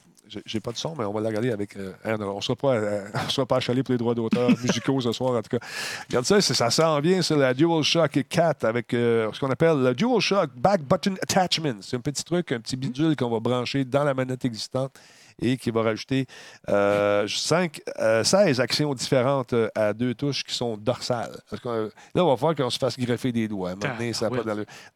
j'ai- 0.44 0.60
pas 0.60 0.72
de 0.72 0.76
son, 0.76 0.94
mais 0.96 1.04
on 1.04 1.12
va 1.12 1.20
la 1.20 1.28
regarder 1.28 1.50
avec. 1.50 1.76
euh, 1.76 1.92
on 2.04 2.36
ne 2.36 2.40
sera 2.40 2.56
pas, 2.56 2.74
euh, 2.74 3.06
on 3.26 3.30
sera 3.30 3.46
pas 3.46 3.56
achalé 3.56 3.82
pour 3.82 3.92
les 3.92 3.98
droits 3.98 4.14
d'auteur 4.14 4.50
musicaux 4.62 5.00
ce 5.00 5.12
soir, 5.12 5.34
en 5.36 5.42
tout 5.42 5.56
cas. 5.58 5.64
Regarde 6.08 6.24
ça, 6.26 6.40
c'est- 6.40 6.54
ça 6.54 6.70
s'en 6.70 7.00
vient 7.00 7.22
sur 7.22 7.36
la 7.36 7.54
DualShock 7.54 8.20
4 8.28 8.64
avec 8.64 8.92
euh, 8.94 9.30
ce 9.32 9.40
qu'on 9.40 9.50
appelle 9.50 9.82
le 9.82 9.94
DualShock 9.94 10.50
Back 10.56 10.82
Button 10.82 11.14
Attachment. 11.22 11.76
C'est 11.82 11.96
un 11.96 12.00
petit 12.00 12.24
truc, 12.24 12.52
un 12.52 12.60
petit 12.60 12.76
bidule 12.76 13.16
qu'on 13.16 13.30
va 13.30 13.40
brancher 13.40 13.84
dans 13.84 14.04
la 14.04 14.14
manette 14.14 14.44
existante 14.44 14.92
et 15.40 15.56
qui 15.56 15.70
va 15.70 15.82
rajouter 15.82 16.26
euh, 16.68 17.26
cinq, 17.28 17.80
euh, 17.98 18.24
16 18.24 18.60
actions 18.60 18.92
différentes 18.94 19.52
euh, 19.52 19.68
à 19.74 19.92
deux 19.92 20.14
touches 20.14 20.44
qui 20.44 20.54
sont 20.54 20.76
dorsales. 20.76 21.36
Parce 21.48 21.62
que, 21.62 21.68
euh, 21.68 21.88
là, 22.14 22.24
on 22.24 22.28
va 22.28 22.34
voir 22.34 22.54
qu'on 22.54 22.70
se 22.70 22.78
fasse 22.78 22.98
greffer 22.98 23.32
des 23.32 23.48
doigts. 23.48 23.74
Ça 24.12 24.30
pas. 24.30 24.42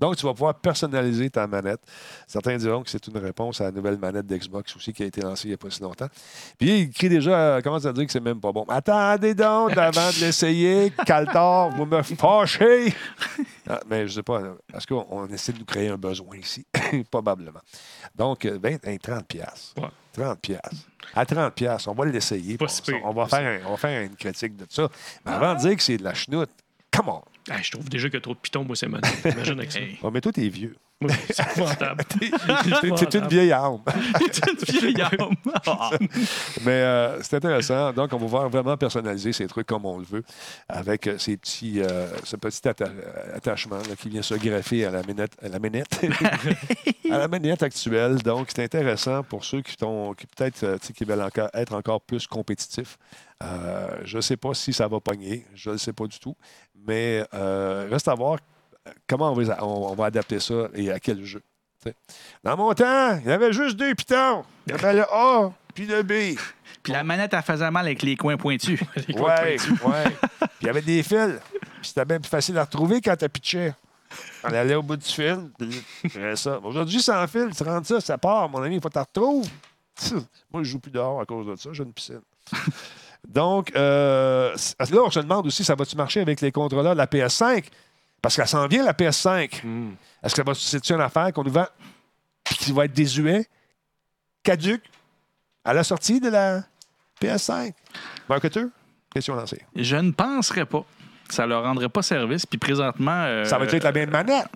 Donc, 0.01 0.17
tu 0.17 0.27
vas 0.27 0.33
pouvoir 0.33 0.55
personnaliser 0.55 1.31
ta 1.31 1.47
manette. 1.47 1.81
Certains 2.27 2.57
diront 2.57 2.83
que 2.83 2.91
c'est 2.91 3.07
une 3.07 3.19
réponse 3.19 3.61
à 3.61 3.65
la 3.65 3.71
nouvelle 3.73 3.99
manette 3.99 4.27
d'Xbox 4.27 4.75
aussi 4.77 4.93
qui 4.93 5.03
a 5.03 5.07
été 5.07 5.21
lancée 5.21 5.49
il 5.49 5.51
n'y 5.51 5.55
a 5.55 5.59
pas 5.59 5.71
si 5.71 5.83
longtemps. 5.83 6.09
Puis, 6.59 6.81
il 6.81 6.91
crie 6.91 7.09
déjà, 7.09 7.31
euh, 7.31 7.61
commence 7.61 7.87
à 7.87 7.93
dire 7.93 8.07
que 8.07 8.13
c'est 8.13 8.21
même 8.21 8.41
pas 8.41 8.53
bon. 8.53 8.65
Attendez 8.69 9.35
donc 9.35 9.77
avant 9.77 10.11
de 10.11 10.21
l'essayer, 10.21 10.93
Caltor, 11.07 11.71
vous 11.71 11.87
me 11.87 12.03
fâchez. 12.03 12.95
Ah, 13.69 13.81
mais 13.89 14.09
je 14.09 14.15
sais 14.15 14.23
pas, 14.23 14.41
là, 14.41 14.55
est-ce 14.75 14.87
qu'on 14.87 15.07
on 15.11 15.27
essaie 15.29 15.53
de 15.53 15.59
nous 15.61 15.65
créer 15.65 15.89
un 15.89 15.97
besoin 15.97 16.37
ici? 16.37 16.67
Probablement. 17.11 17.61
Donc, 18.15 18.45
euh, 18.45 18.59
20, 18.61 18.85
hein, 18.87 18.97
30 19.01 19.27
piastres. 19.27 19.75
Ouais. 19.81 19.89
30 20.15 20.41
piastres. 20.41 20.89
À 21.15 21.25
30 21.25 21.55
piastres, 21.55 21.89
on 21.89 21.95
va 21.95 22.05
l'essayer. 22.07 22.59
Si 22.69 22.83
On, 23.05 23.13
va 23.13 23.27
faire 23.27 23.63
un- 23.63 23.67
on 23.67 23.71
va 23.73 23.77
faire 23.77 24.03
une 24.03 24.17
critique 24.17 24.57
de 24.57 24.67
ça. 24.69 24.89
Mais 25.25 25.33
avant 25.33 25.55
de 25.55 25.61
dire 25.61 25.77
que 25.77 25.83
c'est 25.83 25.97
de 25.97 26.03
la 26.05 26.15
chenoute, 26.15 26.51
come 26.91 27.09
on! 27.09 27.23
Ah, 27.51 27.61
je 27.63 27.71
trouve 27.73 27.89
déjà 27.89 28.09
qu'il 28.09 28.15
y 28.15 28.19
a 28.19 28.21
trop 28.21 28.35
de 28.35 28.39
pitons, 28.39 28.65
moi, 28.65 28.77
c'est 28.77 28.89
mal. 28.89 29.01
Imagine 29.25 29.59
avec 29.59 29.73
ça. 29.73 29.81
Hey. 29.81 29.99
Oh, 30.03 30.11
mais 30.11 30.21
toi, 30.21 30.33
t'es 30.33 30.49
vieux. 30.49 30.77
C'est 31.31 31.43
épouvantable. 31.43 32.05
Une 33.15 33.29
vieille 33.29 33.53
âme. 33.53 33.79
une 34.49 34.81
vieille. 34.81 34.97
Ah. 35.67 35.91
Mais 36.65 36.71
euh, 36.73 37.23
c'est 37.23 37.37
intéressant. 37.37 37.93
Donc, 37.93 38.13
on 38.13 38.17
va 38.17 38.23
pouvoir 38.25 38.49
vraiment 38.49 38.77
personnaliser 38.77 39.33
ces 39.33 39.47
trucs 39.47 39.67
comme 39.67 39.85
on 39.87 39.99
le 39.99 40.05
veut, 40.05 40.25
avec 40.69 41.07
euh, 41.07 41.19
ces 41.19 41.37
petits, 41.37 41.81
euh, 41.81 42.07
ce 42.25 42.37
petit 42.37 42.61
atta- 42.69 42.91
attachement 43.35 43.77
là, 43.79 43.97
qui 43.99 44.09
vient 44.09 44.23
se 44.23 44.35
greffer 44.35 44.85
à 44.87 44.91
la 44.91 45.03
manette, 45.03 45.33
à 45.43 45.49
la 45.49 45.59
manette, 45.59 46.01
à 47.11 47.19
la 47.19 47.29
manette 47.29 47.63
actuelle. 47.63 48.17
Donc, 48.23 48.49
c'est 48.55 48.65
intéressant 48.65 49.23
pour 49.23 49.45
ceux 49.45 49.63
qui, 49.63 49.77
qui 49.77 50.27
peut-être 50.27 50.79
qui 50.95 51.05
veulent 51.05 51.23
encore, 51.23 51.49
être 51.55 51.75
encore 51.75 52.01
plus 52.01 52.27
compétitifs. 52.27 52.99
Euh, 53.43 53.89
je 54.05 54.17
ne 54.19 54.21
sais 54.23 54.37
pas 54.37 54.55
si 54.55 54.73
ça 54.73 54.87
va 54.87 55.01
pogner, 55.01 55.45
je 55.55 55.71
ne 55.71 55.75
le 55.75 55.79
sais 55.79 55.93
pas 55.93 56.07
du 56.07 56.19
tout, 56.21 56.37
mais 56.87 57.25
euh, 57.35 57.89
reste 57.91 58.07
à 58.09 58.15
voir 58.15 58.39
comment 59.07 59.33
on 59.33 59.35
va, 59.35 59.65
on- 59.65 59.91
on 59.91 59.95
va 59.95 60.07
adapter 60.07 60.41
ça 60.41 60.69
et 60.75 60.91
à 60.91 60.99
quel 61.01 61.25
jeu. 61.25 61.43
Dans 62.45 62.57
mon 62.57 62.73
temps, 62.75 63.19
il 63.25 63.29
y 63.29 63.33
avait 63.33 63.53
juste 63.53 63.77
deux 63.77 63.95
pitons. 63.95 64.45
Il 64.67 64.73
y 64.73 64.75
avait 64.75 64.95
le 64.95 65.03
A 65.13 65.53
puis 65.75 65.87
le 65.87 66.03
B. 66.03 66.39
Puis 66.83 66.93
la 66.93 67.03
manette, 67.03 67.33
elle 67.35 67.43
faisait 67.43 67.71
mal 67.71 67.87
avec 67.87 68.03
les 68.03 68.17
coins 68.17 68.37
pointus. 68.37 68.81
Les 69.09 69.15
coins 69.15 69.35
Ouais, 69.43 69.57
pointus. 69.57 69.83
ouais. 69.85 70.05
Puis 70.41 70.49
il 70.63 70.67
y 70.67 70.71
avait 70.71 70.83
des 70.83 71.03
fils. 71.03 71.41
Puis 71.51 71.89
c'était 71.89 72.05
bien 72.05 72.21
plus 72.21 72.29
facile 72.29 72.57
à 72.59 72.65
retrouver 72.65 73.01
quand 73.01 73.17
tu 73.17 73.29
pitché. 73.29 73.73
On 74.45 74.49
allait 74.53 74.75
au 74.75 74.83
bout 74.83 74.97
du 74.97 75.07
fil. 75.09 75.51
ça. 76.37 76.59
Aujourd'hui, 76.63 77.01
sans 77.01 77.27
fil, 77.27 77.49
tu 77.57 77.63
rentres 77.63 77.87
ça, 77.87 78.01
ça 78.01 78.19
part. 78.19 78.49
Mon 78.49 78.63
ami, 78.63 78.77
il 78.77 78.81
faut 78.83 78.89
que 78.89 78.95
tu 78.95 78.99
retrouves. 78.99 79.49
Moi, 80.53 80.63
je 80.63 80.71
joue 80.71 80.79
plus 80.81 80.91
dehors 80.91 81.21
à 81.21 81.25
cause 81.25 81.47
de 81.47 81.57
ça. 81.57 81.71
J'ai 81.73 81.83
une 81.85 81.93
piscine. 81.93 82.21
Donc, 83.27 83.73
euh, 83.77 84.55
là, 84.79 85.01
on 85.05 85.11
se 85.11 85.21
demande 85.21 85.47
aussi, 85.47 85.65
ça 85.65 85.75
va-tu 85.75 85.97
marcher 85.97 86.21
avec 86.21 86.41
les 86.41 86.51
contrôleurs 86.53 86.93
de 86.95 86.99
la 86.99 87.07
PS5? 87.07 87.65
Parce 88.23 88.37
qu'elle 88.37 88.47
s'en 88.49 88.67
vient, 88.69 88.85
la 88.85 88.93
PS5. 88.95 89.61
Hmm. 89.65 89.91
Est-ce 90.23 90.35
que 90.35 90.37
ça 90.37 90.45
va- 90.45 90.55
c'est-tu 90.55 90.93
une 90.95 91.01
affaire 91.01 91.33
qu'on 91.33 91.43
nous 91.43 91.51
vend 91.53 91.67
puis 92.45 92.55
qui 92.57 92.73
va 92.73 92.85
être 92.87 92.93
désuet, 92.93 93.47
caduque, 94.43 94.85
à 95.65 95.75
la 95.75 95.83
sortie 95.85 96.21
de 96.21 96.29
la 96.31 96.63
PS5? 97.21 97.73
Marketeur? 98.29 98.67
Question 99.13 99.35
lancée. 99.35 99.61
Je 99.77 99.97
ne 99.97 100.11
penserais 100.13 100.65
pas. 100.65 100.85
Ça 101.29 101.47
leur 101.47 101.65
rendrait 101.65 101.89
pas 101.89 102.03
service. 102.03 102.47
Puis 102.47 102.59
présentement. 102.59 103.11
euh, 103.25 103.45
Ça 103.45 103.59
va 103.59 103.65
être 103.67 103.83
la 103.85 103.93
même 103.93 104.11
manette. 104.11 104.47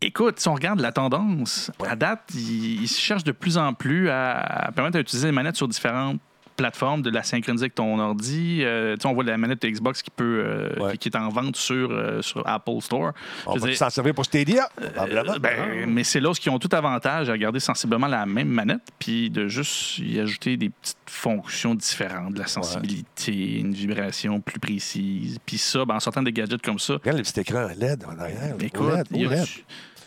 Écoute, 0.00 0.38
si 0.38 0.48
on 0.48 0.54
regarde 0.54 0.80
la 0.80 0.92
tendance, 0.92 1.70
à 1.86 1.96
date, 1.96 2.22
ils, 2.34 2.82
ils 2.82 2.88
cherchent 2.88 3.24
de 3.24 3.32
plus 3.32 3.56
en 3.56 3.72
plus 3.72 4.10
à, 4.10 4.38
à 4.66 4.72
permettre 4.72 4.98
d'utiliser 4.98 5.28
les 5.28 5.32
manettes 5.32 5.56
sur 5.56 5.66
différentes 5.68 6.20
plateformes, 6.56 7.02
de 7.02 7.10
la 7.10 7.22
synchroniser 7.22 7.64
avec 7.64 7.74
ton 7.74 7.98
ordi. 7.98 8.60
Euh, 8.62 8.96
on 9.04 9.12
voit 9.12 9.24
la 9.24 9.36
manette 9.36 9.62
de 9.62 9.68
Xbox 9.68 10.02
qui 10.02 10.10
peut 10.10 10.42
euh, 10.46 10.70
Ouais. 10.84 10.92
qui, 10.92 10.98
qui 10.98 11.08
est 11.08 11.16
en 11.16 11.28
vente 11.28 11.56
sur, 11.56 11.90
euh, 11.90 12.22
sur 12.22 12.46
Apple 12.46 12.80
Store. 12.80 13.12
On 13.46 13.56
va 13.56 13.74
s'en 13.74 13.90
servir 13.90 14.14
pour 14.14 14.24
Stadia? 14.24 14.68
euh, 14.80 15.38
ben, 15.38 15.86
mais 15.88 16.04
c'est 16.04 16.20
là 16.20 16.30
où 16.30 16.34
ils 16.44 16.50
ont 16.50 16.58
tout 16.58 16.68
avantage 16.74 17.28
à 17.30 17.36
garder 17.38 17.60
sensiblement 17.60 18.06
la 18.06 18.26
même 18.26 18.48
manette, 18.48 18.82
puis 18.98 19.30
de 19.30 19.48
juste 19.48 19.98
y 19.98 20.18
ajouter 20.20 20.56
des 20.56 20.70
petites 20.70 20.96
fonctions 21.06 21.74
différentes, 21.74 22.34
de 22.34 22.38
la 22.40 22.46
sensibilité, 22.46 23.58
une 23.58 23.72
vibration 23.74 24.40
plus 24.40 24.58
précise. 24.60 25.38
Puis 25.44 25.58
ça, 25.58 25.84
ben, 25.84 25.96
en 25.96 26.00
sortant 26.00 26.22
des 26.22 26.32
gadgets 26.32 26.62
comme 26.62 26.78
ça, 26.78 26.94
Regarde 26.94 27.18
le 27.18 27.22
petit 27.24 27.40
écran 27.40 27.68
LED 27.78 28.04
en 28.04 28.18
arrière. 28.18 28.54
Écoute. 28.60 29.06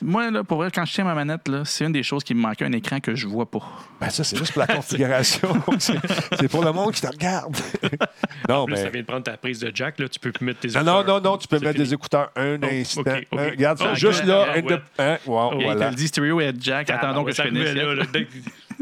Moi, 0.02 0.30
là, 0.32 0.44
pour 0.44 0.58
vrai, 0.58 0.70
quand 0.74 0.86
je 0.86 0.94
tiens 0.94 1.04
ma 1.04 1.16
manette, 1.16 1.48
là, 1.48 1.64
c'est 1.66 1.86
une 1.86 1.92
des 1.92 2.04
choses 2.04 2.24
qui 2.24 2.34
me 2.36 2.42
manque, 2.42 2.62
un 2.62 2.72
écran 2.72 3.00
que 3.00 3.16
je 3.16 3.28
vois 3.28 3.50
pas. 3.50 3.60
Ben 4.00 4.10
ça, 4.10 4.24
c'est 4.24 4.38
juste 4.38 4.54
pour 4.54 4.62
la 4.62 4.68
configuration. 4.68 5.50
c'est 5.80 5.98
c'est 6.40 6.48
pour 6.48 6.64
le 6.64 6.72
monde 6.72 6.92
qui 6.94 7.02
te 7.02 7.08
regarde. 7.08 7.56
non, 8.50 8.56
En 8.58 8.66
plus, 8.66 8.76
ça 8.76 8.84
mais... 8.84 8.90
vient 8.92 9.02
de 9.02 9.06
prendre 9.08 9.24
ta 9.24 9.38
prise 9.38 9.60
de 9.60 9.72
jack, 9.74 9.98
là, 10.00 10.08
tu 10.08 10.20
peux 10.20 10.32
plus 10.32 10.46
mettre 10.46 10.60
tes 10.60 10.68
Non, 10.70 10.84
non, 10.84 11.00
écouteurs. 11.00 11.22
non, 11.24 11.32
non, 11.32 11.38
tu 11.38 11.48
peux 11.48 11.58
C'est 11.58 11.66
mettre 11.66 11.76
fini. 11.78 11.88
des 11.88 11.94
écouteurs 11.94 12.32
un 12.36 12.58
Oh, 12.62 12.66
instant. 12.72 13.02
ok, 13.02 13.08
ok. 13.32 13.40
Hein, 13.40 13.48
regarde 13.50 13.78
ça, 13.80 13.86
Ah, 13.92 13.94
juste 13.96 14.24
là. 14.26 14.46
un 14.56 14.62
de- 14.62 14.68
ouais. 14.68 14.82
hein, 15.00 15.18
wow, 15.26 15.60
Et 15.60 15.64
voilà. 15.64 15.90
dit 15.92 16.08
stéréo 16.08 16.40
et 16.42 16.54
Jack, 16.60 16.90
attendons 16.90 17.24
que 17.24 17.32
je 17.32 17.36
ça 17.38 17.44
finisse. 17.44 17.74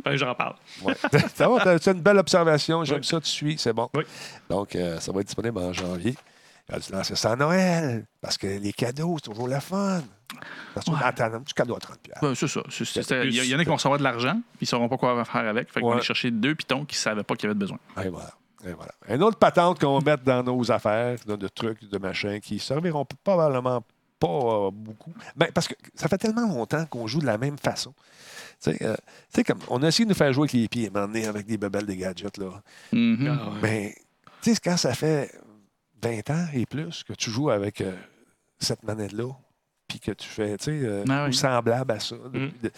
que 0.03 0.17
j'en 0.17 0.35
parle. 0.35 0.55
Ouais. 0.83 0.93
ça 1.33 1.47
va, 1.49 1.59
t'as- 1.63 1.77
c'est 1.79 1.91
une 1.91 2.01
belle 2.01 2.17
observation. 2.17 2.83
J'aime 2.83 2.97
Oui. 2.99 3.05
ça, 3.05 3.19
tu 3.21 3.29
suis, 3.29 3.57
c'est 3.57 3.73
bon. 3.73 3.89
Oui. 3.95 4.03
Donc, 4.49 4.75
euh, 4.75 4.99
ça 4.99 5.11
va 5.11 5.21
être 5.21 5.27
disponible 5.27 5.57
en 5.59 5.73
janvier. 5.73 6.15
Quand 6.69 6.79
tu 6.79 6.91
lances 6.91 7.13
ça 7.13 7.31
à 7.31 7.35
Noël, 7.35 8.05
parce 8.21 8.37
que 8.37 8.47
les 8.47 8.73
cadeaux, 8.73 9.17
c'est 9.23 9.29
toujours 9.31 9.47
le 9.47 9.59
fun. 9.59 10.01
Parce 10.73 10.85
que 10.85 10.91
Ouais. 10.91 10.97
attends, 11.03 11.39
du 11.39 11.53
cadeau 11.53 11.75
à 11.75 11.79
30 11.79 11.99
pièces. 11.99 12.17
Ben, 12.21 12.35
c'est 12.35 12.47
ça. 12.47 13.23
Il 13.23 13.33
y, 13.33 13.55
en 13.55 13.59
a 13.59 13.63
qui 13.63 13.69
vont 13.69 13.75
recevoir 13.75 13.97
de 13.99 14.03
l'argent, 14.03 14.33
puis 14.57 14.61
ils 14.61 14.63
ne 14.65 14.67
sauront 14.67 14.89
pas 14.89 14.97
quoi 14.97 15.23
faire 15.25 15.47
avec. 15.47 15.71
Fait 15.71 15.79
qu'ils 15.79 15.87
vont 15.87 15.93
aller 15.93 16.01
chercher 16.01 16.31
deux 16.31 16.55
pitons 16.55 16.85
qui 16.85 16.95
ne 16.95 16.99
savaient 16.99 17.23
pas 17.23 17.35
qu'il 17.35 17.43
y 17.43 17.47
avait 17.47 17.55
de 17.55 17.59
besoin. 17.59 17.79
Et 18.03 18.09
voilà. 18.09 18.33
Et 18.67 18.73
voilà. 18.73 18.91
Une 19.09 19.21
autre 19.21 19.37
patente 19.37 19.79
qu'on 19.79 19.99
va 19.99 20.11
mettre 20.11 20.23
dans 20.23 20.41
nos 20.43 20.71
affaires, 20.71 21.17
de, 21.27 21.35
de 21.35 21.47
trucs, 21.47 21.87
de 21.87 21.97
machins, 21.99 22.39
qui 22.39 22.57
serviront 22.57 23.05
probablement 23.23 23.83
pas 24.19 24.27
euh, 24.27 24.71
beaucoup. 24.71 25.13
Ben, 25.35 25.49
parce 25.53 25.67
que 25.67 25.75
ça 25.93 26.07
fait 26.07 26.17
tellement 26.17 26.47
longtemps 26.47 26.85
qu'on 26.85 27.05
joue 27.05 27.19
de 27.19 27.25
la 27.25 27.37
même 27.37 27.57
façon. 27.57 27.93
Tu 28.63 28.71
sais, 28.71 28.77
euh, 28.83 28.95
tu 29.33 29.43
comme 29.43 29.59
on 29.67 29.83
a 29.83 29.87
essayé 29.89 30.05
de 30.05 30.09
nous 30.09 30.15
faire 30.15 30.31
jouer 30.33 30.43
avec 30.43 30.53
les 30.53 30.67
pieds, 30.67 30.89
m'emmener 30.89 31.27
avec 31.27 31.45
des 31.45 31.57
bebelles, 31.57 31.85
des 31.85 31.97
gadgets. 31.97 32.37
Là. 32.37 32.61
Mhm. 32.91 33.27
Ah, 33.27 33.49
ouais. 33.49 33.59
Mais, 33.61 33.95
tu 34.41 34.53
sais, 34.53 34.59
quand 34.63 34.77
ça 34.77 34.93
fait 34.95 35.31
20 36.01 36.29
ans 36.31 36.45
et 36.53 36.65
plus 36.65 37.03
que 37.03 37.13
tu 37.13 37.29
joues 37.29 37.49
avec 37.49 37.81
euh, 37.81 37.93
cette 38.57 38.83
manette-là, 38.83 39.27
puis 39.87 39.99
que 39.99 40.11
tu 40.11 40.27
fais, 40.27 40.57
tu 40.57 40.65
sais, 40.65 40.71
euh, 40.83 41.03
Ah 41.09 41.23
oui. 41.23 41.29
ou 41.29 41.33
semblable 41.33 41.91
à 41.91 41.99
ça. 41.99 42.15
de- 42.15 42.51
Puis 42.61 42.69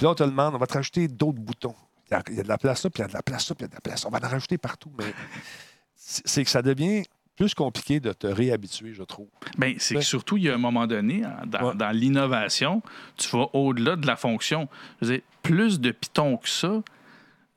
là, 0.00 0.10
on 0.10 0.14
te 0.14 0.22
demande, 0.22 0.54
on 0.54 0.58
va 0.58 0.66
te 0.66 0.74
rajouter 0.74 1.08
d'autres 1.08 1.40
boutons. 1.40 1.74
Il 2.10 2.14
y, 2.36 2.40
a, 2.40 2.42
de 2.42 2.48
la 2.48 2.58
place 2.58 2.84
là, 2.84 2.90
puis 2.90 3.00
il 3.00 3.02
y 3.02 3.04
a 3.06 3.08
de 3.08 3.14
la 3.14 3.22
place 3.22 3.48
là, 3.48 3.54
puis 3.54 3.64
il 3.64 3.64
y 3.64 3.66
a 3.66 3.68
de 3.70 3.74
la 3.74 3.80
place. 3.80 4.04
On 4.04 4.10
va 4.10 4.18
en 4.22 4.28
rajouter 4.28 4.58
partout, 4.58 4.92
mais 4.98 5.04
c'est 5.96 6.44
que 6.44 6.50
ça 6.50 6.62
devient 6.62 7.04
plus 7.36 7.54
compliqué 7.54 7.98
de 8.00 8.12
te 8.12 8.26
réhabituer, 8.26 8.92
je 8.92 9.02
trouve. 9.02 9.28
Ben, 9.56 9.74
c'est 9.78 9.94
que 9.94 10.00
surtout, 10.02 10.36
il 10.36 10.44
y 10.44 10.50
a 10.50 10.54
un 10.54 10.58
moment 10.58 10.86
donné, 10.86 11.24
en- 11.24 11.46
dans, 11.46 11.68
Ouais. 11.70 11.74
dans 11.74 11.90
l'innovation, 11.90 12.82
tu 13.16 13.28
vas 13.36 13.46
au-delà 13.54 13.96
de 13.96 14.06
la 14.06 14.16
fonction. 14.16 14.68
Je 15.00 15.06
veux 15.06 15.12
dire, 15.14 15.22
plus 15.42 15.80
de 15.80 15.90
pitons 15.90 16.36
que 16.36 16.48
ça, 16.48 16.82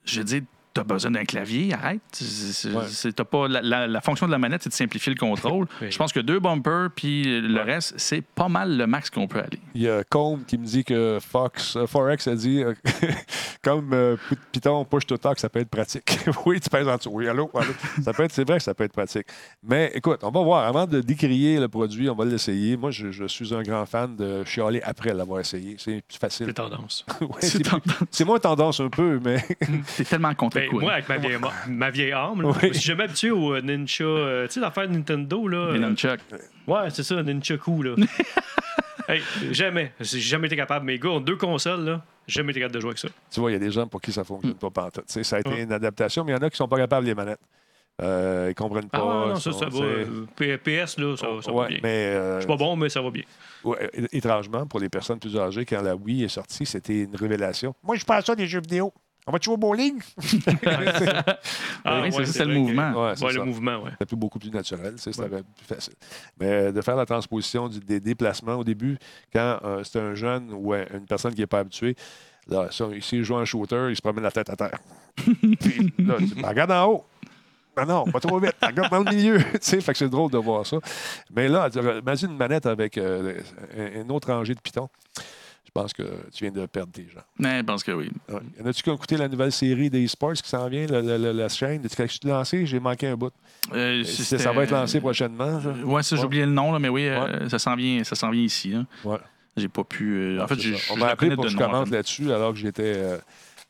je 0.05 0.19
veux 0.19 0.23
dire, 0.25 0.41
tu 0.75 0.81
as 0.81 0.83
besoin 0.83 1.11
d'un 1.11 1.23
clavier, 1.23 1.73
arrête. 1.73 2.01
C'est- 2.11 2.25
c'est- 2.53 2.69
Ouais. 2.71 2.83
c'est- 2.87 3.23
pas, 3.23 3.47
la, 3.47 3.61
la- 3.61 3.87
la 3.87 4.01
fonction 4.01 4.25
de 4.27 4.31
la 4.31 4.37
manette, 4.37 4.61
c'est 4.63 4.69
de 4.69 4.73
simplifier 4.75 5.13
le 5.13 5.17
contrôle. 5.19 5.65
Oui. 5.81 5.89
Je 5.89 5.97
pense 5.97 6.11
que 6.13 6.19
deux 6.19 6.39
bumpers, 6.39 6.89
puis 6.95 7.23
le 7.41 7.55
Ouais. 7.55 7.61
reste, 7.63 7.93
c'est 7.97 8.21
pas 8.21 8.49
mal 8.49 8.77
le 8.77 8.85
max 8.85 9.09
qu'on 9.09 9.27
peut 9.27 9.39
aller. 9.39 9.59
Il 9.73 9.81
y 9.81 9.89
a 9.89 10.03
Combe 10.03 10.45
qui 10.45 10.57
me 10.57 10.65
dit 10.65 10.83
que 10.83 11.17
Fox, 11.21 11.75
euh, 11.77 11.87
Forex 11.87 12.27
a 12.27 12.35
dit, 12.35 12.61
euh, 12.63 12.73
comme 13.63 13.93
euh, 13.93 14.17
Python 14.51 14.85
push 14.85 15.05
to 15.05 15.17
talk, 15.17 15.39
ça 15.39 15.49
peut 15.49 15.59
être 15.59 15.69
pratique. 15.69 16.19
oui, 16.45 16.59
tu 16.59 16.69
pèses 16.69 16.87
en 16.87 16.97
dessous. 16.97 17.09
Oui, 17.11 17.27
allô, 17.27 17.49
allô. 17.53 17.71
Ça 18.03 18.13
peut 18.13 18.23
être, 18.23 18.31
c'est 18.33 18.47
vrai 18.47 18.57
que 18.57 18.63
ça 18.63 18.73
peut 18.73 18.83
être 18.83 18.93
pratique. 18.93 19.27
Mais 19.63 19.91
écoute, 19.95 20.19
on 20.23 20.29
va 20.31 20.41
voir. 20.43 20.65
Avant 20.67 20.85
de 20.85 21.01
décrier 21.01 21.59
le 21.59 21.67
produit, 21.67 22.09
on 22.09 22.15
va 22.15 22.25
l'essayer. 22.25 22.77
Moi, 22.77 22.91
je, 22.91 23.11
je 23.11 23.25
suis 23.25 23.53
un 23.53 23.61
grand 23.63 23.85
fan 23.85 24.15
de 24.15 24.43
chialer 24.43 24.81
après 24.83 25.13
l'avoir 25.13 25.39
essayé. 25.39 25.75
C'est 25.79 26.03
plus 26.07 26.17
facile. 26.17 26.47
C'est 26.47 26.53
tendance. 26.53 27.05
Ouais, 27.21 27.27
C'est 27.39 27.47
c'est, 27.57 27.59
tendance. 27.63 28.03
c'est 28.11 28.25
moins 28.25 28.39
tendance 28.39 28.79
un 28.79 28.89
peu, 28.89 29.19
mais 29.23 29.43
T'es 29.97 30.03
tellement 30.03 30.33
contre 30.35 30.57
Ben, 30.71 30.79
moi, 30.79 30.93
avec 30.93 31.09
ma 31.09 31.17
vieille, 31.17 31.37
ma 31.67 31.89
vieille 31.91 32.11
arme, 32.11 32.41
là, 32.43 32.49
Oui. 32.49 32.69
je 32.69 32.73
suis 32.73 32.87
jamais 32.87 33.03
habitué 33.03 33.31
au 33.31 33.53
euh, 33.55 33.61
Ninja. 33.61 34.03
euh, 34.03 34.47
tu 34.47 34.53
sais, 34.53 34.59
l'affaire 34.59 34.89
Nintendo, 34.89 35.47
là. 35.47 35.71
Les 35.73 35.83
euh. 36.05 36.15
Ouais, 36.67 36.89
c'est 36.89 37.03
ça, 37.03 37.21
Nunchaku, 37.23 37.83
là. 37.83 37.95
hey, 39.09 39.21
jamais. 39.51 39.93
J'ai 39.99 40.19
jamais 40.19 40.47
été 40.47 40.55
capable. 40.55 40.85
Mes 40.85 40.97
gars 40.99 41.09
ont 41.09 41.19
deux 41.19 41.35
consoles, 41.37 41.85
là. 41.85 42.01
J'ai 42.27 42.39
jamais 42.39 42.51
été 42.51 42.59
capable 42.59 42.75
de 42.75 42.79
jouer 42.81 42.89
avec 42.89 42.99
ça. 42.99 43.07
tu 43.31 43.39
vois, 43.39 43.51
il 43.51 43.53
y 43.53 43.57
a 43.57 43.59
des 43.59 43.71
gens 43.71 43.87
pour 43.87 44.01
qui 44.01 44.11
ça 44.11 44.21
ne 44.21 44.25
fonctionne 44.25 44.55
pas 44.55 44.69
pantoute. 44.71 45.05
Tu 45.07 45.13
sais, 45.13 45.23
Ça 45.23 45.35
a 45.35 45.39
été 45.39 45.49
Ouais. 45.49 45.61
une 45.63 45.71
adaptation, 45.71 46.23
mais 46.23 46.31
il 46.31 46.35
y 46.35 46.37
en 46.37 46.41
a 46.41 46.49
qui 46.49 46.53
ne 46.55 46.57
sont 46.57 46.67
pas 46.67 46.77
capables 46.77 47.05
des 47.05 47.13
manettes. 47.13 47.39
Euh, 48.01 48.45
ils 48.47 48.49
ne 48.49 48.53
comprennent 48.55 48.89
pas. 48.89 48.97
Ah, 48.99 49.05
ouais, 49.21 49.27
non, 49.29 49.35
ça, 49.35 49.51
sont- 49.53 49.59
ça 49.59 49.65
va. 49.69 49.79
euh, 49.85 50.25
P- 50.35 50.57
PS, 50.57 50.97
là, 50.97 51.15
ça, 51.15 51.27
ça 51.41 51.49
va 51.51 51.57
ouais, 51.59 51.67
bien. 51.69 51.79
mais 51.81 51.89
euh, 52.07 52.35
Je 52.35 52.39
suis 52.41 52.47
pas 52.47 52.57
bon, 52.57 52.75
mais 52.75 52.89
ça 52.89 53.01
va 53.01 53.09
bien. 53.09 53.23
Ouais, 53.63 53.89
é- 53.93 54.17
étrangement, 54.17 54.65
pour 54.65 54.81
les 54.81 54.89
personnes 54.89 55.17
plus 55.19 55.37
âgées, 55.37 55.63
quand 55.65 55.81
la 55.81 55.95
Wii 55.95 56.25
est 56.25 56.27
sortie, 56.27 56.65
c'était 56.65 57.03
une 57.03 57.15
révélation. 57.15 57.73
Moi, 57.83 57.95
je 57.95 58.03
passe 58.03 58.25
ça 58.25 58.35
des 58.35 58.47
jeux 58.47 58.59
vidéo. 58.59 58.91
On 59.27 59.31
va 59.31 59.39
jouer 59.41 59.53
au 59.55 59.57
bowling? 59.57 59.99
Ah, 61.83 62.01
oui, 62.03 62.11
c'est 62.11 62.25
ça, 62.25 62.33
c'est 62.33 62.45
le 62.45 62.53
que- 62.53 62.59
mouvement. 62.59 62.91
Ouais, 63.07 63.13
c'est 63.15 63.25
Ouais, 63.25 63.33
le 63.33 63.39
ça. 63.39 63.45
mouvement, 63.45 63.77
ouais. 63.83 63.91
C'était 63.91 64.05
plus 64.05 64.15
beaucoup 64.15 64.37
plus 64.39 64.51
naturel, 64.51 64.93
Ouais. 65.05 65.27
plus 65.57 65.65
facile. 65.67 65.93
Mais 66.39 66.45
euh, 66.51 66.71
de 66.71 66.81
faire 66.81 66.95
la 66.95 67.05
transposition 67.05 67.67
du- 67.67 67.79
des 67.79 67.99
déplacements 67.99 68.55
au 68.55 68.63
début, 68.63 68.97
quand 69.33 69.59
euh, 69.63 69.83
c'est 69.83 69.99
un 69.99 70.13
jeune 70.13 70.51
ou 70.53 70.73
euh, 70.73 70.85
une 70.93 71.05
personne 71.07 71.33
qui 71.33 71.41
n'est 71.41 71.47
pas 71.47 71.59
habituée, 71.59 71.95
là, 72.47 72.67
ça, 72.71 72.85
s'il 73.01 73.23
joue 73.23 73.35
un 73.37 73.45
shooter, 73.45 73.87
il 73.89 73.95
se 73.95 74.01
promène 74.01 74.23
la 74.23 74.31
tête 74.31 74.49
à 74.49 74.55
terre. 74.55 74.77
Puis 75.17 75.93
là, 75.99 76.15
tu 76.19 76.35
ben, 76.41 76.47
regarde 76.49 76.71
en 76.71 76.85
haut. 76.85 77.05
Non, 77.77 77.85
non, 77.85 78.03
pas 78.05 78.19
trop 78.21 78.39
vite. 78.39 78.55
Regarde 78.61 78.89
dans 78.91 78.99
le 79.03 79.15
milieu. 79.15 79.37
tu 79.53 79.57
sais, 79.61 79.81
fait 79.81 79.91
que 79.91 79.97
c'est 79.97 80.07
drôle 80.09 80.31
de 80.31 80.37
voir 80.37 80.65
ça. 80.65 80.77
Mais 81.35 81.47
là, 81.49 81.67
imagine 81.99 82.31
une 82.31 82.37
manette 82.37 82.67
avec 82.67 82.97
euh, 82.97 83.39
un- 83.77 84.01
une 84.01 84.11
autre 84.11 84.31
rangée 84.31 84.53
de 84.55 84.61
pitons. 84.61 84.87
Je 85.75 85.81
pense 85.81 85.91
que 85.91 86.03
tu 86.33 86.45
viens 86.45 86.51
de 86.51 86.65
perdre 86.67 86.93
tes 86.93 87.03
gens. 87.13 87.19
Mais 87.37 87.57
je 87.57 87.63
pense 87.63 87.83
que 87.83 87.91
oui. 87.91 88.09
Ouais. 88.29 88.39
En 88.63 88.67
ont 88.67 88.93
écouté 88.95 89.17
la 89.17 89.27
nouvelle 89.27 89.51
série 89.51 89.89
des 89.89 90.07
sports 90.07 90.31
qui 90.31 90.47
s'en 90.47 90.69
vient, 90.69 90.85
la, 90.87 91.01
la- 91.01 91.17
la- 91.17 91.33
la 91.33 91.49
chaîne? 91.49 91.83
Est-ce 91.83 91.97
que 91.97 92.03
tu 92.03 92.27
lancé? 92.27 92.65
J'ai 92.65 92.79
manqué 92.79 93.07
un 93.09 93.17
bout. 93.17 93.33
Euh, 93.73 94.01
Ça, 94.05 94.23
c'était- 94.23 94.43
ça 94.43 94.53
va 94.53 94.63
être 94.63 94.71
lancé 94.71 95.01
prochainement. 95.01 95.59
ça? 95.59 95.71
Ouais, 95.83 96.01
ça, 96.01 96.15
j'ai 96.15 96.23
oublié 96.23 96.45
le 96.45 96.51
nom, 96.53 96.71
là, 96.71 96.79
mais 96.79 96.87
oui, 96.87 97.09
euh, 97.09 97.49
ça 97.49 97.59
s'en 97.59 97.75
vient, 97.75 98.01
ça 98.05 98.15
s'en 98.15 98.29
vient 98.29 98.41
ici. 98.43 98.73
hein. 98.73 98.87
J'ai 99.57 99.67
pas 99.67 99.83
pu. 99.83 100.13
euh, 100.15 100.41
en 100.41 100.47
fait, 100.47 100.57
j'ai-. 100.59 100.77
On 100.91 100.95
m'a 100.95 101.07
appelé 101.07 101.35
pour 101.35 101.43
que 101.43 101.49
je 101.51 101.57
commente 101.57 101.89
là-dessus 101.89 102.31
alors 102.31 102.53
que 102.53 102.57
j'étais. 102.59 102.93
euh, 102.95 103.17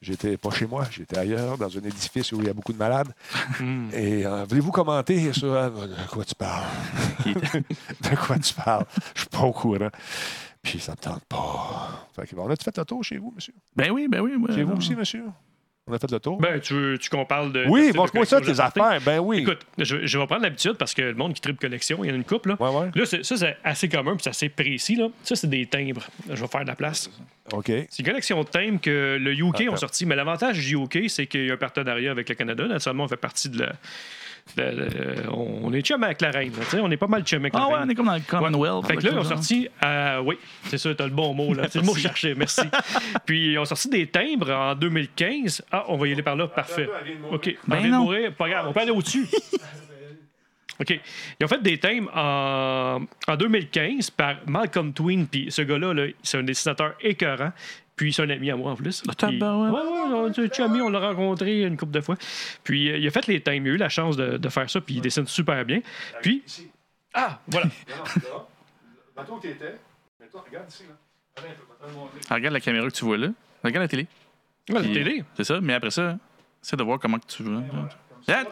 J'étais 0.01 0.37
pas 0.37 0.51
chez 0.51 0.67
moi, 0.67 0.83
j'étais 0.91 1.17
ailleurs, 1.17 1.57
dans 1.57 1.75
un 1.75 1.81
édifice 1.81 2.31
où 2.33 2.39
il 2.41 2.45
y 2.45 2.49
a 2.49 2.53
beaucoup 2.53 2.73
de 2.73 2.77
malades. 2.77 3.07
Hmm. 3.59 3.87
Et 3.93 4.25
euh, 4.25 4.45
voulez-vous 4.47 4.71
commenter 4.71 5.33
sur. 5.33 5.51
euh, 5.53 5.69
de 5.69 6.07
quoi 6.11 6.23
tu 6.25 6.35
parles? 6.35 6.65
de 7.25 8.15
quoi 8.15 8.37
tu 8.37 8.53
parles? 8.53 8.85
Je 9.15 9.21
suis 9.21 9.29
pas 9.29 9.39
au 9.41 9.51
courant. 9.53 9.89
Puis 10.65 10.79
ça 10.79 10.91
me 10.93 10.97
tente 10.97 11.23
pas. 11.25 12.07
Fait 12.15 12.27
que, 12.27 12.35
bon, 12.35 12.45
on 12.45 12.49
a-tu 12.49 12.63
fait 12.63 12.77
le 12.77 12.83
tour 12.85 13.03
chez 13.03 13.17
vous, 13.17 13.31
monsieur? 13.33 13.53
Ben 13.75 13.91
oui, 13.91 14.07
ben 14.09 14.19
oui. 14.19 14.35
ouais, 14.35 14.53
Chez 14.53 14.63
vous 14.63 14.71
non. 14.71 14.77
aussi, 14.77 14.95
monsieur? 14.95 15.23
On 15.87 15.93
a 15.93 15.99
fait 15.99 16.09
le 16.11 16.19
tour? 16.19 16.39
Ben, 16.41 16.59
tu 16.59 16.73
veux, 16.73 16.97
tu 16.97 17.11
qu'on 17.11 17.25
parle 17.25 17.53
de. 17.53 17.63
oui, 17.67 17.91
de- 17.91 17.93
bon, 17.95 18.05
de 18.05 18.11
moi 18.15 18.25
ça, 18.25 18.41
tes 18.41 18.59
affaires. 18.59 18.99
Ben 19.05 19.19
oui. 19.19 19.41
Écoute, 19.41 19.59
je, 19.77 20.03
je 20.07 20.17
vais 20.17 20.25
prendre 20.25 20.41
l'habitude 20.41 20.73
parce 20.73 20.95
que 20.95 21.03
le 21.03 21.13
monde 21.13 21.35
qui 21.35 21.41
tripe 21.41 21.59
collection, 21.59 22.03
il 22.03 22.07
y 22.07 22.09
en 22.09 22.13
a 22.15 22.17
une 22.17 22.23
couple, 22.23 22.49
là. 22.49 22.55
Ouais, 22.59 22.75
ouais. 22.75 22.89
Là, 22.95 23.05
ça, 23.05 23.17
c'est 23.37 23.57
assez 23.63 23.87
commun 23.87 24.13
puis 24.15 24.23
c'est 24.23 24.31
assez 24.31 24.49
précis. 24.49 24.95
Là. 24.95 25.09
Ça, 25.23 25.35
c'est 25.35 25.45
des 25.47 25.67
timbres. 25.67 26.01
Je 26.27 26.41
vais 26.41 26.47
faire 26.47 26.63
de 26.63 26.67
la 26.67 26.75
place. 26.75 27.07
OK. 27.53 27.65
C'est 27.67 27.99
une 27.99 28.05
collection 28.05 28.41
de 28.43 28.47
timbres 28.49 28.81
que 28.81 29.17
le 29.21 29.33
UK 29.33 29.61
Attends. 29.61 29.73
ont 29.73 29.77
sorti. 29.77 30.07
Mais 30.07 30.15
l'avantage 30.15 30.57
du 30.57 30.75
UK, 30.75 31.07
c'est 31.07 31.27
qu'il 31.27 31.45
y 31.45 31.51
a 31.51 31.53
un 31.53 31.57
partenariat 31.57 32.09
avec 32.09 32.27
le 32.29 32.33
Canada. 32.33 32.65
Naturellement, 32.67 33.03
on 33.03 33.07
fait 33.07 33.15
partie 33.17 33.49
de 33.49 33.59
la. 33.59 33.73
On 35.31 35.73
est 35.73 35.81
chum 35.81 36.03
avec 36.03 36.21
la 36.21 36.31
reine. 36.31 36.51
là, 36.51 36.59
tu 36.63 36.65
sais, 36.71 36.79
on 36.79 36.89
est 36.91 36.97
pas 36.97 37.07
mal 37.07 37.23
chum 37.23 37.41
avec 37.41 37.53
la 37.53 37.61
Ah 37.63 37.67
ouais, 37.67 37.73
reine. 37.75 37.83
on 37.87 37.89
est 37.89 37.95
comme 37.95 38.05
dans 38.05 38.13
le 38.15 38.21
Commonwealth. 38.21 38.87
Fait 38.87 38.97
que 38.97 39.03
là, 39.05 39.09
ils 39.13 39.17
ont 39.19 39.23
sorti. 39.23 39.67
euh, 39.83 40.21
oui, 40.23 40.37
c'est 40.67 40.77
ça, 40.77 40.93
t'as 40.95 41.05
le 41.05 41.11
bon 41.11 41.33
mot, 41.33 41.53
là. 41.53 41.67
C'est 41.69 41.79
le 41.79 41.85
mot 41.85 41.95
cherchais, 41.95 42.35
merci. 42.35 42.61
Puis, 43.25 43.51
ils 43.53 43.57
ont 43.59 43.65
sorti 43.65 43.89
des 43.89 44.07
timbres 44.07 44.51
en 44.51 44.75
2015. 44.75 45.63
Ah, 45.71 45.85
on 45.87 45.97
va 45.97 46.07
y 46.07 46.11
aller 46.13 46.23
par 46.23 46.35
là, 46.35 46.47
parfait. 46.47 46.87
OK. 47.31 47.55
Ben 47.67 47.77
on 47.77 47.81
vient 47.81 47.87
de 47.89 47.91
non. 47.95 48.03
mourir, 48.03 48.33
pas 48.35 48.47
grave, 48.49 48.65
on 48.69 48.73
peut 48.73 48.79
aller 48.81 48.91
au-dessus. 48.91 49.27
OK. 50.79 50.89
Ils 51.39 51.43
ont 51.45 51.47
fait 51.47 51.61
des 51.61 51.77
timbres 51.77 52.11
en, 52.15 53.01
en 53.27 53.35
2015 53.37 54.09
par 54.11 54.35
Malcolm 54.45 54.93
Tween. 54.93 55.25
Puis, 55.25 55.47
ce 55.49 55.61
gars-là, 55.61 55.93
là, 55.93 56.07
c'est 56.21 56.37
un 56.37 56.43
dessinateur 56.43 56.95
écœurant. 57.01 57.51
Puis, 57.95 58.11
c'est 58.13 58.23
un 58.23 58.29
ami 58.29 58.51
à 58.51 58.55
moi 58.57 58.71
en 58.71 58.75
plus. 58.75 59.01
Ah, 59.07 59.13
Puis- 59.17 59.39
tabarouette. 59.39 59.73
ouais, 59.73 59.79
ouais, 59.79 60.13
on 60.13 60.31
est 60.31 60.59
amis, 60.59 60.81
on 60.81 60.89
l'a 60.89 60.99
rencontré 60.99 61.61
une 61.61 61.77
couple 61.77 61.93
de 61.93 62.01
fois. 62.01 62.15
Puis, 62.63 62.91
euh, 62.91 62.97
il 62.97 63.07
a 63.07 63.11
fait 63.11 63.25
les 63.27 63.39
timbres. 63.41 63.67
Il 63.67 63.71
a 63.71 63.73
eu 63.75 63.77
la 63.77 63.89
chance 63.89 64.17
de, 64.17 64.37
de 64.37 64.49
faire 64.49 64.69
ça. 64.69 64.81
Puis, 64.81 64.95
il 64.95 65.01
dessine 65.01 65.25
super 65.27 65.63
bien. 65.63 65.79
Puis, 66.21 66.43
ah, 67.13 67.39
voilà. 67.47 67.67
Était. 69.43 69.75
Mais 70.19 70.27
toi, 70.27 70.43
regarde 70.47 70.67
ici, 70.69 70.83
là. 70.89 71.43
Ah, 72.29 72.35
Regarde 72.35 72.53
la 72.53 72.59
caméra 72.59 72.87
que 72.87 72.93
tu 72.93 73.05
vois 73.05 73.17
là. 73.17 73.27
Regarde 73.63 73.83
la 73.83 73.87
télé. 73.87 74.07
Ouais, 74.69 74.75
la 74.75 74.81
télé. 74.93 75.23
C'est 75.35 75.43
ça, 75.43 75.59
mais 75.61 75.73
après 75.73 75.91
ça, 75.91 76.17
c'est 76.61 76.75
de 76.75 76.83
voir 76.83 76.99
comment 76.99 77.19
que 77.19 77.27
tu 77.27 77.43
veux. 77.43 77.55
Regarde, 77.57 77.89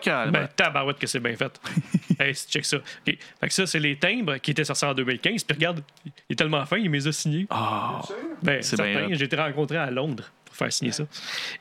calme. 0.01 0.32
Ben, 0.32 0.47
tabarouette 0.55 0.99
que 0.99 1.07
c'est 1.07 1.19
bien 1.19 1.36
fait. 1.36 1.59
hey, 2.19 2.34
check 2.34 2.65
ça. 2.65 2.78
OK. 2.78 2.84
Fait 3.05 3.47
que 3.47 3.53
ça, 3.53 3.65
c'est 3.65 3.80
les 3.80 3.95
timbres 3.97 4.38
qui 4.38 4.51
étaient 4.51 4.63
sortis 4.63 4.86
en 4.86 4.93
2015. 4.93 5.43
Puis 5.43 5.55
regarde, 5.55 5.84
il 6.05 6.11
est 6.34 6.36
tellement 6.36 6.65
fin, 6.65 6.78
il 6.78 6.89
me 6.89 6.95
les 6.95 7.07
a 7.07 7.11
signés. 7.11 7.47
Ah, 7.49 8.01
Ben, 8.41 8.61
C'est 8.61 8.76
certain, 8.76 9.07
bien 9.07 9.15
j'ai 9.17 9.26
été 9.26 9.36
rencontré 9.36 9.78
à 9.78 9.89
Londres 9.89 10.32
pour 10.45 10.55
faire 10.55 10.71
signer 10.71 10.91
ça. 10.91 11.03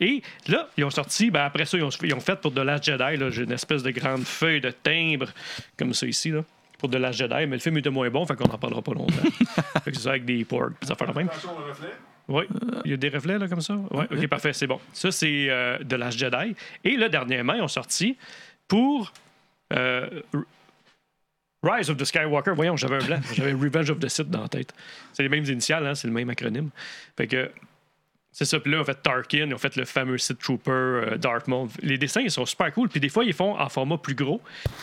Et 0.00 0.22
là, 0.48 0.68
ils 0.76 0.84
ont 0.84 0.90
sorti, 0.90 1.30
ben, 1.30 1.44
après 1.44 1.64
ça, 1.64 1.78
ils 1.78 1.84
ont, 1.84 1.90
ils 2.02 2.14
ont 2.14 2.20
fait 2.20 2.36
pour 2.36 2.52
The 2.52 2.58
Last 2.58 2.84
Jedi, 2.84 3.30
j'ai 3.30 3.44
une 3.44 3.52
espèce 3.52 3.82
de 3.82 3.90
grande 3.90 4.24
feuille 4.24 4.60
de 4.60 4.70
timbre, 4.70 5.28
comme 5.78 5.94
ça 5.94 6.06
ici, 6.06 6.30
là, 6.30 6.44
pour 6.78 6.90
The 6.90 6.96
Last 6.96 7.18
Jedi, 7.18 7.46
mais 7.46 7.56
le 7.56 7.58
film 7.58 7.78
était 7.78 7.90
moins 7.90 8.10
bon, 8.10 8.26
fait 8.26 8.36
qu'on 8.36 8.48
n'en 8.48 8.58
parlera 8.58 8.82
pas 8.82 8.92
longtemps. 8.92 9.14
fait 9.84 9.90
que 9.90 9.96
c'est 9.96 10.02
ça 10.02 10.10
avec 10.10 10.24
des 10.24 10.44
porgs, 10.44 10.74
ça 10.82 10.94
fait 10.94 11.06
la 11.06 11.12
même. 11.14 11.28
Oui, 12.28 12.44
il 12.84 12.90
y 12.92 12.94
a 12.94 12.96
des 12.96 13.08
reflets 13.08 13.38
là 13.38 13.48
comme 13.48 13.60
ça? 13.60 13.74
Oui, 13.90 14.04
ok, 14.10 14.26
parfait, 14.28 14.52
c'est 14.52 14.66
bon. 14.66 14.80
Ça, 14.92 15.10
c'est 15.10 15.46
euh, 15.50 15.78
de 15.78 15.96
Last 15.96 16.18
Jedi. 16.18 16.54
Et 16.84 16.96
là, 16.96 17.08
dernièrement, 17.08 17.54
ils 17.54 17.62
ont 17.62 17.68
sorti 17.68 18.16
pour. 18.68 19.12
euh, 19.72 20.08
Rise 21.64 21.90
of 21.90 21.96
the 21.96 22.04
Skywalker, 22.04 22.52
voyons, 22.56 22.76
j'avais 22.76 22.96
un 22.96 23.06
blanc. 23.06 23.20
J'avais 23.34 23.52
Revenge 23.52 23.88
of 23.90 24.00
the 24.00 24.08
Sith 24.08 24.28
dans 24.28 24.42
la 24.42 24.48
tête. 24.48 24.74
C'est 25.12 25.22
les 25.22 25.28
mêmes 25.28 25.44
initiales, 25.44 25.86
hein, 25.86 25.94
c'est 25.94 26.08
le 26.08 26.12
même 26.12 26.28
acronyme. 26.28 26.70
Fait 27.16 27.28
que 27.28 27.52
c'est 28.32 28.44
ça. 28.46 28.58
Puis 28.58 28.72
là, 28.72 28.80
on 28.80 28.84
fait 28.84 29.00
Tarkin, 29.00 29.52
ont 29.52 29.58
fait 29.58 29.76
le 29.76 29.84
fameux 29.84 30.18
Sith 30.18 30.38
Trooper, 30.40 30.70
euh, 30.72 31.16
Darth 31.18 31.46
Maul. 31.46 31.68
Les 31.80 31.98
dessins, 31.98 32.20
ils 32.20 32.32
sont 32.32 32.46
super 32.46 32.72
cool. 32.72 32.88
Puis 32.88 32.98
des 32.98 33.08
fois, 33.08 33.24
ils 33.24 33.32
font 33.32 33.56
en 33.56 33.68
format 33.68 33.96
plus 33.96 34.16
gros. 34.16 34.40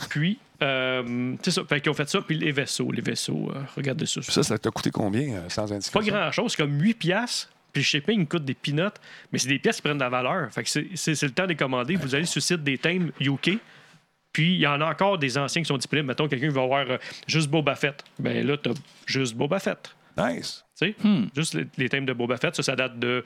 Puis, 0.10 0.40
euh, 0.62 1.36
c'est 1.42 1.52
ça. 1.52 1.64
Fait 1.68 1.82
qu'ils 1.82 1.92
ont 1.92 1.96
fait 1.96 2.10
ça. 2.10 2.22
Puis 2.22 2.38
les 2.38 2.52
vaisseaux, 2.52 2.92
les 2.92 3.02
vaisseaux, 3.02 3.52
euh, 3.54 3.62
regardez 3.76 4.06
ça. 4.06 4.22
Ça, 4.22 4.44
ça 4.44 4.58
t'a 4.58 4.72
coûté 4.72 4.92
combien, 4.92 5.34
euh, 5.34 5.50
sans 5.50 5.72
indication? 5.72 6.00
Pas 6.00 6.06
grand 6.06 6.32
chose, 6.32 6.52
c'est 6.52 6.64
comme 6.64 6.80
8 6.80 6.94
piastres. 6.96 7.50
Puis 7.72 7.82
le 7.82 7.86
shipping 7.86 8.28
coûte 8.28 8.46
des 8.46 8.56
peanuts, 8.56 8.98
mais 9.32 9.38
c'est 9.38 9.48
des 9.48 9.60
pièces 9.60 9.76
qui 9.78 9.84
prennent 9.84 9.98
de 9.98 10.04
la 10.04 10.10
valeur. 10.10 10.52
Fait 10.52 10.64
que 10.64 10.70
c'est 10.70 11.22
le 11.22 11.32
temps 11.32 11.44
de 11.44 11.50
les 11.50 11.56
commander. 11.56 11.96
Vous 11.96 12.16
allez 12.16 12.26
sur 12.26 12.40
le 12.40 12.44
site 12.44 12.64
des 12.64 12.78
thèmes 12.78 13.12
UK. 13.20 13.60
Puis 14.34 14.54
il 14.54 14.60
y 14.60 14.68
en 14.68 14.82
a 14.82 14.86
encore 14.86 15.18
des 15.18 15.38
anciens 15.38 15.62
qui 15.62 15.68
sont 15.68 15.78
disponibles. 15.78 16.08
Mettons, 16.08 16.28
quelqu'un 16.28 16.50
va 16.50 16.64
avoir 16.64 16.90
euh, 16.90 16.98
juste 17.28 17.50
Boba 17.50 17.76
Fett. 17.76 18.04
Ben 18.18 18.46
là, 18.46 18.58
t'as 18.58 18.72
juste 19.06 19.36
Boba 19.36 19.60
Fett. 19.60 19.96
Nice. 20.18 20.64
Sais, 20.80 20.96
Juste 21.36 21.56
les, 21.56 21.66
les 21.78 21.90
thèmes 21.90 22.06
de 22.06 22.14
Boba 22.14 22.38
Fett, 22.38 22.56
ça, 22.56 22.64
ça 22.64 22.76
date 22.76 22.98
de 23.00 23.24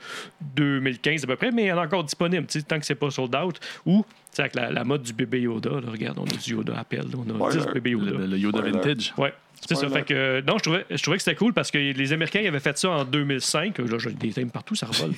2015 0.56 1.24
à 1.24 1.26
peu 1.28 1.36
près, 1.36 1.50
mais 1.52 1.64
il 1.64 1.66
y 1.68 1.72
en 1.72 1.78
a 1.78 1.84
encore 1.84 2.04
disponible, 2.04 2.46
tu 2.46 2.58
sais, 2.58 2.64
tant 2.66 2.78
que 2.78 2.86
c'est 2.86 2.94
pas 2.94 3.10
sold 3.10 3.34
out. 3.36 3.58
Ou, 3.86 4.04
tu 4.04 4.14
sais, 4.32 4.42
avec 4.42 4.54
la, 4.54 4.70
la 4.70 4.84
mode 4.84 5.02
du 5.02 5.12
bébé 5.12 5.42
Yoda, 5.42 5.70
là, 5.70 5.90
regarde, 5.90 6.18
on 6.18 6.24
a 6.24 6.36
du 6.36 6.50
Yoda 6.52 6.78
Appel, 6.78 7.04
on 7.16 7.30
a 7.30 7.34
Spoiler. 7.34 7.58
10 7.66 7.66
bébés 7.74 7.90
Yoda. 7.90 8.10
Le, 8.10 8.26
le- 8.26 8.38
Yoda 8.38 8.58
Spoiler. 8.58 8.78
Vintage. 8.78 9.14
Ouais. 9.16 9.32
C'est 9.66 9.76
ça. 9.76 9.88
Fait 9.88 10.02
que, 10.02 10.12
euh, 10.12 10.42
non, 10.46 10.58
je 10.58 10.62
trouvais, 10.64 10.84
je 10.90 11.00
trouvais 11.02 11.16
que 11.16 11.22
c'était 11.22 11.36
cool 11.36 11.54
parce 11.54 11.70
que 11.70 11.78
les 11.78 12.12
Américains 12.12 12.40
ils 12.42 12.48
avaient 12.48 12.60
fait 12.60 12.76
ça 12.76 12.90
en 12.90 13.04
2005. 13.04 13.78
Là, 13.78 13.98
j'ai 13.98 14.10
des 14.10 14.30
thèmes 14.30 14.50
partout, 14.50 14.74
ça 14.74 14.86
revole. 14.86 15.12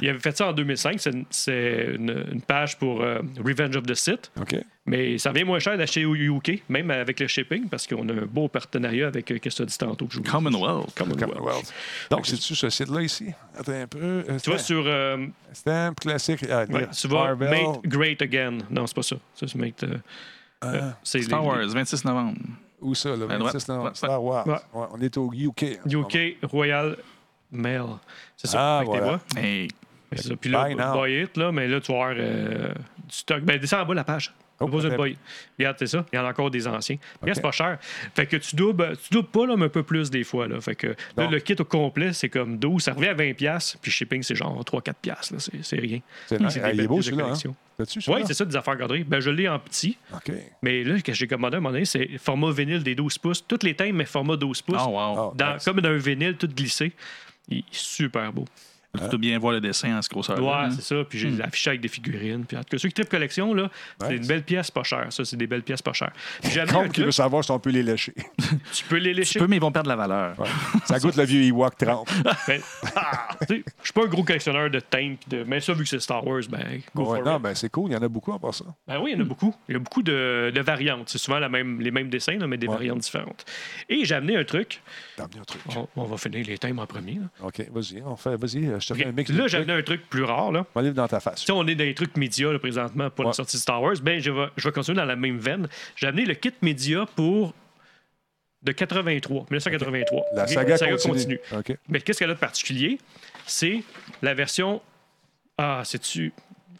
Ils 0.00 0.08
avaient 0.10 0.20
fait 0.20 0.36
ça 0.36 0.48
en 0.50 0.52
2005. 0.52 1.00
C'est 1.00 1.10
une, 1.10 1.24
c'est 1.30 1.94
une- 1.96 2.24
une 2.32 2.42
page 2.42 2.78
pour 2.78 3.02
euh, 3.02 3.18
Revenge 3.44 3.74
of 3.74 3.84
the 3.84 3.94
Sith. 3.94 4.30
OK. 4.40 4.54
Mais 4.86 5.16
ça 5.18 5.32
vient 5.32 5.44
moins 5.44 5.58
cher 5.58 5.76
d'acheter 5.78 6.04
au 6.04 6.14
UK, 6.14 6.62
même 6.68 6.90
avec 6.92 7.18
le 7.18 7.26
shipping, 7.28 7.68
parce 7.68 7.86
qu'on 7.88 8.08
a 8.08 8.12
un 8.12 8.26
beau 8.26 8.46
partenariat 8.48 9.08
avec, 9.08 9.30
euh, 9.32 9.38
qu'est-ce 9.40 9.56
que 9.56 9.62
tu 9.62 9.62
as 9.62 9.66
dit 9.66 9.78
tantôt 9.78 10.06
que 10.06 10.14
je 10.14 10.20
Commonwealth. 10.20 10.94
Commonwealth. 10.96 11.30
Commonwealth. 11.32 11.61
Donc, 12.10 12.26
c'est-tu 12.26 12.54
ce 12.54 12.68
site-là 12.70 13.02
ici? 13.02 13.26
Attends 13.58 13.72
un 13.72 13.86
peu. 13.86 13.98
Euh, 14.28 14.38
Tu 14.42 14.50
vas 14.50 14.58
sur 14.58 14.82
euh, 14.86 15.26
Stamp 15.52 15.94
classique. 16.00 16.44
Ah, 16.50 16.64
ouais, 16.68 16.88
tu 16.90 17.08
vas 17.08 17.24
Marvel. 17.24 17.50
Made 17.50 17.82
Great 17.84 18.22
Again. 18.22 18.58
Non, 18.70 18.86
c'est 18.86 18.94
pas 18.96 19.02
ça. 19.02 19.16
Ça, 19.34 19.46
c'est 19.46 19.54
Made. 19.56 19.72
euh, 19.84 19.96
euh, 20.64 20.90
c'est 21.02 21.22
Star 21.22 21.40
les- 21.42 21.46
Wars, 21.48 21.58
26 21.68 22.04
novembre. 22.04 22.38
Où 22.80 22.94
ça, 22.94 23.10
le 23.16 23.24
À 23.30 23.38
droite. 23.38 23.52
26 23.54 23.68
novembre? 23.68 23.96
Star 23.96 24.22
Wars. 24.24 24.46
Ouais. 24.46 24.52
Ouais, 24.74 24.86
on 24.92 25.00
est 25.00 25.16
au 25.16 25.32
UK. 25.32 25.78
UK 25.86 26.38
Royal 26.50 26.96
Mail. 27.50 27.84
C'est 28.36 28.48
ça. 28.48 28.78
Ah, 28.78 28.82
voilà. 28.84 29.20
Hey, 29.36 29.68
C'est 30.14 30.28
ça. 30.28 30.36
Puis 30.36 30.50
là, 30.50 30.68
là, 30.68 31.52
mais 31.52 31.68
là, 31.68 31.80
tu 31.80 31.92
vas 31.92 31.98
avoir 31.98 32.14
euh, 32.18 32.68
du 33.08 33.14
stock. 33.14 33.40
Ben, 33.42 33.58
descends 33.58 33.80
en 33.82 33.86
bas 33.86 33.94
la 33.94 34.04
page. 34.04 34.34
Oh. 34.62 35.04
Regarde, 35.58 35.76
c'est 35.78 35.86
ça. 35.86 36.04
Il 36.12 36.16
y 36.16 36.18
en 36.18 36.24
a 36.24 36.30
encore 36.30 36.50
des 36.50 36.66
anciens. 36.66 36.96
Regarde, 37.20 37.28
Ok. 37.30 37.34
c'est 37.36 37.42
pas 37.42 37.50
cher. 37.52 37.78
Fait 38.14 38.26
que 38.26 38.36
tu 38.36 38.56
doubles, 38.56 38.96
tu 39.02 39.12
doubles 39.14 39.28
pas, 39.28 39.46
là, 39.46 39.56
mais 39.56 39.66
un 39.66 39.68
peu 39.68 39.82
plus 39.82 40.10
des 40.10 40.24
fois. 40.24 40.48
Là. 40.48 40.60
Fait 40.60 40.74
que 40.74 40.88
là, 40.88 40.94
Bon. 41.16 41.30
le 41.30 41.38
kit 41.40 41.56
au 41.58 41.64
complet, 41.64 42.12
c'est 42.12 42.28
comme 42.28 42.58
12. 42.58 42.82
Ça 42.82 42.92
revient 42.92 43.08
à 43.08 43.14
20$. 43.14 43.34
piastres, 43.34 43.78
Puis 43.80 43.90
shipping, 43.90 44.22
c'est 44.22 44.34
genre 44.34 44.62
3-4$. 44.64 44.94
piastres, 45.00 45.32
là. 45.34 45.38
C'est, 45.40 45.62
c'est 45.64 45.76
rien. 45.80 46.00
C'est. 46.26 46.38
C'est 46.50 46.60
Ah, 46.62 46.70
des 46.72 46.78
il 46.78 46.80
est 46.84 46.86
beau 46.86 47.00
celui-là. 47.02 47.32
Hein? 47.32 47.54
Oui, 48.08 48.22
c'est 48.26 48.34
ça, 48.34 48.44
des 48.44 48.54
affaires 48.56 48.76
garderies. 48.76 49.02
Ben, 49.04 49.18
je 49.20 49.30
l'ai 49.30 49.48
en 49.48 49.58
petit. 49.58 49.96
Mais 50.62 50.84
là, 50.84 50.98
ce 50.98 51.02
que 51.02 51.12
j'ai 51.12 51.26
commandé 51.26 51.54
à 51.54 51.58
un 51.58 51.60
moment 51.60 51.72
donné, 51.72 51.84
c'est 51.84 52.18
format 52.18 52.52
vinyle 52.52 52.82
des 52.82 52.94
12 52.94 53.18
pouces. 53.18 53.44
Toutes 53.46 53.62
les 53.64 53.74
thèmes, 53.74 53.96
mais 53.96 54.04
format 54.04 54.36
12 54.36 54.62
pouces. 54.62 54.76
oh 54.86 54.90
wow. 54.90 55.14
Oh, 55.16 55.32
Dans- 55.36 55.54
nice. 55.54 55.64
Comme 55.64 55.80
dans 55.80 55.88
un 55.88 55.96
vinyle, 55.96 56.36
tout 56.36 56.46
glissé. 56.48 56.92
Il 57.48 57.58
est 57.58 57.64
super 57.72 58.32
beau. 58.32 58.44
Tu 58.98 59.08
peux 59.08 59.16
bien 59.16 59.38
voir 59.38 59.54
le 59.54 59.60
dessin 59.62 59.96
en 59.96 60.02
ce 60.02 60.08
grosseur. 60.10 60.38
Ouais, 60.38 60.70
c'est 60.74 60.82
ça. 60.82 61.02
Puis 61.08 61.18
j'ai 61.18 61.42
affiché 61.42 61.70
avec 61.70 61.80
des 61.80 61.88
figurines. 61.88 62.44
Puis 62.44 62.56
en 62.56 62.60
tout 62.60 62.68
cas, 62.72 62.78
ceux 62.78 62.88
qui 62.88 62.94
trippent 62.94 63.08
collection, 63.08 63.54
là, 63.54 63.70
c'est 64.00 64.06
Ouais, 64.08 64.16
une 64.16 64.26
belle 64.26 64.42
pièce 64.42 64.70
pas 64.70 64.82
chère. 64.82 65.06
Ça, 65.10 65.24
c'est 65.24 65.36
des 65.38 65.46
belles 65.46 65.62
pièces 65.62 65.80
pas 65.80 65.94
chères. 65.94 66.12
Puis 66.42 66.50
j'ai 66.52 66.60
amené 66.60 66.76
un 66.78 66.82
Compte 66.82 66.92
qui 66.92 67.02
veut 67.02 67.10
savoir 67.10 67.42
si 67.42 67.50
on 67.52 67.58
peut 67.58 67.70
les 67.70 67.82
lécher? 67.82 68.12
tu 68.72 68.84
peux 68.84 68.96
les 68.98 69.12
Tu 69.12 69.16
lécher. 69.18 69.38
peux, 69.38 69.46
mais 69.46 69.56
ils 69.56 69.62
vont 69.62 69.72
perdre 69.72 69.88
la 69.88 69.96
valeur. 69.96 70.38
Ouais. 70.38 70.46
Ça 70.84 70.98
goûte 70.98 71.16
le 71.16 71.24
vieux 71.24 71.42
Ewok 71.42 71.76
30. 71.78 72.08
Ben, 72.46 72.60
ah, 72.96 73.28
tu 73.40 73.46
sais, 73.56 73.64
je 73.80 73.84
suis 73.84 73.92
pas 73.94 74.02
un 74.04 74.08
gros 74.08 74.24
collectionneur 74.24 74.68
de 74.68 74.80
puis 74.80 75.18
De... 75.26 75.44
Mais 75.44 75.60
ça, 75.60 75.72
vu 75.72 75.84
que 75.84 75.88
c'est 75.88 76.00
Star 76.00 76.26
Wars, 76.26 76.42
ben, 76.50 76.80
go 76.94 77.04
Ouais, 77.10 77.18
for 77.20 77.24
non, 77.26 77.36
it. 77.36 77.42
ben 77.42 77.54
c'est 77.54 77.70
cool. 77.70 77.90
Il 77.90 77.94
y 77.94 77.96
en 77.96 78.02
a 78.02 78.08
beaucoup 78.08 78.32
en 78.32 78.38
passant. 78.38 78.76
Ben 78.86 78.98
oui, 79.00 79.12
il 79.12 79.16
y 79.16 79.20
en 79.20 79.24
a 79.24 79.28
beaucoup. 79.28 79.54
Il 79.68 79.72
y 79.72 79.76
a 79.76 79.78
beaucoup 79.78 80.02
de, 80.02 80.52
de 80.54 80.60
variantes. 80.60 81.08
C'est 81.08 81.18
souvent 81.18 81.38
la 81.38 81.48
même, 81.48 81.80
les 81.80 81.90
mêmes 81.90 82.10
dessins, 82.10 82.36
là, 82.38 82.46
mais 82.46 82.58
des 82.58 82.66
Ouais. 82.66 82.74
variantes 82.74 82.98
différentes. 82.98 83.44
Et 83.88 84.04
j'ai 84.04 84.14
amené 84.14 84.36
un 84.36 84.44
truc. 84.44 84.82
T'as 85.16 85.24
amené 85.24 85.40
un 85.40 85.44
truc. 85.44 85.62
On, 85.76 85.88
on 85.96 86.04
va 86.04 86.16
finir 86.18 86.44
les 86.46 86.58
thèmes 86.58 86.78
en 86.78 86.86
premier. 86.86 87.14
Là, 87.14 87.28
OK, 87.46 87.66
vas-y. 87.72 88.02
On 88.04 88.16
fait, 88.16 88.36
vas-y. 88.36 88.81
Je 88.82 88.88
te 88.88 88.94
fais 88.94 89.06
un 89.06 89.12
mix 89.12 89.30
là 89.30 89.46
amené 89.54 89.72
un 89.72 89.82
truc 89.82 90.08
plus 90.10 90.24
rare. 90.24 90.52
Là. 90.52 90.66
On 90.74 90.82
va 90.82 90.90
dans 90.90 91.08
ta 91.08 91.20
face. 91.20 91.44
Si 91.44 91.50
on 91.52 91.66
est 91.66 91.74
dans 91.74 91.84
les 91.84 91.94
trucs 91.94 92.16
médias 92.16 92.52
là, 92.52 92.58
présentement 92.58 93.10
pour 93.10 93.24
Ouais. 93.24 93.30
la 93.30 93.34
sortie 93.34 93.56
de 93.56 93.62
Star 93.62 93.80
Wars, 93.82 93.94
ben 94.02 94.20
je 94.20 94.30
vais, 94.30 94.46
je 94.56 94.68
vais 94.68 94.72
continuer 94.72 94.96
dans 94.96 95.04
la 95.04 95.16
même 95.16 95.38
veine. 95.38 95.68
J'ai 95.96 96.06
amené 96.08 96.24
le 96.24 96.34
kit 96.34 96.52
média 96.62 97.06
pour 97.16 97.54
de 98.62 98.72
83, 98.72 99.46
1983. 99.50 100.22
La 100.34 100.46
saga, 100.46 100.76
continue. 101.02 101.40
Mais 101.88 102.00
qu'est-ce 102.00 102.18
qu'elle 102.18 102.30
a 102.30 102.34
de 102.34 102.38
particulier? 102.38 102.98
C'est 103.46 103.82
la 104.22 104.34
version. 104.34 104.80
Ah, 105.58 105.82
c'est-tu. 105.84 106.32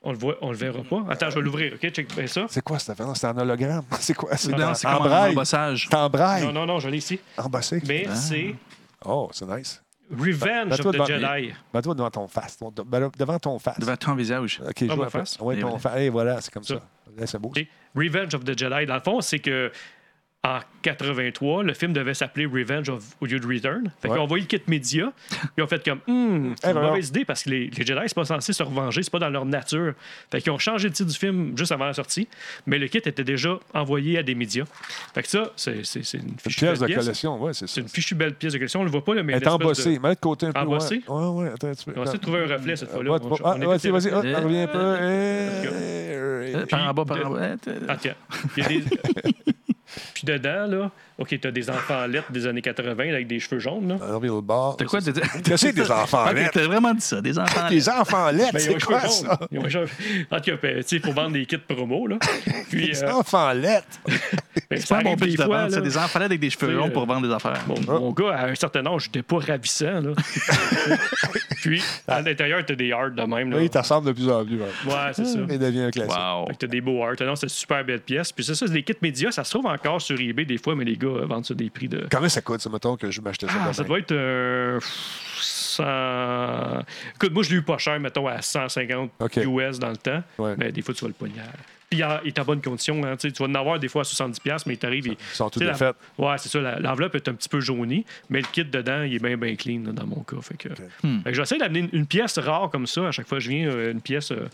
On 0.04 0.10
le 0.12 0.18
voit, 0.18 0.36
on 0.40 0.50
le 0.50 0.56
verra 0.56 0.82
pas? 0.82 1.04
Attends, 1.10 1.30
je 1.30 1.36
vais 1.36 1.42
l'ouvrir, 1.42 1.74
OK? 1.74 1.88
Check 1.90 2.12
bien 2.16 2.26
ça. 2.26 2.46
C'est 2.48 2.62
quoi 2.62 2.78
cette 2.80 2.90
affaire? 2.90 3.16
C'est 3.16 3.26
un 3.26 3.36
hologramme? 3.38 3.84
C'est 4.00 4.14
quoi? 4.14 4.36
C'est 4.36 4.52
un 4.52 5.28
embossage. 5.30 5.86
C'est 5.88 5.96
en 5.96 6.08
braille. 6.10 6.44
Non, 6.44 6.52
non, 6.52 6.66
non, 6.66 6.80
je 6.80 6.88
l'ai 6.88 6.98
ici. 6.98 7.20
Embossé? 7.36 7.80
Mais 7.86 8.06
Ah. 8.08 8.14
c'est 8.16 8.54
Oh, 9.04 9.28
c'est 9.32 9.46
nice. 9.46 9.80
Revenge 10.12 10.72
of 10.72 10.78
the 10.80 10.92
devant- 10.92 11.06
Jedi. 11.06 11.54
Mets-toi 11.72 11.94
devant 11.94 12.10
ton 12.10 12.28
face. 12.28 12.56
ton- 12.58 12.72
ben, 12.86 13.10
devant 13.18 13.38
ton 13.38 13.58
face. 13.58 13.78
Devant 13.78 13.96
ton 13.96 14.14
visage. 14.14 14.60
OK, 14.66 14.74
je 14.80 14.92
vois. 14.92 15.08
face? 15.10 15.38
Ouais, 15.40 15.56
Et 15.56 15.60
ton 15.60 15.78
face. 15.78 15.98
Et 15.98 16.08
voilà, 16.10 16.40
c'est 16.40 16.52
comme 16.52 16.64
ça. 16.64 16.80
C'est 17.26 17.38
beau. 17.38 17.52
Revenge 17.94 18.34
of 18.34 18.44
the 18.44 18.58
Jedi. 18.58 18.86
Dans 18.86 18.94
le 18.94 19.00
fond, 19.00 19.20
c'est 19.20 19.38
que 19.38 19.70
en 20.44 20.58
83, 20.82 21.62
le 21.62 21.72
film 21.72 21.92
devait 21.92 22.14
s'appeler 22.14 22.46
Revenge 22.46 22.88
of 22.88 23.04
au 23.20 23.26
lieu 23.26 23.38
de 23.38 23.46
Return. 23.46 23.92
Fait 24.00 24.08
Ouais. 24.08 24.16
qu'on 24.16 24.22
envoyé 24.24 24.42
le 24.42 24.48
kit 24.48 24.60
média, 24.66 25.12
puis 25.54 25.62
on 25.62 25.68
fait 25.68 25.84
comme, 25.84 26.00
hum, 26.08 26.56
c'est 26.60 26.72
une 26.72 26.80
mauvaise 26.80 27.10
idée 27.10 27.24
parce 27.24 27.44
que 27.44 27.50
les, 27.50 27.70
les 27.70 27.86
Jedi, 27.86 28.00
c'est 28.06 28.14
pas 28.14 28.24
censé 28.24 28.52
se 28.52 28.60
revenger, 28.64 29.04
c'est 29.04 29.12
pas 29.12 29.20
dans 29.20 29.30
leur 29.30 29.44
nature. 29.44 29.94
Fait 30.32 30.40
qu'ils 30.42 30.50
ont 30.50 30.58
changé 30.58 30.88
le 30.88 30.94
titre 30.94 31.10
du 31.12 31.16
film 31.16 31.56
juste 31.56 31.70
avant 31.70 31.84
la 31.84 31.92
sortie, 31.92 32.26
mais 32.66 32.78
le 32.80 32.88
kit 32.88 32.98
était 32.98 33.22
déjà 33.22 33.56
envoyé 33.72 34.18
à 34.18 34.24
des 34.24 34.34
médias. 34.34 34.64
Fait 35.14 35.22
que 35.22 35.28
ça, 35.28 35.52
c'est 35.54 35.84
c'est- 35.86 36.02
c'est 36.02 36.18
une 36.18 36.30
Une 36.30 36.38
fichue 36.40 36.58
pièce 36.66 36.80
de 36.80 36.86
pièce. 36.86 36.98
collection, 36.98 37.40
ouais, 37.40 37.52
c'est 37.52 37.68
ça. 37.68 37.74
C'est 37.74 37.80
une 37.82 37.88
fichue 37.88 38.16
belle 38.16 38.34
pièce 38.34 38.52
de 38.52 38.58
collection. 38.58 38.80
On 38.80 38.84
le 38.84 38.90
voit 38.90 39.04
pas, 39.04 39.14
là, 39.14 39.22
mais 39.22 39.34
Elle 39.34 39.42
est 39.42 39.44
l'espèce 39.44 39.58
de- 39.58 39.64
embossée. 39.64 39.98
Mets 40.00 40.14
de 40.16 40.20
côté 40.20 40.46
un 40.46 40.52
peu. 40.52 40.58
Embossée? 40.60 41.02
Ouais, 41.06 41.14
ouais, 41.24 41.28
ouais, 41.44 41.48
attends 41.54 41.68
un 41.68 41.72
petit 41.74 41.84
peu. 41.84 41.92
On 41.94 41.98
va 42.00 42.02
essayer 42.02 42.18
de 42.18 42.22
trouver 42.22 42.40
un 42.40 42.46
reflet 42.56 42.74
cette 42.74 42.90
fois-là. 42.90 43.12
Ouais, 43.12 43.18
On- 43.22 43.36
tu- 43.36 43.42
ah, 43.44 43.56
est 43.60 43.64
vas-y, 43.64 43.90
vas-y. 43.90 44.10
Ah, 44.12 44.22
Euh, 44.24 44.40
reviens 44.42 44.64
un 44.64 44.66
peu. 44.66 44.78
Euh, 44.78 46.52
Eh, 46.54 46.66
Par 46.66 46.88
en 46.88 46.92
bas, 46.92 47.04
par 47.04 47.26
en 47.26 47.30
bas. 47.30 47.54
Ah. 47.88 47.96
Il 48.56 48.62
y 48.62 48.66
a 48.66 48.68
des... 48.68 48.82
Puis 50.14 50.24
dedans, 50.24 50.66
là, 50.66 50.90
OK, 51.18 51.38
t'as 51.40 51.50
des 51.50 51.68
enfants 51.70 52.06
lettres 52.06 52.32
des 52.32 52.46
années 52.46 52.62
80 52.62 52.94
là, 53.04 53.14
avec 53.14 53.26
des 53.26 53.38
cheveux 53.38 53.58
jaunes. 53.60 53.88
Là. 53.88 53.96
Reviens 54.14 54.32
au 54.32 54.42
bord. 54.42 54.76
T'as 54.76 54.84
quoi? 54.86 55.00
t'as- 55.00 55.12
Qu'est-ce 55.12 55.66
des 55.68 55.90
enfants 55.90 56.24
lettres? 56.32 56.50
T'as 56.54 56.64
vraiment 56.66 56.94
dit 56.94 57.00
ça, 57.02 57.20
des 57.20 57.38
enfants. 57.38 57.68
Des 57.70 57.88
enfants 57.88 58.30
lettres, 58.30 58.52
Ben, 58.54 58.58
c'est 58.58 58.82
quoi 58.84 59.00
ça? 59.00 59.08
jaunes. 59.40 59.48
Ils 59.50 59.58
ont 59.58 59.68
cheveux- 59.68 59.88
En 60.30 60.36
tout 60.40 60.50
cas, 60.50 60.56
ben, 60.62 60.76
tu 60.82 60.88
sais, 60.88 61.00
pour 61.00 61.12
vendre 61.14 61.32
des 61.32 61.46
kits 61.46 61.58
promo, 61.58 62.06
là. 62.06 62.16
Puis, 62.70 62.90
Des 62.90 63.04
euh, 63.04 63.12
enfants 63.12 63.52
lettres. 63.52 63.86
ben, 64.06 64.78
C'est 64.78 64.88
pas 64.88 64.96
arrive 64.96 65.16
pitch 65.16 65.30
des 65.32 65.36
de 65.36 65.42
fois, 65.44 65.62
vente, 65.62 65.70
c'est 65.72 65.82
des 65.82 65.96
enfants 65.98 66.20
avec 66.20 66.40
des 66.40 66.50
cheveux 66.50 66.72
longs 66.72 66.88
euh, 66.88 66.90
pour 66.90 67.06
vendre 67.06 67.26
des 67.28 67.32
affaires. 67.34 67.60
Mon, 67.66 67.74
Ah. 67.88 67.92
mon 67.98 68.12
gars, 68.12 68.30
à 68.34 68.46
un 68.48 68.54
certain 68.54 68.84
âge, 68.86 69.04
j'étais 69.04 69.22
pas 69.22 69.38
ravissant, 69.38 70.00
là. 70.00 70.12
Puis, 71.62 71.82
à 72.08 72.20
l'intérieur, 72.22 72.64
t'as 72.64 72.74
des 72.74 72.88
hearts 72.88 73.12
de 73.14 73.22
même, 73.22 73.50
là. 73.50 73.58
Oui, 73.58 73.70
il 73.72 73.78
ressemble 73.78 74.06
de 74.08 74.12
plus 74.12 74.28
en 74.28 74.44
plus. 74.44 74.60
hein. 74.62 74.88
Ouais, 74.88 75.12
c'est 75.12 75.24
ça. 75.24 75.38
Il 75.48 75.58
devient 75.58 75.82
un 75.82 75.90
classique. 75.90 76.12
Wow. 76.12 76.48
T'as 76.58 76.66
des 76.66 76.80
beaux 76.80 76.98
hearts. 77.04 77.20
Non, 77.22 77.36
c'est 77.36 77.46
une 77.46 77.50
super 77.50 77.84
belle 77.84 78.00
pièce. 78.00 78.32
Puis 78.32 78.44
c'est 78.44 78.54
ça, 78.54 78.66
c'est 78.66 78.72
des 78.72 78.82
kits 78.82 78.94
médias. 79.02 79.30
Ça 79.30 79.44
se 79.44 79.50
trouve 79.50 79.66
encore 79.66 80.00
sur 80.00 80.18
eBay 80.20 80.44
des 80.44 80.58
fois, 80.58 80.74
mais 80.74 80.84
les 80.84 80.96
gars 80.96 81.08
euh, 81.18 81.26
vendent 81.26 81.44
ça 81.46 81.54
des 81.54 81.70
prix 81.70 81.88
de. 81.88 82.06
Combien 82.10 82.28
ça 82.28 82.40
coûte, 82.42 82.60
ça, 82.60 82.70
mettons, 82.70 82.96
que 82.96 83.10
je 83.10 83.20
m'achetais 83.20 83.46
ça? 83.46 83.54
Ah, 83.66 83.72
ça 83.72 83.84
doit 83.84 83.98
être 83.98 84.12
euh, 84.12 84.78
100... 85.40 86.80
Écoute, 87.16 87.32
moi, 87.32 87.42
je 87.42 87.50
l'ai 87.50 87.56
eu 87.56 87.62
pas 87.62 87.78
cher, 87.78 87.98
mettons, 88.00 88.26
à 88.26 88.42
150 88.42 89.10
OK. 89.20 89.36
US 89.36 89.78
dans 89.78 89.90
le 89.90 89.96
temps. 89.96 90.22
Ouais. 90.38 90.54
Mais 90.58 90.72
des 90.72 90.82
fois, 90.82 90.94
tu 90.94 91.02
vas 91.02 91.08
le 91.08 91.14
pogner. 91.14 91.40
à- 91.40 91.52
Puis 91.90 92.00
il 92.24 92.28
est 92.28 92.38
en 92.38 92.44
bonne 92.44 92.62
condition. 92.62 93.02
hein, 93.04 93.16
tu 93.16 93.28
vas 93.30 93.44
en 93.46 93.54
avoir 93.54 93.78
des 93.78 93.88
fois 93.88 94.02
à 94.02 94.04
70$, 94.04 94.62
mais 94.66 94.74
il 94.74 94.78
t'arrive. 94.78 95.06
il- 95.06 95.12
Ils 95.12 95.18
sont 95.34 95.50
tous 95.50 95.60
la- 95.60 95.72
défaits. 95.72 95.94
Ouais, 96.18 96.36
c'est 96.38 96.48
ça. 96.48 96.60
L'enveloppe 96.80 97.14
est 97.16 97.28
un 97.28 97.34
petit 97.34 97.48
peu 97.48 97.60
jaunie, 97.60 98.04
mais 98.30 98.40
le 98.40 98.46
kit 98.50 98.64
dedans, 98.64 99.02
il 99.02 99.14
est 99.14 99.18
bien, 99.22 99.36
bien 99.36 99.54
clean 99.56 99.82
là, 99.86 99.92
dans 99.92 100.06
mon 100.06 100.22
cas. 100.22 100.36
Fait 100.40 100.56
que, 100.56 100.68
Hmm. 101.02 101.22
fait 101.22 101.30
que 101.30 101.36
j'essaie 101.36 101.58
d'amener 101.58 101.80
une, 101.80 101.90
une 101.92 102.06
pièce 102.06 102.38
rare 102.38 102.70
comme 102.70 102.86
ça. 102.86 103.08
À 103.08 103.10
chaque 103.12 103.28
fois 103.28 103.38
que 103.38 103.44
je 103.44 103.50
viens, 103.50 103.68
euh, 103.68 103.92
une 103.92 104.00
pièce. 104.00 104.30
euh, 104.32 104.48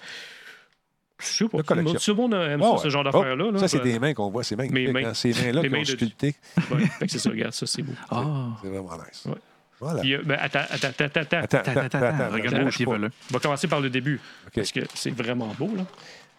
je 1.21 1.27
sais 1.27 1.45
pas. 1.49 1.63
Tout 1.63 1.75
le 1.75 2.15
monde 2.15 2.35
aime 2.35 2.63
ça, 2.63 2.79
ce 2.79 2.89
genre 2.91 3.03
Oh, 3.07 3.11
d'affaires-là. 3.11 3.51
là. 3.51 3.59
Ça, 3.59 3.69
c'est 3.69 3.81
des 3.81 3.99
mains 3.99 4.15
qu'on 4.15 4.31
voit. 4.31 4.45
C'est 4.45 4.57
magnifique. 4.57 4.93
Mains. 4.93 5.09
hein. 5.11 5.15
Ces 5.15 5.33
mains-là 5.33 5.63
Les 5.63 5.69
qui 5.69 5.75
ont 5.75 5.79
mains 5.79 5.85
de- 5.85 6.75
ouais, 6.75 6.89
c'est 7.09 7.19
ça, 7.19 7.31
regarde, 7.31 7.53
ça, 7.53 7.67
c'est 7.67 7.83
beau. 7.83 7.93
Ah. 8.11 8.25
C'est 8.63 8.69
vraiment 8.69 8.97
nice. 8.97 9.25
Ouais. 9.27 9.35
Voilà. 9.81 10.01
Puis, 10.01 10.15
euh, 10.15 10.23
ben, 10.25 10.39
attends, 10.41 10.59
attends, 10.71 10.89
attends, 10.89 11.05
attends. 11.05 11.21
Attends, 11.21 11.39
Attends, 11.39 11.59
attends, 11.59 11.81
attends, 11.81 11.99
attends. 11.99 12.07
attends, 12.25 12.25
attends, 12.25 12.59
le 12.59 12.71
je 12.71 12.77
pied 12.77 12.79
sais 12.79 12.85
pas. 12.85 12.93
veleux. 12.97 13.11
On 13.31 13.35
va 13.35 13.39
commencer 13.41 13.69
par 13.69 13.81
le 13.81 13.91
début. 13.91 14.21
OK. 14.47 14.53
Parce 14.57 14.73
que 14.73 14.81
c'est 14.95 15.11
vraiment 15.11 15.55
beau, 15.59 15.71
là. 15.77 15.85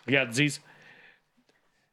Regarde, 0.08 0.30
ils 0.32 0.44
disent. 0.46 0.62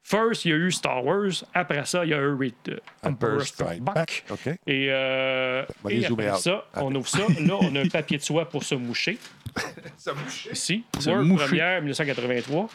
First, 0.09 0.45
il 0.45 0.51
y 0.51 0.53
a 0.53 0.55
eu 0.55 0.71
Star 0.71 1.03
Wars. 1.03 1.43
Après 1.53 1.83
ça, 1.85 2.05
il 2.05 2.11
y 2.11 2.13
a 2.13 2.17
eu 2.17 2.33
Re- 2.33 2.53
euh, 2.69 2.77
Emperor 3.03 3.41
Strike 3.41 3.81
Back. 3.81 4.23
Et, 4.65 4.87
euh, 4.89 5.65
et 5.89 6.05
après 6.05 6.31
out. 6.31 6.37
ça, 6.37 6.65
on 6.75 6.95
ouvre 6.95 7.09
ça. 7.09 7.19
Là, 7.41 7.55
on 7.59 7.75
a 7.75 7.81
un 7.81 7.89
papier 7.89 8.17
de 8.17 8.23
soie 8.23 8.47
pour 8.47 8.63
se 8.63 8.75
moucher. 8.75 9.17
Ici. 10.53 10.85
Se 10.97 11.09
World 11.09 11.27
moucher. 11.27 11.45
première, 11.47 11.81
1983. 11.81 12.69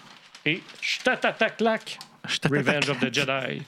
Et 0.44 0.62
ch'tatata 0.82 1.48
clac. 1.48 1.98
Je 2.28 2.36
t'attends. 2.36 2.54
Revenge 2.54 2.90
of 2.90 3.00
the 3.00 3.14
Jedi. 3.14 3.62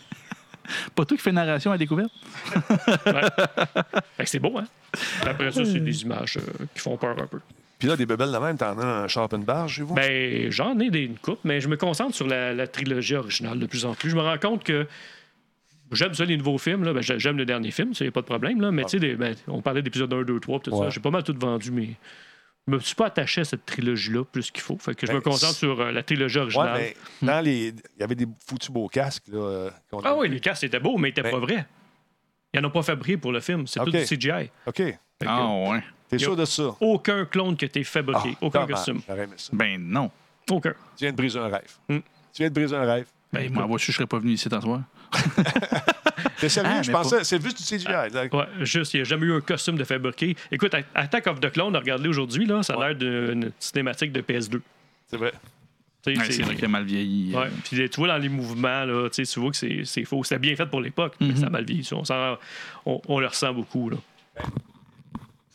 Pas 0.94 1.04
toi 1.06 1.16
qui 1.16 1.22
fais 1.22 1.32
narration 1.32 1.72
à 1.72 1.78
découverte? 1.78 2.12
Que 4.18 4.26
c'est 4.26 4.38
beau, 4.40 4.58
hein? 4.58 4.66
Après 5.22 5.50
ça, 5.52 5.64
c'est 5.64 5.80
des 5.80 6.02
images 6.02 6.36
euh, 6.36 6.66
qui 6.74 6.80
font 6.80 6.96
peur 6.98 7.16
un 7.18 7.26
peu. 7.26 7.40
Puis 7.84 7.90
là, 7.90 7.96
des 7.96 8.06
bebelles 8.06 8.32
de 8.32 8.38
même, 8.38 8.56
t'en 8.56 8.78
as 8.78 8.84
un 8.84 9.08
sharp 9.08 9.32
and 9.34 9.38
barge 9.40 9.74
chez 9.74 9.82
vous? 9.82 9.94
Ben, 9.94 10.50
j'en 10.50 10.78
ai 10.80 10.90
des, 10.90 11.00
une 11.04 11.18
coupe, 11.18 11.40
mais 11.44 11.60
je 11.60 11.68
me 11.68 11.76
concentre 11.76 12.14
sur 12.14 12.26
la, 12.26 12.52
la 12.52 12.66
trilogie 12.66 13.14
originale 13.16 13.58
de 13.58 13.66
plus 13.66 13.84
en 13.84 13.94
plus. 13.94 14.10
Je 14.10 14.16
me 14.16 14.22
rends 14.22 14.38
compte 14.38 14.64
que 14.64 14.86
j'aime 15.92 16.14
ça, 16.14 16.24
les 16.24 16.36
nouveaux 16.36 16.58
films. 16.58 16.84
Là. 16.84 16.92
Ben, 16.92 17.02
j'ai- 17.02 17.18
j'aime 17.18 17.36
le 17.36 17.44
dernier 17.44 17.70
film, 17.70 17.94
ça, 17.94 18.04
y 18.04 18.08
a 18.08 18.10
pas 18.10 18.20
de 18.22 18.26
problème. 18.26 18.60
Là. 18.60 18.70
Mais 18.70 18.84
tu 18.84 18.98
sais, 18.98 19.14
ben, 19.16 19.34
on 19.48 19.60
parlait 19.62 19.82
d'épisodes 19.82 20.12
1, 20.12 20.22
2, 20.22 20.40
3, 20.40 20.60
tout 20.60 20.70
Ouais. 20.72 20.84
ça. 20.86 20.90
J'ai 20.90 21.00
pas 21.00 21.10
mal 21.10 21.22
tout 21.22 21.34
vendu, 21.38 21.70
mais 21.70 21.90
je 22.66 22.72
me 22.74 22.78
suis 22.80 22.94
pas 22.94 23.06
attaché 23.06 23.42
à 23.42 23.44
cette 23.44 23.66
trilogie-là 23.66 24.24
plus 24.24 24.50
qu'il 24.50 24.62
faut. 24.62 24.78
Fait 24.78 24.94
que 24.94 25.06
je 25.06 25.12
Ben, 25.12 25.16
me 25.18 25.20
concentre 25.22 25.54
sur 25.54 25.80
euh, 25.80 25.92
la 25.92 26.02
trilogie 26.02 26.38
ouais, 26.38 26.42
originale. 26.44 26.80
mais 26.80 26.96
dans 27.26 27.40
les. 27.40 27.66
Il 27.68 28.00
y 28.00 28.02
avait 28.02 28.14
des 28.14 28.26
foutus 28.46 28.70
beaux 28.70 28.88
casques, 28.88 29.28
là. 29.28 29.38
euh, 29.38 29.70
qu'on 29.90 30.00
a 30.00 30.08
Ah 30.08 30.16
oui, 30.16 30.28
les 30.28 30.40
casques 30.40 30.64
étaient 30.64 30.80
beaux, 30.80 30.96
mais 30.96 31.08
ils 31.08 31.12
étaient 31.12 31.22
Ben- 31.22 31.32
pas 31.32 31.38
vrais. 31.38 31.66
Ils 32.54 32.60
n'en 32.60 32.68
ont 32.68 32.72
pas 32.72 32.82
fabriqué 32.82 33.16
pour 33.16 33.32
le 33.32 33.40
film. 33.40 33.66
C'est 33.66 33.80
tout 33.80 33.90
du 33.90 33.98
CGI. 34.04 34.48
OK. 34.66 34.76
Que 34.76 35.26
Ah, 35.26 35.46
ouais. 35.70 35.82
T'es 36.08 36.18
sûr 36.18 36.36
de 36.36 36.44
ça? 36.44 36.74
Aucun 36.80 37.24
clone 37.24 37.56
qui 37.56 37.64
a 37.64 37.66
été 37.66 37.82
fabriqué. 37.84 38.30
Ah, 38.34 38.38
aucun 38.46 38.66
costume. 38.66 39.00
J'aurais 39.08 39.24
aimé 39.24 39.34
ça. 39.36 39.50
Ben 39.52 39.80
non. 39.80 40.10
Aucun. 40.50 40.70
Tu 40.96 41.04
viens 41.04 41.10
de 41.12 41.16
briser 41.16 41.38
un 41.38 41.48
rêve. 41.48 41.72
Hmm. 41.88 41.98
Tu 42.32 42.42
viens 42.42 42.48
de 42.48 42.54
briser 42.54 42.76
un 42.76 42.84
rêve. 42.84 43.06
Ben, 43.32 43.52
moi, 43.52 43.66
moi, 43.66 43.78
je 43.78 43.90
serais 43.90 44.06
pas 44.06 44.18
venu 44.18 44.32
ici 44.32 44.48
t'en 44.48 44.60
soir. 44.60 44.82
T'es 46.40 46.48
sérieux? 46.48 46.70
Ah, 46.72 46.82
je 46.82 46.90
pensais. 46.92 47.24
C'est 47.24 47.42
juste 47.42 47.56
du 47.58 47.64
CGI. 47.64 47.86
là. 47.88 48.06
Ouais, 48.32 48.46
juste, 48.60 48.94
il 48.94 48.98
n'y 48.98 49.00
a 49.00 49.04
jamais 49.04 49.26
eu 49.26 49.32
un 49.34 49.40
costume 49.40 49.76
de 49.76 49.84
fabriqué. 49.84 50.36
Écoute, 50.52 50.74
Attack 50.94 51.26
of 51.26 51.40
the 51.40 51.50
Clone, 51.50 51.74
regardez 51.76 52.08
aujourd'hui, 52.08 52.46
là, 52.46 52.62
ça 52.62 52.74
a 52.74 52.88
l'air 52.88 52.96
d'une 52.96 53.50
cinématique 53.58 54.12
de 54.12 54.20
PS2. 54.20 54.60
C'est 55.08 55.16
vrai. 55.16 55.32
Ouais, 56.06 56.14
c'est 56.30 56.42
vrai 56.42 56.54
qu'il 56.54 56.66
a 56.66 56.68
mal 56.68 56.84
vieilli. 56.84 57.34
Ouais, 57.34 57.48
puis 57.64 57.88
tu 57.88 57.96
vois 58.00 58.08
dans 58.08 58.18
les 58.18 58.28
mouvements, 58.28 58.84
là, 58.84 59.08
tu 59.08 59.22
vois 59.40 59.50
que 59.50 59.56
c'est 59.56 59.84
c'est 59.84 60.04
faux. 60.04 60.22
C'était 60.22 60.38
bien 60.38 60.54
fait 60.54 60.66
pour 60.66 60.80
l'époque, 60.82 61.14
mais 61.18 61.28
Mhm. 61.28 61.36
ça 61.36 61.46
a 61.46 61.50
mal 61.50 61.64
vieilli. 61.64 61.88
On, 61.92 62.04
s'en- 62.04 62.36
on, 62.84 63.00
on 63.08 63.20
le 63.20 63.26
ressent 63.26 63.54
beaucoup. 63.54 63.88
Là. 63.88 63.96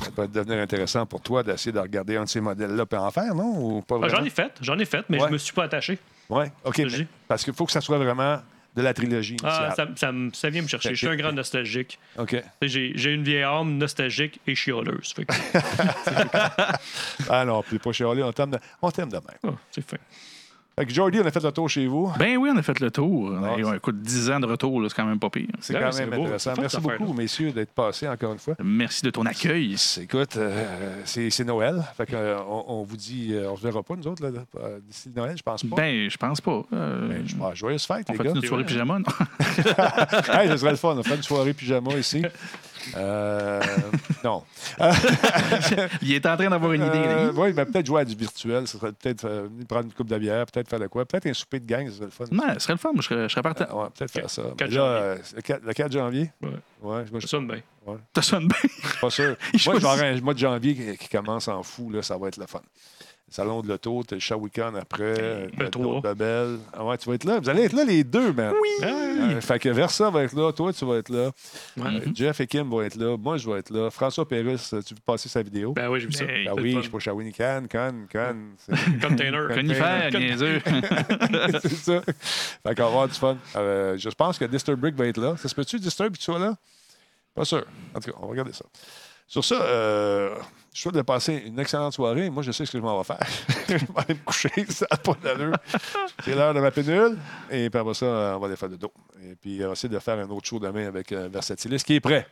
Ça 0.03 0.11
peut 0.11 0.27
devenir 0.27 0.59
intéressant 0.59 1.05
pour 1.05 1.21
toi 1.21 1.43
d'essayer 1.43 1.71
de 1.71 1.79
regarder 1.79 2.17
un 2.17 2.23
de 2.23 2.29
ces 2.29 2.41
modèles-là 2.41 2.85
et 2.91 2.95
en 2.95 3.11
faire, 3.11 3.35
non? 3.35 3.77
Ou 3.77 3.81
pas 3.81 3.99
Ah, 4.03 4.07
j'en 4.07 4.23
ai 4.23 4.29
fait, 4.29 4.51
j'en 4.61 4.77
ai 4.79 4.85
fait, 4.85 5.05
mais 5.09 5.19
Ouais. 5.21 5.27
je 5.27 5.33
me 5.33 5.37
suis 5.37 5.53
pas 5.53 5.63
attaché. 5.65 5.99
Oui, 6.29 6.45
OK. 6.63 6.77
Mais- 6.79 7.07
parce 7.27 7.43
qu'il 7.43 7.53
faut 7.53 7.65
que 7.65 7.71
ça 7.71 7.81
soit 7.81 7.97
vraiment 7.97 8.41
de 8.75 8.81
la 8.83 8.93
trilogie 8.93 9.35
Ah, 9.43 9.73
ça, 9.75 9.87
ça 9.97 10.49
vient 10.49 10.61
me 10.61 10.67
chercher. 10.67 10.89
Je 10.91 10.95
suis 10.95 11.07
un 11.07 11.15
grand 11.15 11.31
nostalgique. 11.33 11.99
OK. 12.17 12.41
J'ai 12.61 12.91
j'ai 12.95 13.13
une 13.13 13.23
vieille 13.23 13.43
âme 13.43 13.77
nostalgique 13.77 14.39
et 14.47 14.55
chialeuse. 14.55 15.13
Que, 15.13 15.23
Ah 17.29 17.45
non, 17.45 17.61
puis 17.63 17.79
pas 17.79 17.91
chialer, 17.91 18.23
on 18.23 18.31
t'aime 18.31 18.51
de, 18.51 18.59
on 18.81 18.91
t'aime 18.91 19.09
de 19.09 19.15
même. 19.17 19.23
ah, 19.47 19.49
c'est 19.71 19.87
fin. 19.87 19.97
Fait 20.79 20.85
que 20.85 20.93
Jordi, 20.93 21.19
on 21.19 21.25
a 21.25 21.31
fait 21.31 21.43
le 21.43 21.51
tour 21.51 21.69
chez 21.69 21.87
vous. 21.87 22.09
Ben 22.17 22.37
oui, 22.37 22.49
on 22.53 22.57
a 22.57 22.61
fait 22.61 22.79
le 22.79 22.89
tour. 22.89 23.33
Ouais, 23.33 23.75
écoute, 23.75 24.01
10 24.01 24.31
ans 24.31 24.39
de 24.39 24.45
retour, 24.45 24.81
c'est 24.87 24.95
quand 24.95 25.03
même 25.05 25.19
pas 25.19 25.29
pire. 25.29 25.47
C'est 25.59 25.73
quand 25.77 25.91
c'est 25.91 26.05
même 26.05 26.21
intéressant. 26.21 26.53
Merci 26.57 26.79
beaucoup, 26.79 27.11
messieurs, 27.11 27.51
d'être 27.51 27.73
passés 27.73 28.07
encore 28.07 28.31
une 28.31 28.39
fois. 28.39 28.55
Merci 28.63 29.03
de 29.03 29.09
ton 29.09 29.25
accueil. 29.25 29.75
Écoute, 30.01 30.37
euh, 30.37 31.01
c'est 31.03 31.43
Noël. 31.43 31.83
Fait 31.97 32.05
que, 32.05 32.15
euh, 32.15 32.37
on, 32.47 32.63
on 32.67 32.83
vous 32.83 32.95
dit, 32.95 33.33
euh, 33.33 33.51
on 33.51 33.57
se 33.57 33.61
verra 33.63 33.83
pas, 33.83 33.97
nous 33.97 34.07
autres, 34.07 34.23
d'ici 34.87 35.11
Noël, 35.13 35.35
je 35.35 35.43
pense 35.43 35.63
pas. 35.63 35.75
Ben, 35.75 36.09
je 36.09 36.17
pense 36.17 36.39
pas. 36.39 36.63
Ben, 36.71 37.23
je- 37.25 37.55
joyeuse 37.55 37.85
fête, 37.85 38.05
on 38.07 38.13
les 38.13 38.17
fait 38.17 38.23
gars. 38.23 38.31
une 38.35 38.41
soirée 38.41 38.63
pyjama, 38.63 38.99
non? 38.99 39.05
hey, 40.33 40.47
ce 40.47 40.57
serait 40.57 40.71
le 40.71 40.77
fun. 40.77 40.95
On 40.97 41.03
ferait 41.03 41.17
une 41.17 41.23
soirée 41.23 41.53
pyjama 41.53 41.93
ici. 41.95 42.23
Euh, 42.97 43.61
non. 44.23 44.43
Il 46.01 46.13
est 46.13 46.25
en 46.25 46.35
train 46.37 46.49
d'avoir 46.49 46.73
une 46.73 46.85
idée. 46.85 47.03
Euh, 47.05 47.31
oui, 47.35 47.53
mais 47.55 47.65
peut-être 47.65 47.85
jouer 47.85 48.01
à 48.01 48.05
du 48.05 48.15
virtuel. 48.15 48.67
Ça 48.67 48.77
serait 48.77 48.91
peut-être 48.91 49.25
euh, 49.25 49.47
prendre 49.67 49.85
une 49.85 49.93
coupe 49.93 50.07
de 50.07 50.17
bière, 50.17 50.45
peut-être 50.45 50.69
faire 50.69 50.79
de 50.79 50.87
quoi. 50.87 51.05
Peut-être 51.05 51.27
un 51.27 51.33
souper 51.33 51.59
de 51.59 51.65
gang, 51.65 51.87
ce 51.87 51.95
serait 51.95 52.05
le 52.05 52.11
fun. 52.11 52.25
Non, 52.31 52.53
ce 52.55 52.59
serait 52.59 52.73
le 52.73 52.79
fun. 52.79 52.91
Moi, 52.93 53.01
je 53.01 53.07
serais, 53.07 53.23
je 53.23 53.27
serais 53.33 53.41
partant. 53.41 53.65
Euh, 53.69 53.83
ouais, 53.83 53.89
peut-être 53.97 54.11
faire 54.11 54.29
ça. 54.29 54.41
Mais 54.43 54.55
4 54.55 54.69
là, 54.71 54.75
janvier. 54.75 55.01
euh, 55.01 55.17
le 55.35 55.41
4, 55.41 55.63
le 55.65 55.73
4 55.73 55.91
janvier? 55.91 56.31
Ouais. 56.41 56.49
Ouais, 56.81 57.05
moi, 57.11 57.19
je 57.19 57.19
Ça 57.21 57.27
sonne 57.27 57.47
bien. 57.47 57.61
Ça 58.15 58.21
sonne 58.21 58.47
bien. 58.47 58.57
suis 58.57 58.99
pas 59.01 59.09
sûr. 59.09 59.25
Moi, 59.35 59.35
je 59.53 59.69
vais 59.69 59.75
avoir 59.77 59.99
un 59.99 60.21
mois 60.21 60.33
de 60.33 60.39
janvier 60.39 60.75
qui, 60.75 60.97
qui 60.97 61.09
commence 61.09 61.47
en 61.47 61.63
fou. 61.63 61.89
Là, 61.89 62.01
ça 62.03 62.17
va 62.17 62.27
être 62.27 62.37
le 62.37 62.45
fun. 62.45 62.61
Salon 63.31 63.61
de 63.61 63.67
l'auto, 63.67 64.03
t'as 64.07 64.15
le 64.15 64.35
week-end 64.37 64.73
après, 64.75 65.47
t'as 65.57 65.65
le 65.79 66.01
Babel. 66.01 66.57
Ah 66.73 66.83
ouais, 66.83 66.97
tu 66.97 67.07
vas 67.09 67.15
être 67.15 67.25
là. 67.25 67.39
Vous 67.39 67.49
allez 67.49 67.63
être 67.63 67.73
là 67.73 67.83
les 67.83 68.03
deux, 68.03 68.33
man. 68.33 68.53
Oui. 68.59 69.41
fait 69.41 69.59
que 69.59 69.69
Versa 69.69 70.09
va 70.09 70.23
être 70.23 70.33
là, 70.35 70.51
toi, 70.51 70.73
tu 70.73 70.85
vas 70.85 70.95
être 70.97 71.09
là. 71.09 71.31
Ouais. 71.77 71.83
Euh, 71.87 71.99
Jeff 72.13 72.39
et 72.39 72.47
Kim 72.47 72.69
vont 72.69 72.81
être 72.81 72.95
là. 72.95 73.15
Moi, 73.17 73.37
je 73.37 73.49
vais 73.49 73.59
être 73.59 73.69
là. 73.69 73.89
François 73.91 74.27
Péris, 74.27 74.69
euh, 74.73 74.81
tu 74.81 74.93
veux 74.95 74.99
passer 75.05 75.29
sa 75.29 75.41
vidéo? 75.43 75.73
Ben 75.73 75.89
oui, 75.89 75.99
j'ai 75.99 76.07
vu 76.07 76.13
ça. 76.13 76.25
Ben 76.25 76.47
Ah 76.47 76.51
C'est 76.55 76.61
oui, 76.61 76.73
je 76.75 76.81
suis 76.81 76.89
pas 76.89 76.99
Shawinigan, 76.99 77.65
Cannes. 77.69 78.07
c'est- 78.57 78.99
Container. 79.07 79.47
Conifère, 79.53 80.11
Con- 80.11 80.19
niaiseux. 80.19 80.61
c'est 81.61 81.69
ça. 81.75 82.01
Fait 82.01 82.75
qu'on 82.75 82.81
va 82.83 82.87
avoir 82.87 83.07
du 83.07 83.13
fun. 83.13 83.37
Euh, 83.55 83.97
je 83.97 84.09
pense 84.09 84.37
que 84.39 84.45
Disturb 84.45 84.79
Brick 84.79 84.95
va 84.95 85.05
être 85.07 85.17
là. 85.19 85.35
Ça 85.37 85.47
se 85.47 85.55
peut-tu, 85.55 85.79
Disturb, 85.79 86.13
que 86.13 86.17
tu 86.17 86.23
sois 86.23 86.39
là? 86.39 86.55
Pas 87.35 87.45
sûr. 87.45 87.63
En 87.95 87.99
tout 87.99 88.11
cas, 88.11 88.17
on 88.19 88.25
va 88.25 88.31
regarder 88.31 88.53
ça. 88.53 88.65
Sur 89.29 89.45
ça, 89.45 89.61
euh, 89.61 90.35
je 90.73 90.81
souhaite 90.81 90.95
de 90.95 91.03
passer 91.03 91.43
une 91.45 91.59
excellente 91.59 91.93
soirée. 91.93 92.31
Moi, 92.31 92.41
je 92.41 92.51
sais 92.51 92.65
ce 92.65 92.71
que 92.71 92.79
je 92.79 92.83
m'en 92.83 92.97
vais 92.97 93.03
faire. 93.03 93.19
je 93.67 93.73
vais 93.75 93.85
aller 93.95 94.15
me 94.15 94.25
coucher, 94.25 94.49
ça 94.69 94.87
n'a 94.89 94.97
pas 94.97 95.13
d'allure. 95.21 95.55
C'est 96.25 96.33
l'heure 96.33 96.51
de 96.51 96.59
ma 96.59 96.71
pénule. 96.71 97.15
Et 97.51 97.69
puis 97.69 97.79
après 97.79 97.93
ça, 97.93 98.07
euh, 98.07 98.33
on 98.33 98.39
va 98.39 98.47
aller 98.47 98.55
faire 98.55 98.69
de 98.69 98.75
dos. 98.75 98.91
Et 99.23 99.35
puis, 99.35 99.59
on 99.63 99.67
va 99.67 99.73
essayer 99.73 99.93
de 99.93 99.99
faire 99.99 100.17
un 100.17 100.27
autre 100.31 100.47
show 100.47 100.57
demain 100.57 100.87
avec 100.87 101.11
euh, 101.11 101.29
Versatilis, 101.31 101.83
qui 101.83 101.93
est 101.93 101.99
prêt. 101.99 102.25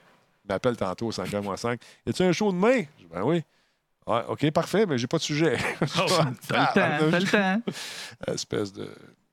Il 0.43 0.47
m'appelle 0.51 0.75
tantôt 0.75 1.05
au 1.05 1.11
5 1.11 1.27
5 1.27 1.79
Y 2.07 2.09
a-tu 2.09 2.23
un 2.23 2.31
show 2.31 2.51
demain? 2.51 2.79
Je 2.79 3.03
dis, 3.03 3.07
ben 3.13 3.21
oui. 3.21 3.43
Ouais, 4.07 4.21
OK, 4.27 4.49
parfait, 4.49 4.87
mais 4.87 4.97
j'ai 4.97 5.05
pas 5.05 5.17
de 5.17 5.23
sujet. 5.23 5.55
T'as 5.79 6.03
le 6.03 6.39
temps, 6.39 6.71
t'as 6.73 7.19
le 7.19 7.29
temps. 7.29 7.61
espèce 8.25 8.73
de, 8.73 8.89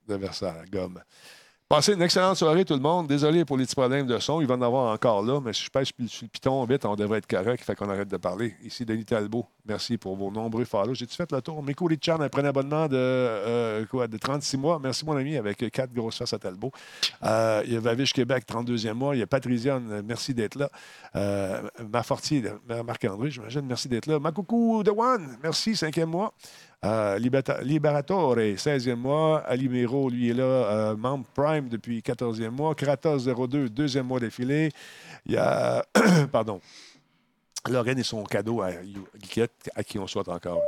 de 0.07 0.15
Versailles, 0.17 0.69
gomme. 0.71 1.01
Passez 1.75 1.95
une 1.95 2.03
excellente 2.03 2.37
soirée, 2.37 2.65
tout 2.65 2.75
le 2.75 2.81
monde. 2.81 3.09
Désolé 3.09 3.45
pour 3.45 3.57
les 3.57 3.65
petits 3.65 3.75
problèmes 3.75 4.07
de 4.07 4.17
son. 4.21 4.41
Il 4.41 4.47
va 4.47 4.55
en 4.55 4.63
avoir 4.63 4.93
encore 4.93 5.25
là, 5.25 5.41
mais 5.45 5.53
si 5.53 5.65
je 5.65 5.71
pêche 5.71 5.91
sur 6.07 6.25
le 6.25 6.29
piton 6.29 6.65
vite, 6.67 6.85
on 6.85 6.95
devrait 6.95 7.19
être 7.19 7.27
correct. 7.27 7.65
Fait 7.65 7.75
qu'on 7.75 7.89
arrête 7.89 8.07
de 8.07 8.17
parler. 8.17 8.55
Ici, 8.63 8.85
Denis 8.85 9.05
Talbot. 9.05 9.45
Merci 9.67 9.99
pour 9.99 10.15
vos 10.15 10.31
nombreux 10.31 10.65
follow. 10.67 10.95
J'ai-tu 10.95 11.17
fait 11.17 11.33
le 11.33 11.43
tour? 11.43 11.65
Miko 11.65 11.87
Richard 11.87 12.23
a 12.23 12.29
pris 12.29 12.43
un 12.43 12.45
abonnement 12.45 12.87
de, 12.87 12.95
euh, 12.97 13.85
quoi, 13.87 14.07
de 14.07 14.17
36 14.17 14.57
mois? 14.57 14.79
Merci, 14.81 15.05
mon 15.05 15.17
ami, 15.17 15.37
avec 15.37 15.69
quatre 15.73 15.93
grosses 15.93 16.17
faces 16.17 16.35
à 16.35 16.39
Talbot. 16.39 16.71
Euh, 17.25 17.63
il 17.67 17.73
y 17.73 17.77
a 17.77 17.81
Vavish 17.81 18.13
Québec, 18.13 18.45
32e 18.47 18.93
mois. 18.93 19.17
Il 19.17 19.19
y 19.19 19.23
a 19.23 19.27
Patriciane, 19.27 20.01
merci 20.07 20.33
d'être 20.33 20.55
là. 20.55 20.71
Euh, 21.17 21.61
Marfortier, 21.93 22.45
Marc-André, 22.87 23.33
j'imagine, 23.33 23.63
merci 23.67 23.89
d'être 23.89 24.07
là. 24.07 24.21
Makoukou 24.21 24.85
de 24.85 24.93
One, 24.93 25.39
merci, 25.43 25.73
5e 25.73 26.05
mois. 26.05 26.35
Euh, 26.85 27.19
Liberatore, 27.63 28.37
16e 28.37 28.95
mois. 28.97 29.39
Alimero, 29.41 30.11
lui, 30.11 30.31
est 30.31 30.35
là, 30.35 30.45
euh, 30.45 30.97
membre 30.97 31.25
Prime 31.35 31.69
depuis 31.69 32.01
14e 32.01 32.51
mois. 32.51 32.75
Kratos 32.75 33.27
02, 33.27 33.69
deuxième 33.71 34.07
mois 34.07 34.21
défilé. 34.21 34.71
Il 35.25 35.33
y 35.33 35.37
a, 35.37 35.85
pardon, 36.33 36.61
Lorraine 37.71 37.99
et 37.99 38.03
son 38.03 38.23
cadeau 38.25 38.61
à 38.61 38.73
Guiquette, 39.17 39.71
à 39.75 39.83
qui 39.83 39.99
on 39.99 40.07
souhaite 40.07 40.29
encore 40.29 40.61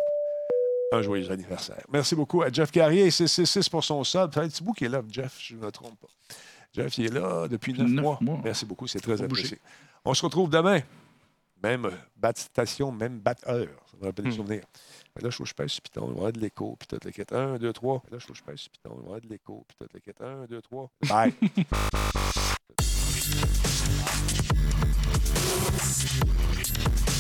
un 0.93 1.03
joyeux 1.03 1.31
anniversaire. 1.31 1.83
Merci 1.93 2.15
beaucoup 2.15 2.43
à 2.43 2.51
Jeff 2.51 2.71
Carrier, 2.71 3.11
666 3.11 3.69
pour 3.69 3.85
son 3.85 4.03
sub. 4.05 4.33
Fait 4.33 4.41
un 4.41 4.49
petit 4.49 4.63
bout 4.63 4.73
qui 4.73 4.85
est 4.87 4.89
là, 4.89 5.03
Jeff, 5.11 5.37
je 5.39 5.55
ne 5.57 5.61
me 5.61 5.71
trompe 5.71 5.99
pas. 6.01 6.09
Jeff, 6.73 6.97
il 6.99 7.07
est 7.07 7.15
là 7.21 7.47
depuis 7.49 7.75
neuf 7.75 7.91
mois. 7.91 8.19
mois. 8.23 8.41
Merci 8.43 8.65
beaucoup, 8.65 8.87
c'est 8.87 9.01
très 9.01 9.21
apprécié. 9.21 9.59
On 10.05 10.15
se 10.15 10.23
retrouve 10.25 10.49
demain. 10.49 10.81
Même 11.63 11.91
bat 12.17 12.33
station, 12.37 12.93
même 12.93 13.19
bat 13.19 13.35
heure. 13.49 13.69
Ça 13.91 13.97
me 14.01 14.07
rappelle 14.07 14.25
des 14.27 14.31
Hmm. 14.31 14.35
souvenirs. 14.35 14.65
Là, 15.21 15.31
je 15.31 15.37
faut 15.37 15.45
que 15.45 15.49
je 15.49 15.55
pèse 15.55 15.71
sur 15.71 15.83
Python. 15.83 16.09
Il 16.09 16.09
va 16.09 16.15
y 16.15 16.19
avoir 16.19 16.33
de 16.33 16.41
l'écho, 16.41 16.77
puis 16.77 16.89
toute 16.89 17.31
la 17.31 17.39
1, 17.39 17.59
2, 17.59 17.73
3. 17.73 18.03
Là, 18.11 18.19
je 18.19 18.27
faut 18.27 18.33
que 18.33 18.39
je 18.39 18.45
pèse 18.45 18.59
sur 18.59 18.71
Python. 18.71 18.91
Il 18.95 18.97
va 18.97 19.03
y 19.03 19.07
avoir 19.07 19.21
de 19.21 19.29
l'écho, 19.29 19.65
puis 19.67 19.89
toute 19.89 20.21
la 20.21 20.27
1, 20.27 20.47
2, 20.47 20.63
3. 20.63 20.91
Bye. 21.09 21.35